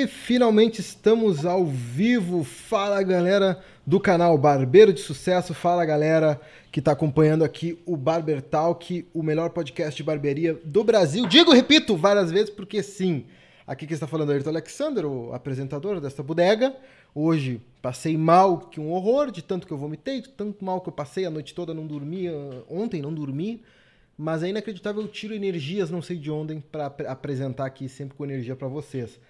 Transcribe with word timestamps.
E 0.00 0.06
finalmente 0.06 0.80
estamos 0.80 1.44
ao 1.44 1.66
vivo. 1.66 2.42
Fala 2.42 3.02
galera 3.02 3.62
do 3.86 4.00
canal 4.00 4.38
Barbeiro 4.38 4.94
de 4.94 5.00
Sucesso. 5.00 5.52
Fala 5.52 5.84
galera 5.84 6.40
que 6.72 6.78
está 6.78 6.92
acompanhando 6.92 7.44
aqui 7.44 7.78
o 7.84 7.98
Barber 7.98 8.40
Talk, 8.40 9.06
o 9.12 9.22
melhor 9.22 9.50
podcast 9.50 9.94
de 9.94 10.02
barbearia 10.02 10.58
do 10.64 10.82
Brasil. 10.82 11.26
Digo, 11.26 11.52
repito 11.52 11.98
várias 11.98 12.32
vezes 12.32 12.48
porque 12.48 12.82
sim. 12.82 13.26
Aqui 13.66 13.86
quem 13.86 13.92
está 13.92 14.06
falando 14.06 14.32
é 14.32 14.38
o 14.38 14.48
Alexander, 14.48 15.04
o 15.04 15.34
apresentador 15.34 16.00
desta 16.00 16.22
bodega. 16.22 16.74
Hoje 17.14 17.60
passei 17.82 18.16
mal 18.16 18.56
que 18.56 18.80
um 18.80 18.90
horror, 18.92 19.30
de 19.30 19.42
tanto 19.42 19.66
que 19.66 19.72
eu 19.74 19.76
vomitei, 19.76 20.22
de 20.22 20.30
tanto 20.30 20.64
mal 20.64 20.80
que 20.80 20.88
eu 20.88 20.94
passei 20.94 21.26
a 21.26 21.30
noite 21.30 21.54
toda, 21.54 21.74
não 21.74 21.86
dormia. 21.86 22.32
Ontem 22.70 23.02
não 23.02 23.12
dormi. 23.12 23.62
Mas 24.16 24.42
é 24.42 24.48
inacreditável, 24.48 25.02
eu 25.02 25.08
tiro 25.08 25.34
energias, 25.34 25.90
não 25.90 26.00
sei 26.00 26.16
de 26.16 26.30
onde, 26.30 26.58
para 26.72 26.86
apresentar 26.86 27.66
aqui 27.66 27.86
sempre 27.86 28.16
com 28.16 28.24
energia 28.24 28.56
para 28.56 28.66
vocês. 28.66 29.20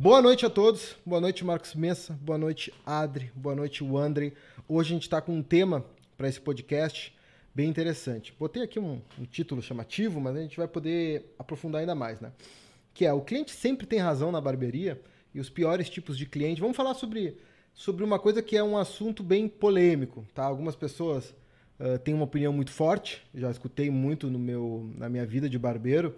Boa 0.00 0.22
noite 0.22 0.46
a 0.46 0.50
todos. 0.50 0.94
Boa 1.04 1.20
noite, 1.20 1.44
Marcos 1.44 1.74
Messa. 1.74 2.16
Boa 2.22 2.38
noite, 2.38 2.72
Adri. 2.86 3.32
Boa 3.34 3.56
noite, 3.56 3.84
André. 3.84 4.32
Hoje 4.68 4.90
a 4.90 4.94
gente 4.94 5.02
está 5.02 5.20
com 5.20 5.34
um 5.34 5.42
tema 5.42 5.84
para 6.16 6.28
esse 6.28 6.40
podcast 6.40 7.12
bem 7.52 7.68
interessante. 7.68 8.32
Botei 8.38 8.62
aqui 8.62 8.78
um, 8.78 9.00
um, 9.18 9.24
título 9.24 9.60
chamativo, 9.60 10.20
mas 10.20 10.36
a 10.36 10.40
gente 10.40 10.56
vai 10.56 10.68
poder 10.68 11.34
aprofundar 11.36 11.80
ainda 11.80 11.96
mais, 11.96 12.20
né? 12.20 12.30
Que 12.94 13.06
é 13.06 13.12
o 13.12 13.20
cliente 13.20 13.50
sempre 13.50 13.88
tem 13.88 13.98
razão 13.98 14.30
na 14.30 14.40
barbearia 14.40 15.02
e 15.34 15.40
os 15.40 15.50
piores 15.50 15.90
tipos 15.90 16.16
de 16.16 16.26
cliente. 16.26 16.60
Vamos 16.60 16.76
falar 16.76 16.94
sobre, 16.94 17.36
sobre 17.74 18.04
uma 18.04 18.20
coisa 18.20 18.40
que 18.40 18.56
é 18.56 18.62
um 18.62 18.78
assunto 18.78 19.24
bem 19.24 19.48
polêmico, 19.48 20.24
tá? 20.32 20.44
Algumas 20.44 20.76
pessoas 20.76 21.34
uh, 21.80 21.98
têm 21.98 22.14
uma 22.14 22.22
opinião 22.22 22.52
muito 22.52 22.70
forte. 22.70 23.26
Já 23.34 23.50
escutei 23.50 23.90
muito 23.90 24.30
no 24.30 24.38
meu, 24.38 24.92
na 24.96 25.08
minha 25.08 25.26
vida 25.26 25.48
de 25.48 25.58
barbeiro 25.58 26.14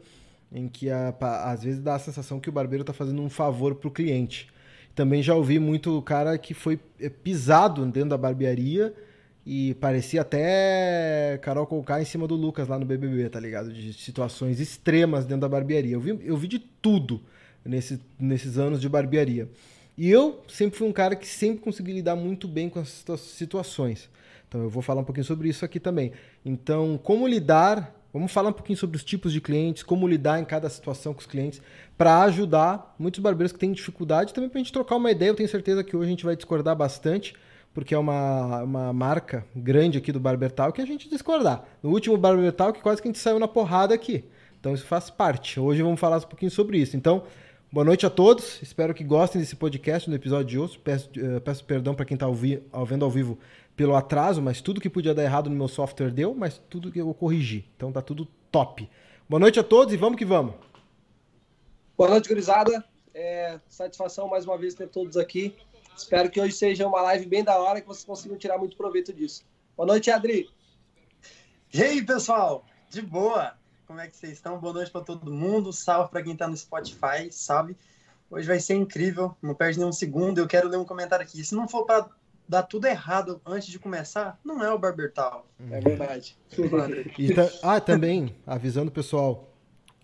em 0.52 0.68
que 0.68 0.90
a, 0.90 1.14
às 1.44 1.62
vezes 1.62 1.80
dá 1.80 1.94
a 1.94 1.98
sensação 1.98 2.40
que 2.40 2.48
o 2.48 2.52
barbeiro 2.52 2.82
está 2.82 2.92
fazendo 2.92 3.22
um 3.22 3.30
favor 3.30 3.74
para 3.74 3.88
o 3.88 3.90
cliente. 3.90 4.48
Também 4.94 5.22
já 5.22 5.34
ouvi 5.34 5.58
muito 5.58 6.00
cara 6.02 6.36
que 6.36 6.52
foi 6.52 6.78
é, 7.00 7.08
pisado 7.08 7.84
dentro 7.86 8.10
da 8.10 8.18
barbearia 8.18 8.92
e 9.46 9.74
parecia 9.74 10.20
até 10.20 11.38
Carol 11.42 11.66
Conká 11.66 12.02
em 12.02 12.04
cima 12.04 12.26
do 12.26 12.34
Lucas 12.34 12.68
lá 12.68 12.78
no 12.78 12.84
BBB, 12.84 13.28
tá 13.28 13.40
ligado? 13.40 13.72
De 13.72 13.92
situações 13.92 14.60
extremas 14.60 15.24
dentro 15.24 15.42
da 15.42 15.48
barbearia. 15.48 15.94
Eu 15.94 16.00
vi, 16.00 16.20
eu 16.22 16.36
vi 16.36 16.48
de 16.48 16.58
tudo 16.58 17.20
nesse, 17.64 18.00
nesses 18.18 18.58
anos 18.58 18.80
de 18.80 18.88
barbearia. 18.88 19.48
E 19.96 20.10
eu 20.10 20.42
sempre 20.48 20.78
fui 20.78 20.88
um 20.88 20.92
cara 20.92 21.14
que 21.14 21.26
sempre 21.26 21.60
consegui 21.60 21.92
lidar 21.92 22.16
muito 22.16 22.48
bem 22.48 22.68
com 22.68 22.80
essas 22.80 23.20
situações. 23.20 24.08
Então 24.48 24.62
eu 24.62 24.68
vou 24.68 24.82
falar 24.82 25.00
um 25.00 25.04
pouquinho 25.04 25.24
sobre 25.24 25.48
isso 25.48 25.64
aqui 25.64 25.78
também. 25.78 26.12
Então, 26.44 26.98
como 27.02 27.26
lidar 27.26 27.99
Vamos 28.12 28.32
falar 28.32 28.50
um 28.50 28.52
pouquinho 28.52 28.76
sobre 28.76 28.96
os 28.96 29.04
tipos 29.04 29.32
de 29.32 29.40
clientes, 29.40 29.84
como 29.84 30.06
lidar 30.08 30.40
em 30.40 30.44
cada 30.44 30.68
situação 30.68 31.14
com 31.14 31.20
os 31.20 31.26
clientes, 31.26 31.62
para 31.96 32.22
ajudar 32.22 32.94
muitos 32.98 33.20
barbeiros 33.20 33.52
que 33.52 33.58
têm 33.58 33.72
dificuldade, 33.72 34.34
também 34.34 34.50
para 34.50 34.58
a 34.58 34.62
gente 34.62 34.72
trocar 34.72 34.96
uma 34.96 35.10
ideia. 35.10 35.30
Eu 35.30 35.34
tenho 35.34 35.48
certeza 35.48 35.84
que 35.84 35.96
hoje 35.96 36.06
a 36.06 36.10
gente 36.10 36.24
vai 36.24 36.34
discordar 36.34 36.74
bastante, 36.74 37.34
porque 37.72 37.94
é 37.94 37.98
uma, 37.98 38.62
uma 38.64 38.92
marca 38.92 39.46
grande 39.54 39.96
aqui 39.96 40.10
do 40.10 40.18
Barber 40.18 40.50
Talk 40.50 40.74
que 40.74 40.82
a 40.82 40.86
gente 40.86 41.08
discordar. 41.08 41.64
No 41.82 41.90
último 41.90 42.16
Barber 42.16 42.52
Talk, 42.52 42.80
quase 42.80 43.00
que 43.00 43.06
a 43.06 43.10
gente 43.10 43.20
saiu 43.20 43.38
na 43.38 43.46
porrada 43.46 43.94
aqui. 43.94 44.24
Então 44.58 44.74
isso 44.74 44.84
faz 44.84 45.08
parte. 45.08 45.60
Hoje 45.60 45.80
vamos 45.80 46.00
falar 46.00 46.16
um 46.18 46.22
pouquinho 46.22 46.50
sobre 46.50 46.78
isso. 46.78 46.96
Então, 46.96 47.22
boa 47.72 47.84
noite 47.84 48.04
a 48.04 48.10
todos. 48.10 48.60
Espero 48.60 48.92
que 48.92 49.04
gostem 49.04 49.40
desse 49.40 49.54
podcast 49.54 50.10
no 50.10 50.16
episódio 50.16 50.46
de 50.46 50.58
hoje. 50.58 50.78
Peço, 50.82 51.08
uh, 51.16 51.40
peço 51.40 51.64
perdão 51.64 51.94
para 51.94 52.04
quem 52.04 52.16
está 52.16 52.26
vendo 52.84 53.04
ao 53.04 53.10
vivo 53.10 53.38
pelo 53.80 53.96
atraso, 53.96 54.42
mas 54.42 54.60
tudo 54.60 54.78
que 54.78 54.90
podia 54.90 55.14
dar 55.14 55.22
errado 55.22 55.48
no 55.48 55.56
meu 55.56 55.66
software 55.66 56.10
deu, 56.10 56.34
mas 56.34 56.60
tudo 56.68 56.92
que 56.92 57.00
eu 57.00 57.14
corrigi. 57.14 57.66
Então 57.74 57.90
tá 57.90 58.02
tudo 58.02 58.28
top. 58.52 58.86
Boa 59.26 59.40
noite 59.40 59.58
a 59.58 59.64
todos 59.64 59.94
e 59.94 59.96
vamos 59.96 60.18
que 60.18 60.24
vamos. 60.26 60.54
Boa 61.96 62.10
noite, 62.10 62.28
gurizada. 62.28 62.84
É, 63.14 63.58
satisfação 63.70 64.28
mais 64.28 64.44
uma 64.44 64.58
vez 64.58 64.74
ter 64.74 64.86
todos 64.86 65.16
aqui. 65.16 65.56
Espero 65.96 66.28
que 66.28 66.38
hoje 66.38 66.52
seja 66.52 66.86
uma 66.86 67.00
live 67.00 67.24
bem 67.24 67.42
da 67.42 67.58
hora 67.58 67.80
que 67.80 67.86
vocês 67.86 68.04
consigam 68.04 68.36
tirar 68.36 68.58
muito 68.58 68.76
proveito 68.76 69.14
disso. 69.14 69.44
Boa 69.74 69.86
noite, 69.86 70.10
Adri. 70.10 70.50
E 71.72 71.82
aí, 71.82 72.04
pessoal? 72.04 72.66
De 72.90 73.00
boa? 73.00 73.54
Como 73.86 73.98
é 73.98 74.08
que 74.08 74.14
vocês 74.14 74.34
estão? 74.34 74.58
Boa 74.58 74.74
noite 74.74 74.90
para 74.90 75.00
todo 75.00 75.32
mundo. 75.32 75.72
Salve 75.72 76.10
para 76.10 76.22
quem 76.22 76.34
está 76.34 76.46
no 76.46 76.54
Spotify, 76.54 77.32
salve. 77.32 77.74
Hoje 78.30 78.46
vai 78.46 78.60
ser 78.60 78.74
incrível, 78.74 79.34
não 79.40 79.54
perde 79.54 79.78
nenhum 79.78 79.90
segundo. 79.90 80.36
Eu 80.36 80.46
quero 80.46 80.68
ler 80.68 80.76
um 80.76 80.84
comentário 80.84 81.24
aqui. 81.24 81.42
Se 81.42 81.54
não 81.54 81.66
for 81.66 81.86
para 81.86 82.10
dá 82.50 82.64
tudo 82.64 82.86
errado 82.86 83.40
antes 83.46 83.68
de 83.68 83.78
começar, 83.78 84.36
não 84.44 84.62
é 84.62 84.74
o 84.74 84.78
Barbertal. 84.78 85.46
É 85.70 85.80
verdade. 85.80 86.36
tá, 87.32 87.48
ah, 87.62 87.80
também, 87.80 88.34
avisando 88.44 88.88
o 88.88 88.92
pessoal, 88.92 89.54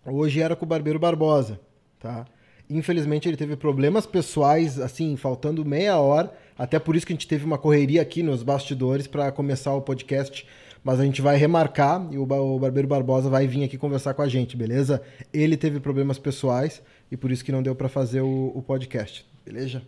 hoje 0.07 0.41
era 0.41 0.55
com 0.55 0.65
o 0.65 0.69
Barbeiro 0.69 0.97
Barbosa, 0.97 1.59
tá? 1.99 2.25
Infelizmente 2.71 3.29
ele 3.29 3.37
teve 3.37 3.57
problemas 3.57 4.07
pessoais, 4.07 4.79
assim, 4.79 5.17
faltando 5.17 5.65
meia 5.65 5.99
hora, 5.99 6.33
até 6.57 6.79
por 6.79 6.95
isso 6.95 7.05
que 7.05 7.13
a 7.13 7.17
gente 7.17 7.27
teve 7.27 7.45
uma 7.45 7.59
correria 7.59 8.01
aqui 8.01 8.23
nos 8.23 8.45
bastidores 8.45 9.09
para 9.09 9.33
começar 9.33 9.75
o 9.75 9.83
podcast, 9.83 10.47
mas 10.85 11.01
a 11.01 11.05
gente 11.05 11.21
vai 11.21 11.37
remarcar 11.37 12.07
e 12.13 12.19
o 12.19 12.25
Barbeiro 12.25 12.87
Barbosa 12.87 13.29
vai 13.29 13.49
vir 13.49 13.65
aqui 13.65 13.77
conversar 13.77 14.15
com 14.15 14.23
a 14.23 14.29
gente, 14.29 14.57
beleza? 14.57 15.03
Ele 15.33 15.57
teve 15.57 15.81
problemas 15.81 16.17
pessoais 16.17 16.81
e 17.11 17.17
por 17.17 17.33
isso 17.33 17.45
que 17.45 17.51
não 17.51 17.61
deu 17.61 17.75
para 17.75 17.89
fazer 17.89 18.21
o, 18.21 18.53
o 18.55 18.63
podcast, 18.63 19.27
beleza? 19.45 19.83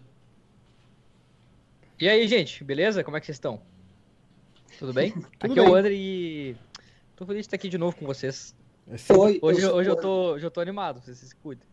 E 2.01 2.09
aí, 2.09 2.29
gente, 2.29 2.63
beleza? 2.63 3.03
Como 3.03 3.17
é 3.17 3.21
que 3.21 3.27
vocês 3.27 3.35
estão? 3.35 3.61
Tudo 4.79 4.93
bem? 4.93 5.11
Tudo 5.37 5.51
aqui 5.51 5.55
bem. 5.55 5.65
é 5.65 5.69
o 5.69 5.75
André 5.75 5.95
e 5.95 6.57
tô 7.17 7.27
feliz 7.27 7.41
de 7.41 7.47
estar 7.49 7.57
aqui 7.57 7.69
de 7.69 7.77
novo 7.77 7.97
com 7.97 8.07
vocês. 8.07 8.55
Oi, 8.87 9.41
hoje, 9.43 9.63
eu, 9.63 9.75
hoje 9.75 9.91
eu, 9.91 9.97
tô, 9.97 10.35
hoje 10.35 10.47
eu 10.47 10.51
tô 10.51 10.61
animado, 10.61 11.01
vocês 11.01 11.19
se 11.19 11.35
cuidem. 11.35 11.67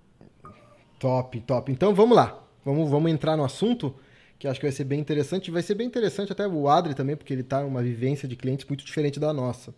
Top, 0.97 1.39
top. 1.41 1.71
Então 1.71 1.93
vamos 1.93 2.17
lá. 2.17 2.43
Vamos, 2.65 2.89
vamos 2.89 3.11
entrar 3.11 3.37
no 3.37 3.45
assunto, 3.45 3.93
que 4.39 4.47
acho 4.47 4.59
que 4.59 4.65
vai 4.65 4.71
ser 4.71 4.85
bem 4.85 4.99
interessante. 4.99 5.51
Vai 5.51 5.61
ser 5.61 5.75
bem 5.75 5.85
interessante 5.85 6.31
até 6.31 6.47
o 6.47 6.67
Adri 6.67 6.95
também, 6.95 7.15
porque 7.15 7.31
ele 7.31 7.43
tá 7.43 7.63
uma 7.63 7.83
vivência 7.83 8.27
de 8.27 8.35
clientes 8.35 8.65
muito 8.67 8.83
diferente 8.83 9.19
da 9.19 9.31
nossa. 9.31 9.75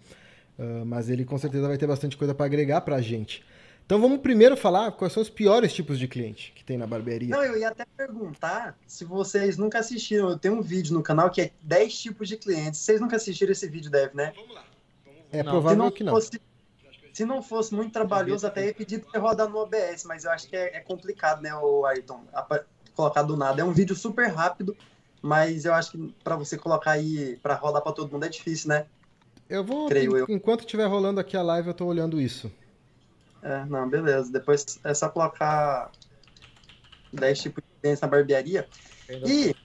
Uh, 0.58 0.86
mas 0.86 1.10
ele 1.10 1.26
com 1.26 1.38
certeza 1.38 1.68
vai 1.68 1.78
ter 1.78 1.88
bastante 1.88 2.16
coisa 2.16 2.34
para 2.34 2.46
agregar 2.46 2.80
pra 2.80 3.02
gente. 3.02 3.44
Então 3.88 4.02
vamos 4.02 4.20
primeiro 4.20 4.58
falar 4.58 4.92
quais 4.92 5.14
são 5.14 5.24
os 5.24 5.30
piores 5.30 5.72
tipos 5.72 5.98
de 5.98 6.10
cliente 6.10 6.52
que 6.54 6.62
tem 6.62 6.78
na 6.78 6.86
barbearia. 6.86 7.30
Não, 7.30 7.42
eu 7.42 7.58
ia 7.58 7.70
até 7.70 7.86
perguntar 7.86 8.78
se 8.86 9.06
vocês 9.06 9.58
nunca 9.58 9.80
assistiram. 9.80 10.30
Eu 10.30 10.38
tenho 10.38 10.56
um 10.56 10.62
vídeo 10.62 10.94
no 10.94 11.02
canal 11.02 11.30
que 11.30 11.40
é 11.40 11.52
10 11.62 11.98
tipos 11.98 12.28
de 12.28 12.36
clientes. 12.36 12.82
Vocês 12.82 13.00
nunca 13.00 13.16
assistiram 13.16 13.54
esse 13.54 13.66
vídeo, 13.70 13.90
deve, 13.90 14.14
né? 14.14 14.34
Vamos 14.36 14.56
lá. 14.56 14.66
É 15.32 15.42
não. 15.42 15.52
provável 15.54 15.78
não 15.78 15.90
que 15.90 16.04
não. 16.04 16.12
Fosse, 16.12 16.32
se 17.14 17.24
não 17.24 17.42
fosse 17.42 17.74
muito 17.74 17.94
trabalhoso, 17.94 18.46
até 18.46 18.66
ia 18.66 18.74
pedir 18.74 19.06
para 19.06 19.22
rodar 19.22 19.48
no 19.48 19.58
OBS, 19.58 20.04
mas 20.04 20.26
eu 20.26 20.32
acho 20.32 20.50
que 20.50 20.58
é, 20.58 20.76
é 20.76 20.80
complicado, 20.82 21.42
né, 21.42 21.56
o 21.56 21.86
Ayrton? 21.86 22.24
Colocar 22.94 23.24
do 23.24 23.38
nada. 23.38 23.62
É 23.62 23.64
um 23.64 23.72
vídeo 23.72 23.96
super 23.96 24.28
rápido, 24.28 24.76
mas 25.22 25.64
eu 25.64 25.74
acho 25.74 25.92
que 25.92 26.14
para 26.26 26.36
você 26.36 26.58
colocar 26.58 26.92
aí, 26.92 27.38
para 27.42 27.56
rodar 27.56 27.82
para 27.82 27.94
todo 27.94 28.12
mundo 28.12 28.26
é 28.26 28.30
difícil, 28.30 28.68
né? 28.68 28.86
Eu 29.50 29.64
vou, 29.64 29.88
Creio 29.88 30.18
eu. 30.18 30.26
enquanto 30.28 30.60
estiver 30.60 30.88
rolando 30.88 31.22
aqui 31.22 31.38
a 31.38 31.42
live, 31.42 31.70
eu 31.70 31.72
estou 31.72 31.88
olhando 31.88 32.20
isso. 32.20 32.52
É, 33.48 33.66
não, 33.66 33.90
beleza. 33.90 34.30
Depois 34.30 34.66
é 34.84 34.94
só 34.94 35.10
colocar 35.10 35.90
10 37.14 37.40
tipos 37.42 37.64
de 37.64 37.80
clientes 37.82 38.02
na 38.02 38.08
barbearia. 38.10 38.68
E, 39.26 39.56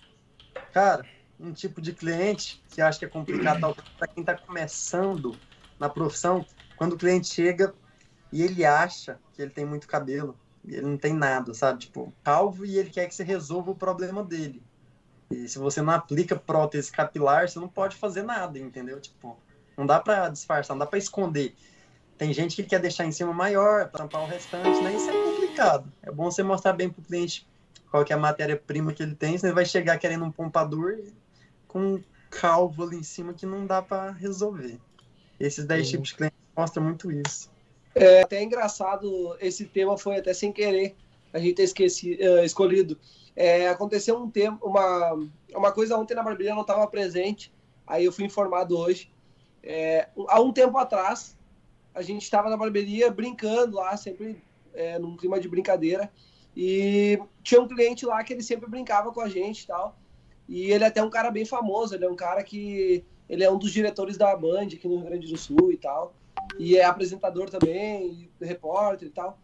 cara, 0.73 1.05
um 1.39 1.53
tipo 1.53 1.81
de 1.81 1.93
cliente 1.93 2.63
que 2.69 2.81
acho 2.81 3.01
que 3.01 3.07
é 3.07 3.09
complicado 3.09 3.75
para 3.99 4.07
quem 4.15 4.23
está 4.23 4.37
começando 4.37 5.37
na 5.81 5.89
profissão, 5.89 6.47
quando 6.77 6.93
o 6.93 6.99
cliente 6.99 7.27
chega 7.27 7.75
e 8.33 8.43
ele 8.43 8.65
acha 8.65 9.19
que 9.35 9.43
ele 9.43 9.51
tem 9.51 9.67
muito 9.67 9.89
cabelo 9.89 10.39
e 10.65 10.77
ele 10.77 10.87
não 10.87 10.97
tem 10.97 11.13
nada, 11.13 11.53
sabe? 11.53 11.81
Tipo, 11.81 12.15
calvo 12.23 12.65
e 12.65 12.79
ele 12.79 12.91
quer 12.91 13.09
que 13.09 13.15
você 13.17 13.25
resolva 13.25 13.73
o 13.73 13.77
problema 13.77 14.23
dele. 14.23 14.63
E 15.29 15.49
se 15.49 15.59
você 15.59 15.83
não 15.83 15.93
aplica 15.93 16.37
prótese 16.37 16.93
capilar, 16.93 17.49
você 17.49 17.59
não 17.59 17.69
pode 17.69 17.97
fazer 17.97 18.23
nada, 18.23 18.61
entendeu? 18.61 19.01
Tipo, 19.01 19.43
não 19.77 19.85
dá 19.87 19.99
para 19.99 20.29
disfarçar, 20.29 20.77
não 20.77 20.85
dá 20.85 20.87
para 20.87 21.01
esconder. 21.01 21.57
Tem 22.19 22.33
gente 22.33 22.57
que 22.57 22.63
quer 22.63 22.81
deixar 22.81 23.05
em 23.05 23.13
cima 23.13 23.33
maior, 23.33 23.89
tampar 23.91 24.23
o 24.23 24.27
restante, 24.27 24.83
né? 24.83 24.95
Isso 24.95 25.11
é 25.11 25.15
complicado. 25.15 25.93
É 26.03 26.11
bom 26.11 26.31
você 26.31 26.43
mostrar 26.43 26.73
bem 26.73 26.89
para 26.89 27.01
o 27.01 27.05
cliente 27.05 27.47
qual 27.91 28.05
que 28.05 28.13
é 28.13 28.17
a 28.17 28.19
matéria-prima 28.19 28.93
que 28.93 29.03
ele 29.03 29.15
tem, 29.15 29.37
senão 29.37 29.51
ele 29.51 29.55
vai 29.55 29.67
chegar 29.67 29.99
querendo 29.99 30.25
um 30.25 30.31
pompador 30.31 30.99
com 31.69 31.95
um 31.95 32.05
calvo 32.31 32.85
ali 32.85 32.97
em 32.97 33.03
cima 33.03 33.35
que 33.35 33.45
não 33.45 33.67
dá 33.67 33.83
para 33.83 34.11
resolver. 34.13 34.79
Esses 35.39 35.65
10 35.65 35.91
tipos 35.91 36.09
de 36.09 36.15
clientes 36.17 36.39
mostram 36.57 36.85
muito 36.85 37.11
isso. 37.11 37.51
É 37.95 38.23
até 38.23 38.43
engraçado, 38.43 39.37
esse 39.41 39.67
tema 39.67 39.99
foi 39.99 40.17
até 40.17 40.33
sem 40.33 40.53
querer 40.53 40.97
a 41.33 41.39
gente 41.39 41.55
ter 41.55 41.63
esqueci, 41.63 42.19
uh, 42.21 42.45
escolhido. 42.45 42.99
É, 43.35 43.69
aconteceu 43.69 44.17
um 44.17 44.31
tempo, 44.31 44.67
uma, 44.67 45.19
uma 45.55 45.73
coisa 45.73 45.97
ontem 45.97 46.15
na 46.15 46.23
barbearia 46.23 46.55
não 46.55 46.63
estava 46.63 46.87
presente, 46.87 47.53
aí 47.87 48.05
eu 48.05 48.13
fui 48.13 48.25
informado 48.25 48.77
hoje. 48.77 49.11
É, 49.63 50.09
há 50.29 50.41
um 50.41 50.53
tempo 50.53 50.77
atrás, 50.77 51.37
a 51.95 52.03
gente 52.03 52.23
estava 52.23 52.49
na 52.49 52.57
barbearia 52.57 53.11
brincando 53.11 53.77
lá, 53.77 53.97
sempre 53.97 54.43
é, 54.75 54.99
num 54.99 55.17
clima 55.17 55.39
de 55.39 55.49
brincadeira. 55.49 56.11
E 56.57 57.19
tinha 57.43 57.61
um 57.61 57.69
cliente 57.69 58.05
lá 58.05 58.23
que 58.23 58.33
ele 58.33 58.43
sempre 58.43 58.69
brincava 58.69 59.13
com 59.13 59.21
a 59.21 59.29
gente 59.29 59.63
e 59.63 59.67
tal. 59.67 59.97
E 60.49 60.71
ele 60.71 60.85
é 60.85 60.87
até 60.87 61.03
um 61.03 61.11
cara 61.11 61.31
bem 61.31 61.45
famoso, 61.45 61.95
ele 61.95 62.05
é 62.05 62.11
um 62.11 62.17
cara 62.17 62.43
que. 62.43 63.05
Ele 63.29 63.45
é 63.45 63.51
um 63.51 63.57
dos 63.57 63.73
diretores 63.73 64.19
da 64.19 64.37
Band 64.37 64.65
aqui 64.65 64.87
no 64.87 64.97
Rio 64.97 65.07
Grande 65.07 65.27
do 65.27 65.39
Sul 65.39 65.73
e 65.73 65.77
tal. 65.77 66.15
E 66.59 66.77
é 66.77 66.85
apresentador 66.85 67.49
também, 67.49 68.29
repórter 68.41 69.09
e 69.09 69.11
tal. 69.11 69.39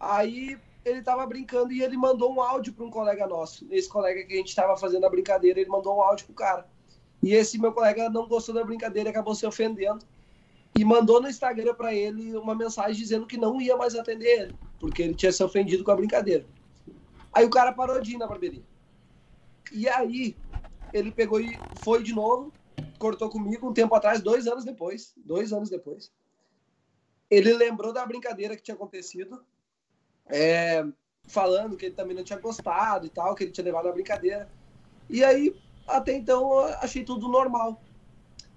Aí 0.00 0.56
ele 0.84 1.02
tava 1.02 1.26
brincando 1.26 1.72
e 1.72 1.82
ele 1.82 1.96
mandou 1.96 2.32
um 2.32 2.40
áudio 2.40 2.72
para 2.72 2.84
um 2.84 2.90
colega 2.90 3.26
nosso. 3.26 3.66
Esse 3.70 3.88
colega 3.88 4.24
que 4.24 4.32
a 4.32 4.36
gente 4.36 4.48
estava 4.48 4.76
fazendo 4.76 5.04
a 5.04 5.10
brincadeira, 5.10 5.60
ele 5.60 5.68
mandou 5.68 5.96
um 5.96 6.00
áudio 6.00 6.26
pro 6.26 6.34
cara. 6.34 6.66
E 7.22 7.34
esse 7.34 7.58
meu 7.58 7.72
colega 7.72 8.08
não 8.08 8.26
gostou 8.26 8.54
da 8.54 8.64
brincadeira 8.64 9.08
e 9.08 9.10
acabou 9.10 9.34
se 9.34 9.44
ofendendo. 9.44 10.06
E 10.78 10.84
mandou 10.84 11.20
no 11.20 11.28
Instagram 11.28 11.74
para 11.74 11.92
ele 11.92 12.36
uma 12.36 12.54
mensagem 12.54 12.94
dizendo 12.96 13.26
que 13.26 13.36
não 13.36 13.60
ia 13.60 13.76
mais 13.76 13.96
atender 13.96 14.42
ele, 14.42 14.56
porque 14.78 15.02
ele 15.02 15.14
tinha 15.16 15.32
se 15.32 15.42
ofendido 15.42 15.82
com 15.82 15.90
a 15.90 15.96
brincadeira. 15.96 16.46
Aí 17.32 17.44
o 17.44 17.50
cara 17.50 17.72
parou 17.72 18.00
de 18.00 18.14
ir 18.14 18.16
na 18.16 18.28
barbearia. 18.28 18.62
E 19.72 19.88
aí 19.88 20.36
ele 20.92 21.10
pegou 21.10 21.40
e 21.40 21.60
foi 21.82 22.00
de 22.00 22.14
novo, 22.14 22.52
cortou 22.96 23.28
comigo 23.28 23.68
um 23.68 23.72
tempo 23.72 23.92
atrás, 23.92 24.22
dois 24.22 24.46
anos 24.46 24.64
depois. 24.64 25.12
Dois 25.16 25.52
anos 25.52 25.68
depois. 25.68 26.12
Ele 27.28 27.52
lembrou 27.54 27.92
da 27.92 28.06
brincadeira 28.06 28.54
que 28.54 28.62
tinha 28.62 28.76
acontecido, 28.76 29.44
é, 30.28 30.86
falando 31.26 31.76
que 31.76 31.86
ele 31.86 31.96
também 31.96 32.14
não 32.14 32.22
tinha 32.22 32.38
gostado 32.38 33.04
e 33.04 33.10
tal, 33.10 33.34
que 33.34 33.42
ele 33.42 33.50
tinha 33.50 33.64
levado 33.64 33.88
a 33.88 33.92
brincadeira. 33.92 34.48
E 35.10 35.24
aí, 35.24 35.52
até 35.88 36.12
então, 36.14 36.52
eu 36.52 36.60
achei 36.76 37.04
tudo 37.04 37.26
normal. 37.26 37.82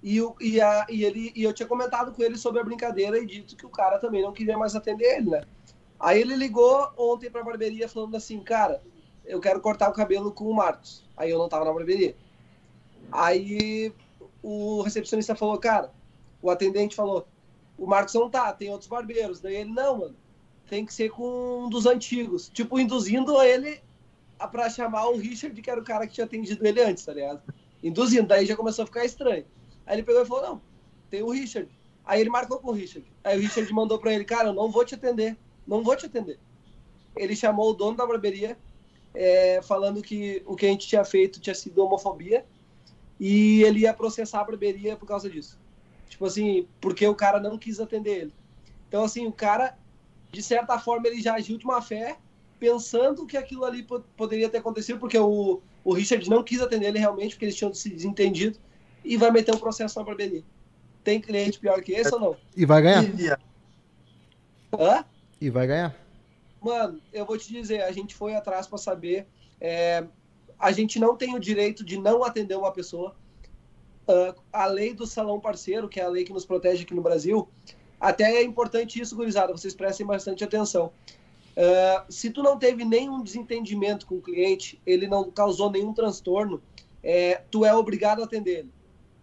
E, 0.02 0.18
eu, 0.18 0.36
e, 0.42 0.60
a, 0.60 0.86
e, 0.90 1.04
ele, 1.06 1.32
e 1.36 1.44
eu 1.44 1.54
tinha 1.54 1.68
comentado 1.68 2.12
com 2.12 2.24
ele 2.24 2.38
sobre 2.38 2.60
a 2.60 2.64
brincadeira 2.64 3.20
e 3.20 3.26
dito 3.26 3.56
que 3.56 3.66
o 3.66 3.70
cara 3.70 4.00
também 4.00 4.22
não 4.22 4.34
queria 4.34 4.58
mais 4.58 4.76
atender 4.76 5.18
ele, 5.18 5.30
né? 5.30 5.44
Aí 6.00 6.20
ele 6.20 6.36
ligou 6.36 6.92
ontem 6.98 7.30
pra 7.30 7.44
barbearia 7.44 7.88
falando 7.88 8.18
assim, 8.18 8.40
cara, 8.40 8.82
eu 9.24 9.40
quero 9.40 9.62
cortar 9.62 9.90
o 9.90 9.94
cabelo 9.94 10.32
com 10.32 10.46
o 10.46 10.54
Marcos. 10.54 11.04
Aí 11.16 11.30
eu 11.30 11.38
não 11.38 11.48
tava 11.48 11.66
na 11.66 11.74
barbearia. 11.74 12.16
Aí 13.12 13.94
o 14.42 14.82
recepcionista 14.82 15.36
falou, 15.36 15.60
cara, 15.60 15.92
o 16.42 16.50
atendente 16.50 16.96
falou, 16.96 17.28
o 17.78 17.86
Marcos 17.86 18.16
não 18.16 18.30
tá, 18.30 18.52
tem 18.52 18.72
outros 18.72 18.90
barbeiros. 18.90 19.40
Daí 19.40 19.58
ele, 19.58 19.72
não, 19.72 20.00
mano, 20.00 20.16
tem 20.68 20.84
que 20.84 20.94
ser 20.94 21.12
com 21.12 21.66
um 21.66 21.70
dos 21.70 21.86
antigos. 21.86 22.50
Tipo, 22.50 22.80
induzindo 22.80 23.40
ele 23.42 23.80
pra 24.52 24.70
chamar 24.70 25.08
o 25.10 25.18
Richard, 25.18 25.62
que 25.62 25.70
era 25.70 25.80
o 25.80 25.84
cara 25.84 26.08
que 26.08 26.14
tinha 26.14 26.26
atendido 26.26 26.66
ele 26.66 26.82
antes, 26.82 27.06
tá 27.06 27.14
ligado? 27.14 27.42
Induzindo, 27.84 28.28
daí 28.28 28.46
já 28.48 28.56
começou 28.56 28.84
a 28.84 28.86
ficar 28.88 29.06
estranho. 29.06 29.46
Aí 29.92 29.98
ele 29.98 30.04
pegou 30.04 30.22
e 30.22 30.26
falou, 30.26 30.44
não, 30.44 30.62
tem 31.10 31.22
o 31.22 31.30
Richard. 31.30 31.70
Aí 32.06 32.22
ele 32.22 32.30
marcou 32.30 32.60
com 32.60 32.70
o 32.70 32.72
Richard. 32.72 33.06
Aí 33.26 33.38
o 33.38 33.42
Richard 33.42 33.74
mandou 33.74 34.00
pra 34.00 34.14
ele, 34.14 34.24
cara, 34.24 34.48
eu 34.48 34.54
não 34.54 34.72
vou 34.72 34.86
te 34.86 34.96
atender, 34.96 35.36
não 35.68 35.84
vou 35.84 35.98
te 35.98 36.06
atender. 36.06 36.40
Ele 37.14 37.36
chamou 37.36 37.72
o 37.72 37.74
dono 37.74 37.98
da 37.98 38.08
barbearia, 38.08 38.58
é, 39.14 39.62
falando 39.62 40.02
que 40.02 40.42
o 40.46 40.56
que 40.56 40.66
a 40.66 40.70
gente 40.70 40.88
tinha 40.88 41.04
feito 41.04 41.42
tinha 41.42 41.54
sido 41.54 41.84
homofobia 41.84 42.46
e 43.20 43.64
ele 43.64 43.80
ia 43.80 43.94
processar 43.94 44.40
a 44.40 44.46
barbearia 44.46 44.96
por 44.96 45.06
causa 45.06 45.30
disso. 45.30 45.60
Tipo 46.08 46.26
assim, 46.26 46.66
porque 46.80 47.06
o 47.06 47.14
cara 47.14 47.42
não 47.42 47.58
quis 47.58 47.78
atender 47.82 48.22
ele. 48.22 48.34
Então, 48.88 49.04
assim, 49.04 49.28
o 49.28 49.32
cara, 49.34 49.78
de 50.32 50.42
certa 50.42 50.80
forma, 50.80 51.06
ele 51.06 51.22
já 51.22 51.34
agiu 51.34 51.58
de 51.58 51.66
má 51.66 51.82
fé, 51.82 52.18
pensando 52.58 53.26
que 53.26 53.36
aquilo 53.36 53.66
ali 53.66 53.86
poderia 54.16 54.48
ter 54.48 54.60
acontecido, 54.60 55.00
porque 55.00 55.18
o, 55.18 55.60
o 55.84 55.94
Richard 55.94 56.30
não 56.30 56.44
quis 56.44 56.62
atender 56.62 56.88
ele 56.88 57.00
realmente, 57.00 57.36
porque 57.36 57.44
eles 57.44 57.58
tinham 57.58 57.74
se 57.74 57.90
desentendido, 57.90 58.58
e 59.04 59.18
vai 59.18 59.32
meter 59.32 59.54
um 59.54 59.60
processo 59.60 59.98
na 60.00 60.06
barbearia. 60.06 60.44
Tem 61.04 61.20
cliente 61.20 61.60
pior 61.60 61.82
que 61.82 61.94
esse 61.94 62.14
ou 62.14 62.20
não? 62.20 62.38
E 62.56 62.66
vai 62.66 62.82
ganhar. 62.82 63.40
Hã? 64.74 65.06
E 65.40 65.50
vai 65.50 65.68
ganhar. 65.68 65.96
Mano, 66.62 67.02
eu 67.12 67.26
vou 67.26 67.38
te 67.38 67.52
dizer, 67.52 67.82
a 67.82 67.92
gente 67.92 68.14
foi 68.14 68.36
atrás 68.36 68.68
para 68.68 68.78
saber. 68.78 69.26
É, 69.60 70.06
a 70.60 70.72
gente 70.72 71.00
não 71.00 71.18
tem 71.18 71.36
o 71.36 71.40
direito 71.40 71.84
de 71.84 71.98
não 71.98 72.24
atender 72.24 72.56
uma 72.56 72.72
pessoa. 72.72 73.16
Uh, 74.08 74.40
a 74.54 74.66
lei 74.66 74.94
do 74.94 75.08
salão 75.08 75.40
parceiro, 75.40 75.90
que 75.90 76.00
é 76.00 76.04
a 76.04 76.10
lei 76.10 76.24
que 76.24 76.34
nos 76.34 76.46
protege 76.46 76.84
aqui 76.84 76.94
no 76.94 77.02
Brasil, 77.02 77.48
até 78.00 78.36
é 78.36 78.44
importante 78.44 79.00
isso, 79.00 79.16
gurizada, 79.16 79.52
vocês 79.52 79.74
prestem 79.74 80.06
bastante 80.06 80.44
atenção. 80.44 80.92
Uh, 81.52 82.12
se 82.12 82.30
tu 82.30 82.42
não 82.42 82.58
teve 82.58 82.86
nenhum 82.86 83.24
desentendimento 83.24 84.06
com 84.06 84.16
o 84.16 84.22
cliente, 84.22 84.82
ele 84.86 85.08
não 85.08 85.32
causou 85.32 85.72
nenhum 85.72 85.94
transtorno, 85.94 86.62
é, 87.04 87.42
tu 87.50 87.66
é 87.66 87.74
obrigado 87.74 88.22
a 88.22 88.26
atender 88.26 88.60
ele. 88.60 88.72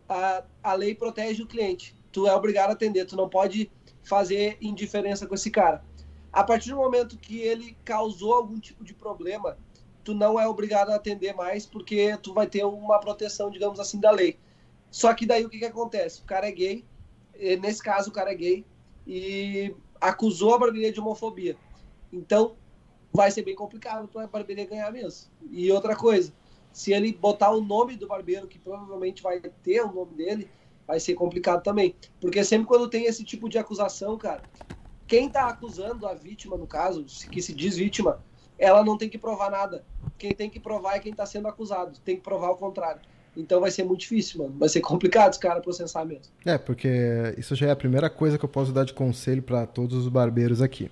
A, 0.09 0.43
a 0.63 0.73
lei 0.75 0.95
protege 0.95 1.43
o 1.43 1.47
cliente, 1.47 1.95
tu 2.11 2.27
é 2.27 2.35
obrigado 2.35 2.71
a 2.71 2.73
atender, 2.73 3.05
tu 3.05 3.17
não 3.17 3.29
pode 3.29 3.71
fazer 4.03 4.57
indiferença 4.61 5.27
com 5.27 5.35
esse 5.35 5.51
cara. 5.51 5.85
A 6.33 6.43
partir 6.43 6.71
do 6.71 6.77
momento 6.77 7.19
que 7.19 7.41
ele 7.41 7.77
causou 7.85 8.35
algum 8.35 8.59
tipo 8.59 8.85
de 8.85 8.95
problema, 8.95 9.59
tu 10.05 10.15
não 10.15 10.41
é 10.41 10.49
obrigado 10.49 10.91
a 10.91 10.95
atender 10.95 11.35
mais, 11.35 11.67
porque 11.67 12.17
tu 12.23 12.33
vai 12.33 12.47
ter 12.47 12.65
uma 12.65 12.99
proteção, 12.99 13.51
digamos 13.51 13.79
assim, 13.79 14.01
da 14.01 14.11
lei. 14.11 14.39
Só 14.91 15.13
que 15.13 15.27
daí 15.27 15.45
o 15.45 15.51
que, 15.51 15.59
que 15.59 15.65
acontece? 15.65 16.23
O 16.23 16.25
cara 16.25 16.49
é 16.49 16.53
gay, 16.53 16.85
nesse 17.61 17.83
caso 17.83 18.09
o 18.09 18.13
cara 18.13 18.33
é 18.33 18.35
gay, 18.35 18.65
e 19.07 19.75
acusou 20.01 20.55
a 20.55 20.59
barbearia 20.59 20.93
de 20.93 21.01
homofobia. 21.01 21.57
Então, 22.13 22.57
vai 23.13 23.31
ser 23.31 23.43
bem 23.43 23.55
complicado 23.55 24.09
para 24.09 24.25
a 24.25 24.27
barbearia 24.27 24.67
ganhar 24.67 24.91
mesmo. 24.91 25.31
E 25.51 25.71
outra 25.73 25.97
coisa, 25.97 26.33
se 26.73 26.93
ele 26.93 27.13
botar 27.13 27.51
o 27.51 27.61
nome 27.61 27.97
do 27.97 28.07
barbeiro, 28.07 28.47
que 28.47 28.59
provavelmente 28.59 29.23
vai 29.23 29.41
ter 29.41 29.83
o 29.83 29.93
nome 29.93 30.15
dele, 30.15 30.49
vai 30.87 31.01
ser 31.01 31.15
complicado 31.15 31.63
também. 31.63 31.95
Porque 32.21 32.43
sempre 32.45 32.67
quando 32.67 32.89
tem 32.89 33.05
esse 33.05 33.25
tipo 33.25 33.49
de 33.49 33.59
acusação, 33.59 34.17
cara, 34.17 34.43
quem 35.07 35.27
está 35.27 35.47
acusando 35.47 36.07
a 36.07 36.15
vítima, 36.15 36.57
no 36.57 36.67
caso, 36.67 37.05
que 37.31 37.43
se 37.43 37.55
diz 37.55 37.77
vítima, 37.77 38.23
ela 38.59 38.85
não 38.85 38.99
tem 38.99 39.09
que 39.09 39.19
provar 39.19 39.51
nada. 39.51 39.85
Quem 40.19 40.33
tem 40.33 40.51
que 40.51 40.59
provar 40.59 40.97
é 40.97 40.99
quem 40.99 41.13
está 41.13 41.25
sendo 41.25 41.49
acusado. 41.49 41.99
Tem 42.05 42.17
que 42.17 42.23
provar 42.23 42.51
o 42.51 42.57
contrário. 42.57 43.01
Então 43.37 43.61
vai 43.61 43.71
ser 43.71 43.85
muito 43.85 44.01
difícil, 44.01 44.43
mano. 44.43 44.57
Vai 44.59 44.69
ser 44.69 44.81
complicado 44.81 45.33
os 45.33 45.39
caras 45.39 45.63
processar 45.63 46.05
mesmo. 46.05 46.33
É, 46.45 46.59
porque 46.59 47.35
isso 47.39 47.55
já 47.55 47.69
é 47.69 47.71
a 47.71 47.77
primeira 47.77 48.11
coisa 48.11 48.37
que 48.37 48.45
eu 48.45 48.49
posso 48.49 48.73
dar 48.73 48.85
de 48.85 48.93
conselho 48.93 49.43
para 49.43 49.65
todos 49.67 49.97
os 49.97 50.09
barbeiros 50.09 50.61
aqui. 50.61 50.91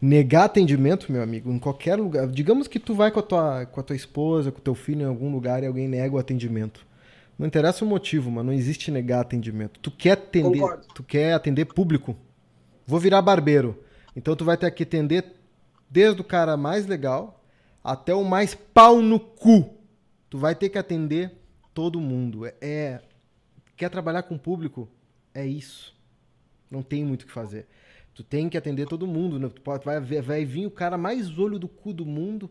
Negar 0.00 0.44
atendimento, 0.44 1.10
meu 1.10 1.22
amigo, 1.22 1.50
em 1.50 1.58
qualquer 1.58 1.96
lugar. 1.96 2.28
Digamos 2.28 2.68
que 2.68 2.78
tu 2.78 2.94
vai 2.94 3.10
com 3.10 3.20
a 3.20 3.22
tua, 3.22 3.66
com 3.66 3.80
a 3.80 3.82
tua 3.82 3.96
esposa, 3.96 4.52
com 4.52 4.58
o 4.58 4.62
teu 4.62 4.74
filho 4.74 5.02
em 5.02 5.06
algum 5.06 5.32
lugar 5.32 5.62
e 5.62 5.66
alguém 5.66 5.88
nega 5.88 6.14
o 6.14 6.18
atendimento. 6.18 6.86
Não 7.38 7.46
interessa 7.46 7.84
o 7.84 7.88
motivo, 7.88 8.30
mano. 8.30 8.50
Não 8.50 8.58
existe 8.58 8.90
negar 8.90 9.20
atendimento. 9.20 9.80
Tu 9.80 9.90
quer 9.90 10.12
atender, 10.12 10.58
Concordo. 10.58 10.86
tu 10.94 11.02
quer 11.02 11.32
atender 11.32 11.64
público. 11.66 12.16
Vou 12.86 13.00
virar 13.00 13.22
barbeiro. 13.22 13.82
Então 14.14 14.36
tu 14.36 14.44
vai 14.44 14.56
ter 14.56 14.70
que 14.70 14.82
atender 14.82 15.24
desde 15.90 16.20
o 16.20 16.24
cara 16.24 16.56
mais 16.56 16.86
legal 16.86 17.42
até 17.82 18.14
o 18.14 18.24
mais 18.24 18.54
pau 18.54 19.00
no 19.00 19.20
cu. 19.20 19.74
Tu 20.28 20.38
vai 20.38 20.54
ter 20.54 20.68
que 20.68 20.78
atender 20.78 21.32
todo 21.72 22.00
mundo. 22.00 22.46
É, 22.46 22.54
é 22.60 23.00
quer 23.76 23.90
trabalhar 23.90 24.22
com 24.22 24.34
o 24.34 24.38
público? 24.38 24.88
É 25.34 25.46
isso. 25.46 25.94
Não 26.70 26.82
tem 26.82 27.04
muito 27.04 27.22
o 27.22 27.26
que 27.26 27.32
fazer. 27.32 27.66
Tu 28.16 28.24
tem 28.24 28.48
que 28.48 28.58
atender 28.58 28.88
todo 28.88 29.06
mundo, 29.06 29.38
né? 29.38 29.48
Tu 29.48 29.60
pode, 29.60 29.84
vai, 29.84 30.00
vai 30.00 30.44
vir 30.44 30.66
o 30.66 30.70
cara 30.70 30.98
mais 30.98 31.38
olho 31.38 31.58
do 31.58 31.68
cu 31.68 31.92
do 31.92 32.04
mundo 32.04 32.50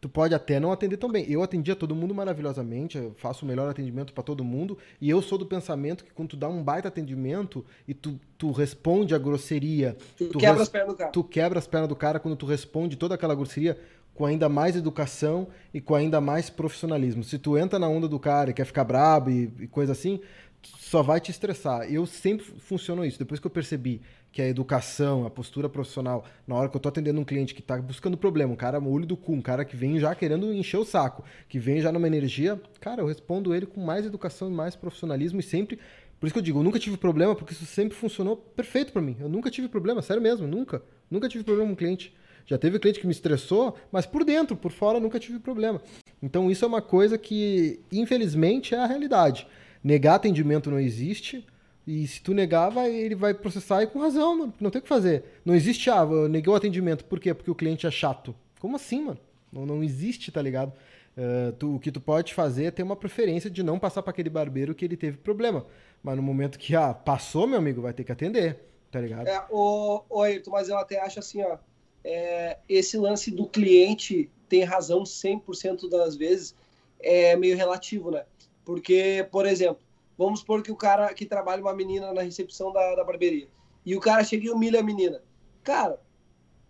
Tu 0.00 0.08
pode 0.08 0.34
até 0.34 0.58
não 0.58 0.72
atender 0.72 0.96
tão 0.96 1.10
bem. 1.10 1.30
Eu 1.30 1.42
atendia 1.42 1.76
todo 1.76 1.94
mundo 1.94 2.14
maravilhosamente, 2.14 2.96
eu 2.96 3.14
faço 3.18 3.44
o 3.44 3.48
melhor 3.48 3.68
atendimento 3.68 4.14
para 4.14 4.22
todo 4.22 4.42
mundo, 4.42 4.78
e 4.98 5.10
eu 5.10 5.20
sou 5.20 5.36
do 5.36 5.44
pensamento 5.44 6.04
que 6.04 6.10
quando 6.10 6.30
tu 6.30 6.36
dá 6.38 6.48
um 6.48 6.62
baita 6.62 6.88
atendimento 6.88 7.64
e 7.86 7.92
tu, 7.92 8.18
tu 8.38 8.50
responde 8.50 9.14
a 9.14 9.18
grosseria, 9.18 9.96
tu, 10.16 10.28
tu 10.28 10.38
quebra 10.38 10.62
as 10.62 10.68
pernas 10.70 10.94
do 10.94 10.96
cara. 10.96 11.10
Tu 11.10 11.24
quebra 11.24 11.58
as 11.58 11.66
pernas 11.66 11.88
do 11.88 11.96
cara 11.96 12.18
quando 12.18 12.34
tu 12.34 12.46
responde 12.46 12.96
toda 12.96 13.14
aquela 13.14 13.34
grosseria 13.34 13.78
com 14.14 14.24
ainda 14.24 14.48
mais 14.48 14.74
educação 14.74 15.48
e 15.72 15.80
com 15.82 15.94
ainda 15.94 16.20
mais 16.20 16.48
profissionalismo. 16.48 17.22
Se 17.22 17.38
tu 17.38 17.58
entra 17.58 17.78
na 17.78 17.88
onda 17.88 18.08
do 18.08 18.18
cara 18.18 18.50
e 18.50 18.54
quer 18.54 18.64
ficar 18.64 18.84
brabo 18.84 19.30
e, 19.30 19.52
e 19.60 19.66
coisa 19.66 19.92
assim, 19.92 20.20
só 20.62 21.02
vai 21.02 21.20
te 21.20 21.30
estressar. 21.30 21.82
Eu 21.92 22.04
sempre 22.06 22.44
funciono 22.44 23.04
isso. 23.04 23.18
Depois 23.18 23.38
que 23.40 23.46
eu 23.46 23.50
percebi 23.50 24.00
que 24.32 24.40
a 24.40 24.48
educação, 24.48 25.26
a 25.26 25.30
postura 25.30 25.68
profissional, 25.68 26.24
na 26.46 26.54
hora 26.54 26.68
que 26.68 26.76
eu 26.76 26.80
tô 26.80 26.88
atendendo 26.88 27.20
um 27.20 27.24
cliente 27.24 27.54
que 27.54 27.62
tá 27.62 27.80
buscando 27.80 28.16
problema, 28.16 28.52
um 28.52 28.56
cara 28.56 28.80
olho 28.80 29.06
do 29.06 29.16
cu, 29.16 29.32
um 29.32 29.42
cara 29.42 29.64
que 29.64 29.76
vem 29.76 29.98
já 29.98 30.14
querendo 30.14 30.52
encher 30.52 30.78
o 30.78 30.84
saco, 30.84 31.24
que 31.48 31.58
vem 31.58 31.80
já 31.80 31.90
numa 31.90 32.06
energia, 32.06 32.60
cara, 32.80 33.02
eu 33.02 33.06
respondo 33.06 33.54
ele 33.54 33.66
com 33.66 33.80
mais 33.80 34.06
educação 34.06 34.48
e 34.48 34.52
mais 34.52 34.76
profissionalismo 34.76 35.40
e 35.40 35.42
sempre. 35.42 35.78
Por 36.18 36.26
isso 36.26 36.34
que 36.34 36.38
eu 36.38 36.44
digo, 36.44 36.58
eu 36.58 36.62
nunca 36.62 36.78
tive 36.78 36.96
problema, 36.96 37.34
porque 37.34 37.52
isso 37.52 37.64
sempre 37.64 37.96
funcionou 37.96 38.36
perfeito 38.36 38.92
para 38.92 39.00
mim. 39.00 39.16
Eu 39.18 39.28
nunca 39.28 39.50
tive 39.50 39.68
problema, 39.68 40.02
sério 40.02 40.22
mesmo, 40.22 40.46
nunca. 40.46 40.82
Nunca 41.10 41.28
tive 41.28 41.42
problema 41.42 41.70
com 41.70 41.76
cliente. 41.76 42.14
Já 42.46 42.58
teve 42.58 42.78
cliente 42.78 43.00
que 43.00 43.06
me 43.06 43.12
estressou, 43.12 43.76
mas 43.90 44.06
por 44.06 44.24
dentro, 44.24 44.56
por 44.56 44.70
fora, 44.70 45.00
nunca 45.00 45.18
tive 45.18 45.38
problema. 45.38 45.80
Então 46.22 46.50
isso 46.50 46.64
é 46.64 46.68
uma 46.68 46.82
coisa 46.82 47.16
que, 47.16 47.80
infelizmente, 47.90 48.74
é 48.74 48.78
a 48.78 48.86
realidade. 48.86 49.46
Negar 49.82 50.16
atendimento 50.16 50.70
não 50.70 50.78
existe. 50.78 51.46
E 51.86 52.06
se 52.06 52.20
tu 52.20 52.34
negar, 52.34 52.70
vai, 52.70 52.94
ele 52.94 53.14
vai 53.14 53.34
processar 53.34 53.82
e 53.82 53.86
com 53.86 53.98
razão, 53.98 54.38
mano. 54.38 54.54
Não 54.60 54.70
tem 54.70 54.78
o 54.78 54.82
que 54.82 54.88
fazer. 54.88 55.24
Não 55.44 55.54
existe, 55.54 55.90
ah, 55.90 56.06
eu 56.08 56.28
neguei 56.28 56.52
o 56.52 56.56
atendimento. 56.56 57.04
Por 57.04 57.18
quê? 57.18 57.34
Porque 57.34 57.50
o 57.50 57.54
cliente 57.54 57.86
é 57.86 57.90
chato. 57.90 58.34
Como 58.60 58.76
assim, 58.76 59.02
mano? 59.02 59.18
Não, 59.52 59.66
não 59.66 59.82
existe, 59.82 60.30
tá 60.30 60.40
ligado? 60.40 60.72
Uh, 61.16 61.52
tu, 61.52 61.74
o 61.76 61.80
que 61.80 61.90
tu 61.90 62.00
pode 62.00 62.32
fazer 62.32 62.64
é 62.64 62.70
ter 62.70 62.82
uma 62.82 62.94
preferência 62.94 63.50
de 63.50 63.62
não 63.62 63.78
passar 63.78 64.02
para 64.02 64.12
aquele 64.12 64.30
barbeiro 64.30 64.74
que 64.74 64.84
ele 64.84 64.96
teve 64.96 65.16
problema. 65.16 65.66
Mas 66.02 66.16
no 66.16 66.22
momento 66.22 66.58
que, 66.58 66.76
ah, 66.76 66.94
passou, 66.94 67.46
meu 67.46 67.58
amigo, 67.58 67.82
vai 67.82 67.92
ter 67.92 68.04
que 68.04 68.12
atender, 68.12 68.58
tá 68.90 69.00
ligado? 69.00 69.26
É, 69.26 69.44
o, 69.50 70.02
o 70.08 70.22
Ayrton, 70.22 70.50
mas 70.50 70.68
eu 70.68 70.78
até 70.78 71.00
acho 71.00 71.18
assim, 71.18 71.42
ó. 71.42 71.58
É, 72.04 72.58
esse 72.68 72.96
lance 72.96 73.30
do 73.30 73.46
cliente 73.46 74.30
tem 74.48 74.64
razão 74.64 75.02
100% 75.02 75.88
das 75.88 76.16
vezes 76.16 76.54
é 76.98 77.36
meio 77.36 77.56
relativo, 77.56 78.10
né? 78.10 78.24
Porque, 78.64 79.26
por 79.30 79.46
exemplo, 79.46 79.84
Vamos 80.20 80.40
supor 80.40 80.62
que 80.62 80.70
o 80.70 80.76
cara 80.76 81.14
que 81.14 81.24
trabalha 81.24 81.62
uma 81.62 81.72
menina 81.72 82.12
na 82.12 82.20
recepção 82.20 82.70
da, 82.70 82.94
da 82.94 83.02
barbearia. 83.02 83.48
E 83.86 83.96
o 83.96 84.00
cara 84.00 84.22
chega 84.22 84.44
e 84.44 84.50
humilha 84.50 84.80
a 84.80 84.82
menina. 84.82 85.22
Cara, 85.62 85.98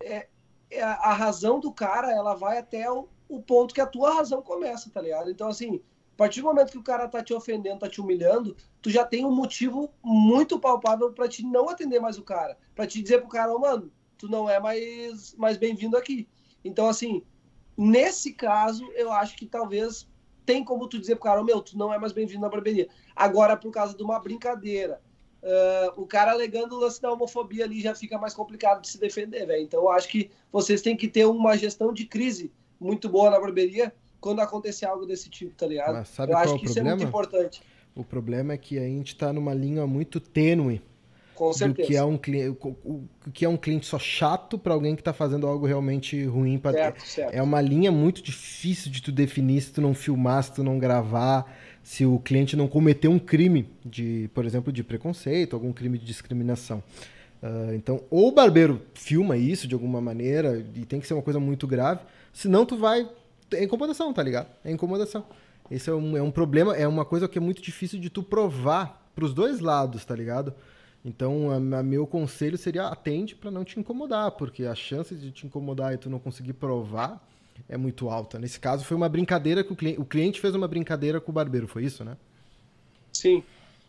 é, 0.00 0.28
é, 0.70 0.80
a 0.80 1.12
razão 1.12 1.58
do 1.58 1.72
cara, 1.72 2.12
ela 2.12 2.32
vai 2.32 2.58
até 2.58 2.88
o, 2.88 3.08
o 3.28 3.42
ponto 3.42 3.74
que 3.74 3.80
a 3.80 3.86
tua 3.88 4.14
razão 4.14 4.40
começa, 4.40 4.88
tá 4.88 5.02
ligado? 5.02 5.32
Então, 5.32 5.48
assim, 5.48 5.82
a 6.14 6.16
partir 6.16 6.42
do 6.42 6.46
momento 6.46 6.70
que 6.70 6.78
o 6.78 6.82
cara 6.84 7.08
tá 7.08 7.24
te 7.24 7.34
ofendendo, 7.34 7.80
tá 7.80 7.88
te 7.88 8.00
humilhando, 8.00 8.56
tu 8.80 8.88
já 8.88 9.04
tem 9.04 9.24
um 9.24 9.34
motivo 9.34 9.92
muito 10.00 10.60
palpável 10.60 11.12
para 11.12 11.28
te 11.28 11.42
não 11.44 11.68
atender 11.68 11.98
mais 11.98 12.18
o 12.18 12.22
cara. 12.22 12.56
para 12.72 12.86
te 12.86 13.02
dizer 13.02 13.18
pro 13.18 13.28
cara, 13.28 13.52
oh, 13.52 13.58
mano, 13.58 13.90
tu 14.16 14.28
não 14.28 14.48
é 14.48 14.60
mais, 14.60 15.34
mais 15.34 15.56
bem-vindo 15.56 15.96
aqui. 15.96 16.28
Então, 16.64 16.86
assim, 16.86 17.24
nesse 17.76 18.32
caso, 18.32 18.88
eu 18.92 19.10
acho 19.10 19.36
que 19.36 19.44
talvez 19.44 20.08
tem 20.50 20.64
como 20.64 20.88
tu 20.88 20.98
dizer 20.98 21.14
pro 21.14 21.24
cara, 21.24 21.40
oh, 21.40 21.44
meu, 21.44 21.60
tu 21.60 21.78
não 21.78 21.94
é 21.94 21.98
mais 21.98 22.12
bem-vindo 22.12 22.40
na 22.40 22.48
barbearia. 22.48 22.88
Agora, 23.14 23.56
por 23.56 23.70
causa 23.70 23.96
de 23.96 24.02
uma 24.02 24.18
brincadeira, 24.18 25.00
uh, 25.44 26.00
o 26.02 26.04
cara 26.04 26.32
alegando 26.32 26.74
o 26.74 26.80
lance 26.80 27.00
da 27.00 27.12
homofobia 27.12 27.64
ali 27.64 27.80
já 27.80 27.94
fica 27.94 28.18
mais 28.18 28.34
complicado 28.34 28.82
de 28.82 28.88
se 28.88 28.98
defender, 28.98 29.46
velho. 29.46 29.62
Então, 29.62 29.80
eu 29.80 29.90
acho 29.90 30.08
que 30.08 30.28
vocês 30.50 30.82
têm 30.82 30.96
que 30.96 31.06
ter 31.06 31.24
uma 31.24 31.56
gestão 31.56 31.92
de 31.92 32.04
crise 32.04 32.52
muito 32.80 33.08
boa 33.08 33.30
na 33.30 33.38
barbearia 33.38 33.94
quando 34.20 34.40
acontecer 34.40 34.86
algo 34.86 35.06
desse 35.06 35.30
tipo, 35.30 35.54
tá 35.54 35.68
ligado? 35.68 35.94
Mas 35.94 36.08
sabe 36.08 36.32
eu 36.32 36.36
qual 36.36 36.44
acho 36.44 36.54
é 36.56 36.58
que 36.58 36.66
o 36.66 36.68
isso 36.68 36.78
é 36.80 36.82
muito 36.82 36.96
problema? 36.96 37.08
importante. 37.08 37.62
O 37.94 38.02
problema 38.04 38.52
é 38.52 38.58
que 38.58 38.76
a 38.76 38.82
gente 38.82 39.14
tá 39.14 39.32
numa 39.32 39.54
linha 39.54 39.86
muito 39.86 40.18
tênue 40.18 40.82
Com 41.40 41.48
do 41.48 41.56
certeza. 41.56 41.88
que 41.88 41.96
é 41.96 42.04
um 42.04 42.18
cliente, 42.18 42.58
o 42.60 43.08
que 43.32 43.46
é 43.46 43.48
um 43.48 43.56
cliente 43.56 43.86
só 43.86 43.98
chato 43.98 44.58
para 44.58 44.74
alguém 44.74 44.94
que 44.94 45.02
tá 45.02 45.14
fazendo 45.14 45.46
algo 45.46 45.64
realmente 45.64 46.22
ruim 46.26 46.58
para 46.58 46.72
Certo, 46.72 47.02
certo. 47.06 47.34
É 47.34 47.40
uma 47.40 47.62
linha 47.62 47.90
muito 47.90 48.22
difícil 48.22 48.92
de 48.92 49.00
tu 49.00 49.10
definir 49.10 49.62
se 49.62 49.72
tu 49.72 49.80
não 49.80 49.94
filmar, 49.94 50.44
se 50.44 50.52
tu 50.52 50.62
não 50.62 50.78
gravar, 50.78 51.50
se 51.82 52.04
o 52.04 52.18
cliente 52.18 52.58
não 52.58 52.68
cometeu 52.68 53.10
um 53.10 53.18
crime 53.18 53.70
de, 53.82 54.28
por 54.34 54.44
exemplo, 54.44 54.70
de 54.70 54.84
preconceito, 54.84 55.56
algum 55.56 55.72
crime 55.72 55.96
de 55.96 56.04
discriminação. 56.04 56.82
Ah, 57.42 57.70
então, 57.74 58.02
ou 58.10 58.28
o 58.28 58.32
barbeiro 58.32 58.82
filma 58.92 59.38
isso 59.38 59.66
de 59.66 59.72
alguma 59.72 59.98
maneira, 59.98 60.62
e 60.74 60.84
tem 60.84 61.00
que 61.00 61.06
ser 61.06 61.14
uma 61.14 61.22
coisa 61.22 61.40
muito 61.40 61.66
grave, 61.66 62.00
senão 62.34 62.66
tu 62.66 62.76
vai. 62.76 63.08
É 63.50 63.64
incomodação, 63.64 64.12
tá 64.12 64.22
ligado? 64.22 64.48
É 64.62 64.70
incomodação. 64.70 65.24
Esse 65.70 65.88
é 65.88 65.94
um, 65.94 66.18
é 66.18 66.22
um 66.22 66.30
problema, 66.30 66.76
é 66.76 66.86
uma 66.86 67.06
coisa 67.06 67.26
que 67.26 67.38
é 67.38 67.40
muito 67.40 67.62
difícil 67.62 67.98
de 67.98 68.10
tu 68.10 68.22
provar 68.22 69.10
pros 69.14 69.32
dois 69.32 69.60
lados, 69.60 70.04
tá 70.04 70.14
ligado? 70.14 70.52
Então, 71.04 71.50
a, 71.50 71.78
a 71.78 71.82
meu 71.82 72.06
conselho 72.06 72.58
seria 72.58 72.86
atende 72.86 73.34
para 73.34 73.50
não 73.50 73.64
te 73.64 73.80
incomodar, 73.80 74.32
porque 74.32 74.64
a 74.64 74.74
chance 74.74 75.14
de 75.14 75.30
te 75.30 75.46
incomodar 75.46 75.94
e 75.94 75.98
tu 75.98 76.10
não 76.10 76.18
conseguir 76.18 76.52
provar 76.52 77.26
é 77.68 77.76
muito 77.76 78.08
alta. 78.10 78.38
Nesse 78.38 78.60
caso, 78.60 78.84
foi 78.84 78.96
uma 78.96 79.08
brincadeira 79.08 79.64
que 79.64 79.72
o 79.72 79.76
cliente, 79.76 80.00
o 80.00 80.04
cliente 80.04 80.40
fez 80.40 80.54
uma 80.54 80.68
brincadeira 80.68 81.20
com 81.20 81.30
o 81.30 81.34
barbeiro, 81.34 81.66
foi 81.66 81.84
isso, 81.84 82.04
né? 82.04 82.16
Sim, 83.12 83.42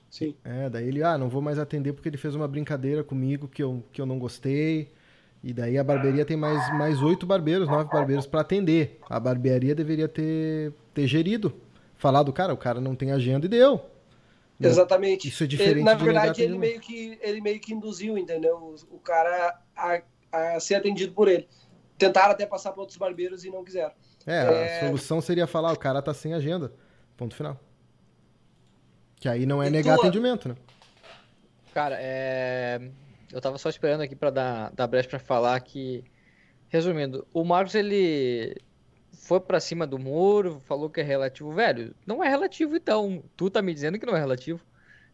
sim. 0.10 0.36
É, 0.44 0.70
daí 0.70 0.88
ele, 0.88 1.04
ah, 1.04 1.18
não 1.18 1.30
vou 1.30 1.42
mais 1.42 1.60
atender 1.60 1.94
porque 1.94 2.10
ele 2.10 2.18
fez 2.18 2.36
uma 2.36 2.48
brincadeira 2.48 3.04
comigo 3.04 3.48
que 3.48 3.62
eu, 3.62 3.84
que 3.92 4.02
eu 4.02 4.06
não 4.06 4.18
gostei. 4.20 4.92
E 5.44 5.54
daí 5.54 5.78
a 5.78 5.84
barbearia 5.84 6.24
tem 6.26 6.38
mais 6.38 6.70
mais 6.78 7.02
oito 7.02 7.26
barbeiros, 7.26 7.68
nove 7.70 7.90
barbeiros 7.90 8.28
para 8.28 8.42
atender. 8.42 9.00
A 9.10 9.20
barbearia 9.20 9.74
deveria 9.74 10.08
ter, 10.08 10.74
ter 10.94 11.08
gerido. 11.08 11.54
Falado, 11.98 12.32
cara, 12.32 12.54
o 12.54 12.58
cara 12.58 12.80
não 12.80 12.96
tem 12.96 13.12
agenda 13.12 13.46
e 13.46 13.50
deu. 13.50 13.91
Não, 14.62 14.70
Exatamente. 14.70 15.28
Isso 15.28 15.44
é 15.44 15.48
diferente 15.48 15.74
Ele, 15.78 15.84
na 15.84 15.94
verdade, 15.96 16.42
ele 16.42 16.58
meio, 16.58 16.80
que, 16.80 17.18
ele 17.22 17.42
meio 17.42 17.60
que 17.60 17.74
induziu, 17.74 18.18
entendeu? 18.18 18.58
O, 18.58 18.96
o 18.96 19.00
cara 19.00 19.60
a, 19.76 20.02
a 20.32 20.60
ser 20.60 20.76
atendido 20.76 21.14
por 21.14 21.28
ele. 21.28 21.48
Tentaram 21.98 22.32
até 22.32 22.46
passar 22.46 22.72
para 22.72 22.82
outros 22.82 22.98
barbeiros 22.98 23.44
e 23.44 23.50
não 23.50 23.64
quiseram. 23.64 23.94
É, 24.26 24.40
a 24.40 24.52
É. 24.52 24.80
solução 24.82 25.20
seria 25.22 25.48
falar, 25.48 25.72
o 25.74 25.80
cara 25.80 26.02
tá 26.02 26.14
sem 26.14 26.34
agenda. 26.34 26.74
Ponto 27.18 27.36
final. 27.36 27.60
Que 29.16 29.30
aí 29.30 29.46
não 29.46 29.62
é 29.62 29.68
E 29.68 29.70
negar 29.70 29.96
tua? 29.98 30.06
atendimento, 30.06 30.50
né? 30.50 30.56
Cara, 31.74 31.98
é... 32.00 32.80
eu 33.32 33.40
tava 33.40 33.58
só 33.58 33.70
esperando 33.70 34.02
aqui 34.02 34.16
pra 34.16 34.30
dar, 34.30 34.72
dar 34.74 34.88
brecha 34.88 35.08
pra 35.10 35.20
falar 35.20 35.60
que, 35.62 36.04
resumindo, 36.70 37.26
o 37.34 37.44
Marcos 37.44 37.76
ele 37.76 38.56
foi 39.22 39.40
pra 39.40 39.60
cima 39.60 39.86
do 39.86 40.00
muro, 40.00 40.60
falou 40.62 40.90
que 40.90 41.00
é 41.00 41.04
relativo. 41.04 41.52
Velho, 41.52 41.96
não 42.06 42.24
é 42.24 42.28
relativo 42.30 42.76
então. 42.76 43.24
Tu 43.38 43.50
tá 43.50 43.62
me 43.62 43.74
dizendo 43.74 44.00
que 44.00 44.06
não 44.06 44.16
é 44.16 44.20
relativo. 44.20 44.60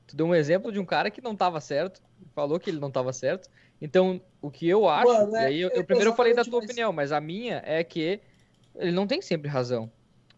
Tu 0.08 0.16
deu 0.16 0.26
um 0.26 0.34
exemplo 0.36 0.72
de 0.72 0.80
um 0.80 0.86
cara 0.86 1.12
que 1.12 1.22
não 1.22 1.36
tava 1.36 1.60
certo, 1.60 2.02
falou 2.34 2.60
que 2.60 2.70
ele 2.70 2.80
não 2.80 2.90
tava 2.90 3.12
certo. 3.12 3.50
Então, 3.82 4.22
o 4.42 4.50
que 4.50 4.68
eu 4.68 4.88
acho, 4.88 5.08
Mano, 5.08 5.38
e 5.38 5.44
é- 5.44 5.46
aí 5.48 5.60
eu, 5.60 5.70
é 5.70 5.78
eu 5.78 5.84
primeiro 5.84 6.12
eu 6.12 6.16
falei 6.16 6.34
da 6.34 6.44
tua 6.44 6.60
isso. 6.60 6.66
opinião, 6.66 6.94
mas 6.94 7.12
a 7.12 7.20
minha 7.20 7.62
é 7.66 7.84
que 7.84 8.22
ele 8.76 8.92
não 8.92 9.06
tem 9.06 9.22
sempre 9.22 9.50
razão. 9.50 9.92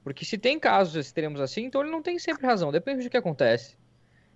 Porque 0.04 0.26
se 0.26 0.38
tem 0.38 0.60
casos 0.60 0.96
extremos 0.96 1.40
assim, 1.40 1.66
então 1.66 1.82
ele 1.82 1.92
não 1.92 2.02
tem 2.02 2.18
sempre 2.18 2.46
razão, 2.48 2.72
depende 2.72 3.04
do 3.04 3.10
que 3.10 3.18
acontece. 3.18 3.78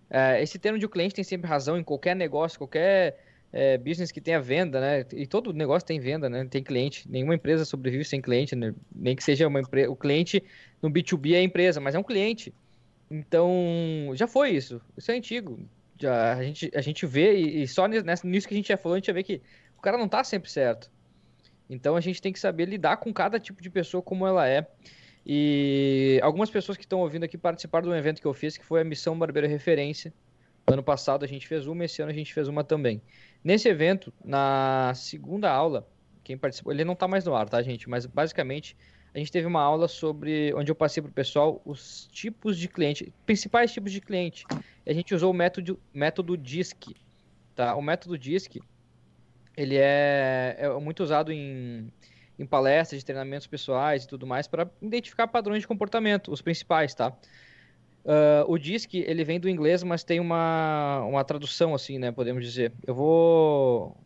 É, 0.10 0.42
esse 0.44 0.60
termo 0.60 0.78
de 0.78 0.86
o 0.86 0.90
cliente 0.90 1.16
tem 1.16 1.24
sempre 1.24 1.50
razão 1.50 1.78
em 1.78 1.84
qualquer 1.84 2.16
negócio, 2.16 2.60
qualquer 2.60 3.18
é, 3.54 3.78
business 3.78 4.12
que 4.12 4.20
tenha 4.20 4.42
venda, 4.42 4.82
né? 4.82 5.06
E 5.14 5.28
todo 5.28 5.54
negócio 5.54 5.86
tem 5.88 6.00
venda, 6.00 6.28
né? 6.28 6.46
Tem 6.50 6.64
cliente. 6.64 7.10
Nenhuma 7.10 7.36
empresa 7.36 7.64
sobrevive 7.64 8.04
sem 8.04 8.20
cliente, 8.20 8.56
né? 8.56 8.74
Nem 8.94 9.16
que 9.16 9.24
seja 9.24 9.48
uma 9.48 9.62
empresa. 9.62 9.92
O 9.92 9.96
cliente 9.96 10.44
no 10.82 10.90
B2B 10.90 11.36
é 11.36 11.42
empresa, 11.44 11.80
mas 11.80 11.94
é 11.94 12.00
um 12.00 12.04
cliente. 12.04 12.52
Então, 13.10 14.12
já 14.16 14.26
foi 14.28 14.50
isso. 14.50 14.82
Isso 14.98 15.12
é 15.12 15.16
antigo. 15.16 15.60
Já, 16.02 16.34
a, 16.34 16.44
gente, 16.44 16.72
a 16.74 16.82
gente 16.82 17.06
vê, 17.06 17.36
e, 17.40 17.62
e 17.64 17.68
só 17.68 17.88
nessa- 17.88 18.28
nisso 18.28 18.48
que 18.48 18.56
a 18.56 18.58
gente 18.58 18.68
já 18.68 18.76
falou, 18.78 18.96
a 18.96 18.98
gente 18.98 19.08
já 19.08 19.14
vê 19.14 19.22
que 19.22 19.40
o 19.78 19.82
cara 19.82 19.98
não 19.98 20.08
tá 20.10 20.24
sempre 20.24 20.50
certo. 20.50 20.92
Então 21.70 21.96
a 21.96 22.02
gente 22.02 22.22
tem 22.22 22.34
que 22.34 22.40
saber 22.40 22.66
lidar 22.66 22.98
com 22.98 23.14
cada 23.14 23.40
tipo 23.40 23.62
de 23.62 23.70
pessoa 23.70 24.02
como 24.02 24.26
ela 24.26 24.48
é. 24.48 24.68
E 25.26 26.20
algumas 26.22 26.50
pessoas 26.50 26.78
que 26.78 26.84
estão 26.84 27.00
ouvindo 27.00 27.24
aqui 27.24 27.38
participaram 27.38 27.88
de 27.88 27.94
um 27.94 27.96
evento 27.96 28.20
que 28.20 28.28
eu 28.28 28.34
fiz, 28.34 28.58
que 28.58 28.66
foi 28.66 28.82
a 28.82 28.84
Missão 28.84 29.18
Barbeiro 29.18 29.48
Referência. 29.48 30.14
Ano 30.68 30.84
passado 30.84 31.24
a 31.24 31.28
gente 31.28 31.48
fez 31.48 31.68
uma, 31.68 31.86
esse 31.86 32.02
ano 32.02 32.12
a 32.12 32.14
gente 32.14 32.34
fez 32.34 32.48
uma 32.48 32.64
também. 32.64 33.02
Nesse 33.44 33.68
evento, 33.68 34.14
na 34.24 34.94
segunda 34.96 35.52
aula, 35.52 35.88
quem 36.24 36.38
participou, 36.38 36.72
ele 36.72 36.86
não 36.86 36.96
tá 36.96 37.08
mais 37.08 37.26
no 37.26 37.36
ar, 37.36 37.50
tá, 37.50 37.62
gente? 37.62 37.90
Mas 37.90 38.06
basicamente 38.06 38.76
a 39.14 39.20
gente 39.20 39.32
teve 39.32 39.46
uma 39.46 39.62
aula 39.62 39.88
sobre, 39.88 40.54
onde 40.56 40.72
eu 40.72 40.76
passei 40.76 41.04
pro 41.04 41.12
pessoal 41.12 41.62
os 41.66 42.08
tipos 42.12 42.58
de 42.58 42.68
cliente, 42.68 43.14
principais 43.26 43.72
tipos 43.72 43.92
de 43.92 44.02
cliente. 44.02 44.46
A 44.88 44.94
gente 44.94 45.14
usou 45.14 45.32
o 45.32 45.34
método, 45.34 45.80
método 45.94 46.36
DISC, 46.36 46.96
tá? 47.54 47.76
O 47.76 47.82
método 47.82 48.18
DISC, 48.18 48.60
ele 49.56 49.78
é, 49.78 50.56
é 50.58 50.80
muito 50.80 51.04
usado 51.04 51.32
em, 51.32 51.92
em 52.40 52.46
palestras 52.46 53.02
de 53.02 53.06
treinamentos 53.06 53.46
pessoais 53.46 54.06
e 54.06 54.08
tudo 54.08 54.26
mais 54.26 54.48
para 54.48 54.68
identificar 54.82 55.28
padrões 55.28 55.62
de 55.62 55.68
comportamento, 55.68 56.32
os 56.32 56.42
principais, 56.42 56.96
tá? 56.96 57.16
Ah, 58.06 58.44
o 58.48 58.58
DISC, 58.58 58.96
ele 58.96 59.24
vem 59.24 59.40
do 59.40 59.50
inglês, 59.50 59.84
mas 59.84 60.04
tem 60.04 60.20
uma, 60.20 61.02
uma 61.06 61.24
tradução, 61.24 61.74
assim, 61.74 61.98
né? 61.98 62.12
Podemos 62.12 62.44
dizer. 62.44 62.74
Eu 62.86 62.94
vou, 62.94 63.98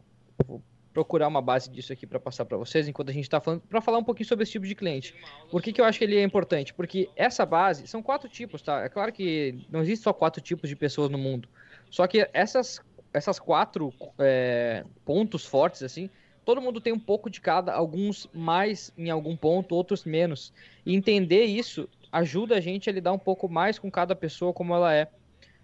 vou 0.46 0.62
procurar 0.94 1.28
uma 1.28 1.42
base 1.42 1.70
disso 1.70 1.94
aqui 1.94 2.06
para 2.06 2.20
passar 2.20 2.46
para 2.46 2.58
vocês 2.58 2.88
enquanto 2.88 3.10
a 3.10 3.14
gente 3.14 3.26
está 3.26 3.40
falando, 3.40 3.62
para 3.62 3.82
falar 3.82 3.98
um 3.98 4.04
pouquinho 4.04 4.28
sobre 4.28 4.44
esse 4.44 4.52
tipo 4.52 4.66
de 4.66 4.76
cliente. 4.76 5.14
Por 5.50 5.62
que, 5.62 5.72
que 5.72 5.82
eu 5.82 5.86
acho 5.86 5.98
que 6.00 6.06
ele 6.06 6.18
é 6.18 6.24
importante? 6.24 6.74
Porque 6.74 7.10
essa 7.16 7.46
base, 7.46 7.88
são 7.88 8.02
quatro 8.02 8.30
tipos, 8.30 8.62
tá? 8.62 8.84
É 8.84 8.90
claro 8.90 9.12
que 9.12 9.60
não 9.70 9.82
existe 9.82 10.04
só 10.04 10.14
quatro 10.14 10.42
tipos 10.42 10.70
de 10.70 10.76
pessoas 10.76 11.10
no 11.10 11.18
mundo. 11.18 11.48
Só 11.90 12.06
que 12.08 12.28
essas, 12.34 12.82
essas 13.14 13.40
quatro 13.40 13.94
é, 14.18 14.84
pontos 15.06 15.46
fortes, 15.46 15.84
assim, 15.84 16.10
todo 16.44 16.62
mundo 16.62 16.82
tem 16.82 16.94
um 16.94 17.00
pouco 17.00 17.30
de 17.30 17.42
cada, 17.42 17.74
alguns 17.74 18.28
mais 18.34 18.92
em 18.98 19.10
algum 19.10 19.36
ponto, 19.36 19.76
outros 19.76 20.04
menos. 20.04 20.52
E 20.86 20.96
entender 20.96 21.44
isso 21.46 21.88
ajuda 22.18 22.56
a 22.56 22.60
gente 22.60 22.90
a 22.90 22.94
lidar 22.94 23.14
um 23.14 23.20
pouco 23.20 23.48
mais 23.48 23.78
com 23.80 23.90
cada 23.90 24.16
pessoa 24.16 24.54
como 24.54 24.74
ela 24.74 24.94
é. 24.94 25.08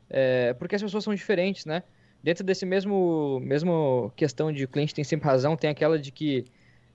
É, 0.09 0.53
porque 0.53 0.75
as 0.75 0.81
pessoas 0.81 1.03
são 1.03 1.13
diferentes, 1.13 1.65
né? 1.65 1.83
Dentro 2.21 2.43
desse 2.43 2.65
mesmo, 2.65 3.39
mesmo 3.41 4.11
questão 4.15 4.51
de 4.51 4.67
cliente 4.67 4.93
tem 4.93 5.03
sempre 5.03 5.27
razão, 5.27 5.57
tem 5.57 5.69
aquela 5.69 5.99
de 5.99 6.11
que 6.11 6.45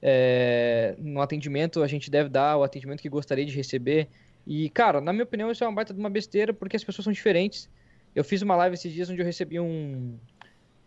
é, 0.01 0.95
no 0.99 1.21
atendimento 1.21 1.83
a 1.83 1.87
gente 1.87 2.11
deve 2.11 2.29
dar 2.29 2.57
o 2.57 2.63
atendimento 2.63 3.03
que 3.03 3.09
gostaria 3.09 3.45
de 3.45 3.55
receber. 3.55 4.09
E, 4.47 4.71
cara, 4.71 5.01
na 5.01 5.13
minha 5.13 5.25
opinião, 5.25 5.51
isso 5.51 5.63
é 5.63 5.67
uma 5.67 5.75
baita 5.75 5.93
de 5.93 6.01
uma 6.01 6.09
besteira, 6.09 6.55
porque 6.55 6.77
as 6.77 6.85
pessoas 6.85 7.05
são 7.05 7.13
diferentes. 7.13 7.69
Eu 8.15 8.25
fiz 8.25 8.41
uma 8.41 8.57
live 8.57 8.75
esses 8.75 8.93
dias 8.93 9.11
onde 9.11 9.21
eu 9.21 9.27
recebi 9.27 9.61
um 9.61 10.17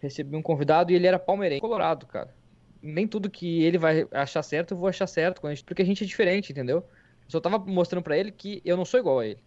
recebi 0.01 0.36
um 0.36 0.42
convidado 0.42 0.92
e 0.92 0.96
ele 0.96 1.06
era 1.06 1.20
palmeirense, 1.20 1.62
colorado, 1.62 2.08
cara. 2.08 2.34
Nem 2.82 3.08
tudo 3.08 3.30
que 3.30 3.63
ele 3.63 3.78
vai 3.78 4.08
achar 4.12 4.42
certo, 4.42 4.74
eu 4.74 4.78
vou 4.78 4.90
achar 4.90 5.06
certo, 5.06 5.40
porque 5.63 5.84
a 5.84 5.86
gente 5.86 6.04
é 6.04 6.08
diferente, 6.08 6.51
entendeu? 6.51 6.84
Só 7.31 7.39
tava 7.39 7.57
mostrando 7.59 8.03
pra 8.03 8.17
ele 8.17 8.29
que 8.29 8.61
eu 8.65 8.75
não 8.75 8.83
sou 8.83 9.00
igual 9.00 9.19
a 9.19 9.25
ele. 9.25 9.41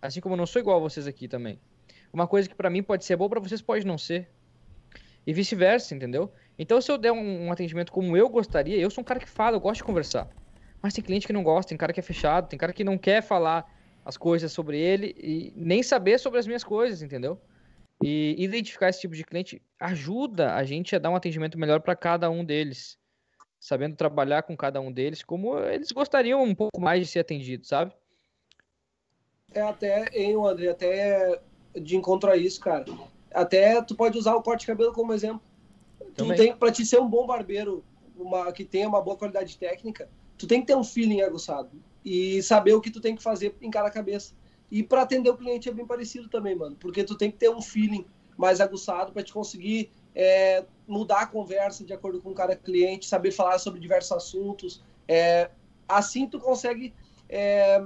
Assim 0.00 0.20
como 0.20 0.34
eu 0.34 0.36
não 0.36 0.46
sou 0.46 0.60
igual 0.60 0.76
a 0.76 0.80
vocês 0.80 1.04
aqui 1.08 1.26
também. 1.26 1.58
Uma 2.12 2.28
coisa 2.28 2.48
que 2.48 2.54
pra 2.54 2.70
mim 2.70 2.80
pode 2.80 3.04
ser 3.04 3.16
boa, 3.16 3.28
pra 3.28 3.40
vocês 3.40 3.60
pode 3.60 3.84
não 3.84 3.98
ser. 3.98 4.30
E 5.26 5.32
vice-versa, 5.32 5.96
entendeu? 5.96 6.32
Então, 6.56 6.80
se 6.80 6.92
eu 6.92 6.96
der 6.96 7.10
um, 7.10 7.46
um 7.46 7.52
atendimento 7.52 7.90
como 7.90 8.16
eu 8.16 8.28
gostaria, 8.28 8.76
eu 8.76 8.88
sou 8.88 9.02
um 9.02 9.04
cara 9.04 9.18
que 9.18 9.28
fala, 9.28 9.56
eu 9.56 9.60
gosto 9.60 9.78
de 9.78 9.84
conversar. 9.84 10.28
Mas 10.80 10.94
tem 10.94 11.02
cliente 11.02 11.26
que 11.26 11.32
não 11.32 11.42
gosta, 11.42 11.70
tem 11.70 11.78
cara 11.78 11.92
que 11.92 11.98
é 11.98 12.02
fechado, 12.04 12.48
tem 12.48 12.58
cara 12.58 12.72
que 12.72 12.84
não 12.84 12.96
quer 12.96 13.20
falar 13.20 13.68
as 14.04 14.16
coisas 14.16 14.52
sobre 14.52 14.78
ele 14.78 15.12
e 15.18 15.52
nem 15.56 15.82
saber 15.82 16.18
sobre 16.18 16.38
as 16.38 16.46
minhas 16.46 16.62
coisas, 16.62 17.02
entendeu? 17.02 17.40
E 18.00 18.36
identificar 18.38 18.88
esse 18.88 19.00
tipo 19.00 19.14
de 19.16 19.24
cliente 19.24 19.60
ajuda 19.78 20.54
a 20.54 20.62
gente 20.62 20.94
a 20.94 21.00
dar 21.00 21.10
um 21.10 21.16
atendimento 21.16 21.58
melhor 21.58 21.80
para 21.80 21.96
cada 21.96 22.30
um 22.30 22.44
deles. 22.44 22.96
Sabendo 23.62 23.94
trabalhar 23.94 24.42
com 24.42 24.56
cada 24.56 24.80
um 24.80 24.90
deles 24.90 25.22
como 25.22 25.56
eles 25.56 25.92
gostariam 25.92 26.42
um 26.42 26.52
pouco 26.52 26.80
mais 26.80 27.06
de 27.06 27.12
ser 27.12 27.20
atendidos, 27.20 27.68
sabe? 27.68 27.92
É 29.54 29.60
até, 29.60 30.10
hein, 30.12 30.34
André, 30.34 30.68
até 30.68 31.40
de 31.72 31.96
encontro 31.96 32.28
a 32.28 32.36
isso, 32.36 32.60
cara. 32.60 32.84
Até 33.32 33.80
tu 33.80 33.94
pode 33.94 34.18
usar 34.18 34.34
o 34.34 34.42
corte 34.42 34.62
de 34.62 34.66
cabelo 34.66 34.92
como 34.92 35.12
exemplo. 35.12 35.40
Tu 36.16 36.34
tem, 36.34 36.56
pra 36.56 36.72
te 36.72 36.84
ser 36.84 37.00
um 37.00 37.08
bom 37.08 37.24
barbeiro, 37.24 37.84
uma, 38.16 38.50
que 38.50 38.64
tenha 38.64 38.88
uma 38.88 39.00
boa 39.00 39.16
qualidade 39.16 39.56
técnica, 39.56 40.08
tu 40.36 40.48
tem 40.48 40.60
que 40.60 40.66
ter 40.66 40.76
um 40.76 40.82
feeling 40.82 41.20
aguçado 41.20 41.70
e 42.04 42.42
saber 42.42 42.72
o 42.72 42.80
que 42.80 42.90
tu 42.90 43.00
tem 43.00 43.14
que 43.14 43.22
fazer 43.22 43.54
em 43.62 43.70
cada 43.70 43.92
cabeça. 43.92 44.34
E 44.72 44.82
para 44.82 45.02
atender 45.02 45.30
o 45.30 45.36
cliente 45.36 45.68
é 45.68 45.72
bem 45.72 45.86
parecido 45.86 46.28
também, 46.28 46.56
mano, 46.56 46.74
porque 46.80 47.04
tu 47.04 47.16
tem 47.16 47.30
que 47.30 47.36
ter 47.36 47.48
um 47.48 47.62
feeling 47.62 48.04
mais 48.36 48.60
aguçado 48.60 49.12
para 49.12 49.22
te 49.22 49.32
conseguir 49.32 49.92
é, 50.14 50.64
mudar 50.92 51.20
a 51.20 51.26
conversa 51.26 51.82
de 51.84 51.92
acordo 51.92 52.20
com 52.20 52.30
o 52.30 52.34
cara 52.34 52.54
cliente, 52.54 53.06
saber 53.06 53.30
falar 53.30 53.58
sobre 53.58 53.80
diversos 53.80 54.12
assuntos. 54.12 54.82
É, 55.08 55.50
assim 55.88 56.26
tu 56.26 56.38
consegue 56.38 56.92
é, 57.28 57.82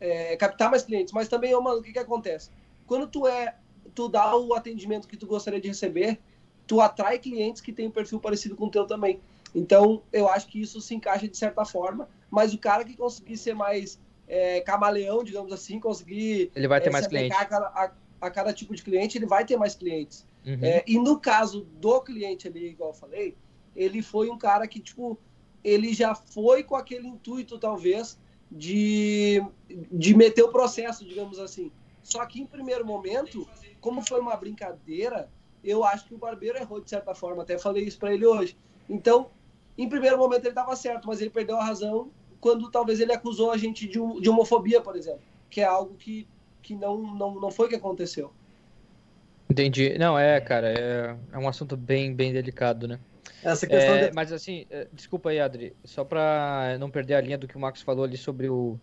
é, 0.00 0.36
captar 0.36 0.70
mais 0.70 0.82
clientes. 0.82 1.12
Mas 1.12 1.28
também, 1.28 1.52
mano, 1.52 1.78
o 1.78 1.82
que, 1.82 1.92
que 1.92 1.98
acontece? 1.98 2.50
Quando 2.84 3.06
tu 3.06 3.28
é, 3.28 3.54
tu 3.94 4.08
dá 4.08 4.36
o 4.36 4.54
atendimento 4.54 5.06
que 5.06 5.16
tu 5.16 5.26
gostaria 5.26 5.60
de 5.60 5.68
receber, 5.68 6.18
tu 6.66 6.80
atrai 6.80 7.18
clientes 7.20 7.62
que 7.62 7.72
têm 7.72 7.86
um 7.86 7.92
perfil 7.92 8.18
parecido 8.18 8.56
com 8.56 8.66
o 8.66 8.70
teu 8.70 8.86
também. 8.86 9.20
Então, 9.54 10.02
eu 10.12 10.28
acho 10.28 10.48
que 10.48 10.60
isso 10.60 10.80
se 10.80 10.94
encaixa 10.94 11.28
de 11.28 11.36
certa 11.36 11.64
forma, 11.64 12.08
mas 12.28 12.52
o 12.52 12.58
cara 12.58 12.84
que 12.84 12.96
conseguir 12.96 13.36
ser 13.36 13.54
mais 13.54 14.00
é, 14.26 14.60
camaleão, 14.62 15.22
digamos 15.22 15.52
assim, 15.52 15.78
conseguir. 15.78 16.50
Ele 16.56 16.66
vai 16.66 16.80
ter 16.80 16.88
é, 16.88 16.92
mais 16.92 17.06
clientes. 17.06 17.38
A 17.38 17.44
cada, 17.44 17.66
a, 17.66 17.92
a 18.20 18.30
cada, 18.30 18.52
tipo 18.52 18.74
de 18.74 18.82
cliente, 18.82 19.16
ele 19.16 19.26
vai 19.26 19.44
ter 19.44 19.56
mais 19.56 19.76
clientes. 19.76 20.26
Uhum. 20.46 20.58
É, 20.62 20.84
e 20.86 20.98
no 20.98 21.18
caso 21.18 21.62
do 21.80 22.00
cliente 22.00 22.46
ali, 22.46 22.68
igual 22.68 22.90
eu 22.90 22.94
falei, 22.94 23.36
ele 23.74 24.00
foi 24.00 24.30
um 24.30 24.38
cara 24.38 24.66
que, 24.68 24.78
tipo, 24.80 25.18
ele 25.64 25.92
já 25.92 26.14
foi 26.14 26.62
com 26.62 26.76
aquele 26.76 27.08
intuito, 27.08 27.58
talvez, 27.58 28.18
de, 28.50 29.42
de 29.90 30.14
meter 30.14 30.44
o 30.44 30.48
processo, 30.48 31.04
digamos 31.04 31.38
assim. 31.38 31.72
Só 32.02 32.24
que 32.24 32.40
em 32.40 32.46
primeiro 32.46 32.86
momento, 32.86 33.46
como 33.80 34.06
foi 34.06 34.20
uma 34.20 34.36
brincadeira, 34.36 35.28
eu 35.64 35.82
acho 35.82 36.06
que 36.06 36.14
o 36.14 36.18
barbeiro 36.18 36.56
errou 36.56 36.80
de 36.80 36.88
certa 36.88 37.14
forma. 37.14 37.42
Até 37.42 37.58
falei 37.58 37.84
isso 37.84 37.98
para 37.98 38.14
ele 38.14 38.24
hoje. 38.24 38.56
Então, 38.88 39.30
em 39.76 39.88
primeiro 39.88 40.16
momento 40.16 40.42
ele 40.42 40.50
estava 40.50 40.76
certo, 40.76 41.08
mas 41.08 41.20
ele 41.20 41.30
perdeu 41.30 41.56
a 41.56 41.64
razão 41.64 42.10
quando 42.40 42.70
talvez 42.70 43.00
ele 43.00 43.12
acusou 43.12 43.50
a 43.50 43.56
gente 43.56 43.88
de, 43.88 43.98
de 44.20 44.28
homofobia, 44.28 44.80
por 44.80 44.94
exemplo, 44.94 45.22
que 45.50 45.60
é 45.60 45.64
algo 45.64 45.94
que, 45.94 46.28
que 46.62 46.76
não, 46.76 46.98
não, 46.98 47.34
não 47.40 47.50
foi 47.50 47.66
o 47.66 47.68
que 47.68 47.74
aconteceu. 47.74 48.32
Entendi. 49.56 49.96
Não, 49.96 50.18
é, 50.18 50.38
cara, 50.38 50.68
é, 50.68 51.16
é 51.32 51.38
um 51.38 51.48
assunto 51.48 51.78
bem, 51.78 52.14
bem 52.14 52.30
delicado, 52.30 52.86
né? 52.86 53.00
Essa 53.42 53.66
questão 53.66 53.94
é, 53.94 54.08
de... 54.08 54.14
Mas 54.14 54.30
assim, 54.30 54.66
é, 54.68 54.86
desculpa 54.92 55.30
aí, 55.30 55.40
Adri, 55.40 55.74
só 55.82 56.04
para 56.04 56.76
não 56.78 56.90
perder 56.90 57.14
a 57.14 57.22
linha 57.22 57.38
do 57.38 57.48
que 57.48 57.56
o 57.56 57.60
Marcos 57.60 57.80
falou 57.80 58.04
ali 58.04 58.18
sobre 58.18 58.50
o 58.50 58.78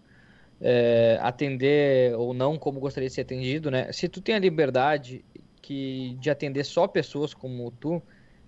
é, 0.60 1.20
atender 1.22 2.15
ou 2.15 2.34
não 2.34 2.58
como 2.58 2.80
gostaria 2.80 3.08
de 3.08 3.13
ser 3.13 3.22
atendido, 3.22 3.70
né? 3.70 3.92
Se 3.92 4.10
tu 4.10 4.20
tem 4.20 4.34
a 4.34 4.39
liberdade 4.39 5.24
que 5.62 6.18
de 6.20 6.32
atender 6.32 6.63
só 6.63 6.88
pessoas 6.88 7.36
como 7.36 7.70
tu, 7.70 8.01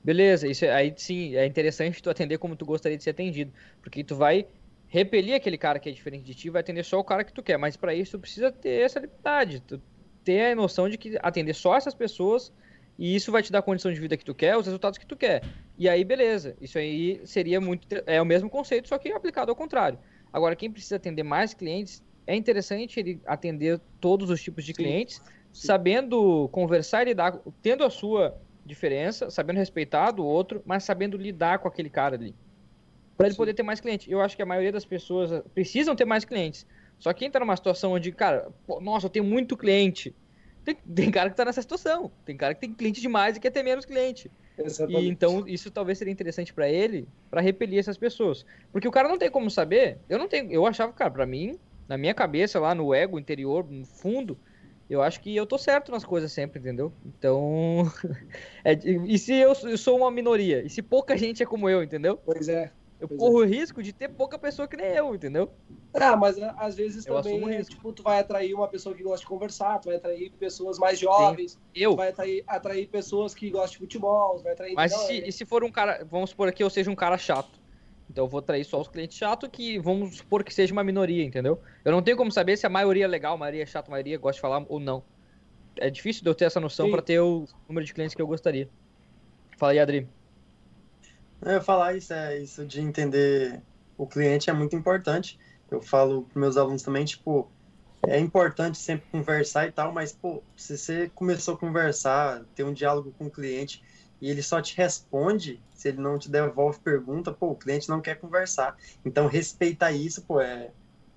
beleza, 0.03 0.48
isso 0.48 0.65
é, 0.65 0.74
aí 0.74 0.91
sim 0.98 1.36
é 1.36 1.46
interessante 1.46 2.01
tu 2.01 2.10
atender 2.10 2.39
como 2.39 2.55
tu 2.55 2.65
gostaria 2.65 2.98
de 2.98 3.03
ser 3.03 3.12
atendido, 3.12 3.53
porque 3.84 4.03
tu 4.03 4.15
vai 4.15 4.48
repelir 4.88 5.36
aquele 5.36 5.60
cara 5.60 5.77
que 5.77 5.89
é 5.89 5.91
diferente 5.91 6.24
de 6.24 6.34
ti, 6.34 6.50
vai 6.50 6.62
atender 6.62 6.84
só 6.84 7.00
o 7.00 7.03
cara 7.03 7.24
que 7.24 7.32
tu 7.32 7.44
quer, 7.44 7.58
mas 7.58 7.77
para 7.77 7.94
isso 7.94 8.18
tu 8.18 8.22
precisa 8.22 8.51
ter 8.51 8.81
essa 8.81 9.00
liberdade, 9.00 9.59
tu 9.59 9.79
ter 10.25 10.51
a 10.51 10.55
noção 10.55 10.90
de 10.90 10.98
que 10.98 11.18
atender 11.22 11.53
só 11.53 11.77
essas 11.77 11.94
pessoas 11.94 12.51
e 12.98 13.16
isso 13.16 13.31
vai 13.31 13.44
te 13.44 13.51
dar 13.51 13.59
a 13.59 13.61
condição 13.61 13.94
de 13.94 14.00
vida 14.00 14.18
que 14.18 14.25
tu 14.25 14.33
quer, 14.33 14.57
os 14.57 14.66
resultados 14.66 14.98
que 14.98 15.05
tu 15.05 15.16
quer. 15.16 15.44
E 15.77 15.88
aí, 15.88 16.03
beleza. 16.03 16.55
Isso 16.59 16.77
aí 16.77 17.22
seria 17.25 17.61
muito. 17.61 17.88
É 18.05 18.22
o 18.22 18.25
mesmo 18.25 18.50
conceito, 18.50 18.88
só 18.88 18.98
que 18.98 19.11
aplicado 19.11 19.51
ao 19.51 19.55
contrário. 19.55 20.00
Agora, 20.31 20.55
quem 20.55 20.72
precisa 20.72 20.96
atender 20.96 21.24
mais 21.24 21.53
clientes, 21.53 22.03
é 22.25 22.35
interessante 22.35 23.00
ele 23.00 23.22
atender 23.25 23.79
todos 24.00 24.29
os 24.29 24.42
tipos 24.42 24.66
de 24.66 24.74
sim, 24.74 24.81
clientes, 24.81 25.22
sim. 25.51 25.68
sabendo 25.68 26.50
conversar 26.51 27.03
e 27.03 27.05
lidar, 27.05 27.40
tendo 27.61 27.83
a 27.83 27.90
sua 27.90 28.38
diferença, 28.66 29.29
sabendo 29.29 29.57
respeitar 29.57 30.11
do 30.11 30.25
outro, 30.25 30.61
mas 30.66 30.83
sabendo 30.83 31.18
lidar 31.18 31.59
com 31.59 31.68
aquele 31.68 31.90
cara 31.90 32.16
ali. 32.16 32.33
Para 33.18 33.27
ele 33.27 33.35
poder 33.35 33.53
ter 33.53 33.64
mais 33.64 33.79
clientes. 33.79 34.07
Eu 34.09 34.22
acho 34.22 34.35
que 34.35 34.42
a 34.42 34.46
maioria 34.46 34.72
das 34.72 34.85
pessoas 34.85 35.42
precisam 35.53 35.96
ter 35.96 36.05
mais 36.05 36.25
clientes. 36.25 36.66
Só 37.00 37.14
que 37.14 37.25
entra 37.25 37.40
numa 37.40 37.55
situação 37.55 37.94
onde, 37.94 38.12
cara, 38.12 38.51
pô, 38.66 38.79
nossa, 38.79 39.05
eu 39.05 39.10
tenho 39.10 39.25
muito 39.25 39.55
cliente 39.55 40.16
tem, 40.66 40.75
tem 40.75 41.12
cara 41.12 41.29
que 41.29 41.36
tá 41.36 41.46
nessa 41.46 41.62
situação. 41.62 42.12
Tem 42.25 42.36
cara 42.36 42.55
que 42.55 42.62
tem 42.62 42.74
cliente 42.74 43.00
demais 43.00 43.38
e 43.38 43.40
quer 43.40 43.51
ter 43.51 43.62
menos 43.62 43.86
cliente. 43.86 44.31
Exatamente. 44.58 45.05
E 45.05 45.10
então 45.10 45.48
isso 45.48 45.70
talvez 45.70 46.00
seria 46.00 46.12
interessante 46.12 46.51
para 46.51 46.68
ele, 46.68 47.08
para 47.29 47.40
repelir 47.40 47.77
essas 47.77 47.98
pessoas. 47.98 48.44
Porque 48.72 48.88
o 48.88 48.92
cara 48.92 49.08
não 49.08 49.18
tem 49.18 49.29
como 49.29 49.50
saber. 49.51 50.00
Eu 50.10 50.18
não 50.18 50.27
tenho, 50.27 50.51
eu 50.51 50.66
achava, 50.66 50.92
cara, 50.92 51.12
para 51.12 51.25
mim, 51.25 51.60
na 51.88 51.98
minha 51.98 52.16
cabeça 52.16 52.60
lá 52.60 52.74
no 52.74 52.94
ego 52.96 53.20
interior, 53.20 53.70
no 53.70 53.86
fundo, 53.86 54.40
eu 54.90 55.03
acho 55.03 55.22
que 55.22 55.36
eu 55.36 55.46
tô 55.46 55.58
certo 55.58 55.92
nas 55.92 56.03
coisas 56.03 56.31
sempre, 56.31 56.60
entendeu? 56.60 56.92
Então, 57.05 57.92
é, 58.66 58.74
e 58.74 59.20
se 59.20 59.36
eu, 59.36 59.53
eu, 59.64 59.77
sou 59.77 59.98
uma 59.98 60.10
minoria? 60.10 60.66
E 60.66 60.70
se 60.70 60.81
pouca 60.81 61.16
gente 61.16 61.44
é 61.44 61.46
como 61.46 61.70
eu, 61.70 61.84
entendeu? 61.84 62.18
Pois 62.18 62.50
é. 62.50 62.72
Eu 63.00 63.08
pois 63.08 63.20
corro 63.20 63.44
é. 63.44 63.46
o 63.46 63.50
risco 63.50 63.84
de 63.84 63.92
ter 63.92 64.10
pouca 64.10 64.40
pessoa 64.40 64.68
que 64.68 64.77
nem 64.77 64.88
eu, 64.88 65.14
entendeu? 65.14 65.51
Ah, 65.94 66.16
mas 66.16 66.42
ah, 66.42 66.55
às 66.58 66.75
vezes 66.75 67.05
eu 67.05 67.22
também, 67.22 67.62
tipo, 67.64 67.92
tu 67.92 68.03
vai 68.03 68.20
atrair 68.20 68.53
uma 68.53 68.68
pessoa 68.68 68.96
que 68.96 69.03
gosta 69.03 69.20
de 69.20 69.27
conversar, 69.27 69.79
tu 69.79 69.86
vai 69.88 69.98
atrair 69.98 70.31
pessoas 70.31 70.79
mais 70.79 70.98
jovens, 70.98 71.53
Sim. 71.53 71.60
eu. 71.75 71.92
tu 71.92 71.98
vai 71.98 72.10
atrair, 72.10 72.44
atrair 72.48 72.88
pessoas 72.88 73.34
que 73.34 73.50
gostam 73.50 73.72
de 73.72 73.77
futebol, 73.79 74.40
vai 74.40 74.53
atrair... 74.53 74.74
Mas 74.74 74.94
se, 74.94 75.27
e 75.27 75.31
se 75.31 75.46
for 75.46 75.64
um 75.64 75.72
cara, 75.72 76.05
vamos 76.10 76.29
supor 76.29 76.51
que 76.53 76.64
eu 76.64 76.70
seja 76.70 76.90
um 76.90 76.96
cara 76.96 77.18
chato, 77.18 77.60
então 78.10 78.25
eu 78.25 78.29
vou 78.29 78.40
atrair 78.40 78.64
só 78.64 78.79
os 78.79 78.88
clientes 78.88 79.18
chatos 79.18 79.50
que 79.51 79.77
vamos 79.79 80.18
supor 80.18 80.44
que 80.44 80.53
seja 80.53 80.72
uma 80.72 80.84
minoria, 80.84 81.24
entendeu? 81.24 81.60
Eu 81.84 81.92
não 81.92 82.01
tenho 82.01 82.16
como 82.16 82.31
saber 82.31 82.58
se 82.58 82.66
a 82.66 82.70
maioria 82.70 83.05
é 83.05 83.08
legal, 83.08 83.36
a 83.36 83.38
maioria 83.38 83.64
é 83.64 83.66
chata, 83.66 83.90
a 83.90 83.92
maioria 83.92 84.18
gosta 84.18 84.36
de 84.36 84.42
falar 84.42 84.66
ou 84.70 84.79
não. 84.79 85.03
É 85.77 85.90
difícil 85.90 86.24
de 86.24 86.29
eu 86.29 86.36
ter 86.36 86.46
essa 86.46 86.60
noção 86.60 86.90
para 86.90 87.01
ter 87.01 87.20
o 87.20 87.46
número 87.68 87.86
de 87.86 87.94
clientes 87.94 88.16
que 88.16 88.22
eu 88.22 88.27
gostaria. 88.27 88.70
Fala 89.58 89.74
aí, 89.74 89.79
Adri. 89.79 90.08
Eu 91.46 91.51
ia 91.51 91.62
falar 91.62 91.96
isso, 91.96 92.12
é 92.12 92.40
isso 92.40 92.66
de 92.66 92.81
entender 92.81 93.62
o 93.96 94.08
cliente 94.08 94.50
é 94.50 94.53
muito 94.53 94.75
importante. 94.75 95.40
Eu 95.70 95.79
falo 95.79 96.24
para 96.24 96.40
meus 96.40 96.58
alunos 96.58 96.81
também, 96.81 97.05
tipo, 97.05 97.48
é 98.08 98.20
importante 98.20 98.79
sempre 98.79 99.08
conversar 99.12 99.68
e 99.68 99.72
tal, 99.72 99.94
mas, 99.94 100.12
pô, 100.12 100.42
se 100.58 100.75
você 100.75 101.08
começou 101.14 101.53
a 101.53 101.58
conversar, 101.58 102.44
ter 102.55 102.64
um 102.64 102.74
diálogo 102.74 103.14
com 103.16 103.27
o 103.27 103.29
cliente 103.29 103.84
e 104.20 104.27
ele 104.27 104.42
só 104.42 104.60
te 104.60 104.75
responde, 104.75 105.62
se 105.72 105.90
ele 105.90 106.01
não 106.01 106.18
te 106.18 106.31
devolve 106.31 106.79
pergunta, 106.79 107.31
pô, 107.31 107.51
o 107.51 107.55
cliente 107.55 107.90
não 107.90 108.01
quer 108.01 108.16
conversar. 108.16 108.75
Então, 109.05 109.27
respeitar 109.27 109.92
isso, 109.92 110.24
pô, 110.24 110.42
é, 110.42 110.72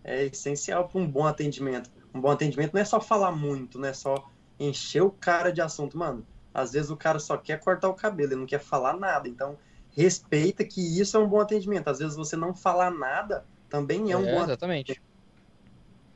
é 0.05 0.27
essencial 0.27 0.87
para 0.88 1.01
um 1.01 1.07
bom 1.11 1.27
atendimento. 1.27 1.91
Um 2.12 2.21
bom 2.21 2.31
atendimento 2.31 2.75
não 2.75 2.83
é 2.83 2.85
só 2.85 3.01
falar 3.01 3.33
muito, 3.33 3.79
não 3.79 3.88
é 3.88 3.95
só 3.95 4.31
encher 4.61 5.03
o 5.03 5.11
cara 5.11 5.51
de 5.51 5.62
assunto, 5.62 5.97
mano. 5.97 6.27
Às 6.53 6.73
vezes 6.73 6.91
o 6.91 6.97
cara 6.99 7.19
só 7.19 7.38
quer 7.38 7.59
cortar 7.61 7.88
o 7.88 7.95
cabelo, 7.95 8.33
ele 8.33 8.41
não 8.41 8.47
quer 8.47 8.61
falar 8.61 8.95
nada. 8.95 9.27
Então, 9.27 9.57
respeita 9.96 10.64
que 10.64 10.81
isso 11.01 11.16
é 11.16 11.20
um 11.20 11.29
bom 11.29 11.40
atendimento. 11.40 11.88
Às 11.88 11.98
vezes 11.98 12.16
você 12.16 12.37
não 12.37 12.55
falar 12.55 12.90
nada 12.90 13.44
também 13.68 14.12
é 14.12 14.16
um 14.16 14.27
é, 14.27 14.35
bom 14.35 14.44
exatamente. 14.44 14.92
atendimento. 14.92 15.09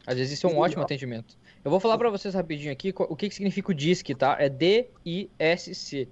Às 0.06 0.16
vezes 0.16 0.32
isso 0.32 0.46
é 0.46 0.50
um 0.50 0.58
ótimo 0.58 0.82
atendimento. 0.82 1.36
Eu 1.64 1.70
vou 1.70 1.78
falar 1.78 1.96
para 1.96 2.10
vocês 2.10 2.34
rapidinho 2.34 2.72
aqui 2.72 2.92
o 2.96 3.14
que, 3.14 3.28
que 3.28 3.34
significa 3.34 3.70
o 3.70 3.74
DISC, 3.74 4.14
tá? 4.14 4.36
É 4.38 4.48
D-I-S-C. 4.48 6.08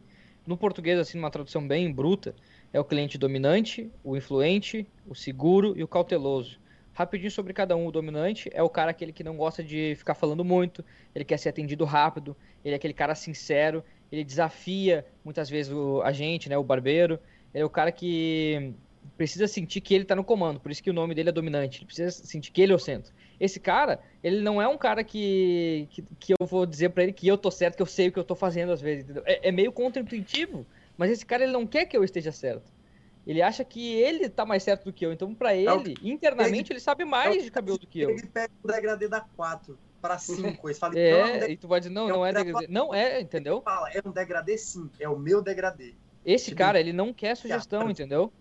No 0.47 0.57
português, 0.57 0.99
assim, 0.99 1.19
numa 1.19 1.31
tradução 1.31 1.67
bem 1.67 1.93
bruta, 1.93 2.35
é 2.73 2.79
o 2.79 2.85
cliente 2.85 3.19
dominante, 3.19 3.91
o 4.05 4.17
influente, 4.17 4.87
o 5.09 5.15
seguro 5.15 5.77
e 5.77 5.83
o 5.83 5.89
cauteloso. 5.89 6.61
Rapidinho 6.93 7.31
sobre 7.31 7.53
cada 7.53 7.77
um. 7.77 7.87
O 7.87 7.93
dominante 7.93 8.49
é 8.53 8.63
o 8.63 8.69
cara 8.69 8.93
aquele 8.93 9.13
que 9.13 9.25
não 9.25 9.37
gosta 9.37 9.63
de 9.63 9.95
ficar 9.97 10.15
falando 10.15 10.45
muito, 10.45 10.85
ele 11.15 11.25
quer 11.25 11.39
ser 11.39 11.49
atendido 11.49 11.85
rápido, 11.85 12.37
ele 12.65 12.75
é 12.75 12.77
aquele 12.77 12.95
cara 12.95 13.15
sincero, 13.15 13.83
ele 14.13 14.23
desafia 14.23 15.05
muitas 15.25 15.51
vezes 15.51 15.73
o, 15.73 16.01
a 16.03 16.13
gente, 16.13 16.49
né, 16.49 16.57
o 16.57 16.63
barbeiro, 16.63 17.19
ele 17.55 17.63
é 17.63 17.65
o 17.65 17.71
cara 17.71 17.91
que 17.91 18.75
precisa 19.17 19.47
sentir 19.47 19.81
que 19.81 19.95
ele 19.95 20.05
tá 20.05 20.17
no 20.17 20.25
comando, 20.25 20.59
por 20.59 20.71
isso 20.71 20.83
que 20.83 20.89
o 20.89 20.95
nome 20.95 21.15
dele 21.15 21.29
é 21.29 21.33
dominante. 21.33 21.79
Ele 21.79 21.87
precisa 21.87 22.11
sentir 22.11 22.51
que 22.51 22.63
ele 22.63 22.73
é 22.73 22.75
o 22.75 22.79
centro. 22.79 23.13
Esse 23.39 23.61
cara, 23.61 24.01
ele 24.23 24.41
não 24.41 24.61
é 24.61 24.69
um 24.69 24.79
cara 24.79 25.05
que, 25.05 25.87
que, 25.91 26.03
que 26.19 26.33
eu 26.39 26.47
vou 26.47 26.65
dizer 26.65 26.91
para 26.91 27.03
ele 27.03 27.13
que 27.13 27.29
eu 27.29 27.37
tô 27.37 27.51
certo, 27.51 27.77
que 27.77 27.83
eu 27.83 27.87
sei 27.87 28.09
o 28.09 28.13
que 28.13 28.19
eu 28.19 28.25
tô 28.25 28.35
fazendo 28.35 28.73
às 28.73 28.81
vezes, 28.81 29.05
entendeu? 29.05 29.23
É, 29.27 29.49
é 29.49 29.53
meio 29.53 29.73
contra-intuitivo, 29.73 30.67
mas 30.97 31.11
esse 31.11 31.25
cara 31.25 31.43
ele 31.43 31.53
não 31.53 31.67
quer 31.67 31.87
que 31.87 31.97
eu 31.97 32.05
esteja 32.05 32.33
certo. 32.33 32.73
Ele 33.27 33.43
acha 33.43 33.65
que 33.65 33.95
ele 33.95 34.29
tá 34.29 34.47
mais 34.47 34.63
certo 34.63 34.85
do 34.85 34.93
que 34.93 35.05
eu, 35.05 35.13
então 35.13 35.35
para 35.35 35.55
é 35.55 35.65
ele, 35.65 35.95
internamente, 36.03 36.73
ele, 36.73 36.81
sabe 36.81 37.05
mais 37.05 37.37
é 37.37 37.41
de 37.41 37.51
cabelo 37.51 37.79
do 37.79 37.87
que 37.87 38.01
eu. 38.01 38.11
Ele 38.11 38.27
pega 38.27 38.53
o 38.63 38.67
degradê 38.67 39.07
da 39.07 39.21
4 39.21 39.79
para 40.01 40.19
5, 40.19 40.69
ele 40.69 40.75
fala, 40.75 40.97
é, 40.99 41.11
é 41.11 41.51
e 41.51 41.57
tu 41.57 41.69
vai 41.69 41.81
dizer, 41.81 41.93
não, 41.93 42.09
não 42.09 42.25
é 42.25 42.33
degradê. 42.33 42.67
Não 42.69 42.95
é, 42.95 43.21
entendeu? 43.21 43.57
Ele 43.57 43.65
fala, 43.65 43.91
é 43.93 44.01
um 44.05 44.11
degradê 44.11 44.57
sim, 44.57 44.91
é 44.99 45.09
o 45.09 45.19
meu 45.19 45.43
degradê. 45.43 45.95
Esse 46.25 46.55
cara, 46.55 46.79
ele 46.79 46.93
não 46.93 47.13
quer 47.13 47.37
sugestão, 47.37 47.91
entendeu? 47.91 48.33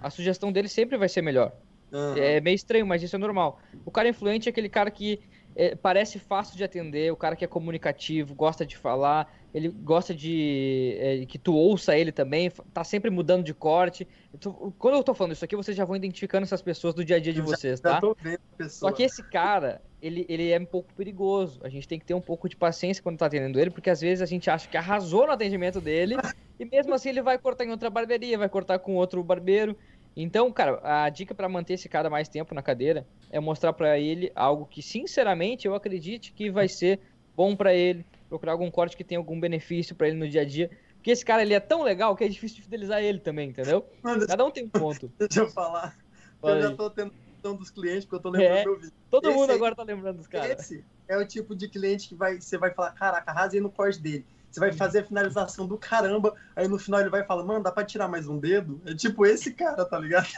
A 0.00 0.10
sugestão 0.10 0.52
dele 0.52 0.68
sempre 0.68 0.96
vai 0.96 1.08
ser 1.08 1.22
melhor. 1.22 1.52
Uhum. 1.92 2.16
É 2.16 2.40
meio 2.40 2.54
estranho, 2.54 2.86
mas 2.86 3.02
isso 3.02 3.16
é 3.16 3.18
normal. 3.18 3.60
O 3.84 3.90
cara 3.90 4.08
influente 4.08 4.48
é 4.48 4.50
aquele 4.50 4.68
cara 4.68 4.90
que 4.90 5.20
é, 5.56 5.74
parece 5.74 6.18
fácil 6.18 6.56
de 6.56 6.64
atender, 6.64 7.12
o 7.12 7.16
cara 7.16 7.36
que 7.36 7.44
é 7.44 7.48
comunicativo, 7.48 8.34
gosta 8.34 8.64
de 8.64 8.76
falar, 8.76 9.32
ele 9.52 9.68
gosta 9.68 10.14
de 10.14 10.96
é, 10.98 11.26
que 11.26 11.38
tu 11.38 11.54
ouça 11.54 11.96
ele 11.96 12.12
também, 12.12 12.50
tá 12.72 12.84
sempre 12.84 13.10
mudando 13.10 13.44
de 13.44 13.52
corte. 13.52 14.06
Tô, 14.38 14.52
quando 14.78 14.94
eu 14.94 15.02
tô 15.02 15.12
falando 15.12 15.32
isso 15.32 15.44
aqui, 15.44 15.56
vocês 15.56 15.76
já 15.76 15.84
vão 15.84 15.96
identificando 15.96 16.44
essas 16.44 16.62
pessoas 16.62 16.94
do 16.94 17.04
dia 17.04 17.16
a 17.16 17.20
dia 17.20 17.32
de 17.32 17.40
vocês, 17.40 17.80
já, 17.80 17.82
tá? 17.82 17.94
Já 17.94 18.00
tô 18.00 18.16
vendo 18.20 18.40
Só 18.68 18.92
que 18.92 19.02
esse 19.02 19.22
cara, 19.22 19.82
ele, 20.00 20.24
ele 20.28 20.50
é 20.50 20.58
um 20.58 20.64
pouco 20.64 20.92
perigoso. 20.94 21.60
A 21.64 21.68
gente 21.68 21.88
tem 21.88 21.98
que 21.98 22.04
ter 22.04 22.14
um 22.14 22.20
pouco 22.20 22.48
de 22.48 22.56
paciência 22.56 23.02
quando 23.02 23.18
tá 23.18 23.26
atendendo 23.26 23.58
ele, 23.58 23.70
porque 23.70 23.90
às 23.90 24.00
vezes 24.00 24.22
a 24.22 24.26
gente 24.26 24.48
acha 24.48 24.68
que 24.68 24.76
arrasou 24.76 25.26
no 25.26 25.32
atendimento 25.32 25.80
dele 25.80 26.16
E 26.60 26.64
mesmo 26.66 26.92
assim 26.92 27.08
ele 27.08 27.22
vai 27.22 27.38
cortar 27.38 27.64
em 27.64 27.70
outra 27.70 27.88
barbearia, 27.88 28.36
vai 28.36 28.48
cortar 28.48 28.78
com 28.78 28.94
outro 28.94 29.24
barbeiro. 29.24 29.74
Então, 30.16 30.50
cara, 30.52 30.80
a 30.82 31.08
dica 31.08 31.34
para 31.34 31.48
manter 31.48 31.74
esse 31.74 31.88
cara 31.88 32.10
mais 32.10 32.28
tempo 32.28 32.54
na 32.54 32.62
cadeira 32.62 33.06
é 33.30 33.38
mostrar 33.38 33.72
para 33.72 33.98
ele 33.98 34.30
algo 34.34 34.66
que, 34.66 34.82
sinceramente, 34.82 35.66
eu 35.66 35.74
acredite 35.74 36.32
que 36.32 36.50
vai 36.50 36.68
ser 36.68 37.00
bom 37.36 37.54
para 37.56 37.72
ele, 37.74 38.04
procurar 38.28 38.52
algum 38.52 38.70
corte 38.70 38.96
que 38.96 39.04
tenha 39.04 39.18
algum 39.18 39.38
benefício 39.38 39.94
para 39.94 40.08
ele 40.08 40.16
no 40.18 40.28
dia 40.28 40.42
a 40.42 40.44
dia. 40.44 40.68
Porque 40.96 41.10
esse 41.12 41.24
cara 41.24 41.42
ele 41.42 41.54
é 41.54 41.60
tão 41.60 41.82
legal 41.82 42.14
que 42.14 42.24
é 42.24 42.28
difícil 42.28 42.56
de 42.58 42.64
fidelizar 42.64 43.02
ele 43.02 43.20
também, 43.20 43.48
entendeu? 43.48 43.88
Mano, 44.02 44.26
Cada 44.26 44.44
um 44.44 44.50
tem 44.50 44.64
um 44.64 44.68
ponto. 44.70 45.10
Deixa 45.18 45.40
eu 45.40 45.48
falar. 45.48 45.96
Fala 46.40 46.56
eu 46.56 46.62
já 46.62 46.76
tô 46.76 46.90
tendo 46.90 47.12
dos 47.42 47.70
clientes, 47.70 48.04
porque 48.04 48.16
eu 48.16 48.20
tô 48.20 48.28
lembrando 48.30 48.58
É. 48.58 48.64
meu 48.64 48.76
vídeo. 48.76 48.92
Todo 49.08 49.28
Esse 49.30 49.38
mundo 49.38 49.50
aí- 49.50 49.56
agora 49.56 49.74
tá 49.74 49.82
lembrando 49.82 50.16
dos 50.18 50.26
caras. 50.26 50.60
Esse 50.60 50.84
é 51.08 51.16
o 51.16 51.26
tipo 51.26 51.56
de 51.56 51.68
cliente 51.68 52.08
que 52.08 52.14
vai, 52.14 52.38
você 52.38 52.58
vai 52.58 52.74
falar, 52.74 52.90
caraca, 52.92 53.30
arrasei 53.30 53.60
no 53.60 53.70
corte 53.70 53.98
dele. 54.00 54.26
Você 54.50 54.58
vai 54.58 54.72
fazer 54.72 55.00
a 55.00 55.04
finalização 55.04 55.66
do 55.66 55.78
caramba, 55.78 56.34
aí 56.56 56.66
no 56.66 56.78
final 56.78 57.00
ele 57.00 57.10
vai 57.10 57.24
falar, 57.24 57.44
mano, 57.44 57.62
dá 57.62 57.70
pra 57.70 57.84
tirar 57.84 58.08
mais 58.08 58.26
um 58.26 58.38
dedo? 58.38 58.80
É 58.84 58.94
tipo 58.94 59.24
esse 59.24 59.52
cara, 59.52 59.84
tá 59.84 59.98
ligado? 59.98 60.28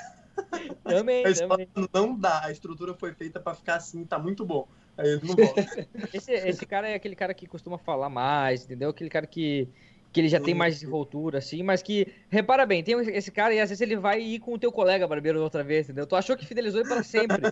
Também, 0.85 1.25
também. 1.35 1.69
não 1.93 2.19
dá, 2.19 2.45
a 2.45 2.51
estrutura 2.51 2.95
foi 2.95 3.15
feita 3.15 3.41
pra 3.41 3.55
ficar 3.55 3.77
assim, 3.77 4.05
tá 4.05 4.19
muito 4.19 4.45
bom. 4.45 4.67
Aí 4.97 5.09
ele 5.09 5.27
não 5.27 5.35
volta. 5.35 5.63
Esse, 6.13 6.33
esse 6.33 6.67
cara 6.67 6.89
é 6.89 6.95
aquele 6.95 7.17
cara 7.17 7.33
que 7.33 7.47
costuma 7.47 7.79
falar 7.79 8.11
mais, 8.11 8.65
entendeu? 8.65 8.91
Aquele 8.91 9.09
cara 9.09 9.27
que, 9.27 9.67
que 10.13 10.21
ele 10.21 10.29
já 10.29 10.39
tem 10.39 10.55
mais 10.55 10.75
desenvoltura, 10.75 11.39
assim, 11.39 11.63
mas 11.63 11.83
que, 11.83 12.07
repara 12.29 12.67
bem, 12.67 12.85
tem 12.85 12.99
esse 13.15 13.31
cara 13.31 13.55
e 13.55 13.61
às 13.61 13.71
vezes 13.71 13.81
ele 13.81 13.97
vai 13.97 14.21
ir 14.21 14.39
com 14.39 14.53
o 14.53 14.59
teu 14.59 14.71
colega 14.71 15.09
barbeiro 15.09 15.43
outra 15.43 15.65
vez, 15.65 15.87
entendeu? 15.87 16.07
Tu 16.07 16.15
achou 16.15 16.37
que 16.37 16.47
fidelizou 16.47 16.81
ele 16.81 16.89
para 16.89 17.03
sempre, 17.03 17.51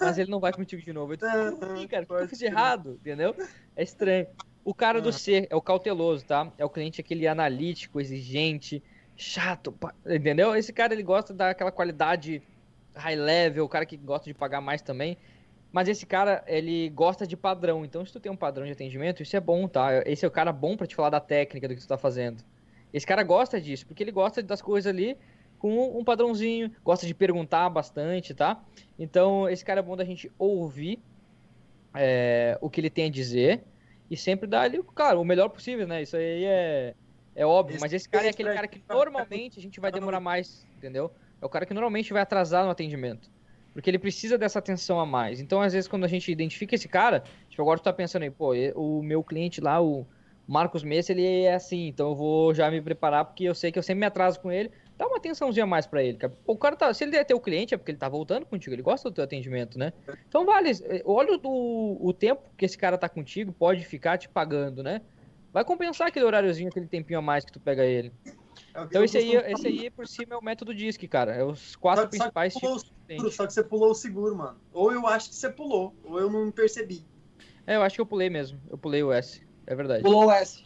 mas 0.00 0.18
ele 0.18 0.30
não 0.30 0.40
vai 0.40 0.52
contigo 0.52 0.82
de 0.82 0.92
novo. 0.92 1.12
Aí 1.12 1.18
tu 1.18 1.26
fica, 1.26 1.52
como 1.52 1.88
cara? 1.88 2.02
O 2.02 2.06
que 2.06 2.12
eu 2.14 2.28
fiz 2.28 2.38
de 2.38 2.46
errado, 2.46 2.98
entendeu? 3.00 3.36
É 3.76 3.84
estranho. 3.84 4.26
O 4.64 4.74
cara 4.74 5.00
do 5.00 5.12
C 5.12 5.46
é 5.48 5.56
o 5.56 5.60
cauteloso, 5.60 6.24
tá? 6.24 6.52
É 6.58 6.64
o 6.64 6.68
cliente 6.68 7.00
aquele 7.00 7.26
analítico, 7.26 8.00
exigente, 8.00 8.82
chato, 9.16 9.74
entendeu? 10.06 10.54
Esse 10.54 10.72
cara 10.72 10.92
ele 10.92 11.02
gosta 11.02 11.32
daquela 11.32 11.72
qualidade 11.72 12.42
high 12.94 13.16
level, 13.16 13.64
o 13.64 13.68
cara 13.68 13.86
que 13.86 13.96
gosta 13.96 14.26
de 14.26 14.34
pagar 14.34 14.60
mais 14.60 14.82
também. 14.82 15.16
Mas 15.72 15.88
esse 15.88 16.04
cara, 16.04 16.42
ele 16.46 16.88
gosta 16.90 17.26
de 17.26 17.36
padrão. 17.36 17.84
Então, 17.84 18.04
se 18.04 18.12
tu 18.12 18.18
tem 18.18 18.30
um 18.30 18.36
padrão 18.36 18.66
de 18.66 18.72
atendimento, 18.72 19.22
isso 19.22 19.36
é 19.36 19.40
bom, 19.40 19.68
tá? 19.68 20.02
Esse 20.04 20.24
é 20.24 20.28
o 20.28 20.30
cara 20.30 20.52
bom 20.52 20.76
pra 20.76 20.86
te 20.86 20.94
falar 20.94 21.10
da 21.10 21.20
técnica 21.20 21.68
do 21.68 21.74
que 21.74 21.80
tu 21.80 21.86
tá 21.88 21.96
fazendo. 21.96 22.42
Esse 22.92 23.06
cara 23.06 23.22
gosta 23.22 23.60
disso, 23.60 23.86
porque 23.86 24.02
ele 24.02 24.10
gosta 24.10 24.42
das 24.42 24.60
coisas 24.60 24.92
ali 24.92 25.16
com 25.58 25.96
um 25.98 26.02
padrãozinho, 26.02 26.72
gosta 26.82 27.06
de 27.06 27.14
perguntar 27.14 27.68
bastante, 27.68 28.34
tá? 28.34 28.60
Então, 28.98 29.48
esse 29.48 29.64
cara 29.64 29.80
é 29.80 29.82
bom 29.82 29.96
da 29.96 30.04
gente 30.04 30.30
ouvir 30.38 30.98
é, 31.94 32.58
o 32.60 32.68
que 32.68 32.80
ele 32.80 32.90
tem 32.90 33.06
a 33.06 33.10
dizer 33.10 33.62
e 34.10 34.16
sempre 34.16 34.46
dar 34.48 34.62
ali, 34.62 34.82
claro, 34.94 35.20
o 35.20 35.24
melhor 35.24 35.48
possível, 35.48 35.86
né? 35.86 36.02
Isso 36.02 36.16
aí 36.16 36.44
é, 36.44 36.96
é 37.34 37.46
óbvio. 37.46 37.74
Esse- 37.76 37.80
Mas 37.80 37.92
esse 37.92 38.08
cara 38.08 38.26
é 38.26 38.30
aquele 38.30 38.50
cara 38.50 38.68
que 38.68 38.84
normalmente 38.90 39.58
a 39.58 39.62
gente 39.62 39.80
vai 39.80 39.92
demorar 39.92 40.20
mais, 40.20 40.66
entendeu? 40.76 41.14
É 41.40 41.46
o 41.46 41.48
cara 41.48 41.64
que 41.66 41.72
normalmente 41.74 42.12
vai 42.12 42.22
atrasar 42.22 42.64
no 42.64 42.70
atendimento. 42.70 43.30
Porque 43.72 43.88
ele 43.88 43.98
precisa 44.00 44.36
dessa 44.36 44.58
atenção 44.58 44.98
a 44.98 45.06
mais. 45.06 45.40
Então, 45.40 45.60
às 45.62 45.72
vezes, 45.72 45.88
quando 45.88 46.04
a 46.04 46.08
gente 46.08 46.30
identifica 46.30 46.74
esse 46.74 46.88
cara, 46.88 47.20
tipo, 47.48 47.62
agora 47.62 47.78
tu 47.78 47.84
tá 47.84 47.92
pensando 47.92 48.22
aí, 48.24 48.30
pô, 48.30 48.52
o 48.74 49.02
meu 49.02 49.22
cliente 49.22 49.60
lá, 49.60 49.80
o 49.80 50.08
Marcos 50.46 50.82
Messa, 50.82 51.12
ele 51.12 51.24
é 51.44 51.54
assim, 51.54 51.86
então 51.86 52.08
eu 52.10 52.16
vou 52.16 52.52
já 52.52 52.68
me 52.70 52.82
preparar, 52.82 53.24
porque 53.24 53.44
eu 53.44 53.54
sei 53.54 53.70
que 53.70 53.78
eu 53.78 53.82
sempre 53.82 54.00
me 54.00 54.06
atraso 54.06 54.40
com 54.40 54.50
ele. 54.50 54.72
Dá 55.00 55.06
uma 55.06 55.16
atençãozinha 55.16 55.64
a 55.64 55.66
mais 55.66 55.86
pra 55.86 56.02
ele, 56.04 56.18
cara. 56.18 56.34
O 56.46 56.58
cara 56.58 56.76
tá, 56.76 56.92
se 56.92 57.02
ele 57.04 57.16
é 57.16 57.24
teu 57.24 57.40
cliente, 57.40 57.72
é 57.72 57.78
porque 57.78 57.90
ele 57.90 57.96
tá 57.96 58.06
voltando 58.06 58.44
contigo, 58.44 58.74
ele 58.74 58.82
gosta 58.82 59.08
do 59.08 59.14
teu 59.14 59.24
atendimento, 59.24 59.78
né? 59.78 59.94
Então, 60.28 60.44
vale, 60.44 60.72
eh, 60.72 61.00
olha 61.06 61.40
o, 61.42 62.06
o 62.06 62.12
tempo 62.12 62.42
que 62.54 62.66
esse 62.66 62.76
cara 62.76 62.98
tá 62.98 63.08
contigo, 63.08 63.50
pode 63.50 63.82
ficar 63.86 64.18
te 64.18 64.28
pagando, 64.28 64.82
né? 64.82 65.00
Vai 65.54 65.64
compensar 65.64 66.08
aquele 66.08 66.26
horáriozinho, 66.26 66.68
aquele 66.68 66.86
tempinho 66.86 67.18
a 67.18 67.22
mais 67.22 67.46
que 67.46 67.50
tu 67.50 67.58
pega 67.58 67.82
ele. 67.82 68.12
É 68.74 68.82
Então 68.82 69.00
eu 69.00 69.04
esse 69.04 69.16
aí, 69.16 69.36
esse 69.36 69.66
aí 69.66 69.90
por 69.90 70.06
cima 70.06 70.34
é 70.34 70.36
o 70.36 70.44
método 70.44 70.74
DISC, 70.74 71.08
cara. 71.08 71.34
É 71.34 71.42
os 71.42 71.74
quatro 71.76 72.02
Só 72.02 72.08
que- 72.10 72.16
só 72.18 72.24
que 72.24 72.30
principais 72.34 72.52
tipos 72.52 72.92
seguro, 73.08 73.30
Só 73.32 73.46
que 73.46 73.54
você 73.54 73.64
pulou 73.64 73.90
o 73.92 73.94
seguro, 73.94 74.36
mano. 74.36 74.60
Ou 74.70 74.92
eu 74.92 75.06
acho 75.06 75.30
que 75.30 75.34
você 75.34 75.48
pulou, 75.48 75.94
ou 76.04 76.20
eu 76.20 76.28
não 76.30 76.50
percebi. 76.50 77.06
É, 77.66 77.76
eu 77.76 77.82
acho 77.82 77.94
que 77.94 78.02
eu 78.02 78.06
pulei 78.06 78.28
mesmo. 78.28 78.60
Eu 78.68 78.76
pulei 78.76 79.02
o 79.02 79.10
S. 79.10 79.42
É 79.66 79.74
verdade. 79.74 80.02
Pulou 80.02 80.26
o 80.26 80.30
S. 80.30 80.62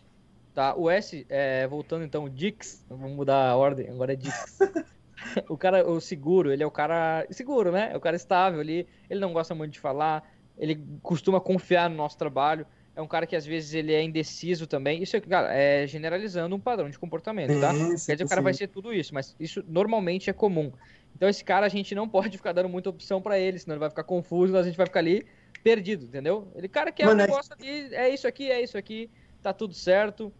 Tá, 0.55 0.77
o 0.77 0.89
S, 0.89 1.27
é, 1.29 1.67
voltando 1.67 2.05
então, 2.05 2.25
o 2.25 2.31
Dix. 2.31 2.85
Vamos 2.89 3.11
mudar 3.11 3.49
a 3.49 3.57
ordem, 3.57 3.89
agora 3.91 4.13
é 4.13 4.17
Dix. 4.17 4.59
o 5.49 5.57
cara, 5.57 5.89
o 5.89 6.01
seguro, 6.01 6.53
ele 6.53 6.63
é 6.63 6.67
o 6.67 6.71
cara. 6.71 7.27
Seguro, 7.31 7.73
né? 7.73 7.91
É 7.93 7.97
o 7.97 8.01
cara 8.01 8.15
estável 8.15 8.61
ali. 8.61 8.87
Ele 9.11 9.21
não 9.21 9.33
gosta 9.33 9.55
muito 9.55 9.73
de 9.73 9.81
falar. 9.81 10.23
Ele 10.57 10.81
costuma 11.03 11.41
confiar 11.41 11.91
no 11.91 11.97
nosso 11.97 12.17
trabalho. 12.17 12.65
É 12.95 13.03
um 13.03 13.09
cara 13.09 13.27
que 13.27 13.35
às 13.35 13.45
vezes 13.45 13.75
ele 13.75 13.93
é 13.93 14.01
indeciso 14.01 14.69
também. 14.69 15.03
Isso, 15.03 15.17
é, 15.17 15.21
cara, 15.21 15.53
é 15.53 15.85
generalizando 15.89 16.55
um 16.55 16.61
padrão 16.61 16.89
de 16.89 16.97
comportamento, 16.97 17.59
tá? 17.59 17.73
Quer 18.07 18.13
dizer, 18.13 18.25
o 18.25 18.29
cara 18.29 18.41
vai 18.41 18.55
ser 18.55 18.69
tudo 18.69 18.95
isso, 18.95 19.13
mas 19.13 19.35
isso 19.41 19.65
normalmente 19.67 20.31
é 20.31 20.33
comum. 20.33 20.71
Então 21.17 21.29
esse 21.29 21.43
cara 21.43 21.67
a 21.67 21.69
gente 21.69 21.93
não 21.95 22.09
pode 22.09 22.37
ficar 22.37 22.53
dando 22.53 22.69
muita 22.69 22.91
opção 22.91 23.21
pra 23.21 23.37
ele, 23.37 23.59
senão 23.59 23.75
ele 23.75 23.81
vai 23.81 23.91
ficar 23.91 24.05
confuso, 24.05 24.57
a 24.57 24.63
gente 24.63 24.77
vai 24.77 24.87
ficar 24.87 25.01
ali 25.01 25.27
perdido, 25.65 26.05
entendeu? 26.05 26.53
Ele 26.55 26.69
cara 26.69 26.93
quer 26.93 27.07
um 27.07 27.09
Mano, 27.09 27.23
é- 27.23 27.27
negócio 27.27 27.53
ali, 27.59 27.93
é 27.95 28.09
isso 28.11 28.29
aqui, 28.29 28.49
é 28.51 28.63
isso 28.63 28.79
aqui, 28.79 29.11
tá 29.43 29.53
tudo 29.53 29.75
certo. 29.75 30.33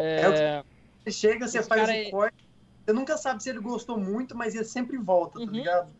É, 0.00 0.20
É 0.22 0.28
o 0.60 0.64
Você 1.04 1.12
chega, 1.12 1.46
você 1.46 1.62
faz 1.62 1.82
cara 1.82 1.92
o 1.92 1.96
é- 1.96 2.10
corte. 2.10 2.48
Você 2.86 2.92
nunca 2.92 3.16
sabe 3.18 3.42
se 3.42 3.50
ele 3.50 3.60
gostou 3.60 3.98
muito, 3.98 4.36
mas 4.36 4.54
ele 4.54 4.64
sempre 4.64 4.96
volta, 4.96 5.38
tá 5.38 5.44
Uhum. 5.44 5.52
ligado? 5.52 5.92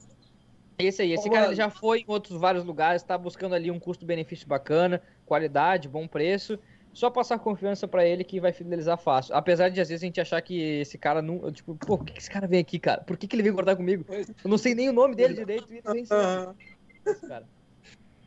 Esse 0.78 1.02
aí, 1.02 1.12
esse 1.12 1.28
Ô, 1.28 1.32
cara 1.32 1.54
já 1.54 1.68
foi 1.68 2.00
em 2.00 2.04
outros 2.06 2.40
vários 2.40 2.64
lugares, 2.64 3.02
tá 3.02 3.18
buscando 3.18 3.54
ali 3.54 3.70
um 3.70 3.80
custo-benefício 3.80 4.46
bacana, 4.46 5.02
qualidade, 5.26 5.88
bom 5.88 6.06
preço. 6.06 6.58
Só 6.94 7.10
passar 7.10 7.38
confiança 7.38 7.86
pra 7.86 8.06
ele 8.06 8.24
que 8.24 8.40
vai 8.40 8.52
fidelizar 8.52 8.96
fácil. 8.96 9.34
Apesar 9.34 9.68
de 9.68 9.80
às 9.80 9.88
vezes 9.88 10.02
a 10.02 10.06
gente 10.06 10.20
achar 10.20 10.40
que 10.40 10.58
esse 10.80 10.96
cara 10.96 11.20
não. 11.20 11.52
Tipo, 11.52 11.76
pô, 11.76 11.98
por 11.98 12.06
que 12.06 12.18
esse 12.18 12.30
cara 12.30 12.46
vem 12.46 12.60
aqui, 12.60 12.78
cara? 12.78 13.02
Por 13.02 13.16
que, 13.16 13.26
que 13.28 13.36
ele 13.36 13.42
veio 13.42 13.54
cortar 13.54 13.76
comigo? 13.76 14.04
Eu 14.08 14.48
não 14.48 14.56
sei 14.56 14.74
nem 14.74 14.88
o 14.88 14.92
nome 14.92 15.14
dele 15.14 15.34
direito 15.34 15.72
e 15.72 15.78
esse 15.78 16.08
cara. 16.08 17.46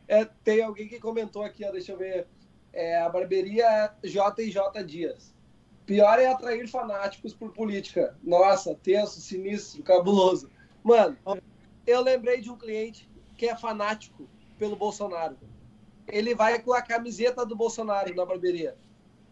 É, 0.06 0.24
tem 0.44 0.62
alguém 0.62 0.88
que 0.88 1.00
comentou 1.00 1.42
aqui, 1.42 1.64
ó, 1.64 1.72
deixa 1.72 1.92
eu 1.92 1.98
ver. 1.98 2.28
É, 2.72 2.98
a 3.00 3.08
barbearia 3.08 3.92
J&J 4.04 4.82
Dias. 4.84 5.34
Pior 5.92 6.18
é 6.18 6.26
atrair 6.26 6.66
fanáticos 6.66 7.34
por 7.34 7.52
política. 7.52 8.16
Nossa, 8.22 8.74
tenso, 8.74 9.20
sinistro, 9.20 9.82
cabuloso. 9.82 10.48
Mano, 10.82 11.18
eu 11.86 12.00
lembrei 12.00 12.40
de 12.40 12.50
um 12.50 12.56
cliente 12.56 13.06
que 13.36 13.46
é 13.46 13.54
fanático 13.54 14.26
pelo 14.58 14.74
Bolsonaro. 14.74 15.36
Ele 16.08 16.34
vai 16.34 16.58
com 16.62 16.72
a 16.72 16.80
camiseta 16.80 17.44
do 17.44 17.54
Bolsonaro 17.54 18.14
na 18.14 18.24
barbearia. 18.24 18.74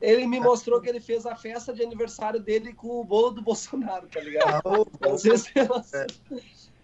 Ele 0.03 0.27
me 0.27 0.39
mostrou 0.39 0.83
que 0.83 0.89
ele 0.91 1.01
fez 1.01 1.25
a 1.25 1.35
festa 1.35 1.73
de 1.73 1.83
aniversário 1.83 2.39
dele 2.39 2.75
com 2.75 3.01
o 3.01 3.05
bolo 3.05 3.31
do 3.31 3.41
Bolsonaro, 3.41 4.07
tá 4.09 4.21
ligado? 4.21 4.61
Ah, 4.63 5.09
Não 5.09 5.17
sei 5.17 5.39
se 5.39 5.51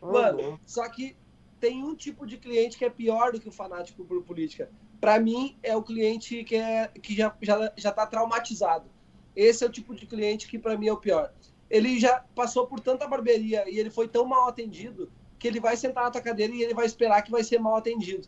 ô, 0.01 0.11
Mano. 0.11 0.59
Só 0.65 0.89
que 0.89 1.15
tem 1.61 1.85
um 1.85 1.95
tipo 1.95 2.27
de 2.27 2.39
cliente 2.39 2.79
que 2.79 2.85
é 2.87 2.89
pior 2.89 3.31
do 3.31 3.39
que 3.39 3.49
o 3.51 3.53
fanático 3.53 4.07
por 4.07 4.23
política. 4.23 4.71
Pra 4.99 5.21
mim, 5.21 5.55
é 5.63 5.77
o 5.77 5.83
cliente 5.83 6.45
que, 6.45 6.57
é, 6.57 6.89
que 6.89 7.15
já, 7.15 7.37
já, 7.43 7.73
já 7.77 7.93
tá 7.93 8.07
traumatizado. 8.07 8.96
Esse 9.37 9.63
é 9.63 9.67
o 9.67 9.71
tipo 9.71 9.95
de 9.95 10.07
cliente 10.07 10.49
que 10.49 10.59
pra 10.59 10.77
mim 10.77 10.89
é 10.89 10.93
o 10.93 10.97
pior. 10.97 11.31
Ele 11.69 12.01
já 12.01 12.25
passou 12.35 12.67
por 12.67 12.81
tanta 12.81 13.07
barbearia 13.07 13.69
e 13.71 13.79
ele 13.79 13.91
foi 13.91 14.09
tão 14.09 14.25
mal 14.25 14.49
atendido 14.49 15.13
que 15.39 15.47
ele 15.47 15.61
vai 15.61 15.77
sentar 15.77 16.05
na 16.05 16.11
tua 16.11 16.21
cadeira 16.23 16.53
e 16.55 16.63
ele 16.63 16.73
vai 16.73 16.87
esperar 16.87 17.21
que 17.23 17.31
vai 17.31 17.45
ser 17.45 17.59
mal 17.59 17.77
atendido. 17.77 18.27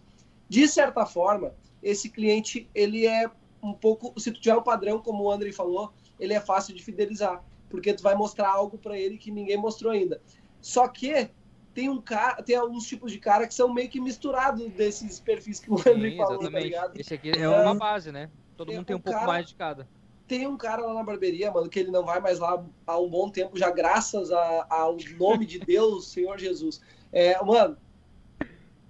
De 0.49 0.69
certa 0.69 1.07
forma, 1.07 1.55
esse 1.83 2.11
cliente, 2.11 2.69
ele 2.75 3.07
é 3.07 3.31
um 3.63 3.73
pouco, 3.73 4.13
se 4.21 4.31
tu 4.31 4.41
tiver 4.41 4.57
um 4.57 4.63
padrão, 4.63 5.01
como 5.01 5.25
o 5.25 5.31
André 5.31 5.51
falou, 5.53 5.93
ele 6.21 6.35
é 6.35 6.41
fácil 6.41 6.75
de 6.75 6.83
fidelizar, 6.83 7.43
porque 7.71 7.95
tu 7.95 8.03
vai 8.03 8.15
mostrar 8.15 8.51
algo 8.51 8.77
pra 8.77 8.99
ele 8.99 9.17
que 9.17 9.31
ninguém 9.31 9.57
mostrou 9.57 9.93
ainda. 9.93 10.21
Só 10.61 10.87
que 10.89 11.31
tem 11.73 11.89
um 11.89 12.01
cara, 12.01 12.43
tem 12.43 12.57
alguns 12.57 12.85
tipos 12.87 13.13
de 13.13 13.19
cara 13.19 13.47
que 13.47 13.55
são 13.55 13.73
meio 13.73 13.89
que 13.89 14.01
misturados 14.01 14.69
desses 14.73 15.21
perfis 15.21 15.61
que 15.61 15.71
o 15.71 15.79
André 15.79 16.11
Sim, 16.11 16.17
falou, 16.17 16.39
tá 16.39 16.43
exatamente. 16.45 16.65
ligado? 16.65 17.01
Esse 17.01 17.15
aqui 17.15 17.31
é 17.31 17.49
uma 17.49 17.75
base, 17.75 18.11
né? 18.11 18.31
Todo 18.57 18.73
É, 18.73 18.77
mundo 18.77 18.87
tem 18.87 18.97
um 18.97 18.99
o 18.99 19.03
pouco 19.03 19.19
cara- 19.19 19.31
mais 19.33 19.47
de 19.47 19.55
cada. 19.55 19.89
Tem 20.29 20.47
um 20.47 20.57
cara 20.59 20.85
lá 20.85 20.93
na 20.95 21.03
barbearia, 21.03 21.51
mano, 21.51 21.69
que 21.71 21.79
ele 21.81 21.91
não 21.91 22.05
vai 22.05 22.21
mais 22.21 22.39
lá 22.39 22.63
há 22.87 22.99
um 23.01 23.09
bom 23.09 23.31
tempo, 23.31 23.59
já 23.59 23.71
graças 23.71 24.31
a- 24.31 24.67
ao 24.69 24.97
nome 25.19 25.47
de 25.47 25.59
Deus, 25.59 26.09
Senhor 26.13 26.39
Jesus. 26.39 26.81
É, 27.11 27.43
mano, 27.43 27.77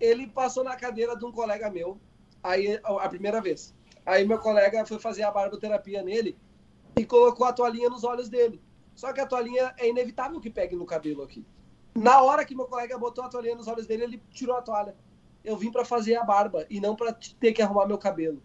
ele 0.01 0.27
passou 0.27 0.65
na 0.65 0.77
cadeira 0.77 1.17
de 1.17 1.25
um 1.25 1.33
colega 1.33 1.71
meu, 1.71 2.01
aí 2.43 2.79
a 2.85 3.09
primeira 3.09 3.41
vez. 3.41 3.75
Aí 4.05 4.27
meu 4.27 4.39
colega 4.39 4.85
foi 4.87 4.99
fazer 4.99 5.23
a 5.23 5.31
barboterapia 5.31 6.03
nele 6.03 6.37
e 6.97 7.05
colocou 7.05 7.47
a 7.47 7.53
toalhinha 7.53 7.89
nos 7.89 8.05
olhos 8.05 8.29
dele. 8.29 8.61
Só 8.95 9.13
que 9.13 9.21
a 9.21 9.27
toalhinha 9.27 9.73
é 9.79 9.89
inevitável 9.89 10.41
que 10.41 10.51
pegue 10.51 10.75
no 10.75 10.85
cabelo 10.87 11.23
aqui. 11.23 11.45
Na 11.95 12.21
hora 12.23 12.45
que 12.45 12.55
meu 12.55 12.67
colega 12.67 12.99
botou 12.99 13.23
a 13.25 13.29
toalhinha 13.29 13.55
nos 13.55 13.69
olhos 13.69 13.87
dele, 13.87 14.05
ele 14.05 14.23
tirou 14.31 14.57
a 14.57 14.63
toalha. 14.63 14.97
Eu 15.45 15.57
vim 15.57 15.71
pra 15.71 15.85
fazer 15.85 16.17
a 16.17 16.25
barba 16.25 16.67
e 16.69 16.81
não 16.81 16.97
pra 16.97 17.13
t- 17.13 17.35
ter 17.39 17.53
que 17.53 17.63
arrumar 17.63 17.87
meu 17.87 17.99
cabelo. 17.99 18.43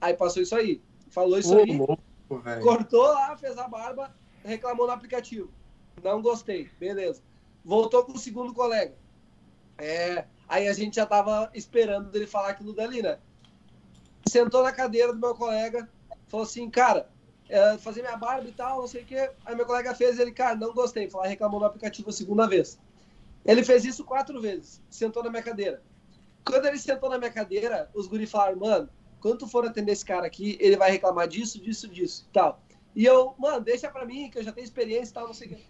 Aí 0.00 0.14
passou 0.14 0.42
isso 0.42 0.54
aí. 0.54 0.80
Falou 1.10 1.38
isso 1.38 1.54
aí. 1.58 1.76
louco, 1.76 1.98
velho. 2.40 2.62
Cortou 2.62 3.02
lá, 3.02 3.36
fez 3.36 3.56
a 3.58 3.68
barba, 3.68 4.14
reclamou 4.44 4.86
no 4.86 4.92
aplicativo. 4.92 5.50
Não 6.02 6.22
gostei, 6.22 6.70
beleza. 6.78 7.22
Voltou 7.64 8.04
com 8.04 8.12
o 8.12 8.18
segundo 8.18 8.52
colega. 8.52 8.94
É, 9.78 10.24
aí 10.48 10.68
a 10.68 10.72
gente 10.72 10.96
já 10.96 11.06
tava 11.06 11.50
esperando 11.54 12.14
ele 12.14 12.26
falar 12.26 12.50
aquilo 12.50 12.72
dali, 12.72 13.02
né? 13.02 13.18
Sentou 14.28 14.62
na 14.62 14.72
cadeira 14.72 15.12
do 15.12 15.18
meu 15.18 15.34
colega, 15.34 15.88
falou 16.28 16.44
assim, 16.44 16.70
cara, 16.70 17.08
é, 17.48 17.76
fazer 17.78 18.02
minha 18.02 18.16
barba 18.16 18.48
e 18.48 18.52
tal, 18.52 18.80
não 18.80 18.86
sei 18.86 19.02
o 19.02 19.04
quê. 19.04 19.30
Aí 19.44 19.54
meu 19.54 19.66
colega 19.66 19.94
fez, 19.94 20.18
ele, 20.18 20.32
cara, 20.32 20.56
não 20.56 20.72
gostei. 20.72 21.10
Falou, 21.10 21.26
reclamou 21.26 21.60
no 21.60 21.66
aplicativo 21.66 22.10
a 22.10 22.12
segunda 22.12 22.46
vez. 22.46 22.78
Ele 23.44 23.64
fez 23.64 23.84
isso 23.84 24.04
quatro 24.04 24.40
vezes, 24.40 24.80
sentou 24.88 25.22
na 25.22 25.30
minha 25.30 25.42
cadeira. 25.42 25.82
Quando 26.44 26.66
ele 26.66 26.78
sentou 26.78 27.10
na 27.10 27.18
minha 27.18 27.30
cadeira, 27.30 27.90
os 27.94 28.06
guri 28.06 28.26
falaram, 28.26 28.58
mano, 28.58 28.88
quando 29.22 29.38
tu 29.38 29.46
for 29.46 29.64
atender 29.64 29.92
esse 29.92 30.04
cara 30.04 30.26
aqui, 30.26 30.58
ele 30.60 30.76
vai 30.76 30.90
reclamar 30.90 31.28
disso, 31.28 31.60
disso, 31.60 31.88
disso 31.88 32.26
e 32.28 32.32
tal. 32.32 32.60
E 32.94 33.04
eu, 33.04 33.34
mano, 33.38 33.60
deixa 33.60 33.88
pra 33.88 34.04
mim, 34.04 34.28
que 34.28 34.38
eu 34.38 34.42
já 34.42 34.52
tenho 34.52 34.64
experiência 34.64 35.12
e 35.12 35.14
tal, 35.14 35.26
não 35.28 35.34
sei 35.34 35.46
o 35.46 35.50
quê. 35.50 35.62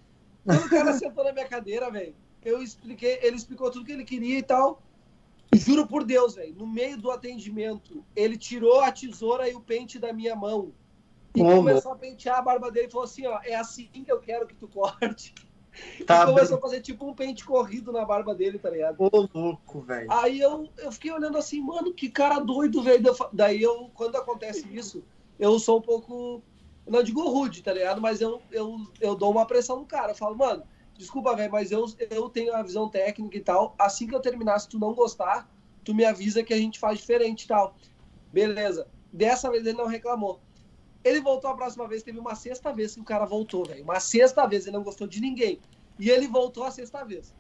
Quando 0.45 0.65
o 0.65 0.71
cara 0.71 0.93
sentou 0.95 1.23
na 1.23 1.33
minha 1.33 1.47
cadeira, 1.47 1.91
velho, 1.91 2.17
eu 2.43 2.63
expliquei, 2.63 3.19
ele 3.23 3.37
explicou 3.37 3.71
tudo 3.71 3.85
que 3.85 3.93
ele 3.93 4.05
queria 4.05 4.39
e 4.39 4.43
tal. 4.43 4.83
Juro 5.55 5.87
por 5.87 6.03
Deus, 6.03 6.35
velho, 6.35 6.55
no 6.55 6.67
meio 6.67 6.97
do 6.97 7.11
atendimento, 7.11 8.03
ele 8.17 8.39
tirou 8.39 8.81
a 8.81 8.91
tesoura 8.91 9.49
e 9.49 9.55
o 9.55 9.61
pente 9.61 9.99
da 9.99 10.13
minha 10.13 10.35
mão 10.35 10.73
e 11.35 11.41
Como? 11.41 11.57
começou 11.57 11.93
a 11.93 11.97
pentear 11.97 12.39
a 12.39 12.43
barba 12.43 12.71
dele 12.71 12.87
e 12.87 12.91
falou 12.91 13.05
assim, 13.05 13.27
ó, 13.27 13.39
é 13.45 13.55
assim 13.55 13.87
que 13.87 14.11
eu 14.11 14.19
quero 14.19 14.47
que 14.47 14.55
tu 14.55 14.67
corte. 14.67 15.35
Tá 16.07 16.23
e 16.23 16.27
começou 16.27 16.59
a 16.59 16.61
fazer 16.61 16.81
tipo 16.81 17.07
um 17.07 17.15
pente 17.15 17.45
corrido 17.45 17.93
na 17.93 18.05
barba 18.05 18.35
dele, 18.35 18.59
tá 18.59 18.69
ligado? 18.69 18.97
Ô, 18.99 19.29
louco, 19.35 19.81
velho. 19.81 20.11
Aí 20.13 20.41
eu, 20.41 20.69
eu 20.79 20.93
fiquei 20.93 21.11
olhando 21.11 21.39
assim, 21.39 21.61
mano, 21.61 21.95
que 21.95 22.11
cara 22.11 22.39
doido, 22.39 22.83
velho. 22.83 23.15
Daí 23.33 23.63
eu, 23.63 23.91
quando 23.95 24.17
acontece 24.17 24.67
isso, 24.75 25.03
eu 25.39 25.59
sou 25.59 25.79
um 25.79 25.83
pouco, 25.83 26.43
não 26.87 27.03
digo 27.03 27.27
rude, 27.29 27.63
tá 27.63 27.73
ligado? 27.73 28.01
Mas 28.01 28.21
eu, 28.21 28.43
eu, 28.51 28.77
eu 29.01 29.15
dou 29.15 29.31
uma 29.31 29.47
pressão 29.47 29.79
no 29.79 29.87
cara. 29.87 30.13
Eu 30.13 30.17
falo, 30.17 30.37
mano, 30.37 30.63
desculpa, 30.97 31.35
velho, 31.35 31.51
mas 31.51 31.73
eu, 31.73 31.87
eu 32.11 32.29
tenho 32.29 32.55
a 32.55 32.63
visão 32.63 32.89
técnica 32.89 33.37
e 33.37 33.41
tal. 33.41 33.75
Assim 33.79 34.07
que 34.07 34.15
eu 34.15 34.21
terminar, 34.21 34.59
se 34.59 34.69
tu 34.69 34.79
não 34.79 34.93
gostar, 34.95 35.49
tu 35.83 35.95
me 35.95 36.05
avisa 36.05 36.43
que 36.43 36.53
a 36.53 36.59
gente 36.59 36.79
faz 36.79 36.99
diferente 36.99 37.45
e 37.45 37.49
tal. 37.49 37.77
Beleza. 38.33 38.87
Dessa 39.13 39.51
vez 39.51 39.67
ele 39.67 39.77
não 39.77 39.87
reclamou. 39.87 40.41
Ele 41.05 41.21
voltou 41.21 41.51
a 41.51 41.55
próxima 41.55 41.89
vez, 41.89 42.03
teve 42.03 42.19
uma 42.19 42.35
sexta 42.35 42.73
vez 42.73 42.95
que 42.95 43.01
o 43.01 43.05
cara 43.05 43.25
voltou, 43.25 43.65
velho. 43.65 43.83
Uma 43.83 43.99
sexta 43.99 44.47
vez, 44.47 44.67
ele 44.67 44.77
não 44.77 44.85
gostou 44.85 45.07
de 45.07 45.21
ninguém. 45.21 45.61
E 45.99 46.11
ele 46.11 46.29
voltou 46.29 46.65
a 46.65 46.71
sexta 46.71 47.05
vez. 47.05 47.35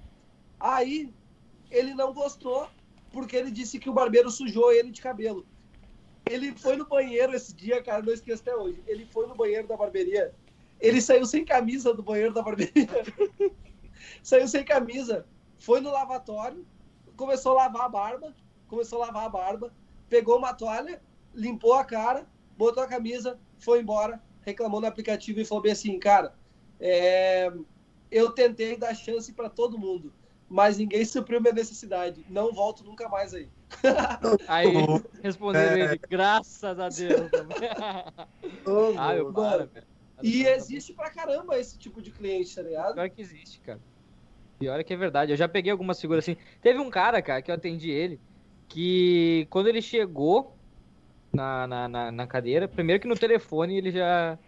Aí, 0.59 1.13
ele 1.71 1.95
não 1.95 2.13
gostou 2.13 2.69
porque 3.13 3.37
ele 3.37 3.51
disse 3.51 3.79
que 3.79 3.91
o 3.91 3.93
barbeiro 3.93 4.31
sujou 4.31 4.73
ele 4.73 4.91
de 4.91 5.01
cabelo. 5.01 5.47
Ele 6.29 6.57
foi 6.57 6.77
no 6.77 6.87
banheiro 6.87 7.35
esse 7.35 7.55
dia, 7.55 7.83
cara, 7.83 8.03
não 8.03 8.13
esqueço 8.13 8.43
até 8.43 8.55
hoje. 8.55 8.83
Ele 8.87 9.07
foi 9.07 9.27
no 9.27 9.35
banheiro 9.35 9.67
da 9.67 9.77
barbearia. 9.77 10.35
Ele 10.81 11.01
saiu 11.01 11.27
sem 11.27 11.45
camisa 11.45 11.93
do 11.93 12.03
banheiro 12.03 12.33
da 12.33 12.43
barbearia. 12.43 12.89
saiu 14.23 14.49
sem 14.49 14.65
camisa. 14.65 15.27
Foi 15.59 15.81
no 15.81 15.91
lavatório, 15.91 16.67
começou 17.17 17.53
a 17.53 17.65
lavar 17.65 17.83
a 17.83 17.89
barba, 17.89 18.35
começou 18.67 19.03
a 19.03 19.07
lavar 19.07 19.27
a 19.27 19.29
barba, 19.29 19.73
pegou 20.09 20.39
uma 20.39 20.55
toalha, 20.55 21.01
limpou 21.35 21.75
a 21.75 21.85
cara, 21.85 22.27
botou 22.57 22.83
a 22.83 22.87
camisa, 22.87 23.39
foi 23.63 23.81
embora, 23.81 24.21
reclamou 24.43 24.81
no 24.81 24.87
aplicativo 24.87 25.41
e 25.41 25.45
falou 25.45 25.63
bem 25.63 25.73
assim, 25.73 25.99
cara, 25.99 26.35
é, 26.81 27.51
eu 28.11 28.31
tentei 28.33 28.77
dar 28.77 28.95
chance 28.95 29.33
para 29.33 29.49
todo 29.49 29.79
mundo, 29.79 30.13
mas 30.49 30.79
ninguém 30.79 31.05
supriu 31.05 31.41
minha 31.41 31.55
necessidade. 31.55 32.27
Não 32.29 32.53
volto 32.53 32.85
nunca 32.85 33.09
mais 33.09 33.33
aí. 33.33 33.49
Aí 34.47 34.67
responderam 35.23 35.77
É. 35.77 35.81
ele, 35.81 36.01
graças 36.11 36.79
a 36.79 36.89
Deus. 36.91 37.31
Ô, 38.67 38.93
ah, 38.99 39.13
louco. 39.15 39.33
para. 39.33 39.71
E 40.23 40.45
existe 40.45 40.93
pra 40.93 41.11
caramba 41.11 41.59
esse 41.59 41.79
tipo 41.79 42.03
de 42.03 42.11
cliente, 42.11 42.55
tá 42.55 42.63
ligado? 42.63 42.95
Pior 42.95 43.09
que 43.11 43.23
existe, 43.23 43.61
cara. 43.61 43.81
Pior 44.59 44.79
é 44.79 44.85
que 44.85 44.93
é 44.93 44.97
verdade. 44.97 45.33
Eu 45.33 45.37
já 45.37 45.49
peguei 45.49 45.73
algumas 45.73 46.01
figuras 46.01 46.23
assim. 46.23 46.37
Teve 46.61 46.79
um 46.81 46.91
cara, 46.91 47.23
cara, 47.23 47.41
que 47.41 47.51
eu 47.51 47.55
atendi 47.55 47.91
ele, 47.91 48.21
que 48.69 49.47
quando 49.51 49.69
ele 49.69 49.81
chegou 49.81 50.57
na, 51.33 51.67
na, 51.67 51.89
na, 51.89 52.13
na 52.13 52.27
cadeira, 52.27 52.69
primeiro 52.69 53.01
que 53.01 53.09
no 53.09 53.17
telefone 53.17 53.77
ele 53.79 53.91
já. 53.91 54.39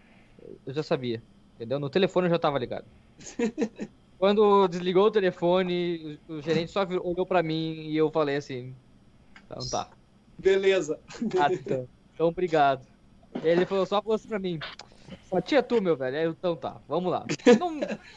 Já 0.67 0.83
sabia. 0.83 1.21
Entendeu? 1.55 1.79
No 1.79 1.89
telefone 1.89 2.27
eu 2.27 2.31
já 2.31 2.39
tava 2.39 2.59
ligado. 2.59 2.85
Quando 4.17 4.67
desligou 4.67 5.05
o 5.07 5.11
telefone, 5.11 6.19
o, 6.29 6.33
o 6.35 6.41
gerente 6.41 6.71
só 6.71 6.85
vir- 6.85 6.99
olhou 7.01 7.25
pra 7.25 7.43
mim 7.43 7.87
e 7.87 7.97
eu 7.97 8.09
falei 8.11 8.37
assim. 8.37 8.73
Então 9.45 9.59
tá. 9.69 9.89
Beleza. 10.37 10.99
Ah, 11.39 11.51
então, 11.51 11.87
então 12.13 12.27
obrigado. 12.27 12.85
Ele 13.43 13.65
falou, 13.65 13.85
só 13.85 14.01
falou 14.01 14.15
assim 14.15 14.27
pra 14.27 14.39
mim. 14.39 14.59
Só 15.29 15.41
tinha 15.41 15.61
tu, 15.61 15.81
meu 15.81 15.95
velho. 15.95 16.17
Aí 16.17 16.23
eu, 16.23 16.31
então 16.31 16.55
tá, 16.55 16.77
vamos 16.87 17.11
lá. 17.11 17.25
Não, 17.59 17.71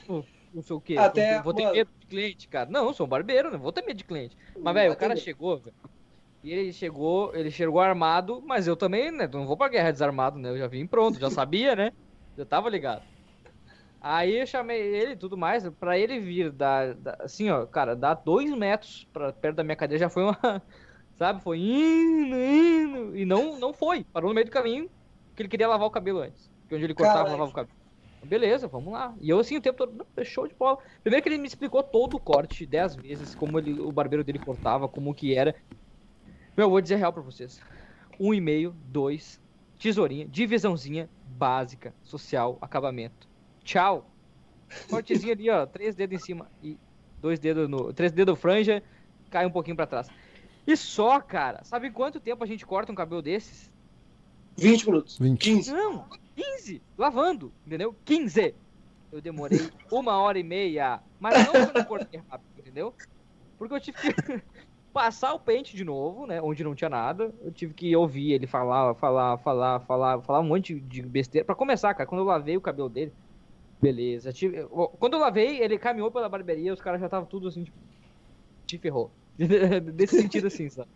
não, 0.09 0.24
não 0.54 0.62
sei 0.62 0.76
o 0.76 0.81
quê. 0.81 0.96
Até, 0.96 1.42
vou 1.42 1.52
ter 1.52 1.62
mano- 1.64 1.74
medo 1.76 1.90
de 2.00 2.07
cliente, 2.07 2.48
cara. 2.48 2.70
Não, 2.70 2.87
eu 2.87 2.94
sou 2.94 3.07
um 3.07 3.09
barbeiro, 3.09 3.50
não 3.50 3.59
vou 3.59 3.72
ter 3.72 3.83
medo 3.83 3.96
de 3.96 4.04
cliente. 4.04 4.37
Mas, 4.59 4.74
velho, 4.74 4.92
o 4.92 4.96
cara 4.96 5.16
chegou, 5.16 5.59
velho. 5.59 5.74
E 6.48 6.52
ele 6.52 6.72
chegou, 6.72 7.34
ele 7.34 7.50
chegou 7.50 7.80
armado, 7.80 8.42
mas 8.42 8.66
eu 8.66 8.76
também, 8.76 9.11
né? 9.12 9.26
Não 9.28 9.46
vou 9.46 9.56
pra 9.56 9.68
guerra 9.68 9.90
desarmado, 9.92 10.38
né? 10.38 10.48
Eu 10.50 10.58
já 10.58 10.66
vim 10.68 10.87
pronto, 10.87 11.18
já 11.20 11.30
sabia, 11.30 11.76
né? 11.76 11.92
Já 12.37 12.46
tava 12.46 12.70
ligado. 12.70 13.04
Aí 14.00 14.34
eu 14.40 14.46
chamei 14.46 14.80
ele 14.80 15.12
e 15.12 15.16
tudo 15.16 15.37
mais, 15.37 15.68
pra 15.78 15.98
ele 15.98 16.20
vir 16.20 16.52
dar, 16.52 16.94
dar- 16.96 17.16
assim, 17.20 17.50
ó, 17.50 17.66
cara, 17.66 17.96
dar 17.96 18.14
dois 18.14 18.50
metros 18.56 19.08
pra, 19.12 19.32
perto 19.32 19.56
da 19.56 19.64
minha 19.64 19.76
cadeira 19.76 20.00
já 20.04 20.11
foi 20.11 20.22
uma, 20.24 20.38
sabe? 21.18 21.42
Foi 21.42 21.58
indo, 21.58 22.37
indo, 22.37 23.16
e 23.16 23.24
não, 23.24 23.58
não 23.58 23.74
foi, 23.74 24.04
parou 24.12 24.30
no 24.30 24.34
meio 24.34 24.46
do 24.46 24.52
caminho, 24.52 24.88
porque 25.30 25.42
ele 25.42 25.48
queria 25.48 25.68
lavar 25.68 25.87
o 25.88 25.90
cabelo 25.90 26.20
antes, 26.20 26.50
onde 26.72 26.84
ele 26.84 26.94
cortava, 26.94 27.28
Caralho. 27.28 27.30
lavava 27.30 27.50
o 27.50 27.54
cabelo. 27.54 27.76
Beleza, 28.24 28.68
vamos 28.68 28.92
lá. 28.92 29.14
E 29.20 29.30
eu 29.30 29.38
assim 29.40 29.56
o 29.56 29.62
tempo 29.62 29.78
todo, 29.78 29.94
não, 29.96 30.06
é 30.16 30.24
show 30.24 30.46
de 30.48 30.54
bola. 30.56 30.78
Primeiro 31.02 31.22
que 31.22 31.28
ele 31.28 31.38
me 31.38 31.46
explicou 31.46 31.82
todo 31.84 32.14
o 32.16 32.20
corte, 32.20 32.66
dez 32.66 32.96
vezes, 32.96 33.34
como 33.34 33.58
ele, 33.58 33.80
o 33.80 33.92
barbeiro 33.92 34.24
dele 34.24 34.38
cortava, 34.40 34.88
como 34.88 35.14
que 35.14 35.34
era. 35.34 35.54
Meu, 36.58 36.66
eu 36.66 36.70
vou 36.70 36.80
dizer 36.80 36.96
real 36.96 37.12
pra 37.12 37.22
vocês. 37.22 37.60
Um 38.18 38.34
e 38.34 38.40
meio, 38.40 38.74
dois, 38.86 39.40
tesourinha, 39.78 40.26
divisãozinha 40.26 41.08
básica, 41.24 41.94
social, 42.02 42.58
acabamento. 42.60 43.28
Tchau. 43.62 44.10
Cortezinho 44.90 45.34
ali, 45.34 45.48
ó, 45.48 45.64
três 45.66 45.94
dedos 45.94 46.20
em 46.20 46.24
cima 46.24 46.50
e 46.60 46.76
dois 47.20 47.38
dedos 47.38 47.68
no, 47.68 47.92
três 47.92 48.10
dedos 48.10 48.36
franja, 48.40 48.82
cai 49.30 49.46
um 49.46 49.52
pouquinho 49.52 49.76
pra 49.76 49.86
trás. 49.86 50.08
E 50.66 50.76
só, 50.76 51.20
cara, 51.20 51.62
sabe 51.62 51.92
quanto 51.92 52.18
tempo 52.18 52.42
a 52.42 52.46
gente 52.46 52.66
corta 52.66 52.90
um 52.90 52.96
cabelo 52.96 53.22
desses? 53.22 53.70
20 54.56 54.86
minutos. 54.86 55.16
20. 55.16 55.38
15. 55.38 55.72
Não, 55.72 56.08
15, 56.34 56.82
lavando, 56.98 57.52
entendeu? 57.64 57.94
15. 58.04 58.52
Eu 59.12 59.20
demorei 59.20 59.70
uma 59.92 60.18
hora 60.18 60.40
e 60.40 60.42
meia, 60.42 61.00
mas 61.20 61.46
não 61.46 61.54
eu 61.54 61.72
não 61.72 61.84
cortei 61.84 62.20
rápido, 62.28 62.58
entendeu? 62.58 62.92
Porque 63.56 63.74
eu 63.74 63.80
tive 63.80 63.96
que 63.96 64.42
passar 64.98 65.32
o 65.34 65.38
pente 65.40 65.76
de 65.76 65.84
novo, 65.84 66.26
né? 66.26 66.42
Onde 66.42 66.64
não 66.64 66.74
tinha 66.74 66.90
nada. 66.90 67.32
Eu 67.40 67.52
tive 67.52 67.72
que 67.74 67.94
ouvir 67.96 68.32
ele 68.32 68.46
falar, 68.48 68.94
falar, 68.96 69.38
falar, 69.38 69.80
falar, 69.80 70.22
falar 70.22 70.40
um 70.40 70.44
monte 70.44 70.80
de 70.80 71.02
besteira. 71.02 71.44
Pra 71.46 71.54
começar, 71.54 71.94
cara, 71.94 72.08
quando 72.08 72.22
eu 72.22 72.24
lavei 72.26 72.56
o 72.56 72.61
cabelo 72.61 72.88
dele, 72.88 73.14
beleza. 73.80 74.32
tive- 74.32 74.66
Quando 74.68 75.14
eu 75.14 75.20
lavei, 75.20 75.61
ele 75.62 75.78
caminhou 75.78 76.12
pela 76.12 76.28
barbearia, 76.28 76.72
os 76.74 76.80
caras 76.80 77.00
já 77.00 77.06
estavam 77.06 77.28
tudo 77.28 77.48
assim, 77.48 77.64
tipo, 77.64 77.78
te 78.66 78.78
ferrou. 78.78 79.16
Desse 79.94 80.16
sentido 80.16 80.46
assim, 80.48 80.68
sabe? 80.70 80.88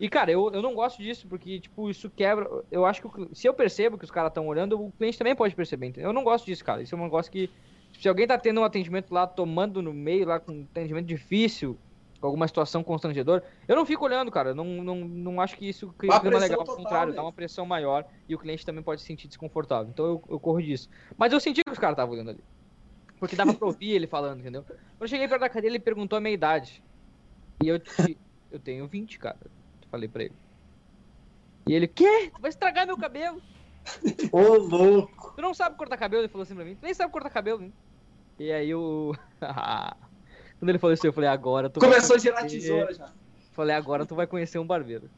E, 0.00 0.08
cara, 0.08 0.32
eu, 0.32 0.50
eu 0.52 0.62
não 0.62 0.74
gosto 0.74 1.02
disso, 1.02 1.28
porque, 1.28 1.60
tipo, 1.60 1.90
isso 1.90 2.10
quebra. 2.10 2.48
Eu 2.70 2.84
acho 2.86 3.02
que 3.02 3.36
se 3.36 3.48
eu 3.48 3.54
percebo 3.54 3.98
que 3.98 4.04
os 4.04 4.10
caras 4.10 4.30
estão 4.30 4.46
olhando, 4.48 4.80
o 4.80 4.92
cliente 4.92 5.18
também 5.18 5.36
pode 5.36 5.54
perceber. 5.56 5.86
entendeu? 5.88 6.10
Eu 6.10 6.14
não 6.14 6.24
gosto 6.24 6.46
disso, 6.46 6.64
cara. 6.64 6.82
Isso 6.82 6.94
é 6.94 6.98
um 6.98 7.04
negócio 7.04 7.30
que. 7.32 7.52
Se 7.98 8.08
alguém 8.08 8.26
tá 8.26 8.38
tendo 8.38 8.60
um 8.60 8.64
atendimento 8.64 9.12
lá, 9.12 9.26
tomando 9.26 9.82
no 9.82 9.92
meio, 9.94 10.26
lá, 10.26 10.40
com 10.40 10.52
um 10.52 10.64
atendimento 10.64 11.06
difícil, 11.06 11.80
com 12.22 12.28
alguma 12.28 12.46
situação 12.46 12.84
constrangedora, 12.84 13.44
eu 13.66 13.74
não 13.74 13.84
fico 13.84 14.04
olhando, 14.04 14.30
cara. 14.30 14.50
Eu 14.50 14.54
não, 14.54 14.64
não, 14.64 14.94
não 14.94 15.40
acho 15.40 15.56
que 15.56 15.68
isso 15.68 15.92
cria 15.98 16.12
Uma 16.12 16.18
um 16.18 16.20
clima 16.20 16.38
legal. 16.38 16.60
Ao 16.60 16.64
total, 16.64 16.84
contrário, 16.84 17.10
né? 17.10 17.16
dá 17.16 17.22
uma 17.22 17.32
pressão 17.32 17.66
maior 17.66 18.06
e 18.28 18.34
o 18.34 18.38
cliente 18.38 18.64
também 18.64 18.80
pode 18.82 19.00
se 19.00 19.08
sentir 19.08 19.26
desconfortável. 19.26 19.90
Então 19.90 20.06
eu, 20.06 20.24
eu 20.30 20.38
corro 20.38 20.62
disso. 20.62 20.88
Mas 21.18 21.32
eu 21.32 21.40
senti 21.40 21.62
que 21.64 21.72
os 21.72 21.78
caras 21.80 21.94
estavam 21.94 22.14
olhando 22.14 22.30
ali. 22.30 22.44
Porque 23.18 23.34
dava 23.34 23.52
pra 23.54 23.66
ouvir 23.66 23.90
ele 23.90 24.06
falando, 24.06 24.38
entendeu? 24.38 24.62
Quando 24.62 24.78
eu 25.00 25.08
cheguei 25.08 25.26
perto 25.26 25.40
da 25.40 25.48
cadeira, 25.48 25.74
ele 25.74 25.82
perguntou 25.82 26.16
a 26.16 26.20
minha 26.20 26.32
idade. 26.32 26.80
E 27.60 27.66
eu, 27.66 27.80
te- 27.80 28.16
eu 28.52 28.60
tenho 28.60 28.86
20, 28.86 29.18
cara. 29.18 29.38
Falei 29.90 30.08
pra 30.08 30.22
ele. 30.22 30.36
E 31.68 31.74
ele, 31.74 31.88
quê? 31.88 32.30
Tu 32.34 32.40
vai 32.40 32.50
estragar 32.50 32.86
meu 32.86 32.96
cabelo? 32.96 33.42
Ô, 34.32 34.56
louco. 34.58 35.32
Tu 35.34 35.42
não 35.42 35.52
sabe 35.52 35.76
cortar 35.76 35.96
cabelo? 35.96 36.22
Ele 36.22 36.28
falou 36.28 36.44
assim 36.44 36.54
pra 36.54 36.64
mim. 36.64 36.76
Tu 36.76 36.84
nem 36.84 36.94
sabe 36.94 37.12
cortar 37.12 37.30
cabelo, 37.30 37.60
né? 37.60 37.72
E 38.38 38.52
aí 38.52 38.70
eu. 38.70 39.12
Quando 40.62 40.68
ele 40.68 40.78
falou 40.78 40.94
isso, 40.94 41.04
eu 41.04 41.12
falei, 41.12 41.28
agora 41.28 41.68
tu 41.68 41.80
vai 41.80 41.88
Começou 41.88 42.14
a 42.14 42.18
gerar 42.20 42.46
tesoura 42.46 42.94
já. 42.94 43.12
Falei, 43.50 43.74
agora 43.74 44.06
tu 44.06 44.14
vai 44.14 44.28
conhecer 44.28 44.60
um 44.60 44.64
barbeiro. 44.64 45.10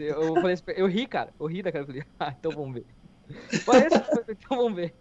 Eu 0.00 0.34
falei, 0.34 0.56
eu 0.74 0.88
ri, 0.88 1.06
cara. 1.06 1.32
Eu 1.38 1.46
ri 1.46 1.62
da 1.62 1.70
cara. 1.70 1.84
Eu 1.84 1.86
falei, 1.86 2.02
ah, 2.18 2.34
então 2.36 2.50
vamos 2.50 2.74
ver. 2.74 2.86
Parece, 3.64 3.94
então 4.28 4.56
vamos 4.56 4.74
ver. 4.74 4.92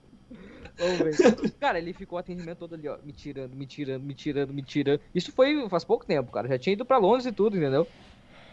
Vamos 0.78 1.00
ver. 1.00 1.52
Cara, 1.60 1.80
ele 1.80 1.92
ficou 1.92 2.18
o 2.18 2.20
atendimento 2.20 2.60
todo 2.60 2.76
ali, 2.76 2.88
ó, 2.88 3.00
me 3.04 3.12
tirando, 3.12 3.56
me 3.56 3.66
tirando, 3.66 4.04
me 4.04 4.14
tirando, 4.14 4.54
me 4.54 4.62
tirando. 4.62 5.02
Isso 5.16 5.32
foi 5.32 5.68
faz 5.70 5.84
pouco 5.84 6.06
tempo, 6.06 6.32
cara. 6.32 6.48
Já 6.48 6.60
tinha 6.60 6.74
ido 6.74 6.86
pra 6.86 7.00
Londres 7.00 7.26
e 7.26 7.32
tudo, 7.32 7.58
entendeu? 7.58 7.88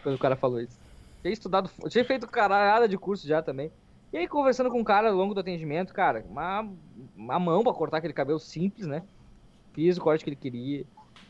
Quando 0.01 0.15
o 0.15 0.19
cara 0.19 0.35
falou 0.35 0.59
isso. 0.59 0.79
Tinha 1.21 1.31
estudado, 1.31 1.69
tinha 1.87 2.03
feito 2.03 2.27
caralhada 2.27 2.89
de 2.89 2.97
curso 2.97 3.27
já 3.27 3.43
também. 3.43 3.71
E 4.11 4.17
aí, 4.17 4.27
conversando 4.27 4.71
com 4.71 4.81
o 4.81 4.83
cara 4.83 5.09
ao 5.09 5.15
longo 5.15 5.35
do 5.35 5.41
atendimento, 5.41 5.93
cara, 5.93 6.25
uma, 6.27 6.67
uma 7.15 7.39
mão 7.39 7.61
pra 7.61 7.73
cortar 7.73 7.97
aquele 7.97 8.11
cabelo 8.11 8.39
simples, 8.39 8.87
né? 8.87 9.03
Fiz 9.73 9.97
o 9.97 10.01
corte 10.01 10.23
que 10.23 10.29
ele 10.29 10.35
queria. 10.35 10.85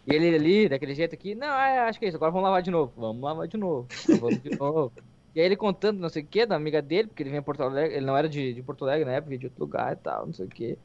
E 0.08 0.14
ele 0.14 0.36
ali, 0.36 0.70
daquele 0.70 0.96
jeito 0.96 1.14
aqui, 1.14 1.36
não, 1.36 1.48
é, 1.48 1.80
acho 1.82 2.00
que 2.00 2.06
é 2.06 2.08
isso, 2.08 2.18
agora 2.18 2.32
vamos 2.32 2.46
lavar 2.46 2.62
de 2.62 2.72
novo. 2.72 2.94
Vamos 2.96 3.22
lavar 3.22 3.48
de 3.48 3.58
novo. 3.58 3.88
Vamos 4.20 4.42
de 4.42 4.50
novo. 4.58 4.92
E 5.36 5.40
aí 5.40 5.46
ele 5.46 5.56
contando 5.56 6.00
não 6.00 6.10
sei 6.10 6.24
o 6.24 6.26
que 6.26 6.46
da 6.46 6.56
amiga 6.56 6.82
dele, 6.82 7.08
porque 7.08 7.22
ele 7.22 7.30
vem 7.30 7.40
em 7.40 7.44
Porto 7.44 7.62
Alegre, 7.62 7.96
ele 7.96 8.06
não 8.06 8.18
era 8.18 8.28
de, 8.28 8.54
de 8.54 8.64
Porto 8.64 8.84
Alegre 8.84 9.06
na 9.06 9.14
época, 9.14 9.38
de 9.38 9.46
outro 9.46 9.62
lugar 9.62 9.94
e 9.94 9.96
tal, 9.98 10.26
não 10.26 10.34
sei 10.34 10.46
o 10.46 10.50
que. 10.50 10.78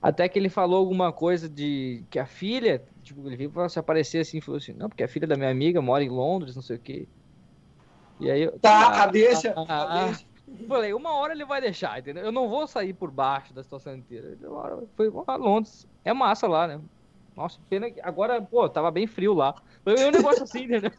Até 0.00 0.28
que 0.28 0.38
ele 0.38 0.48
falou 0.48 0.78
alguma 0.78 1.12
coisa 1.12 1.48
de 1.48 2.04
que 2.08 2.18
a 2.18 2.26
filha, 2.26 2.82
tipo, 3.02 3.26
ele 3.26 3.36
veio 3.36 3.50
pra 3.50 3.68
se 3.68 3.78
aparecer 3.78 4.20
assim, 4.20 4.40
falou 4.40 4.58
assim, 4.58 4.72
não, 4.72 4.88
porque 4.88 5.02
a 5.02 5.08
filha 5.08 5.26
da 5.26 5.36
minha 5.36 5.50
amiga 5.50 5.82
mora 5.82 6.04
em 6.04 6.08
Londres, 6.08 6.54
não 6.54 6.62
sei 6.62 6.76
o 6.76 6.78
que. 6.78 7.08
E 8.20 8.30
aí 8.30 8.42
eu. 8.42 8.58
Tá, 8.60 9.04
ah, 9.04 9.06
deixa, 9.06 9.52
ah, 9.56 9.64
ah, 9.68 10.04
deixa. 10.06 10.24
Falei, 10.66 10.92
uma 10.92 11.12
hora 11.12 11.32
ele 11.32 11.44
vai 11.44 11.60
deixar, 11.60 11.98
entendeu? 11.98 12.24
Eu 12.24 12.32
não 12.32 12.48
vou 12.48 12.66
sair 12.66 12.92
por 12.92 13.10
baixo 13.10 13.52
da 13.52 13.62
situação 13.62 13.94
inteira. 13.94 14.36
Foi 14.96 15.10
a 15.26 15.36
Londres. 15.36 15.86
É 16.04 16.12
massa 16.12 16.46
lá, 16.46 16.66
né? 16.66 16.80
Nossa, 17.36 17.60
pena 17.70 17.90
que 17.90 18.00
agora, 18.00 18.42
pô, 18.42 18.68
tava 18.68 18.90
bem 18.90 19.06
frio 19.06 19.32
lá. 19.32 19.54
Foi 19.84 19.94
um 19.94 20.10
negócio 20.10 20.42
assim, 20.42 20.64
entendeu? 20.64 20.90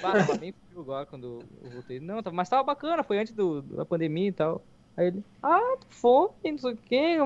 tava 0.00 0.36
bem 0.36 0.52
frio 0.52 0.80
agora 0.80 1.06
quando 1.06 1.44
eu 1.62 1.70
voltei. 1.70 1.98
Não, 1.98 2.20
mas 2.32 2.48
tava 2.48 2.62
bacana, 2.62 3.02
foi 3.02 3.18
antes 3.18 3.32
do, 3.32 3.62
da 3.62 3.84
pandemia 3.84 4.28
e 4.28 4.32
tal. 4.32 4.62
Aí 4.96 5.08
ele, 5.08 5.24
ah, 5.42 5.76
foi, 5.88 6.28
não 6.44 6.58
sei 6.58 6.72
o 6.72 6.76
quê. 6.76 7.16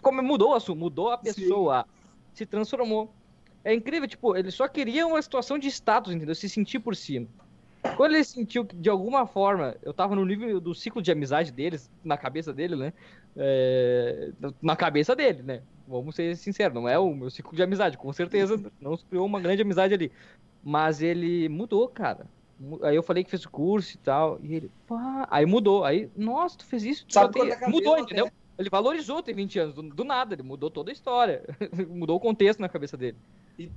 Como 0.00 0.22
mudou, 0.22 0.58
mudou 0.74 1.10
a 1.10 1.18
pessoa. 1.18 1.84
Sim. 1.84 1.90
Se 2.34 2.46
transformou. 2.46 3.12
É 3.62 3.72
incrível, 3.72 4.08
tipo, 4.08 4.36
ele 4.36 4.50
só 4.50 4.68
queria 4.68 5.06
uma 5.06 5.20
situação 5.22 5.58
de 5.58 5.68
status, 5.68 6.12
entendeu? 6.12 6.34
Se 6.34 6.48
sentir 6.48 6.80
por 6.80 6.94
cima. 6.94 7.26
Quando 7.96 8.14
ele 8.14 8.24
sentiu 8.24 8.64
que, 8.64 8.74
de 8.74 8.88
alguma 8.88 9.26
forma, 9.26 9.76
eu 9.82 9.92
tava 9.92 10.16
no 10.16 10.24
nível 10.24 10.60
do 10.60 10.74
ciclo 10.74 11.02
de 11.02 11.12
amizade 11.12 11.52
deles, 11.52 11.90
na 12.02 12.16
cabeça 12.16 12.52
dele, 12.52 12.76
né? 12.76 12.92
É... 13.36 14.30
Na 14.60 14.74
cabeça 14.74 15.14
dele, 15.14 15.42
né? 15.42 15.62
Vamos 15.86 16.14
ser 16.14 16.36
sinceros, 16.36 16.74
não 16.74 16.88
é 16.88 16.98
o 16.98 17.14
meu 17.14 17.30
ciclo 17.30 17.54
de 17.54 17.62
amizade, 17.62 17.98
com 17.98 18.10
certeza 18.12 18.72
não 18.80 18.96
se 18.96 19.04
criou 19.04 19.26
uma 19.26 19.38
grande 19.40 19.62
amizade 19.62 19.92
ali. 19.92 20.10
Mas 20.62 21.02
ele 21.02 21.48
mudou, 21.48 21.86
cara. 21.88 22.26
Aí 22.82 22.96
eu 22.96 23.02
falei 23.02 23.22
que 23.22 23.30
fez 23.30 23.44
o 23.44 23.50
curso 23.50 23.94
e 23.94 23.98
tal, 23.98 24.38
e 24.42 24.54
ele, 24.54 24.70
pá, 24.86 25.28
aí 25.30 25.44
mudou. 25.44 25.84
Aí, 25.84 26.08
nossa, 26.16 26.58
tu 26.58 26.64
fez 26.64 26.84
isso? 26.84 27.06
Tu 27.06 27.28
tem... 27.28 27.50
é 27.50 27.68
mudou, 27.68 27.98
entendeu? 27.98 28.30
Ele 28.58 28.70
valorizou 28.70 29.22
ter 29.22 29.34
20 29.34 29.58
anos, 29.58 29.74
do, 29.74 29.82
do 29.82 30.04
nada, 30.04 30.34
ele 30.34 30.42
mudou 30.42 30.70
toda 30.70 30.90
a 30.90 30.92
história, 30.92 31.42
mudou 31.88 32.16
o 32.16 32.20
contexto 32.20 32.60
na 32.60 32.68
cabeça 32.68 32.96
dele. 32.96 33.16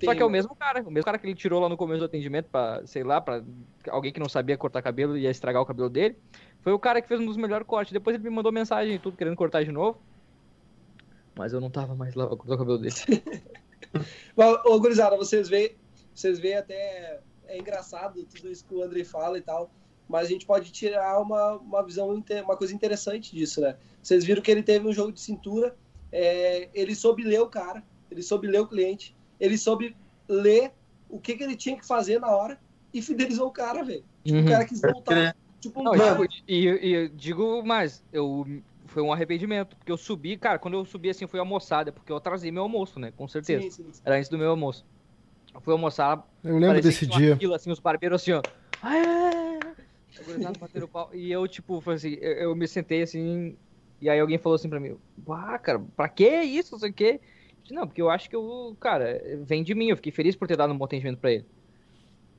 Só 0.03 0.15
que 0.15 0.21
é 0.21 0.25
o 0.25 0.29
mesmo 0.29 0.55
cara, 0.55 0.81
o 0.81 0.89
mesmo 0.89 1.05
cara 1.05 1.19
que 1.19 1.27
ele 1.27 1.35
tirou 1.35 1.61
lá 1.61 1.69
no 1.69 1.77
começo 1.77 1.99
do 1.99 2.05
atendimento 2.05 2.49
pra, 2.49 2.81
sei 2.85 3.03
lá, 3.03 3.21
pra 3.21 3.43
alguém 3.89 4.11
que 4.11 4.19
não 4.19 4.27
sabia 4.27 4.57
cortar 4.57 4.81
cabelo 4.81 5.15
e 5.15 5.21
ia 5.21 5.29
estragar 5.29 5.61
o 5.61 5.65
cabelo 5.65 5.89
dele. 5.89 6.17
Foi 6.61 6.73
o 6.73 6.79
cara 6.79 7.01
que 7.01 7.07
fez 7.07 7.19
um 7.19 7.25
dos 7.25 7.37
melhores 7.37 7.67
cortes. 7.67 7.93
Depois 7.93 8.15
ele 8.15 8.23
me 8.23 8.35
mandou 8.35 8.51
mensagem 8.51 8.95
e 8.95 8.99
tudo, 8.99 9.15
querendo 9.15 9.35
cortar 9.35 9.63
de 9.63 9.71
novo. 9.71 10.01
Mas 11.35 11.53
eu 11.53 11.61
não 11.61 11.69
tava 11.69 11.95
mais 11.95 12.15
lá 12.15 12.25
pra 12.25 12.35
cortar 12.35 12.55
o 12.55 12.57
cabelo 12.57 12.79
dele. 12.79 12.95
ô, 14.65 14.79
gurizada, 14.79 15.15
vocês 15.15 15.47
veem, 15.47 15.75
vocês 16.13 16.39
veem 16.39 16.55
até. 16.55 17.19
É 17.47 17.57
engraçado 17.57 18.25
tudo 18.25 18.51
isso 18.51 18.65
que 18.65 18.73
o 18.73 18.81
André 18.81 19.03
fala 19.03 19.37
e 19.37 19.41
tal. 19.41 19.69
Mas 20.09 20.27
a 20.27 20.29
gente 20.29 20.45
pode 20.45 20.71
tirar 20.71 21.19
uma, 21.21 21.53
uma 21.53 21.83
visão, 21.83 22.09
uma 22.43 22.57
coisa 22.57 22.73
interessante 22.73 23.35
disso, 23.35 23.61
né? 23.61 23.77
Vocês 24.01 24.23
viram 24.23 24.41
que 24.41 24.49
ele 24.49 24.63
teve 24.63 24.87
um 24.87 24.93
jogo 24.93 25.11
de 25.11 25.19
cintura, 25.19 25.75
é, 26.11 26.69
ele 26.73 26.95
soube 26.95 27.23
ler 27.23 27.41
o 27.41 27.47
cara, 27.47 27.83
ele 28.09 28.23
soube 28.23 28.47
ler 28.47 28.61
o 28.61 28.67
cliente, 28.67 29.16
ele 29.39 29.57
soube 29.57 29.95
ler 30.27 30.71
o 31.09 31.19
que, 31.19 31.35
que 31.35 31.43
ele 31.43 31.55
tinha 31.55 31.77
que 31.77 31.85
fazer 31.85 32.19
na 32.19 32.29
hora 32.29 32.59
e 32.93 33.01
fidelizou 33.01 33.47
o 33.47 33.51
cara, 33.51 33.83
velho. 33.83 34.03
Tipo, 34.23 34.37
uhum. 34.37 34.45
o 34.45 34.49
cara 34.49 34.65
quis 34.65 34.81
voltar. 34.81 35.35
Tipo, 35.59 35.81
um 35.81 35.83
Não, 35.83 35.91
cara... 35.93 36.27
E, 36.47 36.67
e, 36.67 37.09
digo 37.09 37.63
mais, 37.63 38.03
eu 38.11 38.45
foi 38.87 39.03
um 39.03 39.11
arrependimento, 39.11 39.75
porque 39.75 39.91
eu 39.91 39.97
subi, 39.97 40.37
cara, 40.37 40.57
quando 40.57 40.75
eu 40.75 40.85
subi 40.85 41.09
assim, 41.09 41.27
foi 41.27 41.39
almoçada, 41.39 41.91
porque 41.91 42.11
eu 42.11 42.17
atrasei 42.17 42.51
meu 42.51 42.63
almoço, 42.63 42.99
né? 42.99 43.11
Com 43.15 43.27
certeza. 43.27 43.61
Sim, 43.63 43.71
sim, 43.71 43.85
sim. 43.91 44.01
Era 44.03 44.17
antes 44.17 44.29
do 44.29 44.37
meu 44.37 44.49
almoço. 44.49 44.85
Eu 45.53 45.61
fui 45.61 45.73
almoçar. 45.73 46.25
Eu 46.43 46.57
lembro 46.57 46.81
desse 46.81 47.05
dia. 47.05 47.35
Fila, 47.37 47.55
assim, 47.55 47.71
os 47.71 47.79
barbeiros 47.79 48.21
assim, 48.21 48.31
ó. 48.31 48.41
E 51.13 51.31
eu, 51.31 51.47
tipo, 51.47 51.81
foi 51.81 51.95
assim, 51.95 52.17
eu, 52.19 52.31
eu, 52.33 52.55
me 52.55 52.67
sentei 52.67 53.01
assim, 53.01 53.55
e 54.01 54.09
aí 54.09 54.19
alguém 54.19 54.37
falou 54.37 54.55
assim 54.55 54.69
pra 54.69 54.79
mim, 54.79 54.97
ah, 55.29 55.59
cara, 55.59 55.79
pra 55.95 56.07
que 56.07 56.27
isso? 56.27 56.71
Não 56.73 56.79
sei 56.79 56.89
o 56.89 56.93
quê. 56.93 57.19
Não, 57.71 57.87
porque 57.87 58.01
eu 58.01 58.09
acho 58.09 58.29
que 58.29 58.35
o 58.35 58.75
cara 58.79 59.21
vem 59.43 59.63
de 59.63 59.75
mim. 59.75 59.89
Eu 59.89 59.95
fiquei 59.95 60.11
feliz 60.11 60.35
por 60.35 60.47
ter 60.47 60.57
dado 60.57 60.73
um 60.73 60.77
bom 60.77 60.85
atendimento 60.85 61.19
pra 61.19 61.31
ele. 61.31 61.45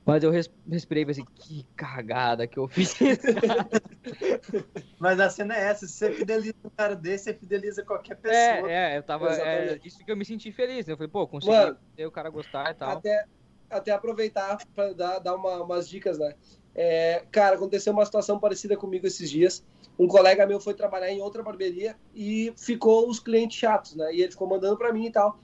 Mas 0.05 0.23
eu 0.23 0.31
respirei 0.31 1.03
e 1.03 1.05
pensei, 1.05 1.23
que 1.35 1.63
cagada 1.75 2.47
que 2.47 2.57
eu 2.57 2.67
fiz. 2.67 2.95
Mas 4.97 5.19
a 5.19 5.29
cena 5.29 5.55
é 5.55 5.65
essa, 5.65 5.85
se 5.85 5.93
você 5.93 6.11
fideliza 6.11 6.55
um 6.65 6.69
cara 6.69 6.95
desse, 6.95 7.25
você 7.25 7.33
fideliza 7.35 7.83
qualquer 7.83 8.15
pessoa. 8.15 8.71
É, 8.71 8.95
é 8.95 8.97
eu 8.97 9.03
tava. 9.03 9.31
É, 9.31 9.79
isso 9.83 10.03
que 10.03 10.11
eu 10.11 10.17
me 10.17 10.25
senti 10.25 10.51
feliz, 10.51 10.87
né? 10.87 10.93
Eu 10.93 10.97
falei, 10.97 11.11
pô, 11.11 11.27
consegui 11.27 11.55
Mano, 11.55 11.77
o 11.99 12.11
cara 12.11 12.29
gostar 12.31 12.71
e 12.71 12.73
tal. 12.73 12.89
Até, 12.89 13.25
até 13.69 13.91
aproveitar 13.91 14.57
pra 14.73 14.93
dar, 14.93 15.19
dar 15.19 15.35
uma, 15.35 15.61
umas 15.61 15.87
dicas, 15.87 16.17
né? 16.17 16.33
É, 16.73 17.23
cara, 17.31 17.55
aconteceu 17.55 17.93
uma 17.93 18.05
situação 18.05 18.39
parecida 18.39 18.75
comigo 18.75 19.05
esses 19.05 19.29
dias. 19.29 19.63
Um 19.99 20.07
colega 20.07 20.47
meu 20.47 20.61
foi 20.61 20.73
trabalhar 20.73 21.11
em 21.11 21.21
outra 21.21 21.43
barbearia 21.43 21.97
e 22.15 22.53
ficou 22.55 23.09
os 23.09 23.19
clientes 23.19 23.59
chatos, 23.59 23.95
né? 23.95 24.15
E 24.15 24.21
ele 24.21 24.31
ficou 24.31 24.47
mandando 24.47 24.77
para 24.77 24.93
mim 24.93 25.07
e 25.07 25.11
tal. 25.11 25.37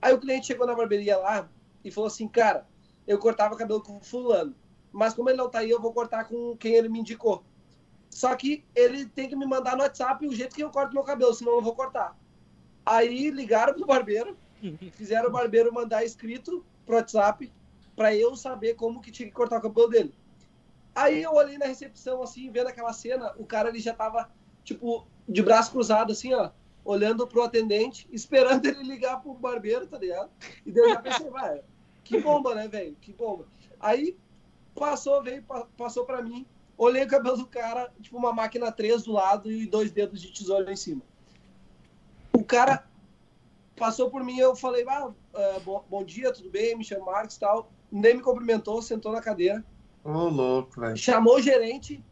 Aí 0.00 0.14
o 0.14 0.18
cliente 0.18 0.46
chegou 0.46 0.66
na 0.66 0.74
barbearia 0.74 1.18
lá 1.18 1.50
e 1.84 1.90
falou 1.90 2.08
assim: 2.08 2.26
Cara, 2.26 2.66
eu 3.06 3.18
cortava 3.18 3.54
cabelo 3.56 3.82
com 3.82 4.00
fulano, 4.00 4.54
mas 4.90 5.12
como 5.12 5.28
ele 5.28 5.36
não 5.36 5.50
tá 5.50 5.58
aí, 5.58 5.68
eu 5.68 5.78
vou 5.78 5.92
cortar 5.92 6.24
com 6.24 6.56
quem 6.56 6.74
ele 6.74 6.88
me 6.88 7.00
indicou. 7.00 7.44
Só 8.08 8.34
que 8.34 8.64
ele 8.74 9.04
tem 9.04 9.28
que 9.28 9.36
me 9.36 9.44
mandar 9.44 9.76
no 9.76 9.82
WhatsApp 9.82 10.26
o 10.26 10.34
jeito 10.34 10.56
que 10.56 10.64
eu 10.64 10.70
corto 10.70 10.94
meu 10.94 11.04
cabelo, 11.04 11.34
senão 11.34 11.52
eu 11.52 11.56
não 11.56 11.64
vou 11.64 11.76
cortar. 11.76 12.18
Aí 12.86 13.30
ligaram 13.30 13.74
pro 13.74 13.86
barbeiro, 13.86 14.34
fizeram 14.92 15.28
o 15.28 15.32
barbeiro 15.32 15.74
mandar 15.74 16.04
escrito 16.04 16.64
pro 16.86 16.96
WhatsApp 16.96 17.52
para 17.94 18.14
eu 18.14 18.34
saber 18.34 18.74
como 18.74 19.02
que 19.02 19.12
tinha 19.12 19.28
que 19.28 19.34
cortar 19.34 19.58
o 19.58 19.62
cabelo 19.62 19.88
dele. 19.88 20.14
Aí 20.94 21.22
eu 21.22 21.32
olhei 21.32 21.56
na 21.56 21.66
recepção, 21.66 22.22
assim, 22.22 22.50
vendo 22.50 22.68
aquela 22.68 22.92
cena, 22.92 23.32
o 23.38 23.46
cara 23.46 23.68
ele 23.68 23.78
já 23.78 23.94
tava, 23.94 24.30
tipo, 24.64 25.06
de 25.28 25.42
braço 25.42 25.70
cruzado, 25.70 26.12
assim, 26.12 26.34
ó, 26.34 26.50
olhando 26.84 27.26
pro 27.26 27.42
atendente, 27.42 28.08
esperando 28.12 28.66
ele 28.66 28.82
ligar 28.82 29.20
pro 29.22 29.34
barbeiro, 29.34 29.86
tá 29.86 29.98
ligado? 29.98 30.30
E 30.66 30.72
daí 30.72 30.84
eu 30.84 30.90
já 30.90 31.00
pensei, 31.00 31.30
vai, 31.30 31.62
que 32.02 32.20
bomba, 32.20 32.54
né, 32.54 32.66
velho? 32.66 32.96
Que 33.00 33.12
bomba. 33.12 33.46
Aí 33.78 34.16
passou, 34.74 35.22
veio, 35.22 35.44
passou 35.76 36.04
pra 36.04 36.22
mim, 36.22 36.44
olhei 36.76 37.04
o 37.04 37.08
cabelo 37.08 37.36
do 37.36 37.46
cara, 37.46 37.92
tipo, 38.00 38.16
uma 38.16 38.32
máquina 38.32 38.72
3 38.72 39.04
do 39.04 39.12
lado 39.12 39.50
e 39.50 39.66
dois 39.66 39.90
dedos 39.92 40.20
de 40.20 40.32
tesoura 40.32 40.72
em 40.72 40.76
cima. 40.76 41.02
O 42.32 42.44
cara 42.44 42.84
passou 43.76 44.10
por 44.10 44.24
mim, 44.24 44.38
eu 44.38 44.56
falei, 44.56 44.84
ah, 44.88 45.06
uh, 45.08 45.60
bom, 45.64 45.84
bom 45.88 46.04
dia, 46.04 46.32
tudo 46.32 46.50
bem? 46.50 46.76
Me 46.76 46.84
chamo 46.84 47.06
Marcos 47.06 47.36
e 47.36 47.40
tal. 47.40 47.70
Nem 47.90 48.16
me 48.16 48.22
cumprimentou, 48.22 48.82
sentou 48.82 49.12
na 49.12 49.20
cadeira 49.20 49.64
Ô, 50.04 50.10
oh, 50.10 50.28
louco, 50.28 50.80
velho. 50.80 50.96
Chamou 50.96 51.36
o 51.36 51.42
gerente, 51.42 52.02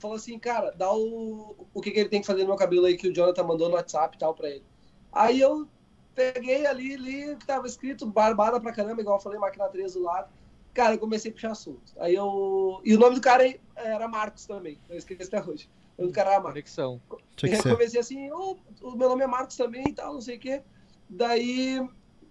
falou 0.00 0.16
assim, 0.16 0.38
cara, 0.38 0.72
dá 0.72 0.92
o, 0.92 1.56
o 1.72 1.80
que, 1.80 1.90
que 1.90 2.00
ele 2.00 2.08
tem 2.08 2.20
que 2.20 2.26
fazer 2.26 2.42
no 2.42 2.48
meu 2.48 2.56
cabelo 2.56 2.86
aí 2.86 2.96
que 2.96 3.08
o 3.08 3.14
Jonathan 3.14 3.44
mandou 3.44 3.68
no 3.68 3.76
WhatsApp 3.76 4.16
e 4.16 4.18
tal 4.18 4.34
pra 4.34 4.50
ele. 4.50 4.64
Aí 5.12 5.40
eu 5.40 5.68
peguei 6.14 6.66
ali, 6.66 6.96
li 6.96 7.36
que 7.36 7.46
tava 7.46 7.66
escrito, 7.66 8.06
barbada 8.06 8.60
pra 8.60 8.72
caramba, 8.72 9.00
igual 9.00 9.18
eu 9.18 9.22
falei, 9.22 9.38
máquina 9.38 9.68
3 9.68 9.94
do 9.94 10.02
lado. 10.02 10.28
Cara, 10.74 10.94
eu 10.94 10.98
comecei 10.98 11.30
a 11.30 11.34
puxar 11.34 11.52
assunto. 11.52 11.94
Aí 11.98 12.14
eu. 12.14 12.80
E 12.84 12.94
o 12.94 12.98
nome 12.98 13.14
do 13.14 13.20
cara 13.20 13.42
era 13.74 14.06
Marcos 14.06 14.46
também. 14.46 14.78
Eu 14.90 14.98
esqueci 14.98 15.22
até 15.22 15.42
hoje. 15.42 15.70
O 15.96 16.02
nome 16.02 16.12
do 16.12 16.14
cara 16.14 16.32
era 16.32 16.40
Marcos. 16.40 16.52
Conexão. 16.52 17.00
E 17.44 17.70
eu 17.70 17.76
comecei 17.76 18.00
assim, 18.00 18.30
oh, 18.30 18.56
o 18.82 18.96
meu 18.96 19.08
nome 19.08 19.22
é 19.22 19.26
Marcos 19.26 19.56
também 19.56 19.84
e 19.88 19.92
tal, 19.94 20.14
não 20.14 20.20
sei 20.20 20.36
o 20.36 20.40
quê. 20.40 20.62
Daí, 21.08 21.80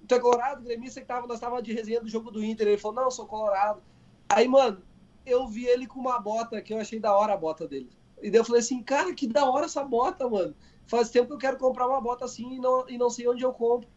tu 0.07 0.13
é 0.15 0.19
colorado, 0.19 0.61
gremista 0.61 1.01
que 1.01 1.07
tava, 1.07 1.26
nós 1.26 1.39
tava 1.39 1.61
de 1.61 1.73
resenha 1.73 2.01
do 2.01 2.07
jogo 2.07 2.30
do 2.30 2.43
Inter. 2.43 2.67
Ele 2.67 2.78
falou, 2.78 2.97
não, 2.97 3.03
eu 3.05 3.11
sou 3.11 3.26
colorado. 3.26 3.82
Aí, 4.30 4.47
mano, 4.47 4.82
eu 5.26 5.47
vi 5.47 5.65
ele 5.65 5.88
com 5.88 5.99
uma 5.99 6.19
bota 6.19 6.61
que 6.61 6.73
eu 6.73 6.80
achei 6.80 6.99
da 6.99 7.15
hora 7.15 7.34
a 7.34 7.38
bota 7.38 7.67
dele. 7.67 7.89
E 8.21 8.30
daí 8.30 8.39
eu 8.39 8.45
falei 8.45 8.61
assim, 8.61 8.82
cara, 8.82 9.13
que 9.13 9.28
da 9.28 9.49
hora 9.49 9.65
essa 9.65 9.84
bota, 9.84 10.30
mano. 10.30 10.55
Faz 10.88 11.09
tempo 11.09 11.28
que 11.28 11.34
eu 11.34 11.38
quero 11.38 11.57
comprar 11.57 11.88
uma 11.88 11.99
bota 11.99 12.26
assim 12.26 12.55
e 12.55 12.59
não, 12.59 12.88
e 12.88 12.97
não 12.97 13.09
sei 13.09 13.28
onde 13.28 13.43
eu 13.43 13.51
compro. 13.51 13.89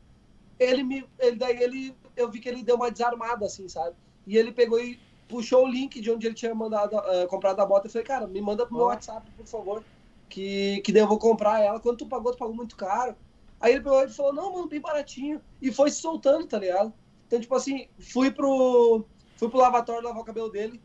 Ele 0.59 0.83
me. 0.83 1.05
Ele, 1.19 1.37
daí 1.37 1.63
ele. 1.63 1.95
Eu 2.17 2.31
vi 2.31 2.41
que 2.41 2.49
ele 2.49 2.63
deu 2.63 2.77
uma 2.77 2.91
desarmada, 2.91 3.47
assim, 3.47 3.69
sabe? 3.69 3.95
E 4.27 4.37
ele 4.37 4.53
pegou 4.53 4.81
e 4.81 4.99
puxou 5.29 5.65
o 5.65 5.69
link 5.69 6.01
de 6.01 6.11
onde 6.11 6.27
ele 6.27 6.35
tinha 6.35 6.55
mandado 6.55 6.97
uh, 6.97 7.29
comprado 7.29 7.61
a 7.61 7.67
bota. 7.67 7.87
Eu 7.87 7.91
falei, 7.91 8.07
cara, 8.07 8.27
me 8.27 8.41
manda 8.41 8.67
pro 8.67 8.75
meu 8.75 8.87
WhatsApp, 8.87 9.31
por 9.37 9.47
favor. 9.47 9.85
Que, 10.29 10.81
que 10.81 10.93
daí 10.93 11.03
eu 11.03 11.09
vou 11.09 11.19
comprar 11.19 11.61
ela. 11.61 11.79
Quando 11.79 11.99
tu 11.99 12.07
pagou, 12.07 12.33
tu 12.33 12.39
pagou 12.39 12.55
muito 12.55 12.77
caro. 12.77 13.15
Aí 13.61 13.73
ele 13.73 13.83
pegou 13.83 14.03
e 14.03 14.09
falou, 14.09 14.33
não, 14.33 14.53
mano, 14.53 14.69
bem 14.69 14.81
baratinho. 14.81 15.41
E 15.61 15.71
foi 15.71 15.91
se 15.91 16.01
soltando, 16.01 16.47
tá 16.47 16.59
ligado? 16.59 16.93
Então, 17.27 17.41
tipo 17.41 17.55
assim, 17.55 17.89
fui 17.99 18.31
pro 18.31 19.05
Fui 19.39 19.49
pro 19.49 19.59
lavatório 19.59 20.03
lavar 20.03 20.21
o 20.21 20.25
cabelo 20.25 20.51
dele. 20.51 20.83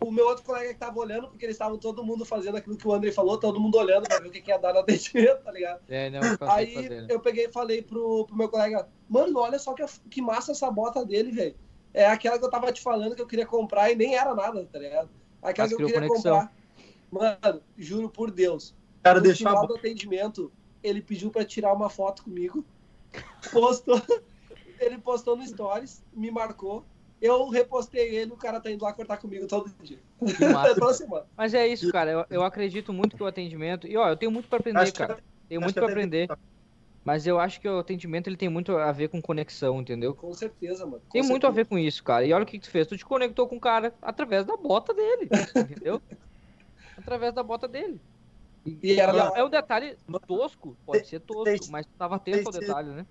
O 0.00 0.12
meu 0.12 0.26
outro 0.26 0.44
colega 0.44 0.72
que 0.72 0.78
tava 0.78 1.00
olhando, 1.00 1.26
porque 1.26 1.44
eles 1.44 1.56
estavam 1.56 1.76
todo 1.76 2.04
mundo 2.04 2.24
fazendo 2.24 2.56
aquilo 2.56 2.76
que 2.76 2.86
o 2.86 2.92
André 2.92 3.10
falou, 3.10 3.36
todo 3.36 3.58
mundo 3.58 3.78
olhando 3.78 4.06
pra 4.06 4.20
ver 4.20 4.28
o 4.28 4.30
que, 4.30 4.40
que 4.40 4.50
ia 4.50 4.58
dar 4.58 4.72
no 4.72 4.78
atendimento, 4.80 5.42
tá 5.42 5.50
ligado? 5.50 5.80
É, 5.88 6.08
não, 6.08 6.20
Aí 6.48 6.74
fazer, 6.74 6.90
né? 6.90 7.06
eu 7.08 7.18
peguei 7.18 7.46
e 7.46 7.52
falei 7.52 7.82
pro, 7.82 8.24
pro 8.26 8.36
meu 8.36 8.48
colega, 8.48 8.88
mano, 9.08 9.40
olha 9.40 9.58
só 9.58 9.74
que, 9.74 9.84
que 10.08 10.22
massa 10.22 10.52
essa 10.52 10.70
bota 10.70 11.04
dele, 11.04 11.32
velho. 11.32 11.56
É 11.92 12.06
aquela 12.06 12.38
que 12.38 12.44
eu 12.44 12.50
tava 12.50 12.70
te 12.70 12.80
falando 12.80 13.16
que 13.16 13.22
eu 13.22 13.26
queria 13.26 13.46
comprar 13.46 13.90
e 13.90 13.96
nem 13.96 14.14
era 14.14 14.34
nada, 14.34 14.68
tá 14.70 14.78
ligado? 14.78 15.08
Aquela 15.42 15.66
Mas 15.66 15.76
que 15.76 15.82
eu 15.82 15.86
queria 15.86 16.08
conexão. 16.08 16.48
comprar. 17.10 17.38
Mano, 17.42 17.62
juro 17.76 18.08
por 18.08 18.30
Deus. 18.30 18.74
Cara, 19.02 19.20
no 19.20 19.34
final 19.34 19.66
do 19.66 19.74
atendimento, 19.74 20.52
ele 20.82 21.00
pediu 21.00 21.30
pra 21.30 21.44
tirar 21.44 21.72
uma 21.72 21.88
foto 21.88 22.22
comigo. 22.22 22.64
Postou. 23.50 24.00
ele 24.78 24.98
postou 24.98 25.36
no 25.36 25.44
Stories, 25.44 26.04
me 26.12 26.30
marcou 26.30 26.84
eu 27.20 27.48
repostei 27.48 28.14
ele, 28.16 28.32
o 28.32 28.36
cara 28.36 28.60
tá 28.60 28.70
indo 28.70 28.84
lá 28.84 28.92
cortar 28.92 29.16
comigo 29.16 29.46
todo 29.46 29.70
dia. 29.82 29.98
Toda 30.78 30.94
semana. 30.94 31.26
Mas 31.36 31.54
é 31.54 31.66
isso, 31.66 31.90
cara. 31.90 32.10
Eu, 32.10 32.26
eu 32.30 32.42
acredito 32.42 32.92
muito 32.92 33.16
que 33.16 33.22
o 33.22 33.26
atendimento. 33.26 33.86
E 33.86 33.96
ó, 33.96 34.08
eu 34.08 34.16
tenho 34.16 34.30
muito 34.30 34.48
pra 34.48 34.58
aprender, 34.58 34.78
Acho 34.80 34.94
cara. 34.94 35.18
Tenho 35.48 35.60
muito 35.60 35.78
até- 35.78 35.90
aprender. 35.90 36.28
Mas 37.04 37.26
eu 37.26 37.40
acho 37.40 37.58
que 37.60 37.68
o 37.68 37.78
atendimento 37.78 38.26
ele 38.28 38.36
tem 38.36 38.50
muito 38.50 38.76
a 38.76 38.92
ver 38.92 39.08
com 39.08 39.22
conexão, 39.22 39.80
entendeu? 39.80 40.14
Com 40.14 40.32
certeza, 40.34 40.84
mano. 40.84 41.00
com 41.00 41.08
Tem 41.12 41.22
muito 41.22 41.46
a 41.46 41.48
certeza. 41.50 41.64
ver 41.64 41.68
com 41.68 41.78
isso, 41.78 42.04
cara. 42.04 42.24
E 42.26 42.32
olha 42.34 42.42
o 42.42 42.46
que 42.46 42.58
que 42.58 42.66
tu 42.66 42.70
fez. 42.70 42.86
Tu 42.86 42.98
te 42.98 43.04
conectou 43.04 43.48
com 43.48 43.56
o 43.56 43.60
cara 43.60 43.94
através 44.02 44.44
da 44.44 44.56
bota 44.56 44.92
dele. 44.92 45.28
entendeu? 45.56 46.02
Através 46.98 47.32
da 47.32 47.42
bota 47.42 47.66
dele. 47.66 47.98
E 48.66 49.00
era 49.00 49.12
E 49.12 49.16
da 49.16 49.32
é, 49.36 49.40
é 49.40 49.44
um 49.44 49.48
detalhe 49.48 49.96
tosco, 50.26 50.76
pode 50.84 51.06
ser 51.08 51.20
tosco, 51.20 51.70
mas 51.70 51.86
tu 51.86 51.92
tava 51.96 52.16
atento 52.16 52.46
ao 52.48 52.52
detalhe, 52.52 52.90
né? 52.90 53.06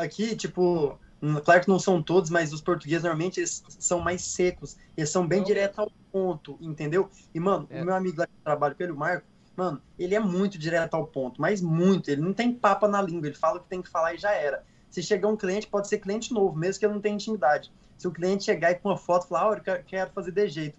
Aqui, 0.00 0.34
tipo, 0.34 0.98
claro 1.44 1.60
que 1.62 1.68
não 1.68 1.78
são 1.78 2.02
todos, 2.02 2.30
mas 2.30 2.52
os 2.52 2.60
portugueses 2.60 3.02
normalmente 3.02 3.40
eles 3.40 3.62
são 3.68 4.00
mais 4.00 4.22
secos. 4.22 4.76
Eles 4.96 5.10
são 5.10 5.26
bem 5.26 5.38
Não. 5.40 5.46
direto 5.46 5.80
ao 5.80 5.90
ponto, 6.12 6.56
entendeu? 6.60 7.10
E, 7.34 7.40
mano, 7.40 7.66
É. 7.70 7.82
o 7.82 7.84
meu 7.84 7.94
amigo 7.94 8.18
lá 8.20 8.26
que 8.26 8.32
trabalha 8.44 8.74
com 8.74 8.82
ele, 8.82 8.92
o 8.92 8.96
Marco, 8.96 9.26
mano, 9.56 9.80
ele 9.98 10.14
é 10.14 10.20
muito 10.20 10.58
direto 10.58 10.94
ao 10.94 11.06
ponto, 11.06 11.40
mas 11.40 11.60
muito. 11.62 12.10
Ele 12.10 12.20
não 12.20 12.32
tem 12.32 12.52
papa 12.52 12.86
na 12.86 13.00
língua, 13.00 13.26
ele 13.28 13.36
fala 13.36 13.58
o 13.58 13.62
que 13.62 13.68
tem 13.68 13.80
que 13.82 13.88
falar 13.88 14.14
e 14.14 14.18
já 14.18 14.32
era. 14.32 14.64
Se 14.90 15.02
chegar 15.02 15.28
um 15.28 15.36
cliente, 15.36 15.66
pode 15.66 15.88
ser 15.88 15.98
cliente 15.98 16.32
novo, 16.32 16.56
mesmo 16.56 16.78
que 16.78 16.86
ele 16.86 16.94
não 16.94 17.00
tenha 17.00 17.14
intimidade. 17.14 17.72
Se 17.98 18.06
o 18.06 18.12
cliente 18.12 18.44
chegar 18.44 18.70
e 18.70 18.74
com 18.76 18.88
uma 18.90 18.96
foto 18.98 19.26
falar, 19.26 19.52
ah, 19.52 19.62
eu 19.76 19.84
quero- 19.84 20.12
fazer 20.12 20.30
de 20.32 20.48
jeito. 20.48 20.78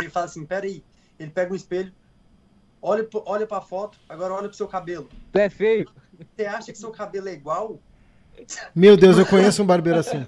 Ele 0.00 0.10
fala 0.10 0.26
assim, 0.26 0.44
peraí. 0.44 0.84
Ele 1.18 1.30
pega 1.30 1.50
um 1.52 1.56
espelho, 1.56 1.92
olha, 2.82 3.08
olha 3.24 3.46
pra 3.46 3.60
foto, 3.62 3.98
agora 4.08 4.34
olha 4.34 4.48
pro 4.48 4.56
seu 4.56 4.68
cabelo. 4.68 5.08
É 5.32 5.48
feio. 5.48 5.90
Você 6.36 6.44
acha 6.46 6.72
que 6.72 6.78
seu 6.78 6.90
cabelo 6.90 7.28
é 7.28 7.32
igual? 7.32 7.80
Meu 8.74 8.96
Deus, 8.96 9.18
eu 9.18 9.26
conheço 9.26 9.62
um 9.62 9.66
barbeiro 9.66 9.98
assim. 9.98 10.26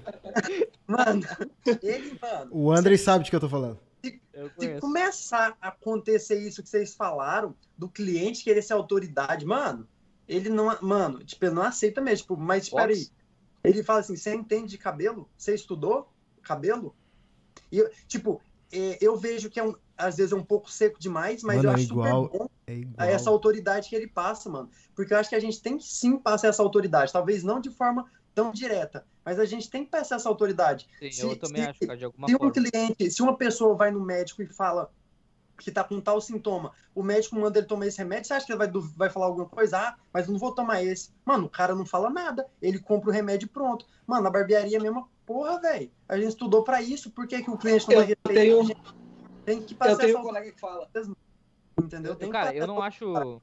Mano, 0.87 1.21
ele, 1.83 2.17
mano, 2.21 2.49
O 2.51 2.71
André 2.71 2.97
sabe 2.97 3.23
de 3.23 3.29
que 3.29 3.35
eu 3.35 3.39
tô 3.39 3.49
falando. 3.49 3.79
Se 4.57 4.79
começar 4.79 5.55
a 5.61 5.67
acontecer 5.67 6.39
isso 6.39 6.63
que 6.63 6.69
vocês 6.69 6.95
falaram, 6.95 7.53
do 7.77 7.89
cliente 7.89 8.43
querer 8.43 8.61
ser 8.61 8.73
autoridade, 8.73 9.45
mano, 9.45 9.87
ele 10.27 10.49
não, 10.49 10.77
mano, 10.81 11.23
tipo, 11.23 11.43
ele 11.45 11.55
não 11.55 11.63
aceita 11.63 11.99
mesmo, 11.99 12.21
tipo, 12.23 12.37
mas 12.37 12.63
espera 12.63 12.91
aí. 12.91 13.07
Ele 13.63 13.83
fala 13.83 13.99
assim, 13.99 14.15
você 14.15 14.33
entende 14.33 14.69
de 14.69 14.77
cabelo? 14.77 15.29
Você 15.37 15.53
estudou 15.53 16.07
cabelo? 16.41 16.95
E, 17.71 17.83
tipo, 18.07 18.41
é, 18.71 18.97
eu 19.01 19.17
vejo 19.17 19.49
que 19.49 19.59
é 19.59 19.63
um, 19.63 19.75
às 19.97 20.15
vezes 20.17 20.31
é 20.31 20.35
um 20.35 20.43
pouco 20.43 20.71
seco 20.71 20.97
demais, 20.99 21.43
mas 21.43 21.57
Mano, 21.57 21.67
eu 21.67 21.71
é 21.71 21.75
acho 21.75 21.83
igual- 21.83 22.23
super 22.23 22.39
bom 22.39 22.49
É 22.97 23.03
a 23.03 23.05
essa 23.07 23.29
autoridade 23.29 23.89
que 23.89 23.95
ele 23.95 24.07
passa, 24.07 24.49
mano. 24.49 24.69
Porque 24.95 25.13
eu 25.13 25.17
acho 25.17 25.29
que 25.29 25.35
a 25.35 25.39
gente 25.39 25.61
tem 25.61 25.77
que 25.77 25.83
sim 25.85 26.17
passar 26.17 26.47
essa 26.49 26.61
autoridade, 26.61 27.11
talvez 27.13 27.43
não 27.43 27.59
de 27.59 27.69
forma 27.71 28.05
tão 28.35 28.51
direta, 28.51 29.05
mas 29.25 29.39
a 29.39 29.45
gente 29.45 29.69
tem 29.69 29.83
que 29.83 29.91
passar 29.91 30.15
essa 30.17 30.29
autoridade. 30.29 30.87
Sim, 30.99 31.11
se- 31.11 31.21
eu 31.21 31.35
também 31.39 31.63
se- 31.63 31.69
acho, 31.69 31.79
cara, 31.81 31.97
de 31.97 32.05
alguma 32.05 32.27
Se 32.27 32.35
um 32.35 32.37
forma. 32.37 32.53
cliente, 32.53 33.11
se 33.11 33.21
uma 33.21 33.37
pessoa 33.37 33.75
vai 33.75 33.91
no 33.91 33.99
médico 34.05 34.41
e 34.41 34.47
fala 34.53 34.89
que 35.59 35.71
tá 35.71 35.83
com 35.83 35.99
tal 35.99 36.21
sintoma, 36.21 36.71
o 36.95 37.03
médico 37.03 37.35
manda 37.35 37.59
ele 37.59 37.67
tomar 37.67 37.85
esse 37.87 37.97
remédio, 37.97 38.27
você 38.27 38.33
acha 38.33 38.45
que 38.45 38.51
ele 38.53 38.59
vai, 38.59 38.71
vai 38.95 39.09
falar 39.09 39.25
alguma 39.25 39.49
coisa? 39.49 39.77
Ah, 39.77 39.97
mas 40.13 40.25
eu 40.27 40.31
não 40.31 40.39
vou 40.39 40.53
tomar 40.55 40.81
esse. 40.83 41.09
Mano, 41.25 41.47
o 41.47 41.49
cara 41.49 41.75
não 41.75 41.85
fala 41.85 42.09
nada. 42.09 42.45
Ele 42.61 42.79
compra 42.79 43.09
o 43.09 43.13
remédio 43.13 43.49
pronto. 43.49 43.85
Mano, 44.07 44.23
na 44.23 44.29
barbearia 44.29 44.77
é 44.77 44.79
a 44.79 44.83
mesma 44.83 45.05
porra, 45.25 45.59
velho. 45.59 45.91
A 46.07 46.15
gente 46.17 46.29
estudou 46.29 46.63
pra 46.63 46.81
isso. 46.81 47.11
Por 47.11 47.27
que, 47.27 47.43
que 47.43 47.49
o 47.51 47.57
cliente 47.57 47.85
não 47.87 47.93
Eu 47.95 47.99
vai 47.99 48.07
respeitar? 48.07 48.41
tenho- 48.41 48.61
a? 48.61 48.93
Tem 49.43 49.61
que 49.65 49.75
passar 49.75 49.91
Eu 49.91 49.97
tenho 49.97 50.09
um 50.09 50.19
essa 50.21 50.27
colega 50.27 50.51
que 50.51 50.59
fala. 50.59 50.89
Entendeu? 51.83 52.15
Tem 52.15 52.29
Cara, 52.29 52.55
eu 52.55 52.67
não 52.67 52.81
acho. 52.81 53.41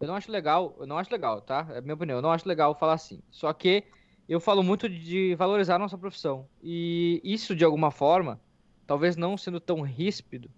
Eu 0.00 0.06
não 0.06 0.14
acho 0.14 0.32
legal, 0.32 0.74
eu 0.78 0.86
não 0.86 0.96
acho 0.96 1.12
legal, 1.12 1.42
tá? 1.42 1.66
É 1.70 1.78
a 1.78 1.80
minha 1.82 1.94
opinião, 1.94 2.18
eu 2.18 2.22
não 2.22 2.32
acho 2.32 2.48
legal 2.48 2.74
falar 2.74 2.94
assim. 2.94 3.22
Só 3.30 3.52
que 3.52 3.84
eu 4.26 4.40
falo 4.40 4.62
muito 4.62 4.88
de 4.88 5.34
valorizar 5.34 5.74
a 5.74 5.78
nossa 5.78 5.98
profissão. 5.98 6.48
E 6.62 7.20
isso, 7.22 7.54
de 7.54 7.64
alguma 7.64 7.90
forma, 7.90 8.40
talvez 8.86 9.14
não 9.16 9.36
sendo 9.36 9.60
tão 9.60 9.82
ríspido, 9.82 10.50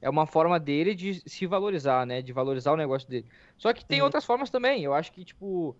é 0.00 0.10
uma 0.10 0.26
forma 0.26 0.58
dele 0.58 0.94
de 0.94 1.22
se 1.28 1.46
valorizar, 1.46 2.04
né? 2.04 2.20
De 2.20 2.32
valorizar 2.32 2.72
o 2.72 2.76
negócio 2.76 3.08
dele. 3.08 3.26
Só 3.56 3.72
que 3.72 3.84
tem 3.84 4.02
outras 4.02 4.24
formas 4.24 4.50
também. 4.50 4.82
Eu 4.82 4.94
acho 4.94 5.12
que, 5.12 5.24
tipo, 5.24 5.76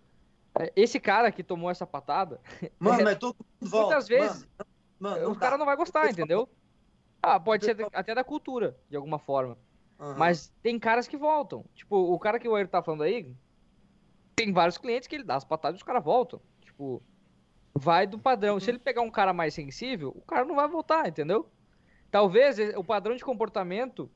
é, 0.57 0.71
esse 0.75 0.99
cara 0.99 1.31
que 1.31 1.43
tomou 1.43 1.69
essa 1.69 1.87
patada, 1.87 2.39
Mano, 2.79 3.03
mas 3.03 3.17
todo 3.17 3.35
mundo 3.39 3.69
volta. 3.69 3.87
muitas 3.87 4.07
vezes 4.07 4.47
Mano, 4.99 5.19
mano, 5.19 5.31
o 5.31 5.35
cara 5.35 5.51
dá. 5.51 5.57
não 5.57 5.65
vai 5.65 5.75
gostar, 5.75 6.09
entendeu? 6.09 6.47
Ah, 7.21 7.39
pode 7.39 7.65
ser 7.65 7.77
até 7.93 8.15
da 8.15 8.23
cultura, 8.23 8.77
de 8.89 8.95
alguma 8.95 9.19
forma. 9.19 9.57
Mas 10.17 10.51
tem 10.61 10.79
caras 10.79 11.07
que 11.07 11.17
voltam. 11.17 11.63
Tipo, 11.75 11.95
o 11.95 12.17
cara 12.19 12.39
que 12.39 12.47
o 12.47 12.55
Ayrton 12.55 12.71
tá 12.71 12.83
falando 12.83 13.03
aí, 13.03 13.35
tem 14.35 14.51
vários 14.51 14.77
clientes 14.77 15.07
que 15.07 15.15
ele 15.15 15.23
dá 15.23 15.35
as 15.35 15.45
patadas 15.45 15.79
e 15.79 15.81
os 15.81 15.83
caras 15.83 16.03
voltam. 16.03 16.41
Tipo, 16.61 17.01
vai 17.73 18.07
do 18.07 18.17
padrão. 18.17 18.59
Se 18.59 18.71
ele 18.71 18.79
pegar 18.79 19.01
um 19.01 19.11
cara 19.11 19.33
mais 19.33 19.53
sensível, 19.53 20.11
o 20.15 20.21
cara 20.21 20.45
não 20.45 20.55
vai 20.55 20.67
voltar, 20.67 21.07
entendeu? 21.07 21.49
Talvez 22.09 22.57
o 22.75 22.83
padrão 22.83 23.15
de 23.15 23.23
comportamento 23.23 24.09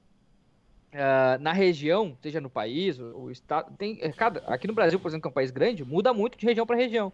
ah, 0.97 1.37
na 1.39 1.51
região, 1.51 2.17
seja 2.21 2.39
no 2.39 2.49
país, 2.49 2.97
o, 2.99 3.29
estado, 3.29 3.75
tem 3.77 3.97
eh, 4.01 4.11
cada, 4.13 4.39
aqui 4.47 4.65
no 4.65 4.73
Brasil, 4.73 4.97
por 4.99 5.09
exemplo, 5.09 5.23
que 5.23 5.27
é 5.27 5.31
um 5.31 5.33
país 5.33 5.51
grande, 5.51 5.83
muda 5.83 6.13
muito 6.13 6.37
de 6.37 6.45
região 6.45 6.65
para 6.65 6.77
região. 6.77 7.11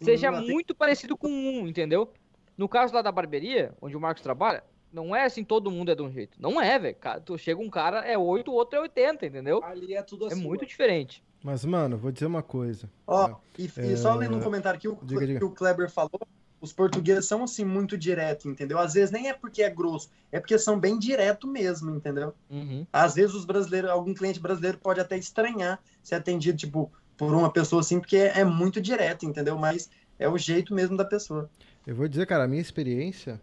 Seja 0.00 0.30
Hum, 0.30 0.38
tem- 0.38 0.50
muito 0.50 0.74
parecido 0.74 1.16
com 1.16 1.28
um, 1.28 1.68
entendeu? 1.68 2.10
No 2.56 2.68
caso 2.68 2.94
lá 2.94 3.02
da 3.02 3.12
barbearia, 3.12 3.74
onde 3.82 3.96
o 3.96 4.00
Marcos 4.00 4.22
trabalha, 4.22 4.64
não 4.92 5.14
é 5.14 5.24
assim 5.24 5.44
todo 5.44 5.70
mundo 5.70 5.90
é 5.90 5.94
de 5.94 6.02
um 6.02 6.10
jeito. 6.10 6.36
Não 6.40 6.60
é, 6.60 6.78
velho. 6.78 6.96
Tu 7.24 7.36
chega 7.38 7.60
um 7.60 7.70
cara 7.70 8.00
é 8.00 8.16
8, 8.16 8.50
o 8.50 8.54
outro 8.54 8.78
é 8.78 8.82
80, 8.82 9.26
entendeu? 9.26 9.62
Ali 9.62 9.94
é 9.94 10.02
tudo 10.02 10.24
É 10.24 10.28
assim. 10.32 10.42
muito 10.42 10.60
mano. 10.60 10.68
diferente. 10.68 11.22
Mas, 11.42 11.64
mano, 11.64 11.96
vou 11.96 12.10
dizer 12.10 12.26
uma 12.26 12.42
coisa. 12.42 12.90
Ó, 13.06 13.36
e, 13.58 13.66
e 13.66 13.96
só 13.96 14.14
É, 14.14 14.18
lendo 14.18 14.36
um 14.36 14.40
comentário 14.40 14.78
que 14.80 14.88
o, 14.88 14.98
diga, 15.02 15.26
diga. 15.26 15.38
que 15.38 15.44
o 15.44 15.50
Kleber 15.50 15.88
falou, 15.88 16.20
os 16.60 16.72
portugueses 16.72 17.26
são 17.26 17.44
assim 17.44 17.64
muito 17.64 17.96
direto, 17.96 18.48
entendeu? 18.48 18.76
Às 18.78 18.94
vezes 18.94 19.12
nem 19.12 19.28
é 19.28 19.32
porque 19.32 19.62
é 19.62 19.70
grosso, 19.70 20.10
é 20.32 20.40
porque 20.40 20.58
são 20.58 20.80
bem 20.80 20.98
direto 20.98 21.46
mesmo, 21.46 21.94
entendeu? 21.94 22.34
Uhum. 22.50 22.84
Às 22.92 23.14
vezes 23.14 23.34
os 23.36 23.44
brasileiros, 23.44 23.88
algum 23.88 24.12
cliente 24.12 24.40
brasileiro 24.40 24.78
pode 24.78 24.98
até 24.98 25.16
estranhar 25.16 25.78
ser 26.02 26.16
atendido 26.16 26.58
tipo 26.58 26.90
por 27.16 27.32
uma 27.32 27.50
pessoa 27.52 27.80
assim, 27.80 28.00
porque 28.00 28.16
é, 28.16 28.40
é 28.40 28.44
muito 28.44 28.80
direto, 28.80 29.24
entendeu? 29.24 29.56
Mas 29.56 29.88
é 30.18 30.28
o 30.28 30.36
jeito 30.36 30.74
mesmo 30.74 30.96
da 30.96 31.04
pessoa. 31.04 31.48
Eu 31.86 31.94
vou 31.94 32.08
dizer, 32.08 32.26
cara, 32.26 32.44
a 32.44 32.48
minha 32.48 32.60
experiência 32.62 33.40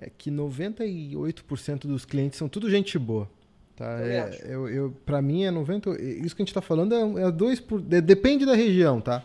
é 0.00 0.10
que 0.10 0.30
98% 0.30 1.80
dos 1.86 2.04
clientes 2.04 2.38
são 2.38 2.48
tudo 2.48 2.70
gente 2.70 2.98
boa. 2.98 3.28
Tá? 3.76 3.98
É, 4.00 4.40
eu, 4.44 4.68
eu, 4.68 4.90
pra 5.06 5.22
mim 5.22 5.44
é 5.44 5.50
90. 5.50 5.90
Isso 6.02 6.36
que 6.36 6.42
a 6.42 6.44
gente 6.44 6.54
tá 6.54 6.60
falando 6.60 6.94
é, 6.94 7.22
é 7.24 7.30
dois 7.30 7.60
por, 7.60 7.80
de- 7.80 8.00
depende 8.00 8.44
da 8.44 8.54
região, 8.54 9.00
tá? 9.00 9.24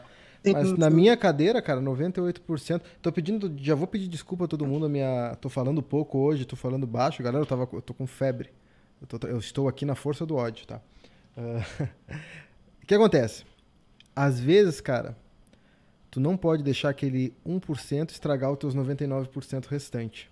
Mas 0.53 0.69
na 0.77 0.89
minha 0.95 1.17
cadeira, 1.17 1.61
cara, 1.61 1.81
98%. 1.81 2.81
Tô 3.01 3.11
pedindo, 3.11 3.51
já 3.57 3.73
vou 3.75 3.87
pedir 3.87 4.07
desculpa 4.07 4.45
a 4.45 4.47
todo 4.47 4.65
mundo. 4.65 4.85
A 4.85 4.89
minha, 4.89 5.35
tô 5.41 5.49
falando 5.49 5.81
pouco 5.81 6.19
hoje, 6.19 6.45
tô 6.45 6.55
falando 6.55 6.85
baixo, 6.85 7.21
galera. 7.23 7.41
Eu, 7.43 7.47
tava, 7.47 7.67
eu 7.73 7.81
tô 7.81 7.93
com 7.93 8.05
febre. 8.05 8.49
Eu, 9.01 9.07
tô- 9.07 9.27
eu 9.27 9.39
estou 9.39 9.67
aqui 9.67 9.85
na 9.85 9.95
força 9.95 10.25
do 10.25 10.35
ódio, 10.35 10.65
tá? 10.67 10.79
Ah, 11.35 11.65
o 12.81 12.85
que 12.85 12.93
acontece? 12.93 13.43
Às 14.15 14.39
vezes, 14.39 14.79
cara, 14.79 15.17
tu 16.09 16.19
não 16.19 16.37
pode 16.37 16.63
deixar 16.63 16.89
aquele 16.89 17.33
1% 17.45 18.11
estragar 18.11 18.51
os 18.51 18.57
teus 18.59 18.73
99% 18.75 19.65
restante. 19.65 20.29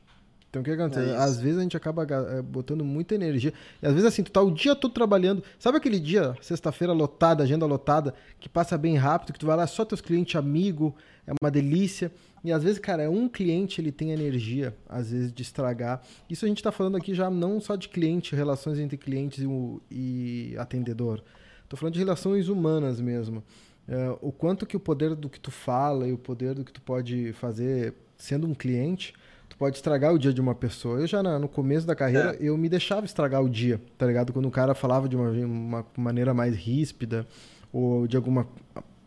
Então 0.54 0.62
o 0.62 0.66
que 0.66 0.70
acontece? 0.70 1.10
É 1.10 1.18
às 1.18 1.42
vezes 1.42 1.58
a 1.58 1.64
gente 1.64 1.76
acaba 1.76 2.06
eh, 2.08 2.40
botando 2.44 2.86
muita 2.86 3.16
energia. 3.16 3.52
E 3.82 3.88
às 3.88 3.92
vezes 3.92 4.08
assim, 4.08 4.22
tu 4.22 4.32
tá 4.32 4.40
o 4.40 4.52
dia 4.52 4.76
todo 4.76 4.92
trabalhando. 4.94 5.44
Sabe 5.58 5.80
aquele 5.80 6.00
dia, 6.00 6.38
sexta-feira 6.42 6.94
lotada, 6.94 7.42
agenda 7.42 7.66
lotada, 7.66 8.14
que 8.40 8.48
passa 8.48 8.78
bem 8.78 8.96
rápido, 8.96 9.34
que 9.34 9.40
tu 9.40 9.48
vai 9.48 9.58
lá 9.58 9.66
só 9.66 9.84
teus 9.84 10.00
clientes 10.00 10.36
amigo, 10.36 10.96
é 11.26 11.34
uma 11.42 11.50
delícia. 11.50 12.12
E 12.44 12.52
às 12.52 12.62
vezes, 12.62 12.78
cara, 12.78 13.02
é 13.02 13.10
um 13.10 13.28
cliente 13.28 13.82
ele 13.82 13.92
tem 13.92 14.12
energia, 14.12 14.76
às 14.88 15.10
vezes, 15.10 15.34
de 15.34 15.42
estragar. 15.42 16.04
Isso 16.30 16.46
a 16.46 16.48
gente 16.48 16.62
tá 16.62 16.72
falando 16.72 16.98
aqui 16.98 17.16
já 17.16 17.32
não 17.32 17.60
só 17.60 17.76
de 17.76 17.90
cliente, 17.90 18.36
relações 18.36 18.78
entre 18.78 18.96
clientes 18.96 19.44
e, 19.90 20.56
atendedor. 20.60 21.24
Tô 21.68 21.76
falando 21.76 21.96
de 21.96 22.00
relações 22.00 22.48
humanas 22.48 23.02
mesmo. 23.02 23.44
É, 23.88 24.16
o 24.22 24.32
quanto 24.32 24.68
que 24.68 24.78
o 24.78 24.80
poder 24.80 25.16
do 25.16 25.28
que 25.28 25.40
tu 25.40 25.50
fala 25.50 26.08
e 26.08 26.14
o 26.14 26.18
poder 26.18 26.54
do 26.54 26.64
que 26.64 26.72
tu 26.72 26.82
pode 26.82 27.34
fazer 27.34 27.96
sendo 28.18 28.46
um 28.46 28.54
cliente, 28.54 29.16
tu 29.54 29.58
pode 29.58 29.76
estragar 29.78 30.12
o 30.14 30.18
dia 30.20 30.34
de 30.34 30.42
uma 30.42 30.56
pessoa. 30.56 31.00
Eu 31.00 31.06
já 31.08 31.22
na- 31.22 31.38
no 31.38 31.48
começo 31.48 31.86
da 31.86 31.96
carreira, 31.96 32.36
eu 32.40 32.58
me 32.58 32.68
deixava 32.68 33.06
estragar 33.06 33.44
o 33.44 33.48
dia, 33.50 33.80
tá 33.98 34.06
ligado? 34.08 34.34
Quando 34.34 34.48
o 34.48 34.52
cara 34.52 34.74
falava 34.74 35.08
de 35.08 35.16
uma, 35.16 35.30
uma 35.30 35.86
maneira 35.96 36.34
mais 36.34 36.56
ríspida 36.56 37.26
ou 37.72 38.08
de 38.08 38.18
alguma 38.18 38.48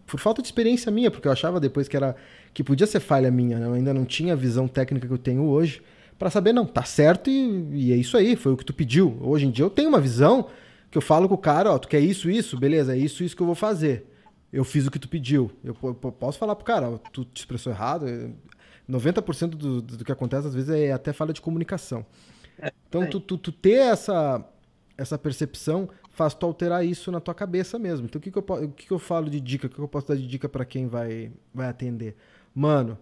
por 0.07 0.21
falta 0.21 0.41
de 0.41 0.47
experiência 0.47 0.91
minha, 0.93 1.11
porque 1.11 1.27
eu 1.27 1.33
achava 1.33 1.59
depois 1.59 1.89
que 1.89 1.97
era 1.97 2.15
que 2.55 2.63
podia 2.63 2.87
ser 2.87 3.01
falha 3.01 3.29
minha, 3.29 3.59
né? 3.59 3.67
Eu 3.67 3.73
ainda 3.73 3.93
não 3.93 4.05
tinha 4.05 4.35
a 4.35 4.37
visão 4.37 4.69
técnica 4.69 5.05
que 5.09 5.13
eu 5.13 5.19
tenho 5.19 5.43
hoje 5.43 5.83
para 6.17 6.31
saber 6.31 6.53
não, 6.53 6.65
tá 6.65 6.85
certo 6.85 7.29
e, 7.29 7.67
e 7.73 7.93
é 7.93 7.97
isso 7.97 8.17
aí, 8.17 8.37
foi 8.37 8.53
o 8.53 8.57
que 8.57 8.65
tu 8.65 8.73
pediu. 8.73 9.19
Hoje 9.21 9.47
em 9.47 9.51
dia 9.51 9.65
eu 9.65 9.71
tenho 9.71 9.89
uma 9.89 10.01
visão 10.01 10.47
que 10.93 10.97
eu 10.97 11.03
falo 11.03 11.29
com 11.29 11.35
o 11.35 11.39
cara, 11.39 11.73
ó, 11.73 11.79
tu 11.79 11.89
quer 11.89 11.99
isso, 12.01 12.31
isso, 12.31 12.57
beleza, 12.57 12.95
é 12.95 12.99
isso, 12.99 13.25
isso 13.25 13.35
que 13.35 13.43
eu 13.43 13.47
vou 13.47 13.57
fazer. 13.57 14.07
Eu 14.53 14.63
fiz 14.65 14.87
o 14.87 14.91
que 14.93 14.99
tu 14.99 15.09
pediu. 15.09 15.51
Eu 15.65 15.75
po- 15.75 15.93
posso 16.13 16.39
falar 16.39 16.55
pro 16.55 16.65
cara, 16.65 16.89
ó, 16.89 16.99
tu 16.99 17.25
te 17.25 17.39
expressou 17.41 17.73
errado. 17.73 18.07
É- 18.89 18.93
90% 18.93 19.51
do, 19.51 19.83
do 19.83 20.05
que 20.05 20.13
acontece 20.13 20.47
às 20.47 20.55
vezes 20.55 20.71
é 20.71 20.93
até 20.93 21.13
falha 21.13 21.33
de 21.33 21.41
comunicação. 21.41 22.05
Então 22.89 23.03
sim. 23.03 23.11
tu, 23.11 23.21
tu, 23.21 23.39
tu 23.39 23.53
ter 23.53 23.79
essa 23.79 24.45
essa 24.97 25.19
percepção 25.19 25.89
faz 26.11 26.33
tu 26.33 26.47
alterar 26.47 26.85
isso 26.85 27.13
na 27.13 27.21
tua 27.21 27.35
cabeça 27.35 27.79
mesmo. 27.79 28.07
Então 28.07 28.19
o 28.19 28.23
que, 28.23 28.31
que, 28.31 28.39
eu, 28.39 28.45
o 28.49 28.73
que, 28.73 28.87
que 28.87 28.93
eu 28.93 28.99
falo 28.99 29.29
de 29.29 29.39
dica? 29.41 29.67
O 29.67 29.71
que, 29.71 29.77
que 29.77 29.83
eu 29.83 29.89
posso 29.89 30.09
dar 30.09 30.17
de 30.17 30.27
dica 30.27 30.49
para 30.49 30.65
quem 30.65 30.87
vai, 30.87 31.31
vai 31.53 31.69
atender? 31.69 32.17
Mano, 32.55 32.97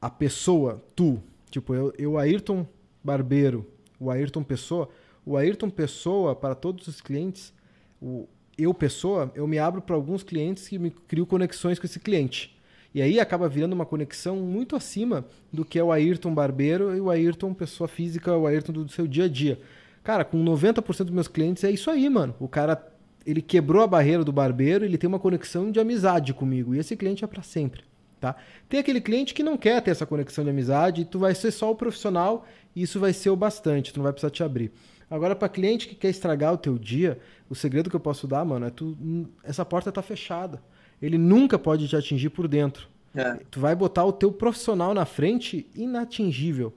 a 0.00 0.10
pessoa, 0.10 0.82
tu, 0.96 1.22
tipo, 1.48 1.72
eu, 1.72 1.94
eu 1.96 2.18
Ayrton 2.18 2.66
Barbeiro, 3.04 3.64
o 4.00 4.10
Ayrton 4.10 4.42
Pessoa, 4.42 4.88
o 5.24 5.36
Ayrton 5.36 5.70
Pessoa, 5.70 6.34
para 6.34 6.56
todos 6.56 6.88
os 6.88 7.00
clientes, 7.00 7.54
o 8.00 8.26
eu 8.58 8.74
pessoa, 8.74 9.32
eu 9.34 9.46
me 9.46 9.58
abro 9.58 9.80
para 9.80 9.96
alguns 9.96 10.22
clientes 10.22 10.68
que 10.68 10.78
me 10.78 10.90
crio 10.90 11.24
conexões 11.24 11.78
com 11.78 11.86
esse 11.86 11.98
cliente. 11.98 12.56
E 12.94 13.00
aí 13.00 13.18
acaba 13.18 13.48
virando 13.48 13.72
uma 13.72 13.86
conexão 13.86 14.36
muito 14.36 14.76
acima 14.76 15.24
do 15.52 15.64
que 15.64 15.78
é 15.78 15.84
o 15.84 15.90
Ayrton 15.90 16.34
Barbeiro 16.34 16.94
e 16.94 17.00
o 17.00 17.10
Ayrton 17.10 17.54
pessoa 17.54 17.88
física, 17.88 18.36
o 18.36 18.46
Ayrton 18.46 18.72
do 18.72 18.88
seu 18.88 19.06
dia 19.06 19.24
a 19.24 19.28
dia. 19.28 19.58
Cara, 20.04 20.24
com 20.24 20.42
90% 20.44 21.04
dos 21.04 21.10
meus 21.10 21.28
clientes 21.28 21.64
é 21.64 21.70
isso 21.70 21.90
aí, 21.90 22.08
mano. 22.10 22.34
O 22.38 22.48
cara, 22.48 22.92
ele 23.24 23.40
quebrou 23.40 23.82
a 23.82 23.86
barreira 23.86 24.24
do 24.24 24.32
barbeiro, 24.32 24.84
ele 24.84 24.98
tem 24.98 25.08
uma 25.08 25.18
conexão 25.18 25.70
de 25.70 25.80
amizade 25.80 26.34
comigo. 26.34 26.74
E 26.74 26.78
esse 26.78 26.96
cliente 26.96 27.24
é 27.24 27.26
para 27.26 27.42
sempre, 27.42 27.82
tá? 28.20 28.36
Tem 28.68 28.80
aquele 28.80 29.00
cliente 29.00 29.32
que 29.32 29.42
não 29.42 29.56
quer 29.56 29.80
ter 29.80 29.92
essa 29.92 30.04
conexão 30.04 30.44
de 30.44 30.50
amizade, 30.50 31.02
e 31.02 31.04
tu 31.04 31.18
vai 31.18 31.34
ser 31.34 31.50
só 31.50 31.70
o 31.70 31.76
profissional 31.76 32.44
e 32.74 32.82
isso 32.82 32.98
vai 32.98 33.12
ser 33.12 33.30
o 33.30 33.36
bastante, 33.36 33.92
tu 33.92 33.98
não 33.98 34.04
vai 34.04 34.12
precisar 34.12 34.30
te 34.30 34.42
abrir. 34.42 34.72
Agora, 35.08 35.36
para 35.36 35.48
cliente 35.48 35.86
que 35.86 35.94
quer 35.94 36.08
estragar 36.08 36.54
o 36.54 36.56
teu 36.56 36.78
dia, 36.78 37.18
o 37.48 37.54
segredo 37.54 37.90
que 37.90 37.96
eu 37.96 38.00
posso 38.00 38.26
dar, 38.26 38.44
mano, 38.46 38.64
é 38.66 38.70
tu. 38.70 38.96
Essa 39.44 39.62
porta 39.62 39.92
tá 39.92 40.00
fechada. 40.00 40.62
Ele 41.02 41.18
nunca 41.18 41.58
pode 41.58 41.88
te 41.88 41.96
atingir 41.96 42.30
por 42.30 42.46
dentro. 42.46 42.88
É. 43.14 43.38
Tu 43.50 43.60
vai 43.60 43.74
botar 43.74 44.04
o 44.04 44.12
teu 44.12 44.30
profissional 44.30 44.94
na 44.94 45.04
frente 45.04 45.66
inatingível. 45.74 46.72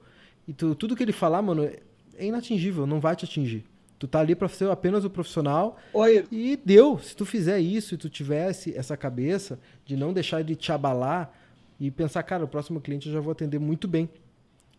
E 0.46 0.52
tu, 0.52 0.74
tudo 0.74 0.96
que 0.96 1.02
ele 1.02 1.12
falar, 1.12 1.40
mano, 1.40 1.64
é 1.64 2.26
inatingível, 2.26 2.86
não 2.86 3.00
vai 3.00 3.14
te 3.14 3.24
atingir. 3.24 3.64
Tu 3.98 4.06
tá 4.06 4.20
ali 4.20 4.34
para 4.34 4.48
ser 4.48 4.68
apenas 4.68 5.04
o 5.04 5.10
profissional. 5.10 5.78
Oi. 5.92 6.26
E 6.30 6.58
deu. 6.62 6.98
Se 6.98 7.16
tu 7.16 7.24
fizer 7.24 7.58
isso 7.60 7.94
e 7.94 7.96
tu 7.96 8.10
tivesse 8.10 8.76
essa 8.76 8.96
cabeça 8.96 9.58
de 9.86 9.96
não 9.96 10.12
deixar 10.12 10.40
ele 10.40 10.54
te 10.54 10.70
abalar 10.70 11.32
e 11.80 11.90
pensar, 11.90 12.22
cara, 12.22 12.44
o 12.44 12.48
próximo 12.48 12.80
cliente 12.80 13.06
eu 13.06 13.14
já 13.14 13.20
vou 13.20 13.32
atender 13.32 13.58
muito 13.58 13.88
bem. 13.88 14.08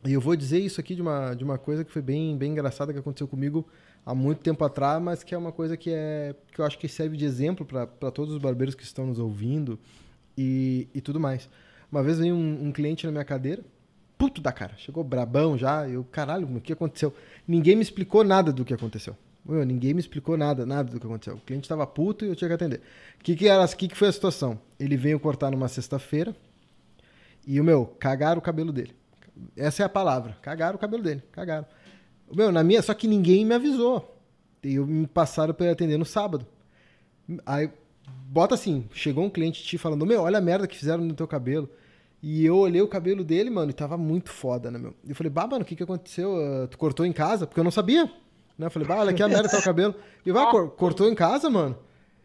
E 0.06 0.14
eu 0.14 0.22
vou 0.22 0.36
dizer 0.36 0.60
isso 0.60 0.80
aqui 0.80 0.94
de 0.94 1.02
uma, 1.02 1.34
de 1.34 1.44
uma 1.44 1.58
coisa 1.58 1.84
que 1.84 1.92
foi 1.92 2.02
bem, 2.02 2.38
bem 2.38 2.52
engraçada 2.52 2.94
que 2.94 3.00
aconteceu 3.00 3.28
comigo 3.28 3.66
há 4.08 4.16
muito 4.16 4.40
tempo 4.40 4.64
atrás, 4.64 5.04
mas 5.04 5.22
que 5.22 5.36
é 5.36 5.38
uma 5.38 5.52
coisa 5.52 5.76
que, 5.76 5.92
é, 5.92 6.34
que 6.54 6.62
eu 6.62 6.66
acho 6.66 6.80
que 6.80 6.88
serve 6.88 7.18
de 7.18 7.26
exemplo 7.26 7.66
para 7.66 8.10
todos 8.10 8.34
os 8.34 8.42
barbeiros 8.42 8.74
que 8.74 8.84
estão 8.84 9.06
nos 9.06 9.20
ouvindo 9.20 9.78
e, 10.38 10.88
e 10.94 11.02
tudo 11.02 11.20
mais. 11.20 11.50
Uma 11.92 12.02
vez 12.02 12.18
veio 12.18 12.34
um, 12.34 12.68
um, 12.68 12.72
cliente 12.72 13.06
na 13.06 13.12
minha 13.12 13.26
cadeira, 13.26 13.62
puto 14.18 14.40
da 14.40 14.54
cara, 14.54 14.76
chegou 14.78 15.04
brabão 15.04 15.58
já, 15.58 15.90
eu, 15.90 16.06
caralho, 16.06 16.48
o 16.56 16.62
que 16.62 16.72
aconteceu? 16.72 17.14
Ninguém 17.46 17.76
me 17.76 17.82
explicou 17.82 18.24
nada 18.24 18.54
do 18.54 18.64
que 18.64 18.74
aconteceu. 18.74 19.14
Meu, 19.46 19.66
ninguém 19.66 19.94
me 19.94 20.00
explicou 20.00 20.38
nada, 20.38 20.66
nada 20.66 20.90
do 20.90 21.02
que 21.02 21.06
aconteceu. 21.06 21.36
O 21.36 21.42
cliente 21.42 21.66
estava 21.66 21.86
puto 21.86 22.24
e 22.24 22.30
eu 22.30 22.36
tinha 22.36 22.48
que 22.48 22.54
atender. 22.54 22.82
O 23.20 23.24
que, 23.26 23.36
que, 23.36 23.48
era, 23.50 23.68
que, 23.68 23.90
que 23.90 23.98
foi 23.98 24.08
a 24.08 24.12
situação? 24.12 24.58
Ele 24.80 24.96
veio 24.96 25.20
cortar 25.20 25.52
numa 25.52 25.68
sexta-feira 25.68 26.34
e 27.46 27.60
o 27.60 27.64
meu, 27.64 27.86
cagaram 28.00 28.40
o 28.40 28.42
cabelo 28.42 28.72
dele. 28.72 28.96
Essa 29.56 29.84
é 29.84 29.86
a 29.86 29.90
palavra. 29.90 30.38
Cagaram 30.42 30.78
o 30.78 30.80
cabelo 30.80 31.04
dele. 31.04 31.24
Cagaram. 31.32 31.66
Meu, 32.34 32.52
na 32.52 32.64
minha, 32.64 32.82
só 32.82 32.94
que 32.94 33.08
ninguém 33.08 33.46
me 33.46 33.56
avisou. 33.56 34.16
E 34.64 34.76
eu 34.76 34.86
me 34.86 35.08
passaram 35.08 35.54
para 35.54 35.72
atender 35.72 35.98
no 35.98 36.06
sábado. 36.06 36.46
Aí, 37.46 37.70
bota 38.28 38.56
assim, 38.56 38.86
chegou 38.92 39.24
um 39.24 39.30
cliente 39.30 39.64
te 39.64 39.78
falando, 39.78 40.06
meu, 40.06 40.22
olha 40.22 40.38
a 40.38 40.42
merda 40.42 40.68
que 40.68 40.78
fizeram 40.78 41.04
no 41.04 41.14
teu 41.14 41.28
cabelo. 41.28 41.70
E 42.22 42.46
eu 42.46 42.58
olhei 42.58 42.82
o 42.82 42.88
cabelo 42.88 43.24
dele, 43.24 43.50
mano, 43.50 43.70
e 43.70 43.74
tava 43.74 43.96
muito 43.98 44.32
foda, 44.32 44.72
né, 44.72 44.80
meu? 44.80 44.94
Eu 45.08 45.16
falei, 45.16 45.30
bah, 45.30 45.48
mano, 45.48 45.62
o 45.62 45.66
que 45.66 45.76
que 45.76 45.84
aconteceu? 45.84 46.34
Uh, 46.34 46.68
tu 46.68 46.78
cortou 46.78 47.06
em 47.06 47.14
casa? 47.14 47.46
Porque 47.46 47.60
eu 47.60 47.64
não 47.64 47.72
sabia. 47.72 48.06
Né? 48.58 48.66
Eu 48.66 48.72
falei, 48.72 48.88
bah, 48.88 48.98
olha 48.98 49.12
aqui 49.12 49.22
a 49.22 49.28
merda 49.28 49.44
do 49.44 49.52
teu 49.52 49.62
cabelo. 49.62 49.94
E 50.26 50.32
vai, 50.32 50.50
cor 50.50 50.72
cortou 50.72 51.08
em 51.08 51.16
casa, 51.16 51.50
mano? 51.50 51.78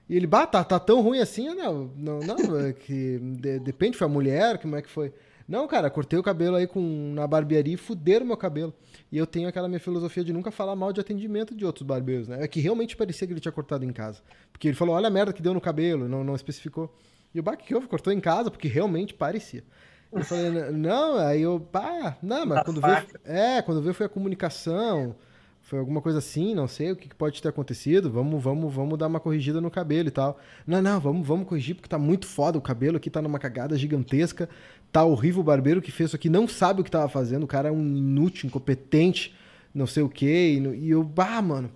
E 0.08 0.16
ele, 0.16 0.26
bah, 0.26 0.46
tá, 0.46 0.64
tá 0.64 0.78
tão 0.78 1.02
ruim 1.02 1.20
assim? 1.20 1.54
Não, 1.54 1.90
não, 1.96 2.20
não, 2.20 2.60
é 2.60 2.72
que 2.72 3.18
de, 3.18 3.58
depende, 3.60 3.96
foi 3.96 4.06
a 4.06 4.10
mulher, 4.10 4.58
como 4.58 4.76
é 4.76 4.82
que 4.82 4.90
foi? 4.90 5.12
Não, 5.46 5.66
cara, 5.66 5.90
cortei 5.90 6.18
o 6.18 6.22
cabelo 6.22 6.56
aí 6.56 6.66
com, 6.66 7.12
na 7.14 7.26
barbearia 7.26 7.74
e 7.74 7.76
fuderam 7.76 8.26
meu 8.26 8.36
cabelo. 8.36 8.72
E 9.10 9.18
eu 9.18 9.26
tenho 9.26 9.48
aquela 9.48 9.68
minha 9.68 9.80
filosofia 9.80 10.24
de 10.24 10.32
nunca 10.32 10.50
falar 10.50 10.76
mal 10.76 10.92
de 10.92 11.00
atendimento 11.00 11.54
de 11.54 11.64
outros 11.64 11.86
barbeiros, 11.86 12.28
né? 12.28 12.42
É 12.42 12.48
que 12.48 12.60
realmente 12.60 12.96
parecia 12.96 13.26
que 13.26 13.32
ele 13.32 13.40
tinha 13.40 13.52
cortado 13.52 13.84
em 13.84 13.92
casa. 13.92 14.22
Porque 14.52 14.68
ele 14.68 14.76
falou, 14.76 14.94
olha 14.94 15.08
a 15.08 15.10
merda 15.10 15.32
que 15.32 15.42
deu 15.42 15.54
no 15.54 15.60
cabelo, 15.60 16.08
não, 16.08 16.22
não 16.22 16.34
especificou. 16.34 16.94
E 17.34 17.40
o 17.40 17.42
Bach 17.42 17.56
que 17.56 17.74
houve, 17.74 17.86
cortou 17.86 18.12
em 18.12 18.20
casa, 18.20 18.50
porque 18.50 18.68
realmente 18.68 19.14
parecia. 19.14 19.64
Eu 20.12 20.24
falei, 20.24 20.50
não, 20.72 21.16
aí 21.16 21.40
eu, 21.40 21.58
pá, 21.58 22.18
não, 22.22 22.44
mas 22.44 22.62
quando 22.64 22.80
veio, 22.80 23.06
é, 23.24 23.62
quando 23.62 23.80
veio 23.80 23.94
foi 23.94 24.04
a 24.04 24.10
comunicação, 24.10 25.16
foi 25.72 25.78
alguma 25.78 26.02
coisa 26.02 26.18
assim, 26.18 26.54
não 26.54 26.68
sei 26.68 26.92
o 26.92 26.96
que 26.96 27.08
pode 27.14 27.40
ter 27.40 27.48
acontecido. 27.48 28.10
Vamos, 28.10 28.42
vamos, 28.42 28.74
vamos 28.74 28.98
dar 28.98 29.06
uma 29.06 29.18
corrigida 29.18 29.58
no 29.58 29.70
cabelo 29.70 30.08
e 30.08 30.10
tal. 30.10 30.38
Não, 30.66 30.82
não, 30.82 31.00
vamos, 31.00 31.26
vamos 31.26 31.48
corrigir 31.48 31.74
porque 31.74 31.88
tá 31.88 31.98
muito 31.98 32.26
foda 32.26 32.58
o 32.58 32.60
cabelo 32.60 32.98
aqui, 32.98 33.08
tá 33.08 33.22
numa 33.22 33.38
cagada 33.38 33.74
gigantesca. 33.78 34.50
Tá 34.92 35.02
horrível 35.02 35.40
o 35.40 35.42
barbeiro 35.42 35.80
que 35.80 35.90
fez 35.90 36.10
isso 36.10 36.16
aqui, 36.16 36.28
não 36.28 36.46
sabe 36.46 36.82
o 36.82 36.84
que 36.84 36.90
tava 36.90 37.08
fazendo. 37.08 37.44
O 37.44 37.46
cara 37.46 37.70
é 37.70 37.72
um 37.72 37.80
inútil, 37.80 38.48
incompetente, 38.48 39.34
não 39.74 39.86
sei 39.86 40.02
o 40.02 40.10
quê. 40.10 40.60
E, 40.60 40.88
e 40.88 40.90
eu, 40.90 41.02
bah, 41.02 41.40
mano. 41.40 41.70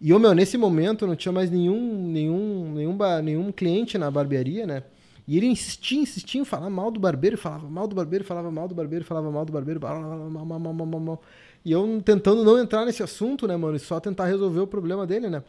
E 0.00 0.08
eu, 0.08 0.18
meu, 0.18 0.32
nesse 0.32 0.56
momento 0.56 1.06
não 1.06 1.14
tinha 1.14 1.30
mais 1.30 1.50
nenhum, 1.50 2.08
nenhum, 2.10 2.72
nenhum, 2.72 2.96
nenhum 3.22 3.52
cliente 3.52 3.98
na 3.98 4.10
barbearia, 4.10 4.66
né? 4.66 4.82
E 5.26 5.36
ele 5.36 5.46
insistia, 5.46 6.00
insistia 6.00 6.40
em 6.40 6.44
falar 6.44 6.68
mal 6.68 6.90
do 6.90 6.98
barbeiro, 6.98 7.38
falava 7.38 7.68
mal 7.68 7.86
do 7.86 7.94
barbeiro, 7.94 8.24
falava 8.24 8.50
mal 8.50 8.66
do 8.66 8.74
barbeiro, 8.74 9.04
falava 9.04 9.30
mal 9.30 9.44
do 9.44 9.52
barbeiro, 9.52 9.80
mal, 9.80 10.00
mal, 10.30 10.44
mal, 10.44 10.58
mal, 10.58 10.86
mal, 10.86 11.00
mal. 11.00 11.22
E 11.64 11.70
eu 11.70 12.02
tentando 12.04 12.44
não 12.44 12.58
entrar 12.58 12.84
nesse 12.84 13.02
assunto, 13.02 13.46
né, 13.46 13.56
mano? 13.56 13.76
E 13.76 13.80
só 13.80 14.00
tentar 14.00 14.26
resolver 14.26 14.60
o 14.60 14.66
problema 14.66 15.06
dele, 15.06 15.30
né? 15.30 15.42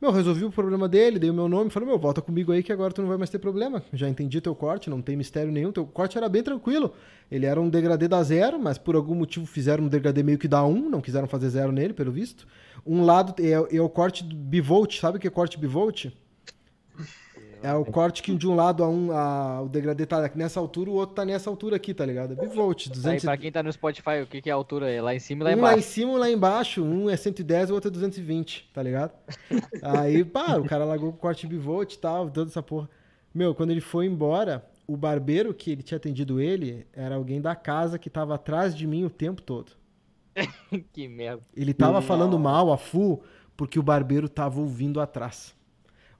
Meu, 0.00 0.12
resolvi 0.12 0.44
o 0.44 0.50
problema 0.50 0.86
dele, 0.86 1.18
dei 1.18 1.30
o 1.30 1.34
meu 1.34 1.48
nome, 1.48 1.70
falei, 1.70 1.88
meu, 1.88 1.98
volta 1.98 2.20
comigo 2.20 2.52
aí 2.52 2.62
que 2.62 2.70
agora 2.70 2.92
tu 2.92 3.00
não 3.00 3.08
vai 3.08 3.16
mais 3.16 3.30
ter 3.30 3.38
problema. 3.38 3.82
Já 3.94 4.06
entendi 4.06 4.42
teu 4.42 4.54
corte, 4.54 4.90
não 4.90 5.00
tem 5.00 5.16
mistério 5.16 5.50
nenhum. 5.50 5.72
Teu 5.72 5.86
corte 5.86 6.18
era 6.18 6.28
bem 6.28 6.42
tranquilo. 6.42 6.92
Ele 7.30 7.46
era 7.46 7.58
um 7.58 7.70
degradê 7.70 8.06
da 8.06 8.22
zero, 8.22 8.60
mas 8.60 8.76
por 8.76 8.94
algum 8.94 9.14
motivo 9.14 9.46
fizeram 9.46 9.84
um 9.84 9.88
degradê 9.88 10.22
meio 10.22 10.36
que 10.36 10.46
da 10.46 10.62
um, 10.62 10.90
não 10.90 11.00
quiseram 11.00 11.26
fazer 11.26 11.48
zero 11.48 11.72
nele, 11.72 11.94
pelo 11.94 12.12
visto. 12.12 12.46
Um 12.84 13.06
lado 13.06 13.34
é, 13.42 13.76
é 13.76 13.80
o 13.80 13.88
corte 13.88 14.22
bivolt, 14.22 15.00
sabe 15.00 15.16
o 15.16 15.20
que 15.20 15.26
é 15.26 15.30
corte 15.30 15.58
bivolt? 15.58 16.12
É 17.62 17.72
o 17.74 17.84
corte 17.84 18.22
que 18.22 18.34
de 18.34 18.46
um 18.46 18.54
lado 18.54 18.84
a 18.84 18.88
um, 18.88 19.12
a, 19.12 19.62
o 19.62 19.68
degradê 19.68 20.06
tá 20.06 20.30
nessa 20.34 20.60
altura, 20.60 20.90
o 20.90 20.94
outro 20.94 21.14
tá 21.14 21.24
nessa 21.24 21.48
altura 21.50 21.76
aqui, 21.76 21.92
tá 21.94 22.04
ligado? 22.04 22.32
É 22.32 22.36
bivolt. 22.36 22.88
200... 22.88 23.06
Aí, 23.06 23.20
pra 23.20 23.36
quem 23.36 23.52
tá 23.52 23.62
no 23.62 23.72
Spotify, 23.72 24.22
o 24.22 24.26
que, 24.26 24.42
que 24.42 24.50
é 24.50 24.52
a 24.52 24.56
altura? 24.56 24.90
É 24.90 25.00
lá 25.00 25.14
em 25.14 25.18
cima 25.18 25.42
e 25.42 25.44
lá 25.44 25.50
um 25.50 25.58
embaixo? 25.58 25.74
lá 25.74 25.78
em 25.78 25.82
cima 25.82 26.12
e 26.12 26.18
lá 26.18 26.30
embaixo. 26.30 26.84
Um 26.84 27.10
é 27.10 27.16
110 27.16 27.68
e 27.68 27.72
o 27.72 27.74
outro 27.74 27.88
é 27.88 27.92
220, 27.92 28.70
tá 28.72 28.82
ligado? 28.82 29.12
Aí, 29.82 30.24
pá, 30.24 30.56
o 30.56 30.64
cara 30.64 30.84
largou 30.84 31.10
o 31.10 31.12
corte 31.12 31.46
bivolt 31.46 31.92
e 31.94 31.98
tal, 31.98 32.30
toda 32.30 32.50
essa 32.50 32.62
porra. 32.62 32.88
Meu, 33.34 33.54
quando 33.54 33.70
ele 33.70 33.80
foi 33.80 34.06
embora, 34.06 34.64
o 34.86 34.96
barbeiro 34.96 35.52
que 35.52 35.70
ele 35.70 35.82
tinha 35.82 35.96
atendido 35.96 36.40
ele 36.40 36.86
era 36.92 37.16
alguém 37.16 37.40
da 37.40 37.54
casa 37.54 37.98
que 37.98 38.08
tava 38.08 38.34
atrás 38.34 38.74
de 38.74 38.86
mim 38.86 39.04
o 39.04 39.10
tempo 39.10 39.42
todo. 39.42 39.72
que 40.92 41.08
merda. 41.08 41.42
Ele 41.56 41.72
tava 41.72 42.02
falando 42.02 42.38
mal 42.38 42.72
a 42.72 42.76
Fu 42.76 43.22
porque 43.56 43.78
o 43.78 43.82
barbeiro 43.82 44.28
tava 44.28 44.60
ouvindo 44.60 45.00
atrás. 45.00 45.55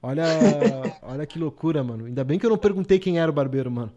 Olha, 0.03 0.25
olha 1.03 1.27
que 1.27 1.39
loucura, 1.39 1.83
mano. 1.83 2.07
Ainda 2.07 2.25
bem 2.25 2.39
que 2.39 2.47
eu 2.47 2.51
não 2.51 2.59
perguntei 2.59 2.99
quem 2.99 3.19
era 3.19 3.31
o 3.31 3.35
barbeiro, 3.35 3.71
mano. 3.71 3.93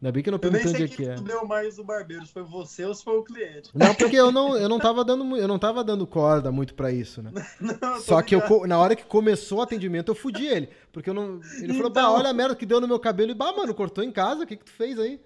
Ainda 0.00 0.12
bem 0.12 0.22
que 0.22 0.28
eu 0.28 0.32
não 0.32 0.38
perguntei 0.38 0.70
onde 0.70 0.84
é 0.84 0.88
que 0.88 1.04
é. 1.04 1.16
deu 1.16 1.44
mais 1.44 1.76
o 1.76 1.82
barbeiro, 1.82 2.24
se 2.24 2.32
foi 2.32 2.44
você 2.44 2.84
ou 2.84 2.94
se 2.94 3.02
foi 3.02 3.18
o 3.18 3.24
cliente. 3.24 3.68
Não, 3.74 3.92
porque 3.96 4.14
eu 4.14 4.30
não, 4.30 4.54
eu 4.56 4.68
não 4.68 4.78
tava 4.78 5.04
dando, 5.04 5.36
eu 5.36 5.48
não 5.48 5.58
tava 5.58 5.82
dando 5.82 6.06
corda 6.06 6.52
muito 6.52 6.72
para 6.74 6.92
isso, 6.92 7.20
né? 7.20 7.32
Não, 7.60 8.00
Só 8.00 8.22
que 8.22 8.32
eu, 8.32 8.66
na 8.68 8.78
hora 8.78 8.94
que 8.94 9.04
começou 9.04 9.58
o 9.58 9.62
atendimento, 9.62 10.12
eu 10.12 10.14
fudi 10.14 10.46
ele, 10.46 10.68
porque 10.92 11.10
eu 11.10 11.14
não, 11.14 11.40
ele 11.60 11.74
falou: 11.74 11.90
então... 11.90 12.02
"Bah, 12.04 12.12
olha 12.12 12.28
a 12.28 12.32
merda 12.32 12.54
que 12.54 12.64
deu 12.64 12.80
no 12.80 12.86
meu 12.86 13.00
cabelo" 13.00 13.32
e 13.32 13.34
bah, 13.34 13.52
mano, 13.52 13.74
cortou 13.74 14.04
em 14.04 14.12
casa, 14.12 14.44
o 14.44 14.46
que 14.46 14.56
que 14.56 14.64
tu 14.64 14.70
fez 14.70 15.00
aí? 15.00 15.20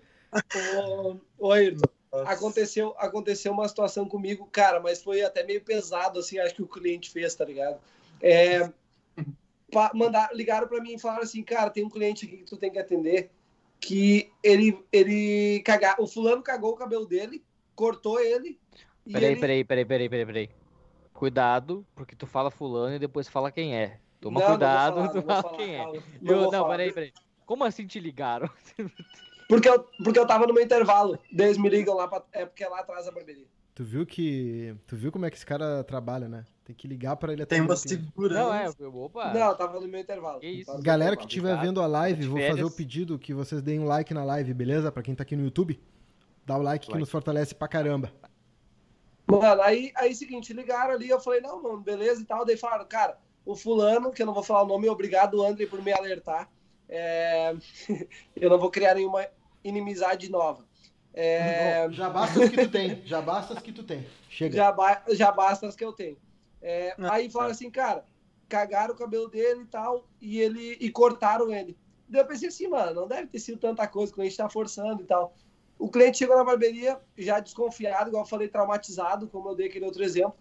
Oi, 1.39 1.77
aconteceu, 2.25 2.95
aconteceu 2.99 3.53
uma 3.53 3.69
situação 3.69 4.09
comigo, 4.09 4.49
cara, 4.51 4.81
mas 4.81 5.03
foi 5.03 5.23
até 5.23 5.45
meio 5.45 5.61
pesado 5.61 6.19
assim, 6.19 6.39
acho 6.39 6.55
que 6.55 6.63
o 6.63 6.69
cliente 6.69 7.11
fez, 7.11 7.35
tá 7.35 7.45
ligado? 7.45 7.79
É, 8.23 8.71
mandar, 9.95 10.31
ligaram 10.35 10.69
para 10.69 10.81
mim 10.81 10.95
e 10.95 10.99
falaram 10.99 11.23
assim, 11.23 11.43
cara, 11.43 11.71
tem 11.71 11.85
um 11.85 11.91
cliente 11.91 12.27
aqui 12.27 12.39
que 12.39 12.45
tu 12.45 12.57
tem 12.57 12.71
que 12.71 12.79
atender, 12.79 13.31
que 13.81 14.31
ele, 14.43 14.79
ele 14.93 15.61
cagar, 15.65 16.01
o 16.01 16.07
fulano 16.07 16.43
cagou 16.43 16.73
o 16.73 16.77
cabelo 16.77 17.07
dele, 17.07 17.43
cortou 17.75 18.21
ele. 18.21 18.59
Peraí, 19.11 19.33
ele... 19.33 19.41
peraí, 19.41 19.65
peraí, 19.65 19.85
peraí, 19.85 20.09
peraí, 20.09 20.27
peraí. 20.27 20.51
Cuidado, 21.13 21.87
porque 21.95 22.17
tu 22.17 22.27
fala 22.27 22.51
fulano 22.51 22.97
e 22.97 22.99
depois 22.99 23.29
fala 23.29 23.51
quem 23.51 23.77
é. 23.77 23.99
Toma 24.21 24.41
não, 24.41 24.47
cuidado, 24.49 24.97
não 25.03 25.07
falar, 25.07 25.13
tu 25.13 25.27
fala 25.27 25.43
falar, 25.43 25.57
quem 25.57 25.75
é. 25.75 25.85
Não, 26.21 26.43
eu, 26.43 26.51
não 26.51 26.69
peraí, 26.69 26.93
peraí. 26.93 27.13
Como 27.45 27.65
assim 27.65 27.87
te 27.87 27.99
ligaram? 27.99 28.49
Porque 29.49 29.69
eu, 29.69 29.87
porque 30.03 30.19
eu 30.19 30.27
tava 30.27 30.47
no 30.47 30.55
meu 30.55 30.65
intervalo. 30.65 31.19
Eles 31.31 31.59
me 31.59 31.69
ligam 31.69 31.95
lá, 31.95 32.09
pra, 32.09 32.25
é 32.33 32.47
porque 32.47 32.65
é 32.65 32.69
lá 32.69 32.81
atrás 32.81 33.05
da 33.05 33.13
barbearia. 33.13 33.45
Tu 33.75 33.85
viu 33.85 34.05
que. 34.05 34.75
Tu 34.87 34.97
viu 34.97 35.11
como 35.11 35.25
é 35.25 35.31
que 35.31 35.37
esse 35.37 35.47
cara 35.47 35.83
trabalha, 35.83 36.29
né? 36.29 36.45
Tem 36.65 36.77
que 36.77 36.87
ligar 36.87 37.17
para 37.17 37.33
ele 37.33 37.43
até. 37.43 37.57
Tem 37.57 37.65
uma 37.65 37.75
segurança. 37.75 38.45
Não, 38.45 38.55
é, 38.55 38.69
opa. 38.89 39.33
Não, 39.33 39.57
tava 39.57 39.81
no 39.81 39.89
meu 39.89 40.01
intervalo. 40.01 40.41
Que 40.41 40.47
isso? 40.47 40.83
Galera 40.83 41.17
que 41.17 41.25
estiver 41.25 41.59
vendo 41.59 41.81
a 41.81 41.87
live, 41.87 42.27
vou 42.27 42.41
fazer 42.41 42.65
o 42.65 42.71
pedido 42.71 43.19
que 43.19 43.33
vocês 43.33 43.63
deem 43.63 43.81
um 43.81 43.87
like 43.87 44.13
na 44.13 44.25
live, 44.25 44.53
beleza? 44.53 44.93
Para 44.93 45.03
quem 45.03 45.15
tá 45.15 45.23
aqui 45.23 45.35
no 45.35 45.45
YouTube, 45.45 45.81
dá 46.45 46.57
o 46.57 46.63
like 46.63 46.87
que 46.87 46.99
nos 46.99 47.11
fortalece 47.11 47.55
pra 47.55 47.67
caramba. 47.67 48.13
Mano, 49.27 49.63
aí, 49.63 49.93
aí 49.97 50.15
seguinte, 50.15 50.53
ligaram 50.53 50.93
ali, 50.93 51.09
eu 51.09 51.21
falei, 51.21 51.41
não, 51.41 51.63
mano, 51.63 51.81
beleza 51.81 52.21
e 52.21 52.25
tal. 52.25 52.45
Daí 52.45 52.57
falaram, 52.57 52.85
cara, 52.85 53.19
o 53.47 53.57
fulano, 53.57 54.11
que 54.13 54.21
eu 54.21 54.27
não 54.27 54.35
vou 54.35 54.43
falar 54.43 54.63
o 54.65 54.67
nome, 54.67 54.89
obrigado, 54.89 55.43
André, 55.43 55.67
por 55.67 55.83
me 55.83 55.93
alertar. 55.93 56.51
É... 56.89 57.55
eu 58.37 58.51
não 58.51 58.59
vou 58.59 58.71
criar 58.71 58.95
nenhuma 58.95 59.27
inimizade 59.65 60.31
nova. 60.31 60.65
É, 61.15 61.89
Já 61.91 62.09
basta 62.11 62.43
as 62.43 62.51
que 62.51 62.57
tu 62.57 62.71
tem. 62.71 63.03
Já 63.05 63.21
basta 63.21 63.55
as 63.55 63.63
que 63.63 63.73
tu 63.73 63.83
tem. 63.83 64.07
Chega. 64.29 64.57
já, 64.57 64.73
ba- 64.73 65.03
já 65.11 65.31
basta 65.33 65.67
as 65.67 65.77
que 65.77 65.85
eu 65.85 65.93
tenho. 65.93 66.17
É, 66.61 66.95
Ah, 66.99 67.15
aí 67.15 67.29
falaram 67.31 67.53
assim, 67.53 67.71
cara, 67.71 68.05
cagaram 68.49 68.95
o 68.95 68.97
cabelo 68.97 69.29
dele 69.29 69.63
e 69.63 69.67
tal, 69.67 70.07
e 70.21 70.39
ele 70.41 70.77
e 70.81 70.91
cortaram 70.91 71.53
ele. 71.53 71.77
Daí 72.09 72.21
eu 72.23 72.27
pensei 72.27 72.49
assim, 72.49 72.69
mano, 72.69 72.95
não 72.95 73.09
deve 73.09 73.27
ter 73.27 73.39
sido 73.39 73.59
tanta 73.59 73.87
coisa 73.87 74.13
que 74.13 74.21
a 74.21 74.25
gente 74.25 74.37
tá 74.37 74.49
forçando 74.49 75.03
e 75.03 75.07
tal. 75.07 75.35
O 75.79 75.91
cliente 75.91 76.19
chegou 76.19 76.37
na 76.37 76.45
barbearia, 76.45 77.01
já 77.19 77.41
desconfiado, 77.41 78.09
igual 78.09 78.23
eu 78.23 78.29
falei, 78.29 78.49
traumatizado, 78.49 79.27
como 79.29 79.49
eu 79.49 79.55
dei 79.57 79.67
aquele 79.69 79.85
outro 79.87 80.03
exemplo. 80.05 80.35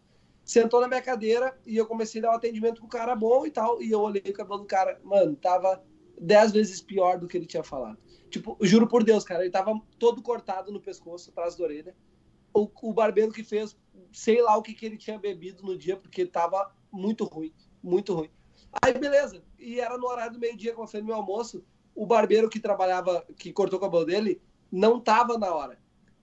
Sentou 0.44 0.82
na 0.82 0.88
minha 0.88 1.02
cadeira 1.02 1.58
e 1.66 1.78
eu 1.78 1.86
comecei 1.86 2.20
a 2.20 2.24
dar 2.24 2.32
um 2.32 2.36
atendimento 2.36 2.82
pro 2.82 2.88
cara 2.90 3.16
bom 3.16 3.46
e 3.46 3.52
tal. 3.52 3.82
E 3.82 3.92
eu 3.92 4.02
olhei 4.02 4.22
o 4.26 4.34
cabelo 4.34 4.60
do 4.60 4.66
cara, 4.66 5.00
mano, 5.04 5.36
tava 5.36 5.82
dez 6.20 6.52
vezes 6.52 6.82
pior 6.82 7.18
do 7.18 7.28
que 7.28 7.38
ele 7.38 7.46
tinha 7.46 7.64
falado. 7.64 7.98
Tipo, 8.32 8.58
juro 8.62 8.88
por 8.88 9.04
Deus, 9.04 9.26
cara, 9.26 9.42
ele 9.42 9.52
tava 9.52 9.80
todo 10.00 10.22
cortado 10.22 10.72
no 10.72 10.80
pescoço, 10.80 11.30
atrás 11.30 11.56
da 11.56 11.66
orelha. 11.66 11.96
O, 12.54 12.70
o 12.82 12.94
barbeiro 12.94 13.32
que 13.32 13.44
fez, 13.44 13.78
sei 14.12 14.42
lá 14.42 14.56
o 14.56 14.62
que, 14.62 14.74
que 14.74 14.86
ele 14.86 14.98
tinha 14.98 15.20
bebido 15.20 15.64
no 15.64 15.78
dia, 15.78 15.98
porque 15.98 16.26
tava 16.26 16.74
muito 16.92 17.26
ruim, 17.26 17.54
muito 17.84 18.14
ruim. 18.14 18.30
Aí, 18.82 18.98
beleza. 18.98 19.44
E 19.60 19.82
era 19.82 19.98
no 19.98 20.08
horário 20.08 20.34
do 20.34 20.40
meio-dia, 20.40 20.72
como 20.72 20.86
eu 20.86 20.88
falei 20.88 21.02
no 21.02 21.08
meu 21.08 21.18
almoço, 21.18 21.64
o 21.94 22.06
barbeiro 22.06 22.50
que 22.50 22.60
trabalhava, 22.60 23.26
que 23.38 23.52
cortou 23.52 23.78
o 23.78 23.82
cabelo 23.82 24.06
dele, 24.06 24.42
não 24.72 24.98
tava 24.98 25.38
na 25.38 25.54
hora. 25.54 25.78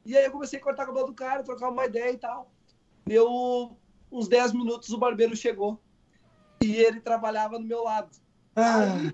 E 0.05 0.17
aí 0.17 0.25
eu 0.25 0.33
comecei 0.33 0.59
a 0.59 0.63
cortar 0.63 0.85
o 0.85 0.87
cabelo 0.87 1.09
do 1.09 1.15
cara, 1.15 1.43
trocar 1.43 1.69
uma 1.69 1.85
ideia 1.85 2.11
e 2.11 2.17
tal. 2.17 2.51
Deu 3.05 3.77
uns 4.11 4.29
10 4.29 4.55
minutos, 4.55 4.89
o 4.89 4.99
barbeiro 4.99 5.37
chegou. 5.37 5.79
E 6.63 6.75
ele 6.77 7.01
trabalhava 7.01 7.59
no 7.59 7.67
meu 7.67 7.85
lado. 7.85 8.17
Aí, 8.57 9.13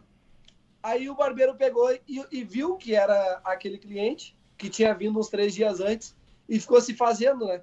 aí 0.85 1.09
o 1.09 1.14
barbeiro 1.14 1.55
pegou 1.55 1.91
e, 2.07 2.22
e 2.30 2.45
viu 2.45 2.76
que 2.76 2.95
era 2.95 3.41
aquele 3.43 3.78
cliente 3.78 4.37
que 4.59 4.68
tinha 4.68 4.95
vindo 4.95 5.18
uns 5.18 5.30
três 5.30 5.55
dias 5.55 5.80
antes 5.80 6.14
e 6.47 6.61
ficou 6.61 6.78
se 6.78 6.95
fazendo, 6.95 7.47
né? 7.47 7.62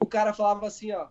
O 0.00 0.04
cara 0.04 0.34
falava 0.34 0.66
assim, 0.66 0.90
ó, 0.90 1.06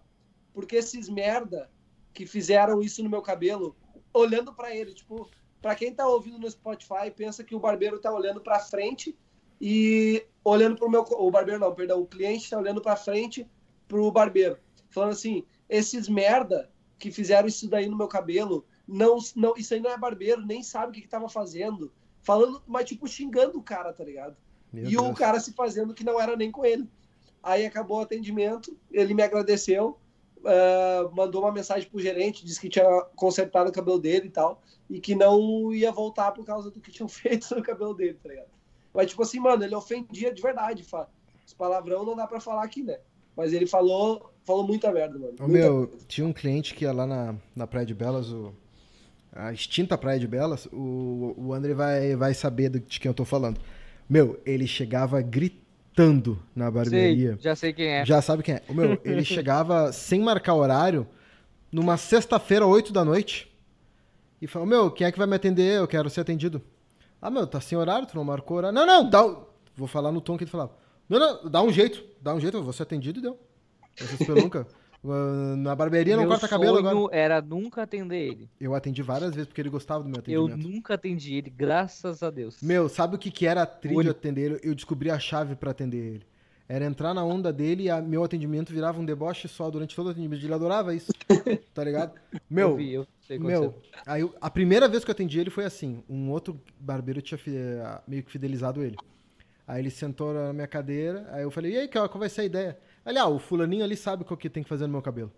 porque 0.53 0.75
esses 0.75 1.07
merda 1.07 1.71
que 2.13 2.25
fizeram 2.25 2.81
isso 2.81 3.01
no 3.01 3.09
meu 3.09 3.21
cabelo, 3.21 3.77
olhando 4.13 4.53
pra 4.53 4.75
ele, 4.75 4.93
tipo, 4.93 5.29
pra 5.61 5.73
quem 5.73 5.93
tá 5.93 6.05
ouvindo 6.05 6.37
no 6.37 6.51
Spotify, 6.51 7.09
pensa 7.15 7.45
que 7.45 7.55
o 7.55 7.59
barbeiro 7.59 7.97
tá 7.97 8.11
olhando 8.11 8.41
pra 8.41 8.59
frente 8.59 9.17
e 9.61 10.25
olhando 10.43 10.75
pro 10.75 10.89
meu, 10.89 11.05
o 11.09 11.31
barbeiro 11.31 11.61
não, 11.61 11.73
perdão, 11.73 12.01
o 12.01 12.07
cliente 12.07 12.49
tá 12.49 12.57
olhando 12.57 12.81
pra 12.81 12.97
frente 12.97 13.49
pro 13.87 14.11
barbeiro, 14.11 14.57
falando 14.89 15.11
assim, 15.11 15.45
esses 15.69 16.09
merda 16.09 16.69
que 16.99 17.09
fizeram 17.09 17.47
isso 17.47 17.69
daí 17.69 17.87
no 17.87 17.95
meu 17.95 18.07
cabelo, 18.09 18.65
não, 18.87 19.17
não, 19.35 19.53
isso 19.57 19.73
aí 19.73 19.79
não 19.79 19.91
é 19.91 19.97
barbeiro, 19.97 20.45
nem 20.45 20.63
sabe 20.63 20.89
o 20.89 20.91
que 20.93 21.01
que 21.01 21.07
tava 21.09 21.27
fazendo, 21.27 21.91
falando, 22.21 22.61
mas 22.67 22.85
tipo 22.85 23.07
xingando 23.07 23.57
o 23.59 23.63
cara, 23.63 23.91
tá 23.91 24.03
ligado? 24.03 24.35
Meu 24.71 24.89
e 24.89 24.97
o 24.97 25.03
Deus. 25.03 25.17
cara 25.17 25.39
se 25.39 25.53
fazendo 25.53 25.93
que 25.93 26.03
não 26.03 26.19
era 26.19 26.35
nem 26.35 26.51
com 26.51 26.65
ele. 26.65 26.89
Aí 27.41 27.65
acabou 27.65 27.97
o 27.99 28.01
atendimento, 28.01 28.75
ele 28.91 29.13
me 29.13 29.23
agradeceu, 29.23 29.97
ah, 30.45 31.09
mandou 31.13 31.41
uma 31.43 31.51
mensagem 31.51 31.89
pro 31.89 31.99
gerente, 31.99 32.45
disse 32.45 32.59
que 32.59 32.69
tinha 32.69 32.85
consertado 33.15 33.69
o 33.69 33.73
cabelo 33.73 33.99
dele 33.99 34.27
e 34.27 34.31
tal, 34.31 34.61
e 34.89 34.99
que 34.99 35.15
não 35.15 35.73
ia 35.73 35.91
voltar 35.91 36.31
por 36.31 36.45
causa 36.45 36.71
do 36.71 36.79
que 36.79 36.91
tinham 36.91 37.07
feito 37.09 37.53
no 37.55 37.63
cabelo 37.63 37.93
dele, 37.93 38.17
tá 38.21 38.29
ligado? 38.29 38.49
Mas, 38.93 39.09
tipo 39.09 39.21
assim, 39.21 39.39
mano, 39.39 39.63
ele 39.63 39.75
ofendia 39.75 40.33
de 40.33 40.41
verdade. 40.41 40.83
Fa... 40.83 41.07
Os 41.45 41.53
palavrão 41.53 42.03
não 42.05 42.15
dá 42.15 42.25
pra 42.25 42.39
falar 42.39 42.63
aqui, 42.63 42.81
né? 42.81 42.99
Mas 43.35 43.53
ele 43.53 43.67
falou, 43.67 44.31
falou 44.43 44.65
muita 44.65 44.91
merda, 44.91 45.19
mano. 45.19 45.35
Ô, 45.39 45.47
Muita 45.47 45.47
meu, 45.47 45.87
coisa. 45.87 46.05
tinha 46.07 46.25
um 46.25 46.33
cliente 46.33 46.73
que 46.73 46.83
ia 46.83 46.91
lá 46.91 47.05
na, 47.05 47.35
na 47.55 47.67
Praia 47.67 47.85
de 47.85 47.93
Belas, 47.93 48.31
o, 48.31 48.53
a 49.33 49.51
extinta 49.51 49.97
Praia 49.97 50.19
de 50.19 50.27
Belas, 50.27 50.67
o, 50.71 51.33
o 51.37 51.53
André 51.53 51.73
vai, 51.73 52.15
vai 52.15 52.33
saber 52.33 52.69
de 52.69 52.99
quem 52.99 53.09
eu 53.09 53.13
tô 53.13 53.25
falando. 53.25 53.59
Meu, 54.09 54.39
ele 54.45 54.65
chegava 54.65 55.21
gritando 55.21 56.39
na 56.55 56.71
barbearia. 56.71 57.37
Já 57.39 57.55
sei 57.55 57.73
quem 57.73 57.87
é. 57.87 58.05
Já 58.05 58.21
sabe 58.21 58.43
quem 58.43 58.55
é. 58.55 58.63
Ô, 58.67 58.73
meu, 58.73 58.99
ele 59.03 59.23
chegava 59.25 59.91
sem 59.91 60.21
marcar 60.21 60.55
horário, 60.55 61.07
numa 61.71 61.97
sexta-feira, 61.97 62.65
8 62.65 62.93
da 62.93 63.03
noite, 63.03 63.51
e 64.41 64.47
falou, 64.47 64.67
meu, 64.67 64.91
quem 64.91 65.05
é 65.05 65.11
que 65.11 65.17
vai 65.17 65.27
me 65.27 65.35
atender? 65.35 65.77
Eu 65.77 65.87
quero 65.87 66.09
ser 66.09 66.21
atendido. 66.21 66.61
Ah, 67.21 67.29
meu, 67.29 67.45
tá 67.47 67.59
sem 67.59 67.77
horário, 67.77 68.07
tu 68.07 68.15
não 68.15 68.23
marcou 68.23 68.57
horário. 68.57 68.75
Não, 68.75 68.85
não, 68.85 69.09
dá 69.09 69.25
um... 69.25 69.45
Vou 69.75 69.87
falar 69.87 70.11
no 70.11 70.21
tom 70.21 70.37
que 70.37 70.43
ele 70.43 70.51
falava. 70.51 70.71
Não, 71.07 71.19
não, 71.19 71.49
dá 71.49 71.61
um 71.61 71.71
jeito, 71.71 72.03
dá 72.21 72.33
um 72.33 72.39
jeito, 72.39 72.57
eu 72.57 72.63
vou 72.63 72.73
ser 72.73 72.83
atendido 72.83 73.19
e 73.19 73.21
deu. 73.21 73.39
Essa 73.99 74.15
espelunca. 74.15 74.67
Ah, 75.03 75.55
Na 75.57 75.75
barbearia 75.75 76.15
não 76.15 76.23
Meu 76.23 76.31
corta 76.31 76.47
cabelo 76.47 76.77
sonho 76.77 76.87
agora. 76.89 77.15
era 77.15 77.41
nunca 77.41 77.83
atender 77.83 78.17
ele. 78.31 78.49
Eu 78.59 78.73
atendi 78.75 79.01
várias 79.01 79.31
vezes 79.31 79.47
porque 79.47 79.61
ele 79.61 79.69
gostava 79.69 80.03
do 80.03 80.09
meu 80.09 80.21
Eu 80.27 80.45
atendimento. 80.45 80.69
nunca 80.73 80.93
atendi 80.95 81.35
ele, 81.35 81.49
graças 81.49 82.23
a 82.23 82.29
Deus. 82.29 82.61
Meu, 82.61 82.89
sabe 82.89 83.15
o 83.15 83.19
que, 83.19 83.31
que 83.31 83.45
era 83.45 83.61
a 83.63 83.65
trilha 83.65 84.03
de 84.03 84.09
atender? 84.09 84.59
Eu 84.63 84.73
descobri 84.75 85.09
a 85.11 85.19
chave 85.19 85.55
pra 85.55 85.71
atender 85.71 85.97
ele. 86.15 86.23
Era 86.69 86.83
entrar 86.83 87.13
na 87.13 87.23
onda 87.23 87.53
dele 87.53 87.83
e 87.83 87.89
a- 87.89 88.01
meu 88.01 88.23
atendimento 88.25 88.73
virava 88.73 88.99
um 88.99 89.05
deboche 89.05 89.47
só 89.47 89.69
durante 89.69 89.95
todo 89.95 90.07
o 90.07 90.09
atendimento. 90.09 90.43
Ele 90.43 90.53
adorava 90.53 90.93
isso. 90.93 91.13
tá 91.73 91.81
ligado? 91.83 92.11
Meu, 92.49 92.71
eu 92.71 92.75
vi, 92.75 92.93
eu 92.93 93.07
meu, 93.39 93.75
aí 94.05 94.21
eu- 94.21 94.35
a 94.41 94.49
primeira 94.49 94.87
vez 94.89 95.05
que 95.05 95.09
eu 95.09 95.13
atendi 95.13 95.39
ele 95.39 95.49
foi 95.49 95.63
assim. 95.63 96.03
Um 96.09 96.29
outro 96.29 96.59
barbeiro 96.79 97.21
tinha 97.21 97.39
eh, 97.47 98.01
meio 98.05 98.23
que 98.23 98.31
fidelizado 98.31 98.83
ele. 98.83 98.97
Aí 99.65 99.81
ele 99.81 99.89
sentou 99.89 100.33
na 100.33 100.51
minha 100.53 100.67
cadeira, 100.67 101.27
aí 101.31 101.43
eu 101.43 101.51
falei, 101.51 101.73
e 101.73 101.77
aí, 101.77 101.87
qual 101.89 102.09
vai 102.17 102.29
ser 102.29 102.41
a 102.41 102.45
ideia? 102.45 102.77
Ele, 103.07 103.17
ah, 103.19 103.27
o 103.27 103.39
fulaninho 103.39 103.83
ali 103.83 103.95
sabe 103.95 104.25
o 104.27 104.37
que 104.37 104.49
tem 104.49 104.63
que 104.63 104.69
fazer 104.69 104.85
no 104.85 104.91
meu 104.93 105.01
cabelo. 105.01 105.31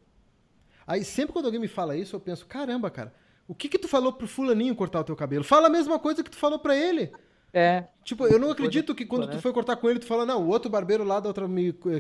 Aí 0.88 1.04
sempre 1.04 1.34
quando 1.34 1.46
alguém 1.46 1.62
me 1.62 1.68
fala 1.68 1.96
isso, 1.96 2.16
eu 2.16 2.20
penso, 2.20 2.46
caramba, 2.48 2.90
cara, 2.90 3.14
o 3.48 3.54
que 3.54 3.70
que 3.70 3.78
tu 3.78 3.88
falou 3.88 4.12
pro 4.14 4.28
fulaninho 4.28 4.76
cortar 4.76 5.02
o 5.02 5.04
teu 5.04 5.16
cabelo? 5.16 5.44
Fala 5.44 5.68
a 5.68 5.70
mesma 5.70 6.00
coisa 6.00 6.24
que 6.24 6.30
tu 6.32 6.38
falou 6.38 6.60
pra 6.60 6.76
ele. 6.76 7.12
É, 7.52 7.86
Tipo, 8.04 8.28
eu 8.28 8.38
não 8.40 8.52
acredito 8.52 8.94
que 8.94 9.06
quando 9.06 9.26
né? 9.28 9.34
tu 9.36 9.42
foi 9.42 9.52
cortar 9.52 9.76
com 9.76 9.90
ele, 9.90 9.98
tu 10.00 10.06
fala, 10.06 10.24
não, 10.26 10.44
o 10.44 10.50
outro 10.50 10.70
barbeiro 10.70 11.04
lá 11.04 11.20
da 11.20 11.28
outra 11.30 11.48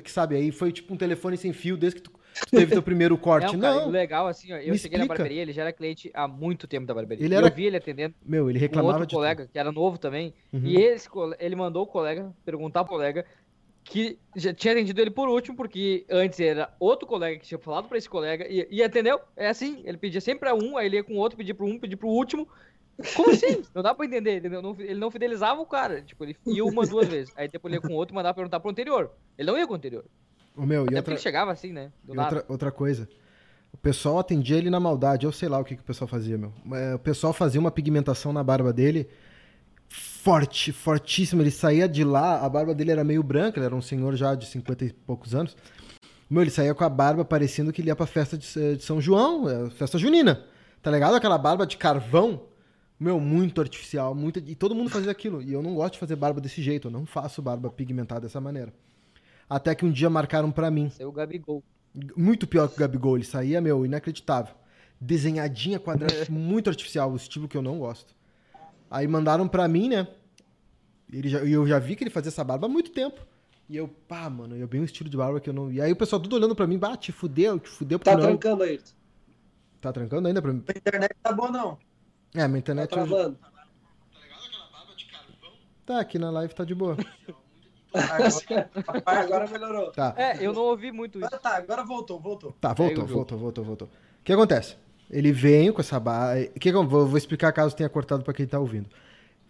que 0.03 0.11
sabe, 0.11 0.35
aí 0.35 0.51
foi 0.51 0.71
tipo 0.71 0.93
um 0.93 0.97
telefone 0.97 1.37
sem 1.37 1.53
fio 1.53 1.75
desde 1.75 1.99
que 2.01 2.07
tu, 2.09 2.11
teve 2.51 2.71
teu 2.71 2.83
primeiro 2.83 3.17
corte. 3.17 3.53
não, 3.55 3.59
cara, 3.59 3.75
não, 3.81 3.89
legal, 3.89 4.27
assim, 4.27 4.51
ó, 4.53 4.57
eu 4.57 4.75
cheguei 4.77 4.97
na 4.99 5.05
explica. 5.05 5.07
barbearia, 5.07 5.41
ele 5.41 5.51
já 5.51 5.63
era 5.63 5.73
cliente 5.73 6.11
há 6.13 6.27
muito 6.27 6.67
tempo 6.67 6.85
da 6.85 6.93
barbearia. 6.93 7.25
Ele 7.25 7.33
era- 7.33 7.47
Eu 7.47 7.51
vi 7.53 7.65
ele 7.65 7.77
atendendo 7.77 8.13
meu, 8.23 8.47
ele 8.49 8.59
um 8.59 8.61
reclamava 8.61 8.93
outro 8.99 9.07
de 9.07 9.15
colega, 9.15 9.49
que 9.51 9.57
era 9.57 9.71
novo 9.71 9.97
também, 9.97 10.33
Uhum. 10.53 10.61
e 10.65 10.77
esse, 10.77 11.09
ele 11.39 11.55
mandou 11.55 11.83
o 11.83 11.87
colega 11.87 12.31
perguntar 12.45 12.83
pro 12.83 12.93
colega 12.93 13.25
que 13.89 14.19
já 14.35 14.53
tinha 14.53 14.71
atendido 14.71 15.01
ele 15.01 15.09
por 15.09 15.27
último, 15.27 15.57
porque 15.57 16.05
antes 16.11 16.39
era 16.39 16.71
outro 16.79 17.07
colega 17.07 17.39
que 17.39 17.47
tinha 17.47 17.57
falado 17.57 17.87
pra 17.89 17.97
esse 17.97 18.07
colega, 18.07 18.45
e, 18.47 18.67
e 18.69 18.83
atendeu, 18.83 19.19
é 19.35 19.47
assim, 19.49 19.81
ele 19.83 19.97
pedia 19.97 20.21
sempre 20.21 20.41
pra 20.41 20.53
um, 20.53 20.77
aí 20.77 20.85
ele 20.85 20.97
ia 20.97 21.03
com 21.03 21.13
o 21.13 21.17
outro, 21.17 21.35
pedia 21.35 21.55
pro 21.55 21.65
um, 21.65 21.79
pedia 21.79 21.97
pro 21.97 22.07
último, 22.07 22.47
como 23.15 23.31
assim? 23.31 23.63
Não 23.73 23.81
dá 23.81 23.95
pra 23.95 24.05
entender, 24.05 24.37
entendeu? 24.37 24.61
Não- 24.61 24.75
ele 24.79 24.99
não 24.99 25.09
fidelizava 25.09 25.59
o 25.59 25.65
cara, 25.65 26.03
tipo, 26.03 26.23
ele 26.23 26.37
ia 26.45 26.63
uma, 26.63 26.85
duas 26.85 27.07
vezes, 27.07 27.33
aí 27.35 27.47
depois 27.47 27.73
ele 27.73 27.81
ia 27.81 27.87
com 27.87 27.93
o 27.95 27.97
outro 27.97 28.13
e 28.13 28.15
mandava 28.15 28.35
perguntar 28.35 28.59
pro 28.59 28.69
anterior, 28.69 29.09
ele 29.35 29.49
não 29.51 29.57
ia 29.57 29.65
com 29.65 29.73
o 29.73 29.75
anterior, 29.75 30.05
Ô, 30.55 30.67
meu, 30.67 30.81
e 30.81 30.83
até 30.83 30.85
porque 30.85 30.95
outra, 30.97 31.13
ele 31.15 31.21
chegava 31.21 31.51
assim, 31.51 31.73
né, 31.73 31.91
e 32.07 32.15
outra, 32.15 32.45
outra 32.47 32.71
coisa. 32.71 33.09
O 33.73 33.77
pessoal 33.77 34.19
atendia 34.19 34.57
ele 34.57 34.69
na 34.69 34.79
maldade, 34.79 35.25
eu 35.25 35.31
sei 35.31 35.49
lá 35.49 35.57
o 35.57 35.63
que, 35.63 35.75
que 35.75 35.81
o 35.81 35.85
pessoal 35.85 36.07
fazia, 36.07 36.37
meu. 36.37 36.53
É, 36.73 36.93
O 36.95 36.99
pessoal 36.99 37.33
fazia 37.33 37.59
uma 37.59 37.71
pigmentação 37.71 38.31
na 38.33 38.43
barba 38.43 38.71
dele 38.71 39.07
forte, 39.89 40.71
fortíssima. 40.71 41.41
Ele 41.41 41.51
saía 41.51 41.87
de 41.89 42.03
lá, 42.03 42.39
a 42.39 42.47
barba 42.47 42.73
dele 42.73 42.91
era 42.91 43.03
meio 43.03 43.23
branca, 43.23 43.59
ele 43.59 43.65
era 43.65 43.75
um 43.75 43.81
senhor 43.81 44.15
já 44.15 44.35
de 44.35 44.45
50 44.45 44.85
e 44.85 44.93
poucos 44.93 45.33
anos. 45.33 45.57
Meu, 46.29 46.43
ele 46.43 46.51
saía 46.51 46.75
com 46.75 46.83
a 46.83 46.89
barba 46.89 47.25
parecendo 47.25 47.73
que 47.73 47.81
ele 47.81 47.89
ia 47.89 47.95
pra 47.95 48.05
festa 48.05 48.37
de, 48.37 48.75
de 48.75 48.83
São 48.83 49.01
João, 49.01 49.49
é, 49.49 49.69
festa 49.71 49.97
junina. 49.97 50.45
Tá 50.81 50.91
ligado? 50.91 51.15
Aquela 51.15 51.37
barba 51.37 51.65
de 51.65 51.75
carvão. 51.75 52.43
Meu, 52.99 53.19
muito 53.19 53.59
artificial, 53.59 54.13
muito. 54.13 54.39
E 54.39 54.55
todo 54.55 54.75
mundo 54.75 54.89
fazia 54.89 55.11
aquilo. 55.11 55.41
E 55.41 55.51
eu 55.51 55.63
não 55.63 55.73
gosto 55.73 55.93
de 55.93 55.99
fazer 55.99 56.15
barba 56.15 56.39
desse 56.39 56.61
jeito, 56.61 56.87
eu 56.87 56.91
não 56.91 57.05
faço 57.05 57.41
barba 57.41 57.69
pigmentada 57.69 58.21
dessa 58.21 58.39
maneira. 58.39 58.73
Até 59.49 59.73
que 59.73 59.85
um 59.85 59.91
dia 59.91 60.09
marcaram 60.09 60.51
pra 60.51 60.69
mim. 60.69 60.89
Seu 60.89 61.11
Gabigol. 61.11 61.63
Muito 62.15 62.45
pior 62.45 62.67
que 62.67 62.75
o 62.75 62.79
Gabigol. 62.79 63.17
Ele 63.17 63.25
saía, 63.25 63.59
meu, 63.59 63.83
inacreditável. 63.83 64.53
Desenhadinha, 65.01 65.79
quadrada, 65.79 66.13
muito 66.29 66.69
artificial, 66.69 67.11
o 67.11 67.15
estilo 67.15 67.47
que 67.47 67.57
eu 67.57 67.61
não 67.61 67.79
gosto. 67.79 68.13
Aí 68.89 69.07
mandaram 69.07 69.47
pra 69.47 69.67
mim, 69.67 69.89
né? 69.89 70.07
Ele 71.11 71.27
já, 71.29 71.43
e 71.43 71.51
eu 71.51 71.67
já 71.67 71.79
vi 71.79 71.95
que 71.95 72.03
ele 72.03 72.09
fazia 72.11 72.29
essa 72.29 72.43
barba 72.43 72.67
há 72.67 72.69
muito 72.69 72.91
tempo. 72.91 73.21
E 73.67 73.75
eu, 73.77 73.87
pá, 73.87 74.29
mano, 74.29 74.55
eu 74.55 74.67
bem 74.67 74.81
um 74.81 74.83
estilo 74.85 75.09
de 75.09 75.17
barba 75.17 75.39
que 75.39 75.49
eu 75.49 75.53
não. 75.53 75.71
E 75.71 75.79
aí 75.81 75.91
o 75.91 75.95
pessoal 75.95 76.19
tudo 76.21 76.35
olhando 76.35 76.55
pra 76.55 76.65
mim, 76.67 76.77
bah, 76.77 76.97
te 76.97 77.11
fudeu, 77.11 77.59
te 77.59 77.69
fudeu, 77.69 77.99
Tá 77.99 78.13
não. 78.15 78.21
trancando 78.21 78.63
aí. 78.63 78.79
Tá 79.79 79.93
trancando 79.93 80.27
ainda 80.27 80.41
pra 80.41 80.51
mim? 80.53 80.63
A 80.67 80.77
internet 80.77 81.15
tá 81.21 81.31
boa, 81.31 81.51
não. 81.51 81.77
É, 82.33 82.47
minha 82.47 82.49
Tá 82.49 82.57
internet 82.57 82.93
hoje... 82.97 83.07
travando. 83.09 83.39
tá 85.85 85.99
aqui 85.99 86.19
na 86.19 86.29
live, 86.31 86.53
tá 86.53 86.63
de 86.63 86.75
boa. 86.75 86.97
Agora, 87.93 88.69
Agora 89.05 89.47
melhorou. 89.47 89.91
Tá. 89.91 90.13
É, 90.15 90.45
eu 90.45 90.53
não 90.53 90.61
ouvi 90.63 90.91
muito 90.91 91.17
isso. 91.17 91.25
agora 91.25 91.41
tá, 91.41 91.55
agora 91.57 91.83
voltou, 91.83 92.19
voltou. 92.19 92.51
Tá, 92.61 92.71
voltou, 92.73 93.05
voltou, 93.07 93.37
voltou, 93.37 93.63
voltou. 93.63 93.87
O 93.87 94.23
que 94.23 94.31
acontece? 94.33 94.75
Ele 95.09 95.31
veio 95.31 95.73
com 95.73 95.81
essa 95.81 95.99
barba. 95.99 96.41
O 96.55 96.59
que 96.59 96.71
que 96.71 96.71
vou, 96.71 96.85
vou 97.07 97.17
explicar 97.17 97.51
caso 97.51 97.75
tenha 97.75 97.89
cortado 97.89 98.23
pra 98.23 98.33
quem 98.33 98.45
tá 98.45 98.59
ouvindo. 98.59 98.89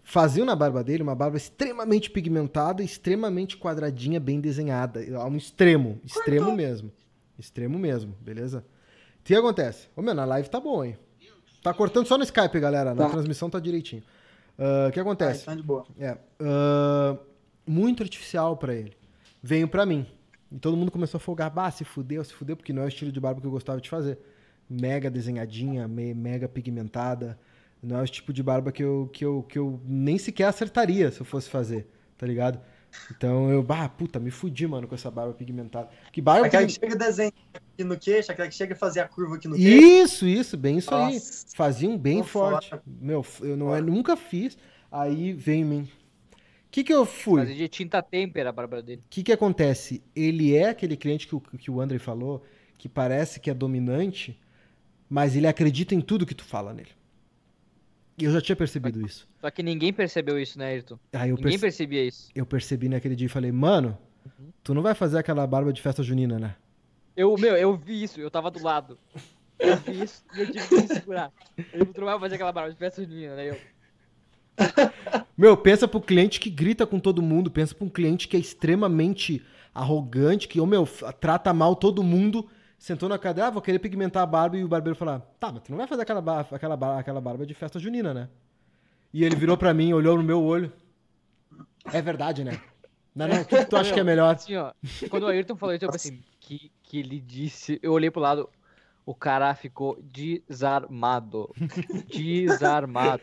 Faziam 0.02 0.46
na 0.46 0.56
barba 0.56 0.82
dele 0.82 1.02
uma 1.02 1.14
barba 1.14 1.36
extremamente 1.36 2.10
pigmentada, 2.10 2.82
extremamente 2.82 3.56
quadradinha, 3.58 4.18
bem 4.18 4.40
desenhada. 4.40 5.00
A 5.18 5.26
um 5.26 5.36
extremo. 5.36 6.00
Extremo 6.04 6.52
mesmo. 6.56 6.90
Extremo 7.38 7.78
mesmo, 7.78 8.14
beleza? 8.20 8.64
O 9.20 9.22
que 9.24 9.34
acontece? 9.34 9.88
Ô, 9.94 10.02
meu, 10.02 10.14
na 10.14 10.24
live 10.24 10.48
tá 10.48 10.58
bom, 10.58 10.82
hein? 10.84 10.96
Tá 11.62 11.74
cortando 11.74 12.06
só 12.06 12.16
no 12.16 12.24
Skype, 12.24 12.58
galera. 12.58 12.94
Na 12.94 13.04
Tá. 13.04 13.10
transmissão 13.10 13.50
tá 13.50 13.60
direitinho. 13.60 14.02
Ah, 14.58 14.86
O 14.88 14.90
que 14.90 14.94
Tá, 14.96 15.00
acontece? 15.02 15.42
então 15.42 15.56
de 15.56 15.62
boa. 15.62 15.86
É, 15.98 16.16
ah, 16.40 17.16
muito 17.66 18.02
artificial 18.02 18.56
pra 18.56 18.74
ele. 18.74 18.96
venho 19.42 19.68
pra 19.68 19.86
mim. 19.86 20.06
E 20.52 20.58
todo 20.58 20.76
mundo 20.76 20.90
começou 20.90 21.16
a 21.18 21.20
folgar, 21.20 21.48
bah, 21.50 21.70
se 21.70 21.84
fudeu, 21.84 22.22
se 22.24 22.32
fudeu, 22.34 22.56
porque 22.56 22.72
não 22.72 22.82
é 22.82 22.86
o 22.86 22.88
estilo 22.88 23.12
de 23.12 23.20
barba 23.20 23.40
que 23.40 23.46
eu 23.46 23.50
gostava 23.50 23.80
de 23.80 23.88
fazer. 23.88 24.18
Mega 24.70 25.10
desenhadinha, 25.10 25.88
me- 25.88 26.14
mega 26.14 26.48
pigmentada. 26.48 27.36
Não 27.82 27.98
é 27.98 28.02
o 28.02 28.06
tipo 28.06 28.32
de 28.32 28.42
barba 28.42 28.70
que 28.70 28.84
eu, 28.84 29.10
que, 29.12 29.24
eu, 29.24 29.42
que 29.42 29.58
eu 29.58 29.80
nem 29.84 30.16
sequer 30.18 30.44
acertaria 30.44 31.10
se 31.10 31.20
eu 31.20 31.26
fosse 31.26 31.48
fazer, 31.50 31.88
tá 32.16 32.26
ligado? 32.26 32.60
Então 33.10 33.50
eu, 33.50 33.62
bah, 33.62 33.88
puta, 33.88 34.18
me 34.20 34.30
fudi, 34.30 34.66
mano, 34.66 34.86
com 34.86 34.94
essa 34.94 35.10
barba 35.10 35.32
pigmentada. 35.32 35.88
Que 36.12 36.20
barba 36.20 36.46
Aquela 36.46 36.66
que 36.66 36.74
pigmentada. 36.74 37.04
chega 37.04 37.10
desenho 37.10 37.32
aqui 37.54 37.84
no 37.84 37.96
queixo, 37.98 38.30
aquela 38.32 38.48
que 38.48 38.54
chega 38.54 38.74
a 38.74 38.76
fazer 38.76 39.00
a 39.00 39.08
curva 39.08 39.36
aqui 39.36 39.48
no 39.48 39.56
queixo. 39.56 39.68
Isso, 39.84 40.26
isso, 40.26 40.56
bem 40.56 40.78
isso 40.78 40.94
aí. 40.94 41.14
Nossa. 41.14 41.46
Faziam 41.56 41.96
bem 41.96 42.18
Tô 42.18 42.24
forte. 42.24 42.68
fora. 42.70 42.82
Meu, 42.86 43.24
eu 43.40 43.56
não, 43.56 43.74
eu 43.74 43.82
nunca 43.82 44.16
fiz. 44.16 44.56
Aí 44.92 45.32
vem 45.32 45.62
em 45.62 45.64
mim. 45.64 45.88
O 46.32 46.70
que, 46.70 46.84
que 46.84 46.92
eu 46.92 47.06
fui? 47.06 47.40
Fazer 47.42 47.54
de 47.54 47.68
tinta 47.68 48.02
tempera 48.02 48.50
a 48.50 48.52
barba 48.52 48.82
dele. 48.82 49.02
O 49.04 49.08
que, 49.08 49.22
que 49.22 49.32
acontece? 49.32 50.02
Ele 50.14 50.54
é 50.54 50.68
aquele 50.68 50.96
cliente 50.96 51.26
que 51.26 51.34
o, 51.34 51.40
que 51.40 51.70
o 51.70 51.80
André 51.80 51.98
falou, 51.98 52.44
que 52.76 52.88
parece 52.88 53.40
que 53.40 53.50
é 53.50 53.54
dominante, 53.54 54.38
mas 55.10 55.34
ele 55.36 55.46
acredita 55.48 55.94
em 55.94 56.00
tudo 56.00 56.24
que 56.24 56.34
tu 56.34 56.44
fala 56.44 56.72
nele. 56.72 56.90
E 58.16 58.24
eu 58.24 58.32
já 58.32 58.40
tinha 58.40 58.54
percebido 58.54 59.04
isso. 59.04 59.28
Só 59.40 59.50
que 59.50 59.62
ninguém 59.62 59.92
percebeu 59.92 60.38
isso, 60.40 60.58
né, 60.58 60.66
Ayrton? 60.66 60.98
Eu, 61.12 61.20
Ninguém 61.20 61.42
perce- 61.42 61.58
percebia 61.58 62.04
isso. 62.04 62.30
eu 62.34 62.46
percebi 62.46 62.88
naquele 62.88 63.16
dia 63.16 63.26
e 63.26 63.30
falei, 63.30 63.50
mano, 63.50 63.98
tu 64.62 64.72
não 64.74 64.82
vai 64.82 64.94
fazer 64.94 65.18
aquela 65.18 65.46
barba 65.46 65.72
de 65.72 65.82
festa 65.82 66.02
junina, 66.02 66.38
né? 66.38 66.54
Eu, 67.16 67.34
meu, 67.36 67.56
eu 67.56 67.76
vi 67.76 68.02
isso, 68.02 68.20
eu 68.20 68.30
tava 68.30 68.50
do 68.50 68.62
lado. 68.62 68.96
Eu 69.58 69.76
vi 69.78 70.02
isso 70.04 70.22
e 70.34 70.40
eu 70.40 70.46
tive 70.52 70.68
que 70.68 70.74
me 70.82 70.86
segurar. 70.88 71.32
Tu 71.94 72.00
não 72.00 72.06
vai 72.06 72.18
fazer 72.20 72.34
aquela 72.36 72.52
barba 72.52 72.70
de 72.72 72.78
festa 72.78 73.02
junina, 73.02 73.34
né? 73.34 73.50
Eu, 73.50 73.56
Meu, 75.36 75.56
pensa 75.56 75.88
pro 75.88 76.00
cliente 76.00 76.38
que 76.38 76.50
grita 76.50 76.86
com 76.86 76.98
todo 77.00 77.22
mundo, 77.22 77.50
pensa 77.50 77.74
pra 77.74 77.86
um 77.86 77.90
cliente 77.90 78.28
que 78.28 78.36
é 78.36 78.40
extremamente 78.40 79.42
arrogante, 79.74 80.46
que, 80.46 80.60
ô 80.60 80.66
meu, 80.66 80.86
trata 81.18 81.52
mal 81.54 81.74
todo 81.74 82.02
mundo, 82.02 82.46
sentou 82.80 83.10
na 83.10 83.18
cadeira, 83.18 83.48
ah, 83.48 83.50
vou 83.50 83.60
querer 83.60 83.78
pigmentar 83.78 84.22
a 84.22 84.26
barba, 84.26 84.56
e 84.56 84.64
o 84.64 84.68
barbeiro 84.68 84.98
falar, 84.98 85.20
tá, 85.38 85.52
mas 85.52 85.62
tu 85.62 85.70
não 85.70 85.76
vai 85.76 85.86
fazer 85.86 86.02
aquela, 86.02 86.22
bar 86.22 86.48
aquela, 86.50 86.76
bar 86.76 86.98
aquela 86.98 87.20
barba 87.20 87.44
de 87.44 87.52
festa 87.52 87.78
junina, 87.78 88.14
né? 88.14 88.28
E 89.12 89.22
ele 89.22 89.36
virou 89.36 89.56
pra 89.56 89.74
mim, 89.74 89.92
olhou 89.92 90.16
no 90.16 90.22
meu 90.22 90.42
olho, 90.42 90.72
é 91.92 92.00
verdade, 92.00 92.42
né? 92.42 92.58
Não, 93.14 93.28
não, 93.28 93.42
o 93.42 93.44
que, 93.44 93.66
tu 93.66 93.76
acha 93.76 93.92
que 93.92 94.00
é 94.00 94.04
melhor? 94.04 94.34
assim, 94.34 94.56
ó, 94.56 94.72
quando 95.10 95.24
o 95.24 95.26
Ayrton 95.26 95.56
falou 95.56 95.74
isso, 95.74 95.84
eu 95.84 95.90
pensei, 95.90 96.12
assim, 96.12 96.22
que, 96.40 96.72
que 96.82 96.98
ele 96.98 97.20
disse, 97.20 97.78
eu 97.82 97.92
olhei 97.92 98.10
pro 98.10 98.20
lado, 98.20 98.48
o 99.04 99.14
cara 99.14 99.54
ficou 99.54 99.98
desarmado. 100.00 101.54
Desarmado. 102.08 103.22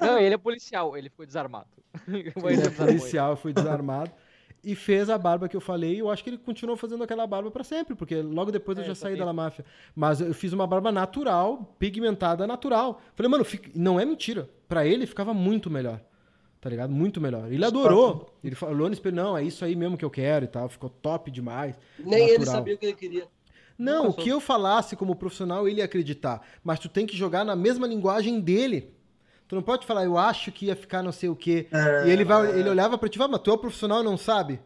Não, 0.00 0.18
ele 0.18 0.36
é 0.36 0.38
policial, 0.38 0.96
ele 0.96 1.10
ficou 1.10 1.26
desarmado. 1.26 1.68
Ele 2.08 2.30
é 2.30 2.70
policial, 2.70 3.36
foi 3.36 3.52
desarmado. 3.52 4.10
E 4.64 4.76
fez 4.76 5.10
a 5.10 5.18
barba 5.18 5.48
que 5.48 5.56
eu 5.56 5.60
falei, 5.60 5.96
e 5.96 5.98
eu 5.98 6.08
acho 6.08 6.22
que 6.22 6.30
ele 6.30 6.38
continuou 6.38 6.76
fazendo 6.76 7.02
aquela 7.02 7.26
barba 7.26 7.50
pra 7.50 7.64
sempre, 7.64 7.96
porque 7.96 8.22
logo 8.22 8.52
depois 8.52 8.78
eu 8.78 8.82
É, 8.82 8.86
já 8.86 8.92
eu 8.92 8.94
saí 8.94 9.12
também. 9.14 9.18
da 9.18 9.24
La 9.24 9.32
Máfia. 9.32 9.64
Mas 9.94 10.20
eu 10.20 10.32
fiz 10.32 10.52
uma 10.52 10.66
barba 10.68 10.92
natural, 10.92 11.74
pigmentada 11.80 12.46
natural. 12.46 13.00
Falei, 13.16 13.28
mano, 13.30 13.44
fica- 13.44 13.70
não 13.74 13.98
é 13.98 14.04
mentira. 14.04 14.48
Pra 14.68 14.86
ele 14.86 15.04
ficava 15.06 15.34
muito 15.34 15.68
melhor. 15.68 16.00
Tá 16.60 16.70
ligado? 16.70 16.92
Muito 16.92 17.20
melhor. 17.20 17.50
Ele 17.52 17.64
adorou. 17.64 18.32
Ele 18.44 18.54
falou 18.54 18.86
no 18.86 18.92
espelho, 18.92 19.16
não, 19.16 19.36
é 19.36 19.42
isso 19.42 19.64
aí 19.64 19.74
mesmo 19.74 19.98
que 19.98 20.04
eu 20.04 20.10
quero 20.10 20.44
e 20.44 20.48
tal. 20.48 20.68
Ficou 20.68 20.88
top 20.88 21.28
demais. 21.28 21.76
Nem 21.98 22.22
ele 22.28 22.38
Natural. 22.38 22.54
sabia 22.54 22.74
o 22.74 22.78
que 22.78 22.86
ele 22.86 22.92
queria. 22.94 23.26
Não, 23.76 24.10
o 24.10 24.14
que 24.14 24.28
eu 24.28 24.38
falasse 24.38 24.94
como 24.94 25.16
profissional, 25.16 25.66
ele 25.66 25.78
ia 25.78 25.84
acreditar. 25.86 26.40
Mas 26.62 26.78
tu 26.78 26.88
tem 26.88 27.04
que 27.04 27.16
jogar 27.16 27.44
na 27.44 27.56
mesma 27.56 27.84
linguagem 27.84 28.38
dele. 28.40 28.94
Tu 29.48 29.54
não 29.54 29.62
pode 29.62 29.86
falar, 29.86 30.04
eu 30.04 30.16
acho 30.16 30.50
que 30.50 30.66
ia 30.66 30.76
ficar 30.76 31.02
não 31.02 31.12
sei 31.12 31.28
o 31.28 31.36
quê. 31.36 31.68
É, 31.72 32.06
e 32.06 32.10
ele, 32.10 32.24
vai, 32.24 32.58
ele 32.58 32.68
olhava 32.70 32.96
pra 32.96 33.08
ti 33.08 33.16
e 33.16 33.18
falava, 33.18 33.32
mas 33.32 33.42
tu 33.42 33.50
é 33.50 33.54
o 33.54 33.58
profissional 33.58 34.02
não 34.02 34.16
sabe? 34.16 34.60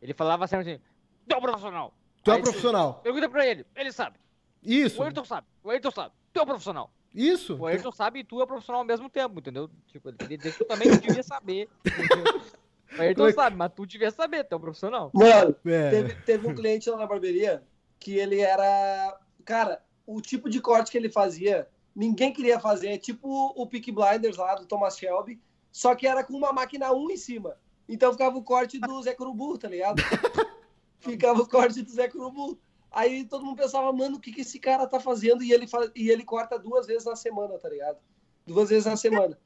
Ele 0.00 0.12
falava 0.14 0.46
sempre 0.48 0.72
assim, 0.72 0.80
tu 1.28 1.34
é 1.34 1.38
um 1.38 1.40
profissional. 1.40 1.94
Tu 2.24 2.30
é 2.30 2.34
o 2.36 2.42
profissional. 2.42 2.94
Pergunta 3.02 3.28
pra 3.28 3.46
ele, 3.46 3.64
ele 3.76 3.92
sabe. 3.92 4.16
Isso, 4.62 5.00
O 5.00 5.04
Ayrton 5.04 5.24
sabe, 5.24 5.46
o 5.62 5.70
Ayrton 5.70 5.90
sabe. 5.90 6.14
Tu 6.32 6.38
é 6.40 6.42
um 6.42 6.46
profissional. 6.46 6.90
isso. 7.14 7.56
O 7.56 7.66
Ayrton 7.66 7.92
sabe 7.92 8.20
e 8.20 8.24
tu 8.24 8.40
é 8.42 8.46
profissional 8.46 8.80
ao 8.80 8.86
mesmo 8.86 9.08
tempo, 9.10 9.38
entendeu? 9.38 9.68
Tipo, 9.88 10.08
ele 10.08 10.16
queria 10.18 10.36
dizer 10.38 10.52
que 10.52 10.58
tu 10.58 10.64
também 10.64 10.90
devia 10.98 11.22
saber. 11.22 11.68
O 12.98 13.00
Ayrton 13.00 13.26
é 13.26 13.32
sabe, 13.32 13.56
mas 13.56 13.72
tu 13.74 13.86
devia 13.86 14.10
saber, 14.10 14.44
tu 14.44 14.52
é 14.52 14.56
um 14.56 14.60
profissional. 14.60 15.10
Mano, 15.14 15.56
É. 15.64 15.90
teve, 15.90 16.14
teve 16.26 16.46
um 16.46 16.54
cliente 16.54 16.90
lá 16.90 16.98
na 16.98 17.06
barbearia 17.06 17.62
que 17.98 18.18
ele 18.18 18.40
era. 18.40 19.18
Cara, 19.46 19.80
o 20.06 20.20
tipo 20.20 20.50
de 20.50 20.60
corte 20.60 20.90
que 20.90 20.98
ele 20.98 21.08
fazia, 21.08 21.66
ninguém 21.94 22.32
queria 22.32 22.58
fazer. 22.60 22.88
É 22.88 22.98
tipo 22.98 23.52
o 23.56 23.66
Peak 23.66 23.90
Blinders 23.92 24.36
lá 24.36 24.54
do 24.54 24.66
Thomas 24.66 24.96
Shelby, 24.96 25.40
só 25.70 25.94
que 25.94 26.06
era 26.06 26.24
com 26.24 26.34
uma 26.34 26.52
máquina 26.52 26.92
1 26.92 27.10
em 27.10 27.16
cima. 27.16 27.56
Então 27.88 28.12
ficava 28.12 28.36
o 28.36 28.42
corte 28.42 28.78
do 28.78 29.02
Zé 29.02 29.14
Curubu, 29.14 29.58
tá 29.58 29.68
ligado? 29.68 30.00
ficava 31.00 31.40
o 31.40 31.48
corte 31.48 31.82
do 31.82 31.90
Zé 31.90 32.08
Curubu. 32.08 32.58
Aí 32.90 33.24
todo 33.24 33.44
mundo 33.44 33.56
pensava, 33.56 33.90
mano, 33.92 34.16
o 34.16 34.20
que, 34.20 34.32
que 34.32 34.42
esse 34.42 34.58
cara 34.58 34.86
tá 34.86 35.00
fazendo? 35.00 35.42
E 35.42 35.52
ele, 35.52 35.66
fa... 35.66 35.90
e 35.94 36.10
ele 36.10 36.24
corta 36.24 36.58
duas 36.58 36.86
vezes 36.86 37.04
na 37.04 37.16
semana, 37.16 37.58
tá 37.58 37.68
ligado? 37.68 37.98
Duas 38.46 38.68
vezes 38.68 38.84
na 38.84 38.96
semana. 38.96 39.38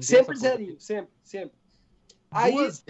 Sempre 0.00 0.36
zerinho, 0.36 0.80
sempre, 0.80 1.12
sempre. 1.22 1.56
Aí, 2.30 2.52
Duas 2.52 2.84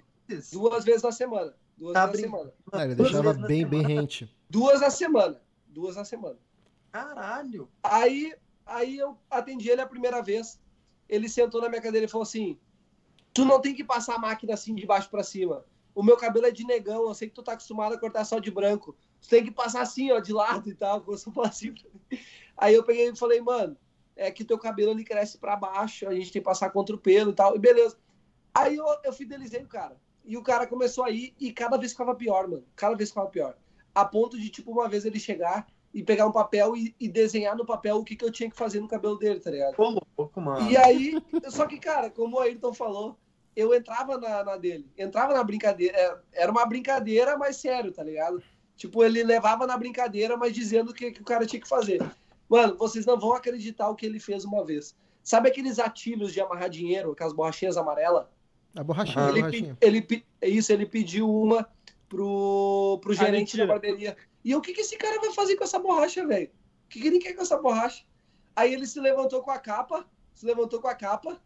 duas, 0.52 0.72
vezes? 0.72 0.84
vezes 0.84 1.02
na 1.02 1.12
semana. 1.12 1.54
Duas 1.76 1.92
Tá 1.92 2.06
vezes 2.06 2.22
na 2.22 2.28
semana. 2.28 2.52
Ah, 2.72 2.84
ele 2.84 2.94
Duas 2.94 3.10
deixava 3.10 3.32
vezes 3.32 3.48
bem, 3.48 3.66
bem 3.66 3.82
rente. 3.82 4.34
Duas 4.48 4.80
na 4.80 4.90
semana. 4.90 5.40
Duas 5.66 5.96
na 5.96 6.04
semana. 6.04 6.38
Caralho. 6.92 7.68
Aí, 7.82 8.34
aí 8.66 8.98
eu 8.98 9.16
atendi 9.30 9.68
ele 9.70 9.80
a 9.80 9.86
primeira 9.86 10.22
vez. 10.22 10.60
Ele 11.08 11.28
sentou 11.28 11.60
na 11.60 11.68
minha 11.68 11.82
cadeira 11.82 12.06
e 12.06 12.10
falou 12.10 12.22
assim: 12.22 12.58
Tu 13.32 13.44
não 13.44 13.60
tem 13.60 13.74
que 13.74 13.84
passar 13.84 14.14
a 14.14 14.18
máquina 14.18 14.54
assim 14.54 14.74
de 14.74 14.86
baixo 14.86 15.10
pra 15.10 15.22
cima. 15.22 15.64
O 15.94 16.02
meu 16.02 16.16
cabelo 16.16 16.46
é 16.46 16.50
de 16.50 16.64
negão, 16.64 17.08
eu 17.08 17.14
sei 17.14 17.28
que 17.28 17.34
tu 17.34 17.42
tá 17.42 17.52
acostumado 17.52 17.94
a 17.94 17.98
cortar 17.98 18.24
só 18.24 18.38
de 18.38 18.50
branco. 18.50 18.96
Tu 19.20 19.28
tem 19.28 19.44
que 19.44 19.50
passar 19.50 19.82
assim, 19.82 20.10
ó, 20.10 20.18
de 20.18 20.32
lado 20.32 20.68
e 20.68 20.74
tal. 20.74 21.00
Começou 21.00 21.30
a 21.30 21.34
falar 21.34 21.48
assim. 21.48 21.74
Aí 22.56 22.74
eu 22.74 22.84
peguei 22.84 23.10
e 23.10 23.16
falei, 23.16 23.40
mano, 23.40 23.76
é 24.16 24.30
que 24.30 24.44
teu 24.44 24.58
cabelo 24.58 24.92
ele 24.92 25.04
cresce 25.04 25.38
pra 25.38 25.56
baixo, 25.56 26.08
a 26.08 26.14
gente 26.14 26.32
tem 26.32 26.40
que 26.40 26.46
passar 26.46 26.70
contra 26.70 26.94
o 26.94 26.98
pelo 26.98 27.30
e 27.30 27.34
tal. 27.34 27.56
E 27.56 27.58
beleza. 27.58 27.96
Aí 28.54 28.76
eu, 28.76 28.86
eu 29.02 29.12
fidelizei 29.12 29.62
o 29.62 29.68
cara. 29.68 29.96
E 30.24 30.36
o 30.36 30.42
cara 30.42 30.66
começou 30.66 31.04
a 31.04 31.10
ir 31.10 31.34
e 31.38 31.52
cada 31.52 31.76
vez 31.76 31.92
ficava 31.92 32.14
pior, 32.14 32.48
mano. 32.48 32.64
Cada 32.74 32.94
vez 32.94 33.10
ficava 33.10 33.28
pior. 33.28 33.56
A 33.94 34.04
ponto 34.04 34.38
de, 34.38 34.48
tipo, 34.48 34.70
uma 34.70 34.88
vez 34.88 35.04
ele 35.04 35.18
chegar 35.18 35.66
e 35.94 36.02
pegar 36.02 36.26
um 36.26 36.32
papel 36.32 36.76
e, 36.76 36.94
e 36.98 37.08
desenhar 37.08 37.56
no 37.56 37.64
papel 37.64 37.96
o 37.98 38.04
que, 38.04 38.16
que 38.16 38.24
eu 38.24 38.30
tinha 38.32 38.50
que 38.50 38.56
fazer 38.56 38.80
no 38.80 38.88
cabelo 38.88 39.16
dele, 39.16 39.38
tá 39.38 39.50
ligado? 39.50 39.78
Ô, 39.80 40.02
louco, 40.18 40.40
mano. 40.40 40.68
E 40.68 40.76
aí, 40.76 41.16
só 41.48 41.66
que, 41.66 41.78
cara, 41.78 42.10
como 42.10 42.36
o 42.36 42.40
Ayrton 42.40 42.74
falou, 42.74 43.16
eu 43.54 43.72
entrava 43.72 44.18
na, 44.18 44.42
na 44.42 44.56
dele, 44.56 44.90
entrava 44.98 45.32
na 45.32 45.44
brincadeira. 45.44 45.96
é, 45.96 46.42
Era 46.42 46.50
uma 46.50 46.66
brincadeira, 46.66 47.38
mas 47.38 47.56
sério, 47.58 47.92
tá 47.92 48.02
ligado? 48.02 48.42
Tipo, 48.76 49.04
ele 49.04 49.22
levava 49.22 49.68
na 49.68 49.78
brincadeira, 49.78 50.36
mas 50.36 50.52
dizendo 50.52 50.90
o 50.90 50.94
que, 50.94 51.12
que 51.12 51.22
o 51.22 51.24
cara 51.24 51.46
tinha 51.46 51.62
que 51.62 51.68
fazer. 51.68 52.02
Mano, 52.48 52.76
vocês 52.76 53.06
não 53.06 53.16
vão 53.18 53.32
acreditar 53.32 53.88
o 53.88 53.94
que 53.94 54.04
ele 54.04 54.18
fez 54.18 54.44
uma 54.44 54.64
vez. 54.64 54.96
Sabe 55.22 55.48
aqueles 55.48 55.78
atilhos 55.78 56.32
de 56.32 56.40
amarrar 56.40 56.68
dinheiro, 56.68 57.12
aquelas 57.12 57.32
borrachinhas 57.32 57.76
amarelas? 57.76 58.26
A 58.76 58.82
borrachinha, 58.82 59.24
a 59.26 59.28
ele, 59.28 59.40
borrachinha. 59.42 59.76
pe- 59.76 59.86
ele, 59.86 60.24
isso, 60.58 60.72
ele 60.72 60.84
pediu 60.86 61.30
uma 61.32 61.68
pro, 62.08 62.98
pro 63.00 63.12
gerente 63.14 63.56
da 63.56 63.66
barbearia. 63.66 64.16
E 64.44 64.54
o 64.54 64.60
que, 64.60 64.72
que 64.74 64.82
esse 64.82 64.96
cara 64.96 65.20
vai 65.20 65.32
fazer 65.32 65.56
com 65.56 65.64
essa 65.64 65.78
borracha, 65.78 66.26
velho? 66.26 66.50
O 66.84 66.88
que, 66.88 67.00
que 67.00 67.06
ele 67.06 67.18
quer 67.18 67.32
com 67.32 67.42
essa 67.42 67.56
borracha? 67.56 68.04
Aí 68.54 68.72
ele 68.72 68.86
se 68.86 69.00
levantou 69.00 69.42
com 69.42 69.50
a 69.50 69.58
capa, 69.58 70.06
se 70.34 70.44
levantou 70.44 70.80
com 70.80 70.88
a 70.88 70.94
capa, 70.94 71.40